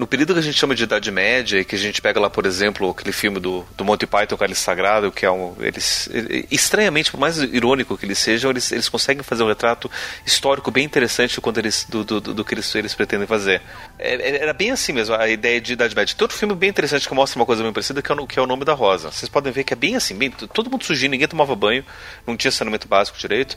No 0.00 0.06
período 0.06 0.32
que 0.32 0.38
a 0.38 0.42
gente 0.42 0.58
chama 0.58 0.74
de 0.74 0.84
Idade 0.84 1.10
Média, 1.10 1.62
que 1.62 1.74
a 1.74 1.78
gente 1.78 2.00
pega 2.00 2.18
lá, 2.18 2.30
por 2.30 2.46
exemplo, 2.46 2.88
aquele 2.88 3.12
filme 3.12 3.38
do, 3.38 3.66
do 3.76 3.84
Monty 3.84 4.06
Python, 4.06 4.34
Cálice 4.34 4.62
Sagrado, 4.62 5.12
que 5.12 5.26
é 5.26 5.30
um. 5.30 5.54
Eles, 5.60 6.08
estranhamente, 6.50 7.10
por 7.10 7.20
mais 7.20 7.36
irônico 7.36 7.98
que 7.98 8.06
eles 8.06 8.16
sejam, 8.16 8.50
eles, 8.50 8.72
eles 8.72 8.88
conseguem 8.88 9.22
fazer 9.22 9.42
um 9.42 9.48
retrato 9.48 9.90
histórico 10.24 10.70
bem 10.70 10.86
interessante 10.86 11.38
quando 11.38 11.58
eles, 11.58 11.84
do, 11.86 12.02
do, 12.02 12.18
do, 12.18 12.32
do 12.32 12.42
que 12.42 12.54
eles, 12.54 12.74
eles 12.74 12.94
pretendem 12.94 13.26
fazer. 13.26 13.60
É, 13.98 14.14
é, 14.14 14.42
era 14.42 14.54
bem 14.54 14.70
assim 14.70 14.94
mesmo, 14.94 15.14
a 15.14 15.28
ideia 15.28 15.60
de 15.60 15.74
Idade 15.74 15.94
Média. 15.94 16.16
Tem 16.16 16.24
outro 16.24 16.38
filme 16.38 16.54
bem 16.54 16.70
interessante 16.70 17.06
que 17.06 17.14
mostra 17.14 17.38
uma 17.38 17.44
coisa 17.44 17.62
bem 17.62 17.70
parecida, 17.70 18.00
que 18.00 18.10
é, 18.10 18.14
o, 18.14 18.26
que 18.26 18.38
é 18.38 18.42
o 18.42 18.46
Nome 18.46 18.64
da 18.64 18.72
Rosa. 18.72 19.10
Vocês 19.10 19.28
podem 19.28 19.52
ver 19.52 19.64
que 19.64 19.74
é 19.74 19.76
bem 19.76 19.96
assim, 19.96 20.16
bem, 20.16 20.30
todo 20.30 20.70
mundo 20.70 20.82
surgindo, 20.82 21.10
ninguém 21.10 21.28
tomava 21.28 21.54
banho, 21.54 21.84
não 22.26 22.38
tinha 22.38 22.50
saneamento 22.50 22.88
básico 22.88 23.18
direito. 23.18 23.54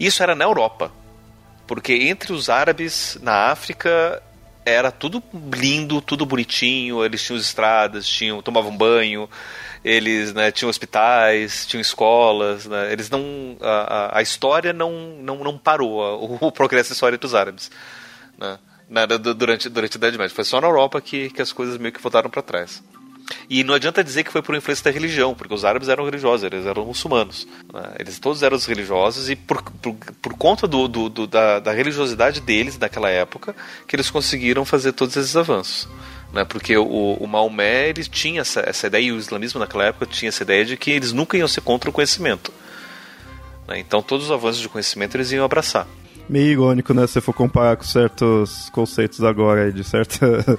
Isso 0.00 0.22
era 0.22 0.34
na 0.34 0.46
Europa. 0.46 0.90
Porque 1.66 1.92
entre 1.92 2.32
os 2.32 2.48
árabes 2.48 3.18
na 3.20 3.50
África 3.50 4.22
era 4.68 4.90
tudo 4.90 5.22
lindo, 5.54 6.00
tudo 6.00 6.26
bonitinho, 6.26 7.04
eles 7.04 7.22
tinham 7.22 7.38
estradas, 7.38 8.06
tinham, 8.06 8.42
tomavam 8.42 8.76
banho, 8.76 9.28
eles 9.84 10.32
né, 10.34 10.50
tinham 10.50 10.68
hospitais, 10.68 11.66
tinham 11.66 11.80
escolas, 11.80 12.66
né, 12.66 12.92
eles 12.92 13.08
não 13.10 13.56
a, 13.60 14.18
a 14.18 14.22
história 14.22 14.72
não, 14.72 14.92
não, 15.20 15.36
não 15.44 15.58
parou, 15.58 16.00
o, 16.40 16.46
o 16.46 16.52
progresso 16.52 16.90
da 16.90 16.94
história 16.94 17.18
dos 17.18 17.34
árabes, 17.34 17.70
né, 18.38 19.06
durante, 19.36 19.68
durante 19.68 19.96
a 19.96 19.98
Idade 19.98 20.18
Média. 20.18 20.34
Foi 20.34 20.44
só 20.44 20.60
na 20.60 20.66
Europa 20.66 21.00
que, 21.00 21.30
que 21.30 21.42
as 21.42 21.52
coisas 21.52 21.76
meio 21.78 21.92
que 21.92 22.00
voltaram 22.00 22.30
para 22.30 22.42
trás. 22.42 22.82
E 23.48 23.64
não 23.64 23.74
adianta 23.74 24.04
dizer 24.04 24.24
que 24.24 24.32
foi 24.32 24.42
por 24.42 24.54
influência 24.54 24.84
da 24.84 24.90
religião, 24.90 25.34
porque 25.34 25.52
os 25.52 25.64
árabes 25.64 25.88
eram 25.88 26.04
religiosos, 26.04 26.44
eles 26.44 26.66
eram 26.66 26.84
muçulmanos. 26.84 27.46
Né? 27.72 27.94
Eles 27.98 28.18
todos 28.18 28.42
eram 28.42 28.58
religiosos 28.58 29.30
e 29.30 29.36
por, 29.36 29.62
por, 29.62 29.94
por 29.94 30.34
conta 30.34 30.66
do, 30.66 30.88
do, 30.88 31.08
do 31.08 31.26
da, 31.26 31.58
da, 31.58 31.72
religiosidade 31.72 32.40
deles 32.40 32.78
naquela 32.78 33.10
época 33.10 33.54
que 33.86 33.96
eles 33.96 34.10
conseguiram 34.10 34.64
fazer 34.64 34.92
todos 34.92 35.16
esses 35.16 35.36
avanços. 35.36 35.88
Né? 36.32 36.44
Porque 36.44 36.76
o, 36.76 37.14
o 37.14 37.26
Maomé 37.26 37.88
ele 37.88 38.04
tinha 38.04 38.42
essa, 38.42 38.60
essa 38.60 38.86
ideia, 38.86 39.04
e 39.04 39.12
o 39.12 39.18
islamismo 39.18 39.60
naquela 39.60 39.84
época 39.84 40.06
tinha 40.06 40.28
essa 40.28 40.42
ideia 40.42 40.64
de 40.64 40.76
que 40.76 40.90
eles 40.90 41.12
nunca 41.12 41.36
iam 41.36 41.48
ser 41.48 41.62
contra 41.62 41.88
o 41.88 41.92
conhecimento. 41.92 42.52
Né? 43.66 43.78
Então 43.78 44.02
todos 44.02 44.26
os 44.26 44.32
avanços 44.32 44.60
de 44.60 44.68
conhecimento 44.68 45.16
eles 45.16 45.32
iam 45.32 45.44
abraçar. 45.44 45.86
Meio 46.28 46.48
irônico, 46.48 46.92
né? 46.92 47.06
Se 47.06 47.22
for 47.22 47.32
comparar 47.32 47.76
com 47.76 47.84
certos 47.84 48.68
conceitos 48.68 49.24
agora 49.24 49.72
de 49.72 49.82
certa 49.82 50.58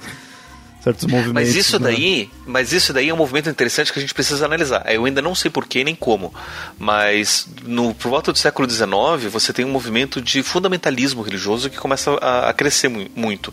certos 0.82 1.06
movimentos. 1.06 1.32
Mas 1.32 1.54
isso 1.54 1.78
né? 1.78 1.90
daí, 1.90 2.30
mas 2.46 2.72
isso 2.72 2.92
daí 2.92 3.08
é 3.08 3.14
um 3.14 3.16
movimento 3.16 3.48
interessante 3.48 3.92
que 3.92 3.98
a 3.98 4.02
gente 4.02 4.14
precisa 4.14 4.44
analisar. 4.44 4.84
Eu 4.92 5.04
ainda 5.04 5.22
não 5.22 5.34
sei 5.34 5.50
porquê 5.50 5.84
nem 5.84 5.94
como, 5.94 6.32
mas 6.78 7.46
no 7.64 7.94
por 7.94 8.08
volta 8.08 8.32
do 8.32 8.38
século 8.38 8.68
XIX 8.68 9.30
você 9.30 9.52
tem 9.52 9.64
um 9.64 9.70
movimento 9.70 10.20
de 10.20 10.42
fundamentalismo 10.42 11.22
religioso 11.22 11.70
que 11.70 11.76
começa 11.76 12.10
a, 12.20 12.50
a 12.50 12.52
crescer 12.52 12.88
muito 12.88 13.52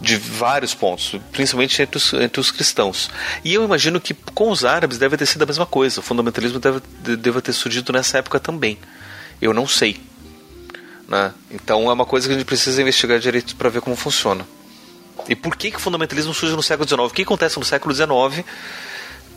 de 0.00 0.16
vários 0.16 0.74
pontos, 0.74 1.14
principalmente 1.30 1.80
entre 1.80 1.96
os, 1.96 2.12
entre 2.14 2.40
os, 2.40 2.50
cristãos. 2.50 3.08
E 3.44 3.54
eu 3.54 3.64
imagino 3.64 4.00
que 4.00 4.12
com 4.34 4.50
os 4.50 4.64
árabes 4.64 4.98
deve 4.98 5.16
ter 5.16 5.26
sido 5.26 5.42
a 5.42 5.46
mesma 5.46 5.64
coisa. 5.64 6.00
O 6.00 6.02
fundamentalismo 6.02 6.58
deve, 6.58 6.80
deve 7.16 7.40
ter 7.40 7.52
surgido 7.52 7.92
nessa 7.92 8.18
época 8.18 8.40
também. 8.40 8.76
Eu 9.40 9.54
não 9.54 9.66
sei. 9.68 10.00
Né? 11.08 11.32
Então 11.52 11.88
é 11.88 11.92
uma 11.92 12.04
coisa 12.04 12.26
que 12.26 12.34
a 12.34 12.36
gente 12.36 12.46
precisa 12.46 12.82
investigar 12.82 13.20
direito 13.20 13.54
para 13.54 13.68
ver 13.68 13.80
como 13.80 13.94
funciona. 13.94 14.44
E 15.28 15.34
por 15.34 15.56
que, 15.56 15.70
que 15.70 15.76
o 15.76 15.80
fundamentalismo 15.80 16.34
surge 16.34 16.54
no 16.54 16.62
século 16.62 16.88
XIX? 16.88 17.00
O 17.02 17.10
que 17.10 17.22
acontece 17.22 17.58
no 17.58 17.64
século 17.64 17.94
XIX 17.94 18.44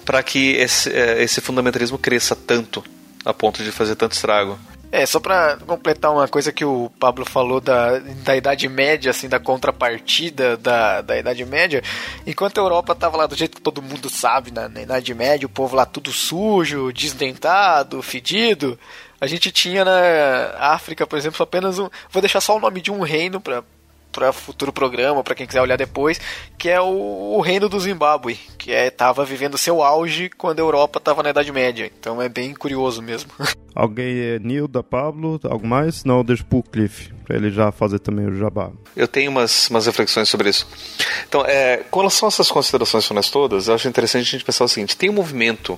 para 0.03 0.21
que 0.21 0.53
esse, 0.53 0.91
é, 0.91 1.23
esse 1.23 1.41
fundamentalismo 1.41 1.97
cresça 1.97 2.35
tanto, 2.35 2.83
a 3.23 3.33
ponto 3.33 3.63
de 3.63 3.71
fazer 3.71 3.95
tanto 3.95 4.13
estrago? 4.13 4.57
É, 4.91 5.05
só 5.05 5.19
para 5.19 5.57
completar 5.67 6.11
uma 6.11 6.27
coisa 6.27 6.53
que 6.53 6.63
o 6.63 6.89
Pablo 6.97 7.25
falou 7.25 7.59
da, 7.59 7.99
da 7.99 8.37
Idade 8.37 8.69
Média, 8.69 9.11
assim, 9.11 9.27
da 9.27 9.39
contrapartida 9.39 10.55
da, 10.55 11.01
da 11.01 11.17
Idade 11.17 11.43
Média, 11.43 11.83
enquanto 12.25 12.59
a 12.59 12.61
Europa 12.61 12.95
tava 12.95 13.17
lá 13.17 13.27
do 13.27 13.35
jeito 13.35 13.57
que 13.57 13.61
todo 13.61 13.81
mundo 13.81 14.09
sabe, 14.09 14.51
na, 14.51 14.69
na 14.69 14.83
Idade 14.83 15.13
Média, 15.13 15.45
o 15.45 15.49
povo 15.49 15.75
lá 15.75 15.85
tudo 15.85 16.13
sujo, 16.13 16.93
desdentado, 16.93 18.01
fedido, 18.01 18.79
a 19.19 19.27
gente 19.27 19.51
tinha 19.51 19.83
na 19.83 20.55
África, 20.59 21.05
por 21.05 21.17
exemplo, 21.17 21.41
apenas 21.41 21.79
um. 21.79 21.89
Vou 22.09 22.21
deixar 22.21 22.39
só 22.39 22.55
o 22.55 22.59
nome 22.59 22.79
de 22.79 22.91
um 22.91 23.01
reino 23.01 23.41
para 23.41 23.63
para 24.15 24.31
futuro 24.31 24.71
programa, 24.71 25.21
para 25.21 25.35
quem 25.35 25.45
quiser 25.45 25.61
olhar 25.61 25.75
depois, 25.75 26.21
que 26.57 26.69
é 26.69 26.79
o, 26.79 27.35
o 27.35 27.41
reino 27.41 27.67
do 27.67 27.77
Zimbábue, 27.77 28.39
que 28.57 28.71
estava 28.71 29.23
é, 29.23 29.25
vivendo 29.25 29.57
seu 29.57 29.83
auge 29.83 30.29
quando 30.37 30.59
a 30.59 30.61
Europa 30.61 30.99
estava 30.99 31.21
na 31.21 31.31
Idade 31.31 31.51
Média. 31.51 31.91
Então 31.99 32.21
é 32.21 32.29
bem 32.29 32.53
curioso 32.53 33.01
mesmo. 33.01 33.29
Alguém 33.75 34.17
é 34.17 34.39
Nilda, 34.39 34.81
Pablo, 34.81 35.37
algo 35.43 35.67
mais? 35.67 36.05
Não, 36.05 36.23
deixa 36.23 36.45
pro 36.45 36.63
Cliff, 36.63 37.11
para 37.25 37.35
ele 37.35 37.51
já 37.51 37.73
fazer 37.73 37.99
também 37.99 38.25
o 38.25 38.33
jabá. 38.33 38.71
Eu 38.95 39.05
tenho 39.05 39.29
umas, 39.29 39.69
umas 39.69 39.85
reflexões 39.85 40.29
sobre 40.29 40.49
isso. 40.49 40.65
Então, 41.27 41.45
é, 41.45 41.83
com 41.91 41.99
relação 41.99 42.27
a 42.27 42.29
essas 42.29 42.49
considerações 42.49 43.05
finais 43.05 43.29
todas, 43.29 43.67
eu 43.67 43.75
acho 43.75 43.85
interessante 43.89 44.21
a 44.21 44.31
gente 44.31 44.45
pensar 44.45 44.63
o 44.63 44.69
seguinte: 44.69 44.95
tem 44.95 45.09
um 45.09 45.13
movimento 45.13 45.77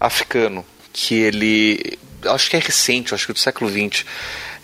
africano 0.00 0.64
que 0.92 1.14
ele. 1.14 1.96
Acho 2.24 2.50
que 2.50 2.56
é 2.56 2.58
recente, 2.58 3.14
acho 3.14 3.24
que 3.24 3.30
é 3.30 3.34
do 3.34 3.38
século 3.38 3.70
XX, 3.70 4.04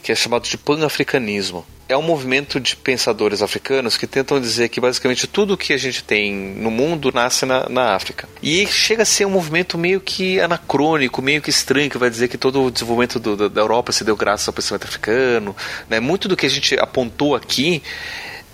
que 0.05 0.13
é 0.13 0.15
chamado 0.15 0.47
de 0.47 0.59
pan-africanismo 0.59 1.65
é 1.89 1.97
um 1.97 2.03
movimento 2.03 2.59
de 2.59 2.77
pensadores 2.77 3.43
africanos 3.43 3.97
que 3.97 4.07
tentam 4.07 4.41
dizer 4.41 4.69
que 4.69 4.81
basicamente 4.81 5.27
tudo 5.27 5.57
que 5.57 5.73
a 5.73 5.77
gente 5.77 6.03
tem 6.03 6.33
no 6.33 6.71
mundo 6.71 7.11
nasce 7.13 7.45
na, 7.45 7.69
na 7.69 7.95
África. 7.95 8.29
E 8.43 8.67
chega 8.67 9.03
a 9.03 9.07
ser 9.07 9.27
um 9.27 9.31
movimento 9.31 9.77
meio 9.77 10.01
que 10.01 10.41
anacrônico, 10.41 11.21
meio 11.21 11.43
que 11.43 11.51
estranho, 11.51 11.91
que 11.91 11.99
vai 11.99 12.09
dizer 12.09 12.29
que 12.29 12.39
todo 12.39 12.63
o 12.63 12.71
desenvolvimento 12.71 13.19
do, 13.19 13.51
da 13.51 13.61
Europa 13.61 13.93
se 13.93 14.03
deu 14.03 14.17
graças 14.17 14.49
ao 14.49 14.55
pensamento 14.55 14.85
africano. 14.85 15.55
Né? 15.89 16.01
Muito 16.01 16.27
do 16.27 16.37
que 16.37 16.47
a 16.47 16.51
gente 16.51 16.79
apontou 16.79 17.35
aqui, 17.35 17.83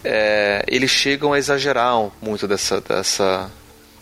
é, 0.04 0.64
eles 0.66 0.90
chegam 0.90 1.32
a 1.32 1.38
exagerar 1.38 2.10
muito 2.20 2.48
dessa, 2.48 2.80
dessa, 2.80 3.50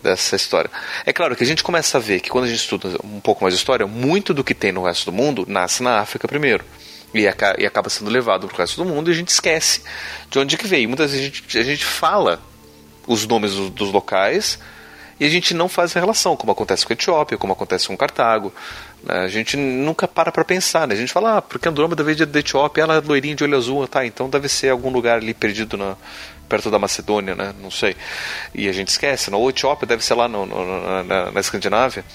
dessa 0.01 0.35
história. 0.35 0.71
É 1.05 1.13
claro 1.13 1.35
que 1.35 1.43
a 1.43 1.47
gente 1.47 1.63
começa 1.63 1.99
a 1.99 2.01
ver 2.01 2.19
que 2.19 2.31
quando 2.31 2.45
a 2.45 2.47
gente 2.47 2.61
estuda 2.61 2.97
um 3.03 3.19
pouco 3.19 3.43
mais 3.43 3.53
de 3.53 3.59
história, 3.59 3.85
muito 3.85 4.33
do 4.33 4.43
que 4.43 4.55
tem 4.55 4.71
no 4.71 4.85
resto 4.85 5.11
do 5.11 5.15
mundo 5.15 5.45
nasce 5.47 5.83
na 5.83 5.99
África 5.99 6.27
primeiro 6.27 6.65
e, 7.13 7.21
e 7.21 7.65
acaba 7.65 7.89
sendo 7.89 8.09
levado 8.09 8.47
para 8.47 8.55
o 8.55 8.57
resto 8.57 8.83
do 8.83 8.89
mundo 8.89 9.09
e 9.09 9.13
a 9.13 9.15
gente 9.15 9.29
esquece 9.29 9.81
de 10.29 10.39
onde 10.39 10.57
que 10.57 10.67
veio. 10.67 10.87
Muitas 10.87 11.11
vezes 11.11 11.25
a 11.25 11.29
gente, 11.29 11.57
a 11.57 11.63
gente 11.63 11.85
fala 11.85 12.41
os 13.07 13.25
nomes 13.25 13.53
dos, 13.53 13.69
dos 13.71 13.91
locais 13.91 14.59
e 15.19 15.25
a 15.25 15.29
gente 15.29 15.53
não 15.53 15.67
faz 15.67 15.95
a 15.95 15.99
relação, 15.99 16.37
como 16.37 16.51
acontece 16.51 16.85
com 16.85 16.93
a 16.93 16.95
Etiópia, 16.95 17.37
como 17.37 17.51
acontece 17.51 17.87
com 17.87 17.97
Cartago. 17.97 18.53
Né? 19.03 19.19
A 19.19 19.27
gente 19.27 19.57
nunca 19.57 20.07
para 20.07 20.31
para 20.31 20.45
pensar, 20.45 20.87
né? 20.87 20.93
A 20.93 20.97
gente 20.97 21.11
fala, 21.11 21.37
ah, 21.37 21.41
porque 21.41 21.67
Andrômeda 21.67 22.03
veio 22.03 22.25
da 22.25 22.39
Etiópia, 22.39 22.83
ela 22.83 22.95
é 22.95 23.01
loirinha 23.01 23.35
de 23.35 23.43
olho 23.43 23.57
azul, 23.57 23.85
tá, 23.87 24.05
então 24.05 24.29
deve 24.29 24.47
ser 24.47 24.69
algum 24.69 24.89
lugar 24.89 25.17
ali 25.17 25.33
perdido 25.33 25.75
na, 25.75 25.97
perto 26.47 26.71
da 26.71 26.79
Macedônia, 26.79 27.35
né? 27.35 27.53
Não 27.61 27.69
sei. 27.69 27.97
E 28.55 28.69
a 28.69 28.71
gente 28.71 28.87
esquece, 28.87 29.29
não? 29.29 29.39
Ou 29.39 29.49
Etiópia 29.49 29.85
deve 29.85 30.03
ser 30.03 30.13
lá 30.13 30.27
no, 30.27 30.45
no, 30.45 31.03
na, 31.03 31.31
na 31.31 31.39
Escandinávia. 31.39 32.05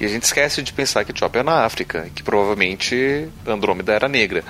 E 0.00 0.04
a 0.04 0.08
gente 0.08 0.24
esquece 0.24 0.62
de 0.62 0.72
pensar 0.72 1.04
que 1.04 1.12
Etiópia 1.12 1.40
é 1.40 1.42
na 1.42 1.64
África, 1.64 2.08
que 2.14 2.22
provavelmente 2.22 3.28
Andrômeda 3.46 3.92
era 3.92 4.08
negra. 4.08 4.44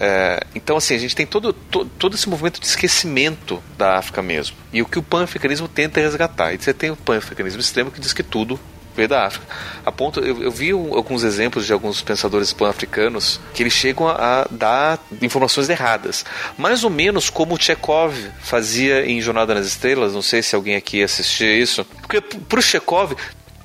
É, 0.00 0.44
então, 0.54 0.76
assim, 0.76 0.94
a 0.94 0.98
gente 0.98 1.14
tem 1.14 1.26
todo, 1.26 1.52
todo, 1.52 1.90
todo, 1.98 2.14
esse 2.14 2.28
movimento 2.28 2.60
de 2.60 2.66
esquecimento 2.66 3.62
da 3.78 3.98
África 3.98 4.20
mesmo. 4.22 4.56
E 4.72 4.82
o 4.82 4.86
que 4.86 4.98
o 4.98 5.02
pan-africanismo 5.02 5.68
tenta 5.68 6.00
resgatar. 6.00 6.52
E 6.52 6.58
você 6.58 6.74
tem 6.74 6.90
o 6.90 6.96
pan-africanismo 6.96 7.60
extremo 7.60 7.90
que 7.90 8.00
diz 8.00 8.12
que 8.12 8.22
tudo 8.22 8.58
veio 8.94 9.08
da 9.08 9.26
África. 9.26 9.46
A 9.84 9.90
ponto, 9.90 10.20
eu, 10.20 10.42
eu 10.42 10.50
vi 10.50 10.74
um, 10.74 10.94
alguns 10.94 11.22
exemplos 11.22 11.66
de 11.66 11.72
alguns 11.72 12.02
pensadores 12.02 12.52
pan-africanos 12.52 13.40
que 13.54 13.62
eles 13.62 13.72
chegam 13.72 14.06
a, 14.06 14.42
a, 14.42 14.48
dar 14.50 14.98
informações 15.20 15.68
erradas. 15.68 16.24
Mais 16.58 16.84
ou 16.84 16.90
menos 16.90 17.30
como 17.30 17.54
o 17.54 17.58
Chekhov 17.60 18.14
fazia 18.40 19.06
em 19.06 19.20
Jornada 19.20 19.54
nas 19.54 19.66
Estrelas. 19.66 20.12
Não 20.12 20.22
sei 20.22 20.42
se 20.42 20.54
alguém 20.54 20.76
aqui 20.76 21.02
assistia 21.02 21.54
isso. 21.56 21.84
Porque 22.02 22.20
para 22.20 22.58
o 22.58 22.62
Chekhov, 22.62 23.14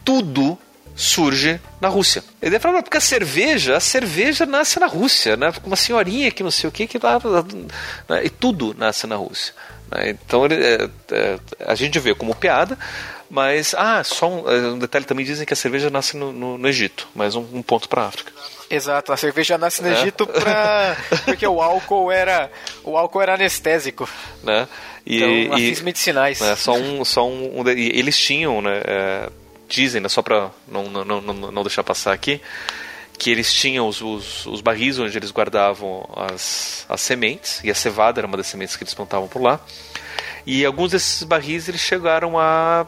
tudo 0.07 0.57
surge 0.95 1.59
na 1.81 1.89
Rússia. 1.89 2.23
Ele 2.41 2.57
fala, 2.59 2.81
porque 2.81 2.95
a 2.95 3.01
cerveja, 3.01 3.75
a 3.75 3.79
cerveja 3.81 4.45
nasce 4.45 4.79
na 4.79 4.87
Rússia, 4.87 5.35
né? 5.35 5.51
Uma 5.65 5.75
senhorinha 5.75 6.31
que 6.31 6.41
não 6.41 6.49
sei 6.49 6.69
o 6.69 6.71
que, 6.71 6.87
que 6.87 6.97
lá, 6.97 7.19
né? 8.07 8.23
e 8.23 8.29
tudo 8.29 8.73
nasce 8.77 9.05
na 9.05 9.17
Rússia. 9.17 9.53
Né? 9.91 10.11
Então 10.11 10.45
ele, 10.45 10.55
é, 10.55 10.89
é, 11.11 11.39
a 11.65 11.75
gente 11.75 11.99
vê 11.99 12.15
como 12.15 12.33
piada, 12.33 12.79
mas 13.29 13.75
ah, 13.77 14.01
só 14.01 14.29
um, 14.29 14.49
é, 14.49 14.55
um, 14.69 14.79
detalhe 14.79 15.03
também 15.03 15.25
dizem 15.25 15.45
que 15.45 15.51
a 15.51 15.57
cerveja 15.57 15.89
nasce 15.89 16.15
no, 16.15 16.31
no, 16.31 16.57
no 16.57 16.67
Egito, 16.69 17.09
mais 17.13 17.35
um, 17.35 17.45
um, 17.53 17.61
ponto 17.61 17.89
para 17.89 18.03
a 18.03 18.07
África. 18.07 18.31
Exato, 18.69 19.11
a 19.11 19.17
cerveja 19.17 19.57
nasce 19.57 19.81
no 19.81 19.89
é. 19.89 19.91
Egito 19.91 20.25
pra... 20.25 20.95
porque 21.25 21.45
o 21.45 21.61
álcool 21.61 22.09
era 22.09 22.49
o 22.81 22.97
álcool 22.97 23.21
era 23.21 23.33
anestésico, 23.33 24.09
né? 24.41 24.67
E, 25.05 25.17
então, 25.17 25.59
e, 25.59 25.83
medicinais. 25.83 26.39
Né, 26.39 26.55
só 26.55 26.73
um, 26.73 27.03
só 27.03 27.27
um, 27.27 27.59
um 27.59 27.69
eles 27.69 28.17
tinham, 28.17 28.61
né? 28.61 28.81
Dizem, 29.67 30.01
né, 30.01 30.09
só 30.09 30.21
para 30.21 30.49
não, 30.67 30.89
não, 30.89 31.21
não, 31.21 31.33
não 31.51 31.63
deixar 31.63 31.83
passar 31.83 32.13
aqui, 32.13 32.41
que 33.17 33.29
eles 33.29 33.51
tinham 33.51 33.87
os, 33.87 34.01
os, 34.01 34.45
os, 34.45 34.61
barris 34.61 34.99
onde 34.99 35.17
eles 35.17 35.31
guardavam 35.31 36.07
as, 36.15 36.85
as 36.87 37.01
sementes, 37.01 37.61
e 37.63 37.71
a 37.71 37.75
cevada 37.75 38.19
era 38.19 38.27
uma 38.27 38.37
das 38.37 38.47
sementes 38.47 38.75
que 38.75 38.83
eles 38.83 38.93
plantavam 38.93 39.27
por 39.27 39.41
lá. 39.41 39.59
E 40.45 40.63
alguns 40.63 40.91
desses 40.91 41.23
barris 41.23 41.67
eles 41.67 41.81
chegaram 41.81 42.39
a 42.39 42.85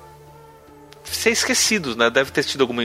ser 1.04 1.32
esquecido, 1.32 1.96
né? 1.96 2.10
Deve 2.10 2.32
ter 2.32 2.44
tido 2.44 2.62
alguma 2.62 2.84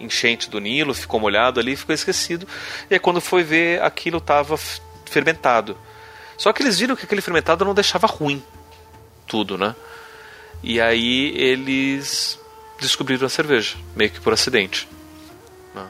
enchente 0.00 0.50
do 0.50 0.58
Nilo, 0.58 0.94
ficou 0.94 1.20
molhado 1.20 1.60
ali, 1.60 1.76
ficou 1.76 1.94
esquecido. 1.94 2.48
E 2.90 2.94
aí 2.94 2.98
quando 2.98 3.20
foi 3.20 3.44
ver, 3.44 3.82
aquilo 3.82 4.18
estava 4.18 4.56
fermentado. 5.04 5.78
Só 6.36 6.52
que 6.52 6.62
eles 6.62 6.78
viram 6.78 6.96
que 6.96 7.04
aquele 7.04 7.20
fermentado 7.20 7.64
não 7.64 7.74
deixava 7.74 8.06
ruim 8.06 8.42
tudo, 9.26 9.56
né? 9.58 9.74
E 10.62 10.80
aí 10.80 11.32
eles 11.36 12.40
descobriram 12.80 13.26
a 13.26 13.28
cerveja, 13.28 13.76
meio 13.94 14.10
que 14.10 14.20
por 14.20 14.32
acidente. 14.32 14.88
Né? 15.74 15.86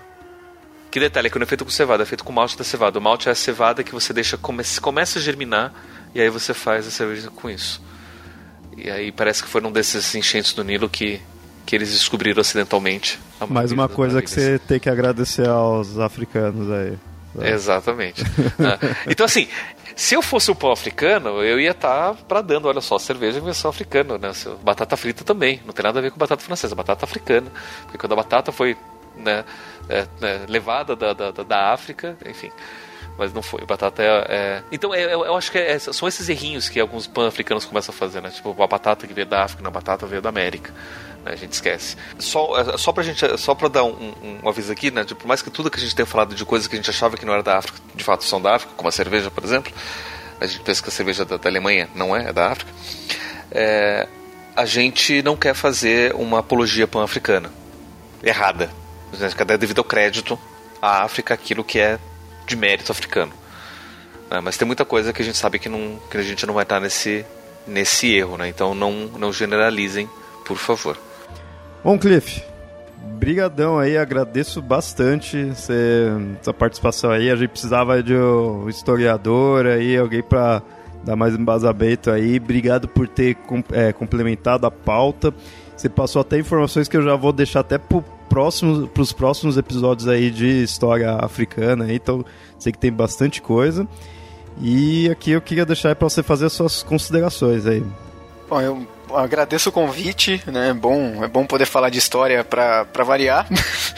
Que 0.91 1.01
detalhe, 1.01 1.31
que 1.31 1.39
não 1.39 1.45
é 1.45 1.47
feito 1.47 1.65
com 1.65 1.71
cevada, 1.71 2.03
é 2.03 2.07
feito 2.07 2.25
com 2.25 2.33
malte 2.33 2.57
da 2.57 2.65
cevada. 2.65 2.99
O 2.99 3.03
malte 3.03 3.29
é 3.29 3.33
a 3.33 3.35
cevada 3.35 3.83
que 3.83 3.93
você 3.93 4.13
deixa 4.13 4.37
come 4.37 4.63
começa 4.81 5.19
a 5.19 5.23
germinar 5.23 5.73
e 6.15 6.21
aí 6.21 6.31
você 6.31 6.55
faz 6.55 6.87
a 6.87 6.91
cerveja 6.91 7.31
com 7.31 7.51
isso. 7.51 7.83
E 8.77 8.91
aí 8.91 9.11
parece 9.11 9.43
que 9.43 9.49
foi 9.49 9.61
num 9.61 9.73
desses 9.73 10.15
enchentes 10.15 10.53
do 10.53 10.63
Nilo 10.63 10.89
que, 10.89 11.21
que 11.65 11.75
eles 11.75 11.91
descobriram 11.91 12.41
acidentalmente. 12.41 13.19
Mais 13.49 13.73
uma 13.73 13.89
coisa 13.89 14.23
que 14.23 14.31
você 14.31 14.59
tem 14.59 14.79
que 14.79 14.89
agradecer 14.89 15.49
aos 15.49 15.99
africanos 15.99 16.71
aí. 16.71 16.99
Exatamente. 17.43 18.23
Ah, 18.59 18.79
então, 19.09 19.27
assim, 19.27 19.49
se 19.95 20.15
eu 20.15 20.23
fosse 20.23 20.51
o 20.51 20.55
pão 20.55 20.73
africano, 20.73 21.43
eu 21.43 21.61
ia 21.61 21.71
estar 21.71 22.15
tá 22.15 22.19
bradando, 22.29 22.69
olha 22.69 22.81
só, 22.81 22.99
cerveja 22.99 23.39
é 23.39 23.41
versão 23.41 23.71
africana, 23.71 24.19
né? 24.19 24.31
Batata 24.63 24.97
frita 24.97 25.25
também, 25.25 25.61
não 25.65 25.73
tem 25.73 25.83
nada 25.83 25.99
a 25.99 26.03
ver 26.03 26.11
com 26.11 26.19
batata 26.19 26.43
francesa, 26.43 26.75
batata 26.75 27.05
africana. 27.05 27.51
Porque 27.83 27.99
quando 27.99 28.13
a 28.13 28.17
batata 28.17 28.53
foi 28.53 28.77
né, 29.17 29.45
é, 29.89 30.07
é, 30.23 30.41
levada 30.49 30.95
da, 30.95 31.13
da, 31.13 31.31
da 31.31 31.73
África, 31.73 32.17
enfim 32.27 32.51
mas 33.19 33.33
não 33.33 33.43
foi. 33.43 33.65
Batata 33.65 34.03
é. 34.03 34.27
é... 34.29 34.63
Então 34.71 34.95
é, 34.95 35.05
eu, 35.05 35.25
eu, 35.25 35.37
acho 35.37 35.51
que 35.51 35.59
é, 35.59 35.79
são 35.79 36.07
esses 36.07 36.29
errinhos 36.29 36.69
que 36.69 36.79
alguns 36.79 37.07
pan-africanos 37.07 37.65
começam 37.65 37.95
a 37.95 37.97
fazer, 37.97 38.21
né? 38.21 38.31
Tipo, 38.31 38.63
a 38.63 38.67
batata 38.67 39.07
que 39.07 39.15
veio 39.15 39.27
da 39.27 39.45
África, 39.45 39.67
a 39.67 39.71
batata 39.71 40.07
veio 40.07 40.21
da 40.21 40.29
América. 40.29 40.73
Né? 41.27 41.33
A 41.33 41.37
gente 41.37 41.53
esquece. 41.53 41.97
Só, 42.19 42.59
é, 42.59 42.79
só 42.79 42.93
pra 42.93 43.03
gente. 43.03 43.37
Só 43.37 43.55
pra 43.55 43.69
dar 43.69 43.85
um, 43.85 44.15
um, 44.43 44.49
aviso 44.49 44.73
aqui, 44.73 44.93
né? 44.93 45.05
Por 45.05 45.27
mais 45.27 45.43
que 45.43 45.51
tudo 45.51 45.71
que 45.71 45.79
a 45.79 45.81
gente 45.81 45.95
tenha 45.95 46.07
falado 46.07 46.35
de 46.35 46.45
coisas 46.45 46.69
que 46.69 46.77
a 46.77 46.79
gente 46.79 46.89
achava 46.89 47.17
que 47.17 47.27
não 47.27 47.33
era 47.33 47.43
da 47.43 47.59
África, 47.59 47.79
de 47.95 48.05
fato 48.05 48.25
são 48.25 48.41
da 48.41 48.55
África, 48.55 48.73
como 48.77 48.89
a 48.89 48.93
cerveja, 48.93 49.31
por 49.31 49.43
exemplo. 49.43 49.73
A 50.41 50.47
gente 50.47 50.61
pensa 50.61 50.83
que 50.83 50.89
a 50.89 50.93
cerveja 50.93 51.25
da, 51.25 51.37
da 51.37 51.49
Alemanha 51.49 51.89
não 51.95 52.15
é, 52.15 52.29
é 52.29 52.33
da 52.33 52.53
África. 52.53 52.71
É, 53.51 54.07
a 54.55 54.65
gente 54.65 55.23
não 55.23 55.37
quer 55.37 55.55
fazer 55.55 56.15
uma 56.15 56.39
apologia 56.39 56.87
pan-africana. 56.87 57.51
Errada. 58.23 58.71
É 59.13 59.57
devido 59.57 59.79
ao 59.79 59.85
crédito 59.85 60.39
à 60.81 61.03
África 61.03 61.33
aquilo 61.33 61.65
que 61.65 61.79
é 61.79 61.99
de 62.47 62.55
mérito 62.55 62.93
africano. 62.93 63.33
É, 64.31 64.41
mas 64.41 64.57
tem 64.57 64.67
muita 64.67 64.85
coisa 64.85 65.13
que 65.13 65.23
a 65.23 65.25
gente 65.25 65.39
sabe 65.39 65.59
que, 65.59 65.69
não, 65.69 65.99
que 66.11 66.19
a 66.19 66.23
gente 66.23 66.45
não 66.45 66.53
vai 66.53 66.65
estar 66.65 66.81
nesse, 66.81 67.25
nesse 67.67 68.13
erro, 68.13 68.37
né? 68.37 68.49
Então 68.49 68.75
não, 68.75 68.93
não 69.19 69.33
generalizem, 69.33 70.09
por 70.45 70.59
favor. 70.59 70.99
Bom, 71.87 71.97
Cliff, 71.97 72.43
brigadão 73.17 73.79
aí, 73.79 73.97
agradeço 73.97 74.61
bastante 74.61 75.51
você, 75.51 76.09
sua 76.43 76.53
participação 76.53 77.13
aí. 77.13 77.31
A 77.31 77.37
gente 77.37 77.51
precisava 77.51 78.03
de 78.03 78.13
um 78.13 78.69
historiador 78.69 79.67
aí, 79.67 79.97
alguém 79.97 80.21
para 80.21 80.65
dar 81.05 81.15
mais 81.15 81.37
embasamento 81.37 82.11
aí. 82.11 82.39
Obrigado 82.39 82.89
por 82.89 83.07
ter 83.07 83.37
é, 83.71 83.93
complementado 83.93 84.67
a 84.67 84.71
pauta. 84.73 85.33
Você 85.77 85.89
passou 85.89 86.23
até 86.23 86.41
informações 86.41 86.89
que 86.89 86.97
eu 86.97 87.03
já 87.03 87.15
vou 87.15 87.33
deixar 87.33 87.61
até 87.61 87.79
pro 87.79 88.03
próximos, 88.29 88.89
pros 88.89 89.13
próximos 89.13 89.57
episódios 89.57 90.09
aí 90.09 90.29
de 90.29 90.65
história 90.65 91.13
africana, 91.21 91.85
aí, 91.85 91.95
então 91.95 92.25
sei 92.59 92.73
que 92.73 92.81
tem 92.81 92.93
bastante 92.93 93.41
coisa. 93.41 93.87
E 94.61 95.09
aqui 95.09 95.31
eu 95.31 95.41
queria 95.41 95.65
deixar 95.65 95.95
para 95.95 96.09
você 96.09 96.21
fazer 96.21 96.47
as 96.47 96.53
suas 96.53 96.83
considerações 96.83 97.65
aí. 97.65 97.85
Bom, 98.51 98.61
eu 98.61 98.96
agradeço 99.15 99.69
o 99.69 99.73
convite, 99.73 100.43
né? 100.47 100.71
É 100.71 100.75
bom, 100.75 101.25
é 101.25 101.29
bom 101.29 101.47
poder 101.47 101.67
falar 101.67 101.91
de 101.91 101.99
história 101.99 102.43
para 102.45 103.05
variar. 103.05 103.47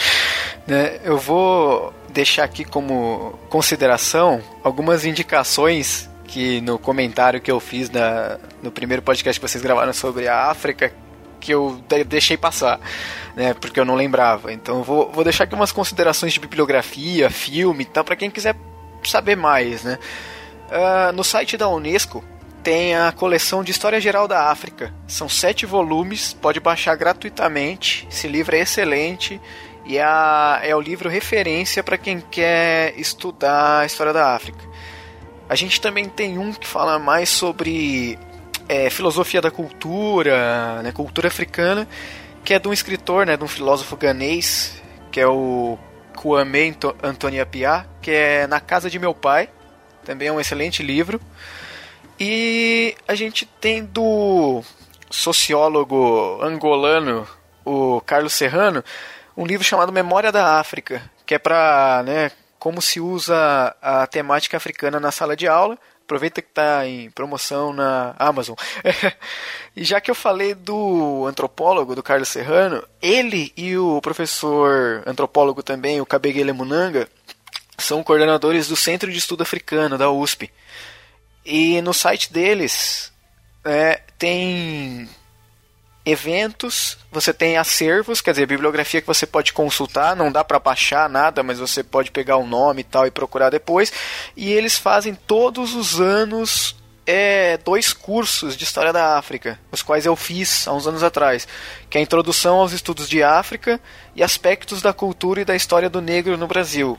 né? 0.66 1.00
Eu 1.04 1.18
vou 1.18 1.92
deixar 2.10 2.44
aqui 2.44 2.64
como 2.64 3.38
consideração 3.48 4.42
algumas 4.62 5.04
indicações 5.04 6.08
que 6.24 6.60
no 6.60 6.78
comentário 6.78 7.40
que 7.40 7.50
eu 7.50 7.58
fiz 7.58 7.88
na, 7.90 8.38
no 8.62 8.70
primeiro 8.70 9.02
podcast 9.02 9.40
que 9.40 9.48
vocês 9.48 9.62
gravaram 9.62 9.92
sobre 9.92 10.28
a 10.28 10.50
África 10.50 10.92
que 11.40 11.54
eu 11.54 11.80
deixei 12.06 12.36
passar, 12.36 12.80
né? 13.36 13.54
Porque 13.54 13.78
eu 13.78 13.84
não 13.84 13.94
lembrava. 13.94 14.52
Então 14.52 14.82
vou, 14.82 15.10
vou 15.10 15.24
deixar 15.24 15.44
aqui 15.44 15.54
umas 15.54 15.72
considerações 15.72 16.32
de 16.32 16.40
bibliografia, 16.40 17.30
filme 17.30 17.84
tal, 17.84 18.04
para 18.04 18.16
quem 18.16 18.30
quiser 18.30 18.56
saber 19.04 19.36
mais, 19.36 19.82
né? 19.84 19.98
Uh, 20.68 21.12
no 21.12 21.24
site 21.24 21.56
da 21.56 21.68
Unesco 21.68 22.22
tem 22.68 22.94
a 22.94 23.10
coleção 23.10 23.64
de 23.64 23.70
História 23.70 23.98
Geral 23.98 24.28
da 24.28 24.50
África. 24.50 24.92
São 25.06 25.26
sete 25.26 25.64
volumes, 25.64 26.34
pode 26.34 26.60
baixar 26.60 26.94
gratuitamente. 26.96 28.06
Esse 28.10 28.28
livro 28.28 28.54
é 28.54 28.58
excelente 28.58 29.40
e 29.86 29.96
é, 29.96 30.04
é 30.64 30.76
o 30.76 30.80
livro 30.82 31.08
referência 31.08 31.82
para 31.82 31.96
quem 31.96 32.20
quer 32.20 32.92
estudar 32.98 33.78
a 33.78 33.86
história 33.86 34.12
da 34.12 34.34
África. 34.34 34.62
A 35.48 35.54
gente 35.54 35.80
também 35.80 36.10
tem 36.10 36.36
um 36.36 36.52
que 36.52 36.66
fala 36.66 36.98
mais 36.98 37.30
sobre 37.30 38.18
é, 38.68 38.90
filosofia 38.90 39.40
da 39.40 39.50
cultura, 39.50 40.82
né, 40.82 40.92
cultura 40.92 41.28
africana, 41.28 41.88
que 42.44 42.52
é 42.52 42.58
de 42.58 42.68
um 42.68 42.72
escritor, 42.74 43.24
né, 43.24 43.34
de 43.34 43.44
um 43.44 43.48
filósofo 43.48 43.96
ganês, 43.96 44.74
que 45.10 45.18
é 45.18 45.26
o 45.26 45.78
Kwame 46.14 46.76
Antonia 47.02 47.46
Pia, 47.46 47.86
que 48.02 48.10
é 48.10 48.46
Na 48.46 48.60
Casa 48.60 48.90
de 48.90 48.98
Meu 48.98 49.14
Pai, 49.14 49.48
também 50.04 50.28
é 50.28 50.32
um 50.32 50.38
excelente 50.38 50.82
livro. 50.82 51.18
E 52.18 52.96
a 53.06 53.14
gente 53.14 53.46
tem 53.46 53.84
do 53.84 54.62
sociólogo 55.10 56.40
angolano, 56.42 57.26
o 57.64 58.00
Carlos 58.00 58.32
Serrano, 58.32 58.84
um 59.36 59.46
livro 59.46 59.64
chamado 59.64 59.92
Memória 59.92 60.32
da 60.32 60.58
África, 60.58 61.02
que 61.24 61.34
é 61.34 61.38
para, 61.38 62.02
né, 62.04 62.30
como 62.58 62.82
se 62.82 63.00
usa 63.00 63.76
a 63.80 64.06
temática 64.06 64.56
africana 64.56 64.98
na 64.98 65.12
sala 65.12 65.36
de 65.36 65.46
aula, 65.46 65.78
Aproveita 66.08 66.40
que 66.40 66.48
está 66.48 66.86
em 66.86 67.10
promoção 67.10 67.70
na 67.70 68.14
Amazon. 68.18 68.56
e 69.76 69.84
já 69.84 70.00
que 70.00 70.10
eu 70.10 70.14
falei 70.14 70.54
do 70.54 71.26
antropólogo, 71.26 71.94
do 71.94 72.02
Carlos 72.02 72.28
Serrano, 72.28 72.82
ele 73.02 73.52
e 73.54 73.76
o 73.76 74.00
professor 74.00 75.02
antropólogo 75.04 75.62
também, 75.62 76.00
o 76.00 76.06
Kabegele 76.06 76.50
Munanga, 76.50 77.06
são 77.76 78.02
coordenadores 78.02 78.68
do 78.68 78.74
Centro 78.74 79.12
de 79.12 79.18
Estudo 79.18 79.42
Africano, 79.42 79.98
da 79.98 80.10
USP. 80.10 80.50
E 81.50 81.80
no 81.80 81.94
site 81.94 82.30
deles 82.30 83.10
é, 83.64 84.02
tem 84.18 85.08
eventos, 86.04 86.98
você 87.10 87.32
tem 87.32 87.56
acervos, 87.56 88.20
quer 88.20 88.32
dizer, 88.32 88.46
bibliografia 88.46 89.00
que 89.00 89.06
você 89.06 89.26
pode 89.26 89.54
consultar, 89.54 90.14
não 90.14 90.30
dá 90.30 90.44
para 90.44 90.58
baixar 90.58 91.08
nada, 91.08 91.42
mas 91.42 91.58
você 91.58 91.82
pode 91.82 92.10
pegar 92.10 92.36
o 92.36 92.42
um 92.42 92.46
nome 92.46 92.82
e 92.82 92.84
tal 92.84 93.06
e 93.06 93.10
procurar 93.10 93.48
depois. 93.48 93.90
E 94.36 94.52
eles 94.52 94.76
fazem 94.76 95.14
todos 95.14 95.74
os 95.74 95.98
anos 95.98 96.76
é, 97.06 97.56
dois 97.56 97.94
cursos 97.94 98.54
de 98.54 98.64
História 98.64 98.92
da 98.92 99.16
África, 99.16 99.58
os 99.72 99.80
quais 99.80 100.04
eu 100.04 100.14
fiz 100.14 100.68
há 100.68 100.74
uns 100.74 100.86
anos 100.86 101.02
atrás, 101.02 101.48
que 101.88 101.96
é 101.96 102.00
a 102.02 102.04
Introdução 102.04 102.56
aos 102.56 102.72
Estudos 102.72 103.08
de 103.08 103.22
África 103.22 103.80
e 104.14 104.22
Aspectos 104.22 104.82
da 104.82 104.92
Cultura 104.92 105.40
e 105.40 105.46
da 105.46 105.56
História 105.56 105.88
do 105.88 106.02
Negro 106.02 106.36
no 106.36 106.46
Brasil. 106.46 106.98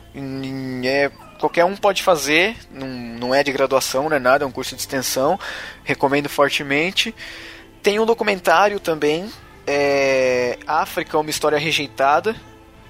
É, 0.83 1.11
qualquer 1.39 1.65
um 1.65 1.75
pode 1.75 2.03
fazer, 2.03 2.55
não, 2.69 2.87
não 2.87 3.35
é 3.35 3.43
de 3.43 3.51
graduação, 3.51 4.09
não 4.09 4.15
é 4.15 4.19
nada, 4.19 4.43
é 4.43 4.47
um 4.47 4.51
curso 4.51 4.75
de 4.75 4.81
extensão, 4.81 5.39
recomendo 5.83 6.29
fortemente. 6.29 7.15
Tem 7.81 7.99
um 7.99 8.05
documentário 8.05 8.79
também, 8.79 9.31
é, 9.65 10.59
África, 10.67 11.17
uma 11.17 11.29
história 11.29 11.57
rejeitada, 11.57 12.35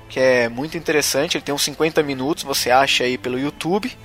que 0.10 0.20
é 0.20 0.50
muito 0.50 0.76
interessante. 0.78 1.38
Ele 1.38 1.44
tem 1.44 1.54
uns 1.54 1.64
50 1.64 2.02
minutos, 2.02 2.44
você 2.44 2.72
acha 2.72 3.04
aí 3.04 3.18
pelo 3.18 3.40
YouTube. 3.40 3.96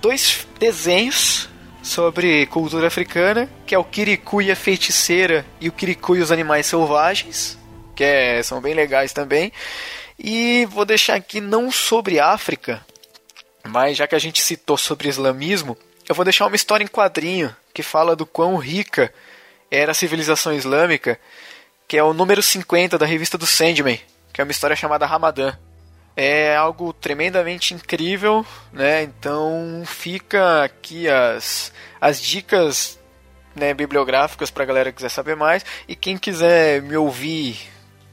Dois 0.00 0.46
desenhos 0.58 1.48
sobre 1.82 2.46
cultura 2.46 2.86
africana, 2.86 3.48
que 3.66 3.74
é 3.74 3.78
o 3.78 3.84
Kirikou 3.84 4.40
e 4.40 4.50
a 4.50 4.56
Feiticeira 4.56 5.44
e 5.60 5.68
o 5.68 5.72
Kirikou 5.72 6.16
e 6.16 6.20
os 6.20 6.32
Animais 6.32 6.66
Selvagens, 6.66 7.58
que 7.94 8.04
é, 8.04 8.42
são 8.42 8.60
bem 8.60 8.72
legais 8.72 9.12
também. 9.12 9.52
E 10.18 10.66
vou 10.70 10.84
deixar 10.84 11.14
aqui 11.14 11.40
não 11.40 11.70
sobre 11.70 12.18
África, 12.18 12.84
mas 13.64 13.96
já 13.96 14.06
que 14.06 14.14
a 14.14 14.18
gente 14.18 14.42
citou 14.42 14.76
sobre 14.76 15.08
islamismo, 15.08 15.76
eu 16.08 16.14
vou 16.14 16.24
deixar 16.24 16.46
uma 16.46 16.56
história 16.56 16.84
em 16.84 16.88
quadrinho 16.88 17.54
que 17.72 17.82
fala 17.82 18.16
do 18.16 18.26
quão 18.26 18.56
rica 18.56 19.12
era 19.70 19.92
a 19.92 19.94
civilização 19.94 20.52
islâmica, 20.52 21.18
que 21.86 21.96
é 21.96 22.02
o 22.02 22.12
número 22.12 22.42
50 22.42 22.98
da 22.98 23.06
revista 23.06 23.38
do 23.38 23.46
Sandman, 23.46 24.00
que 24.32 24.40
é 24.40 24.44
uma 24.44 24.50
história 24.50 24.76
chamada 24.76 25.06
Ramadã. 25.06 25.56
É 26.16 26.56
algo 26.56 26.92
tremendamente 26.92 27.72
incrível, 27.72 28.44
né? 28.72 29.02
Então 29.02 29.82
fica 29.86 30.64
aqui 30.64 31.08
as, 31.08 31.72
as 32.00 32.20
dicas 32.20 32.98
né, 33.54 33.72
bibliográficas 33.72 34.50
para 34.50 34.64
a 34.64 34.66
galera 34.66 34.90
que 34.90 34.96
quiser 34.96 35.08
saber 35.08 35.36
mais. 35.36 35.64
E 35.86 35.94
quem 35.94 36.18
quiser 36.18 36.82
me 36.82 36.96
ouvir 36.96 37.70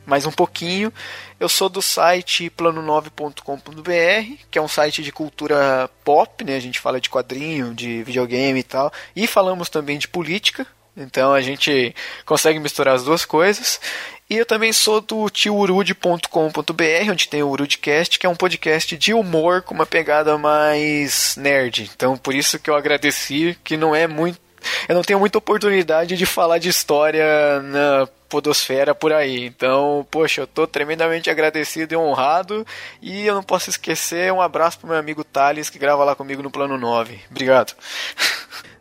mais 0.07 0.25
um 0.25 0.31
pouquinho, 0.31 0.91
eu 1.37 1.49
sou 1.49 1.67
do 1.67 1.81
site 1.81 2.49
plano9.com.br, 2.57 4.43
que 4.49 4.57
é 4.57 4.61
um 4.61 4.67
site 4.67 5.03
de 5.03 5.11
cultura 5.11 5.89
pop, 6.05 6.45
né? 6.45 6.55
A 6.55 6.61
gente 6.61 6.79
fala 6.79 7.01
de 7.01 7.09
quadrinho, 7.09 7.73
de 7.73 8.03
videogame 8.03 8.61
e 8.61 8.63
tal. 8.63 8.91
E 9.13 9.27
falamos 9.27 9.69
também 9.69 9.97
de 9.97 10.07
política, 10.07 10.65
então 10.95 11.33
a 11.33 11.41
gente 11.41 11.93
consegue 12.25 12.57
misturar 12.57 12.95
as 12.95 13.03
duas 13.03 13.25
coisas. 13.25 13.81
E 14.29 14.37
eu 14.37 14.45
também 14.45 14.71
sou 14.71 15.01
do 15.01 15.29
tiourude.com.br, 15.29 17.11
onde 17.11 17.27
tem 17.27 17.43
o 17.43 17.49
Urudcast, 17.49 18.17
que 18.17 18.25
é 18.25 18.29
um 18.29 18.35
podcast 18.35 18.95
de 18.95 19.13
humor 19.13 19.61
com 19.61 19.73
uma 19.73 19.85
pegada 19.85 20.37
mais 20.37 21.35
nerd. 21.35 21.91
Então, 21.93 22.15
por 22.15 22.33
isso 22.33 22.57
que 22.59 22.69
eu 22.69 22.75
agradeci, 22.75 23.57
que 23.61 23.75
não 23.75 23.93
é 23.93 24.07
muito. 24.07 24.39
Eu 24.87 24.95
não 24.95 25.03
tenho 25.03 25.19
muita 25.19 25.37
oportunidade 25.37 26.15
de 26.15 26.25
falar 26.25 26.57
de 26.59 26.69
história 26.69 27.61
na 27.61 28.07
podosfera 28.29 28.93
por 28.93 29.11
aí. 29.13 29.45
Então, 29.45 30.05
poxa, 30.09 30.41
eu 30.41 30.47
tô 30.47 30.67
tremendamente 30.67 31.29
agradecido 31.29 31.93
e 31.93 31.97
honrado. 31.97 32.65
E 33.01 33.25
eu 33.25 33.35
não 33.35 33.43
posso 33.43 33.69
esquecer 33.69 34.31
um 34.31 34.41
abraço 34.41 34.79
pro 34.79 34.89
meu 34.89 34.97
amigo 34.97 35.23
Thales, 35.23 35.69
que 35.69 35.79
grava 35.79 36.03
lá 36.03 36.15
comigo 36.15 36.43
no 36.43 36.51
Plano 36.51 36.77
9. 36.77 37.19
Obrigado. 37.31 37.73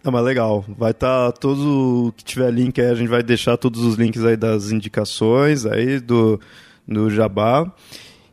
Não, 0.03 0.13
mas 0.13 0.25
legal. 0.25 0.65
Vai 0.69 0.93
estar 0.93 1.33
tá 1.33 1.39
todo 1.39 2.09
o 2.09 2.13
que 2.13 2.23
tiver 2.23 2.53
link 2.53 2.81
aí, 2.81 2.87
a 2.87 2.95
gente 2.95 3.09
vai 3.09 3.25
deixar 3.25 3.57
todos 3.57 3.83
os 3.83 3.97
links 3.97 4.25
aí 4.25 4.37
das 4.37 4.71
indicações 4.71 5.67
aí 5.67 5.99
do, 5.99 6.41
do 6.87 7.11
Jabá. 7.11 7.67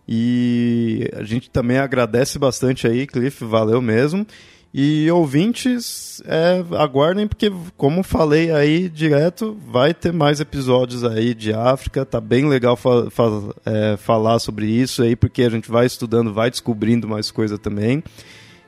E 0.07 1.09
a 1.15 1.23
gente 1.23 1.49
também 1.49 1.79
agradece 1.79 2.37
bastante 2.37 2.85
aí, 2.85 3.07
Cliff, 3.07 3.43
valeu 3.43 3.81
mesmo. 3.81 4.27
E 4.73 5.09
ouvintes, 5.11 6.19
é, 6.25 6.63
aguardem, 6.79 7.27
porque, 7.27 7.51
como 7.77 8.01
falei 8.01 8.51
aí 8.51 8.89
direto, 8.89 9.55
vai 9.67 9.93
ter 9.93 10.11
mais 10.11 10.39
episódios 10.39 11.03
aí 11.03 11.35
de 11.35 11.53
África. 11.53 12.03
Tá 12.03 12.19
bem 12.19 12.49
legal 12.49 12.75
fa 12.75 13.07
fa 13.11 13.25
é, 13.67 13.97
falar 13.97 14.39
sobre 14.39 14.65
isso 14.65 15.03
aí, 15.03 15.15
porque 15.15 15.43
a 15.43 15.49
gente 15.49 15.69
vai 15.69 15.85
estudando, 15.85 16.33
vai 16.33 16.49
descobrindo 16.49 17.07
mais 17.07 17.29
coisa 17.29 17.55
também. 17.55 18.03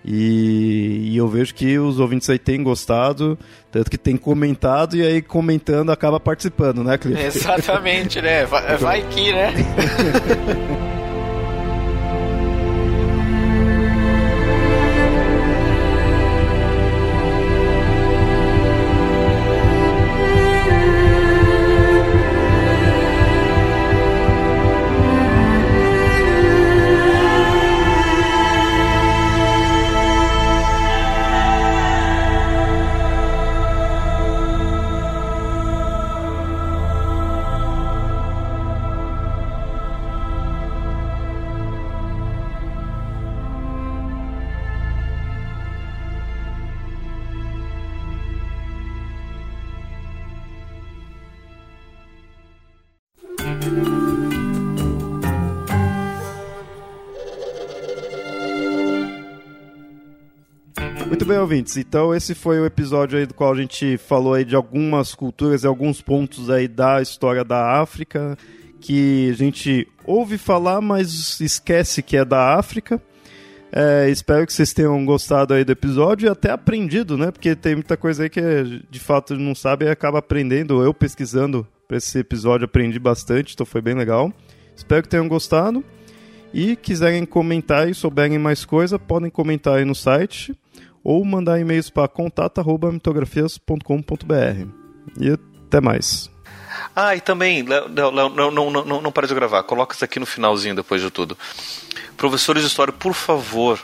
E, 0.08 1.10
e, 1.14 1.18
eu 1.18 1.28
vejo 1.28 1.56
que 1.56 1.80
os 1.80 2.00
ouvintes 2.00 2.30
aí 2.30 2.38
têm 2.38 2.62
gostado, 2.62 3.36
tanto 3.72 3.90
que 3.90 3.98
tem 3.98 4.16
comentado 4.16 4.96
e 4.96 5.02
aí 5.02 5.20
comentando 5.20 5.92
acaba 5.92 6.20
participando, 6.20 6.84
né, 6.84 7.00
Clipe? 7.00 7.20
Exatamente, 7.20 8.22
né? 8.22 8.46
Vai, 8.46 8.78
vai 8.78 9.02
que, 9.10 9.34
né? 9.34 9.54
ouvintes. 61.46 61.78
Então 61.78 62.14
esse 62.14 62.34
foi 62.34 62.60
o 62.60 62.66
episódio 62.66 63.20
aí 63.20 63.26
do 63.26 63.34
qual 63.34 63.54
a 63.54 63.56
gente 63.56 63.98
falou 63.98 64.34
aí 64.34 64.44
de 64.44 64.56
algumas 64.56 65.14
culturas 65.14 65.64
e 65.64 65.68
alguns 65.68 66.02
pontos 66.02 66.50
aí 66.50 66.68
da 66.68 67.02
história 67.02 67.44
da 67.44 67.80
África 67.80 68.36
que 68.82 69.30
a 69.30 69.34
gente 69.34 69.88
ouve 70.04 70.38
falar, 70.38 70.82
mas 70.82 71.40
esquece 71.40 72.02
que 72.02 72.18
é 72.18 72.26
da 72.26 72.56
África. 72.56 73.02
É, 73.72 74.10
espero 74.10 74.46
que 74.46 74.54
vocês 74.54 74.74
tenham 74.74 75.04
gostado 75.06 75.54
aí 75.54 75.64
do 75.64 75.72
episódio 75.72 76.28
e 76.28 76.30
até 76.30 76.50
aprendido, 76.50 77.18
né? 77.18 77.32
Porque 77.32 77.56
tem 77.56 77.76
muita 77.76 77.96
coisa 77.98 78.24
aí 78.24 78.30
que 78.30 78.42
de 78.90 79.00
fato 79.00 79.36
não 79.36 79.54
sabe 79.54 79.86
e 79.86 79.90
acaba 79.90 80.20
aprendendo. 80.20 80.84
Eu 80.84 80.94
pesquisando 80.94 81.68
para 81.88 81.98
esse 81.98 82.18
episódio 82.20 82.66
aprendi 82.66 83.00
bastante, 83.00 83.54
então 83.54 83.66
foi 83.66 83.82
bem 83.82 83.94
legal. 83.94 84.34
Espero 84.76 85.04
que 85.04 85.10
tenham 85.10 85.28
gostado. 85.28 85.84
E 86.54 86.76
quiserem 86.76 87.26
comentar 87.26 87.90
e 87.90 87.94
souberem 87.94 88.40
mais 88.40 88.66
coisa, 88.66 88.98
podem 88.98 89.30
comentar 89.30 89.76
aí 89.76 89.86
no 89.86 89.94
site 89.94 90.56
ou 91.06 91.24
mandar 91.24 91.60
e-mails 91.60 91.92
para 91.92 92.08
contato.mitografias.com.br. 92.08 94.68
E 95.22 95.38
até 95.68 95.80
mais. 95.80 96.32
Ah, 96.96 97.16
e 97.16 97.22
também, 97.22 97.62
Léo, 97.62 97.88
não, 97.90 98.30
não, 98.30 98.72
não, 98.72 99.02
não, 99.02 99.12
para 99.12 99.28
de 99.28 99.36
gravar, 99.36 99.62
coloca 99.64 99.94
isso 99.94 100.04
aqui 100.04 100.20
no 100.20 100.26
finalzinho 100.26 100.76
depois 100.76 101.00
de 101.02 101.12
tudo. 101.12 101.38
Professores 102.18 102.64
de 102.64 102.68
história, 102.68 102.92
por 102.92 103.14
favor, 103.14 103.80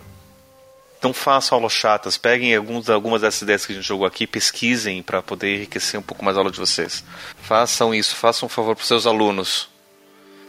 não 1.04 1.14
façam 1.14 1.58
aulas 1.58 1.74
chatas, 1.74 2.18
peguem 2.18 2.56
alguns, 2.56 2.90
algumas 2.90 3.22
dessas 3.22 3.44
ideias 3.44 3.68
que 3.68 3.74
a 3.74 3.76
gente 3.76 3.88
jogou 3.88 4.08
aqui, 4.08 4.26
pesquisem 4.26 5.04
para 5.04 5.22
poder 5.22 5.58
enriquecer 5.58 6.00
um 6.00 6.04
pouco 6.04 6.26
mais 6.26 6.36
a 6.36 6.40
aula 6.40 6.50
de 6.52 6.60
vocês. 6.60 7.04
Façam 7.44 7.94
isso, 7.94 8.16
façam 8.16 8.48
um 8.48 8.50
favor 8.50 8.76
para 8.76 8.84
seus 8.84 9.06
alunos. 9.06 9.70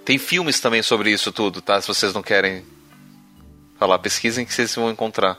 Tem 0.07 0.16
filmes 0.19 0.59
também 0.59 0.82
sobre 0.82 1.12
isso 1.12 1.31
tudo, 1.31 1.61
tá? 1.61 1.78
Se 1.81 1.86
vocês 1.86 2.12
não 2.15 2.23
querem 2.23 2.65
falar, 3.78 3.99
pesquisem 3.99 4.47
que 4.47 4.55
vocês 4.55 4.74
vão 4.74 4.90
encontrar. 4.90 5.39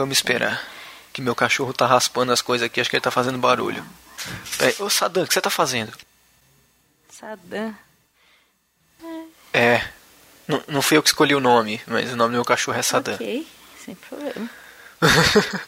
Vamos 0.00 0.16
esperar. 0.16 0.66
Que 1.12 1.20
meu 1.20 1.34
cachorro 1.34 1.74
tá 1.74 1.86
raspando 1.86 2.32
as 2.32 2.40
coisas 2.40 2.64
aqui, 2.64 2.80
acho 2.80 2.88
que 2.88 2.96
ele 2.96 3.02
tá 3.02 3.10
fazendo 3.10 3.36
barulho. 3.36 3.84
Peraí, 4.56 4.74
ô 4.78 4.88
Saddam, 4.88 5.24
o 5.24 5.26
que 5.26 5.34
você 5.34 5.42
tá 5.42 5.50
fazendo? 5.50 5.92
Saddam. 7.10 7.76
É. 9.52 9.86
Não, 10.48 10.64
não 10.66 10.80
fui 10.80 10.96
eu 10.96 11.02
que 11.02 11.10
escolhi 11.10 11.34
o 11.34 11.40
nome, 11.40 11.82
mas 11.86 12.10
o 12.10 12.16
nome 12.16 12.30
do 12.30 12.36
meu 12.36 12.46
cachorro 12.46 12.78
é 12.78 12.82
Saddam. 12.82 13.12
Ok, 13.12 13.46
sem 13.84 13.94
problema. 13.94 14.48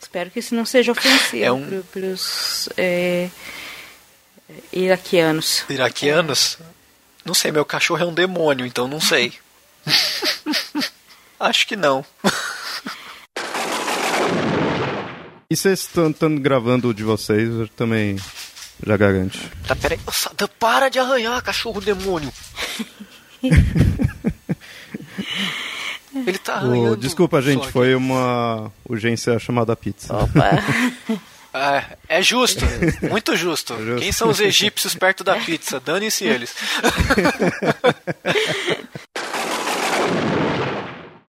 Espero 0.00 0.30
que 0.30 0.38
isso 0.38 0.54
não 0.54 0.64
seja 0.64 0.92
ofensivo 0.92 1.44
é 1.44 1.50
um... 1.50 1.82
para 1.82 2.06
os 2.06 2.68
é, 2.76 3.28
iraquianos. 4.72 5.64
Iraquianos? 5.68 6.58
Não 7.24 7.34
sei, 7.34 7.50
meu 7.50 7.64
cachorro 7.64 8.04
é 8.04 8.06
um 8.06 8.14
demônio, 8.14 8.64
então 8.64 8.86
não 8.86 9.00
sei. 9.00 9.32
Acho 11.40 11.66
que 11.66 11.74
não. 11.74 12.06
E 15.48 15.56
vocês 15.56 15.80
estão 15.80 16.36
gravando 16.36 16.88
o 16.88 16.94
de 16.94 17.04
vocês, 17.04 17.48
eu 17.48 17.68
também 17.68 18.16
já 18.84 18.96
garante. 18.96 19.38
Tá, 19.66 19.76
peraí. 19.76 19.98
Nossa, 20.04 20.30
para 20.58 20.88
de 20.88 20.98
arranhar, 20.98 21.40
cachorro 21.42 21.80
demônio. 21.80 22.32
Ele 26.26 26.38
tá 26.38 26.54
arranhando. 26.54 26.92
Oh, 26.92 26.96
desculpa, 26.96 27.40
gente, 27.40 27.68
foi 27.70 27.94
uma 27.94 28.72
urgência 28.88 29.38
chamada 29.38 29.76
pizza. 29.76 30.14
Opa. 30.14 30.50
É, 31.56 32.18
é 32.18 32.22
justo, 32.22 32.66
muito 33.08 33.34
justo. 33.34 33.72
É 33.72 33.76
justo. 33.78 34.00
Quem 34.02 34.12
são 34.12 34.28
os 34.28 34.40
egípcios 34.40 34.94
perto 34.94 35.24
da 35.24 35.36
pizza? 35.36 35.80
Dane-se 35.80 36.26
eles. 36.26 36.54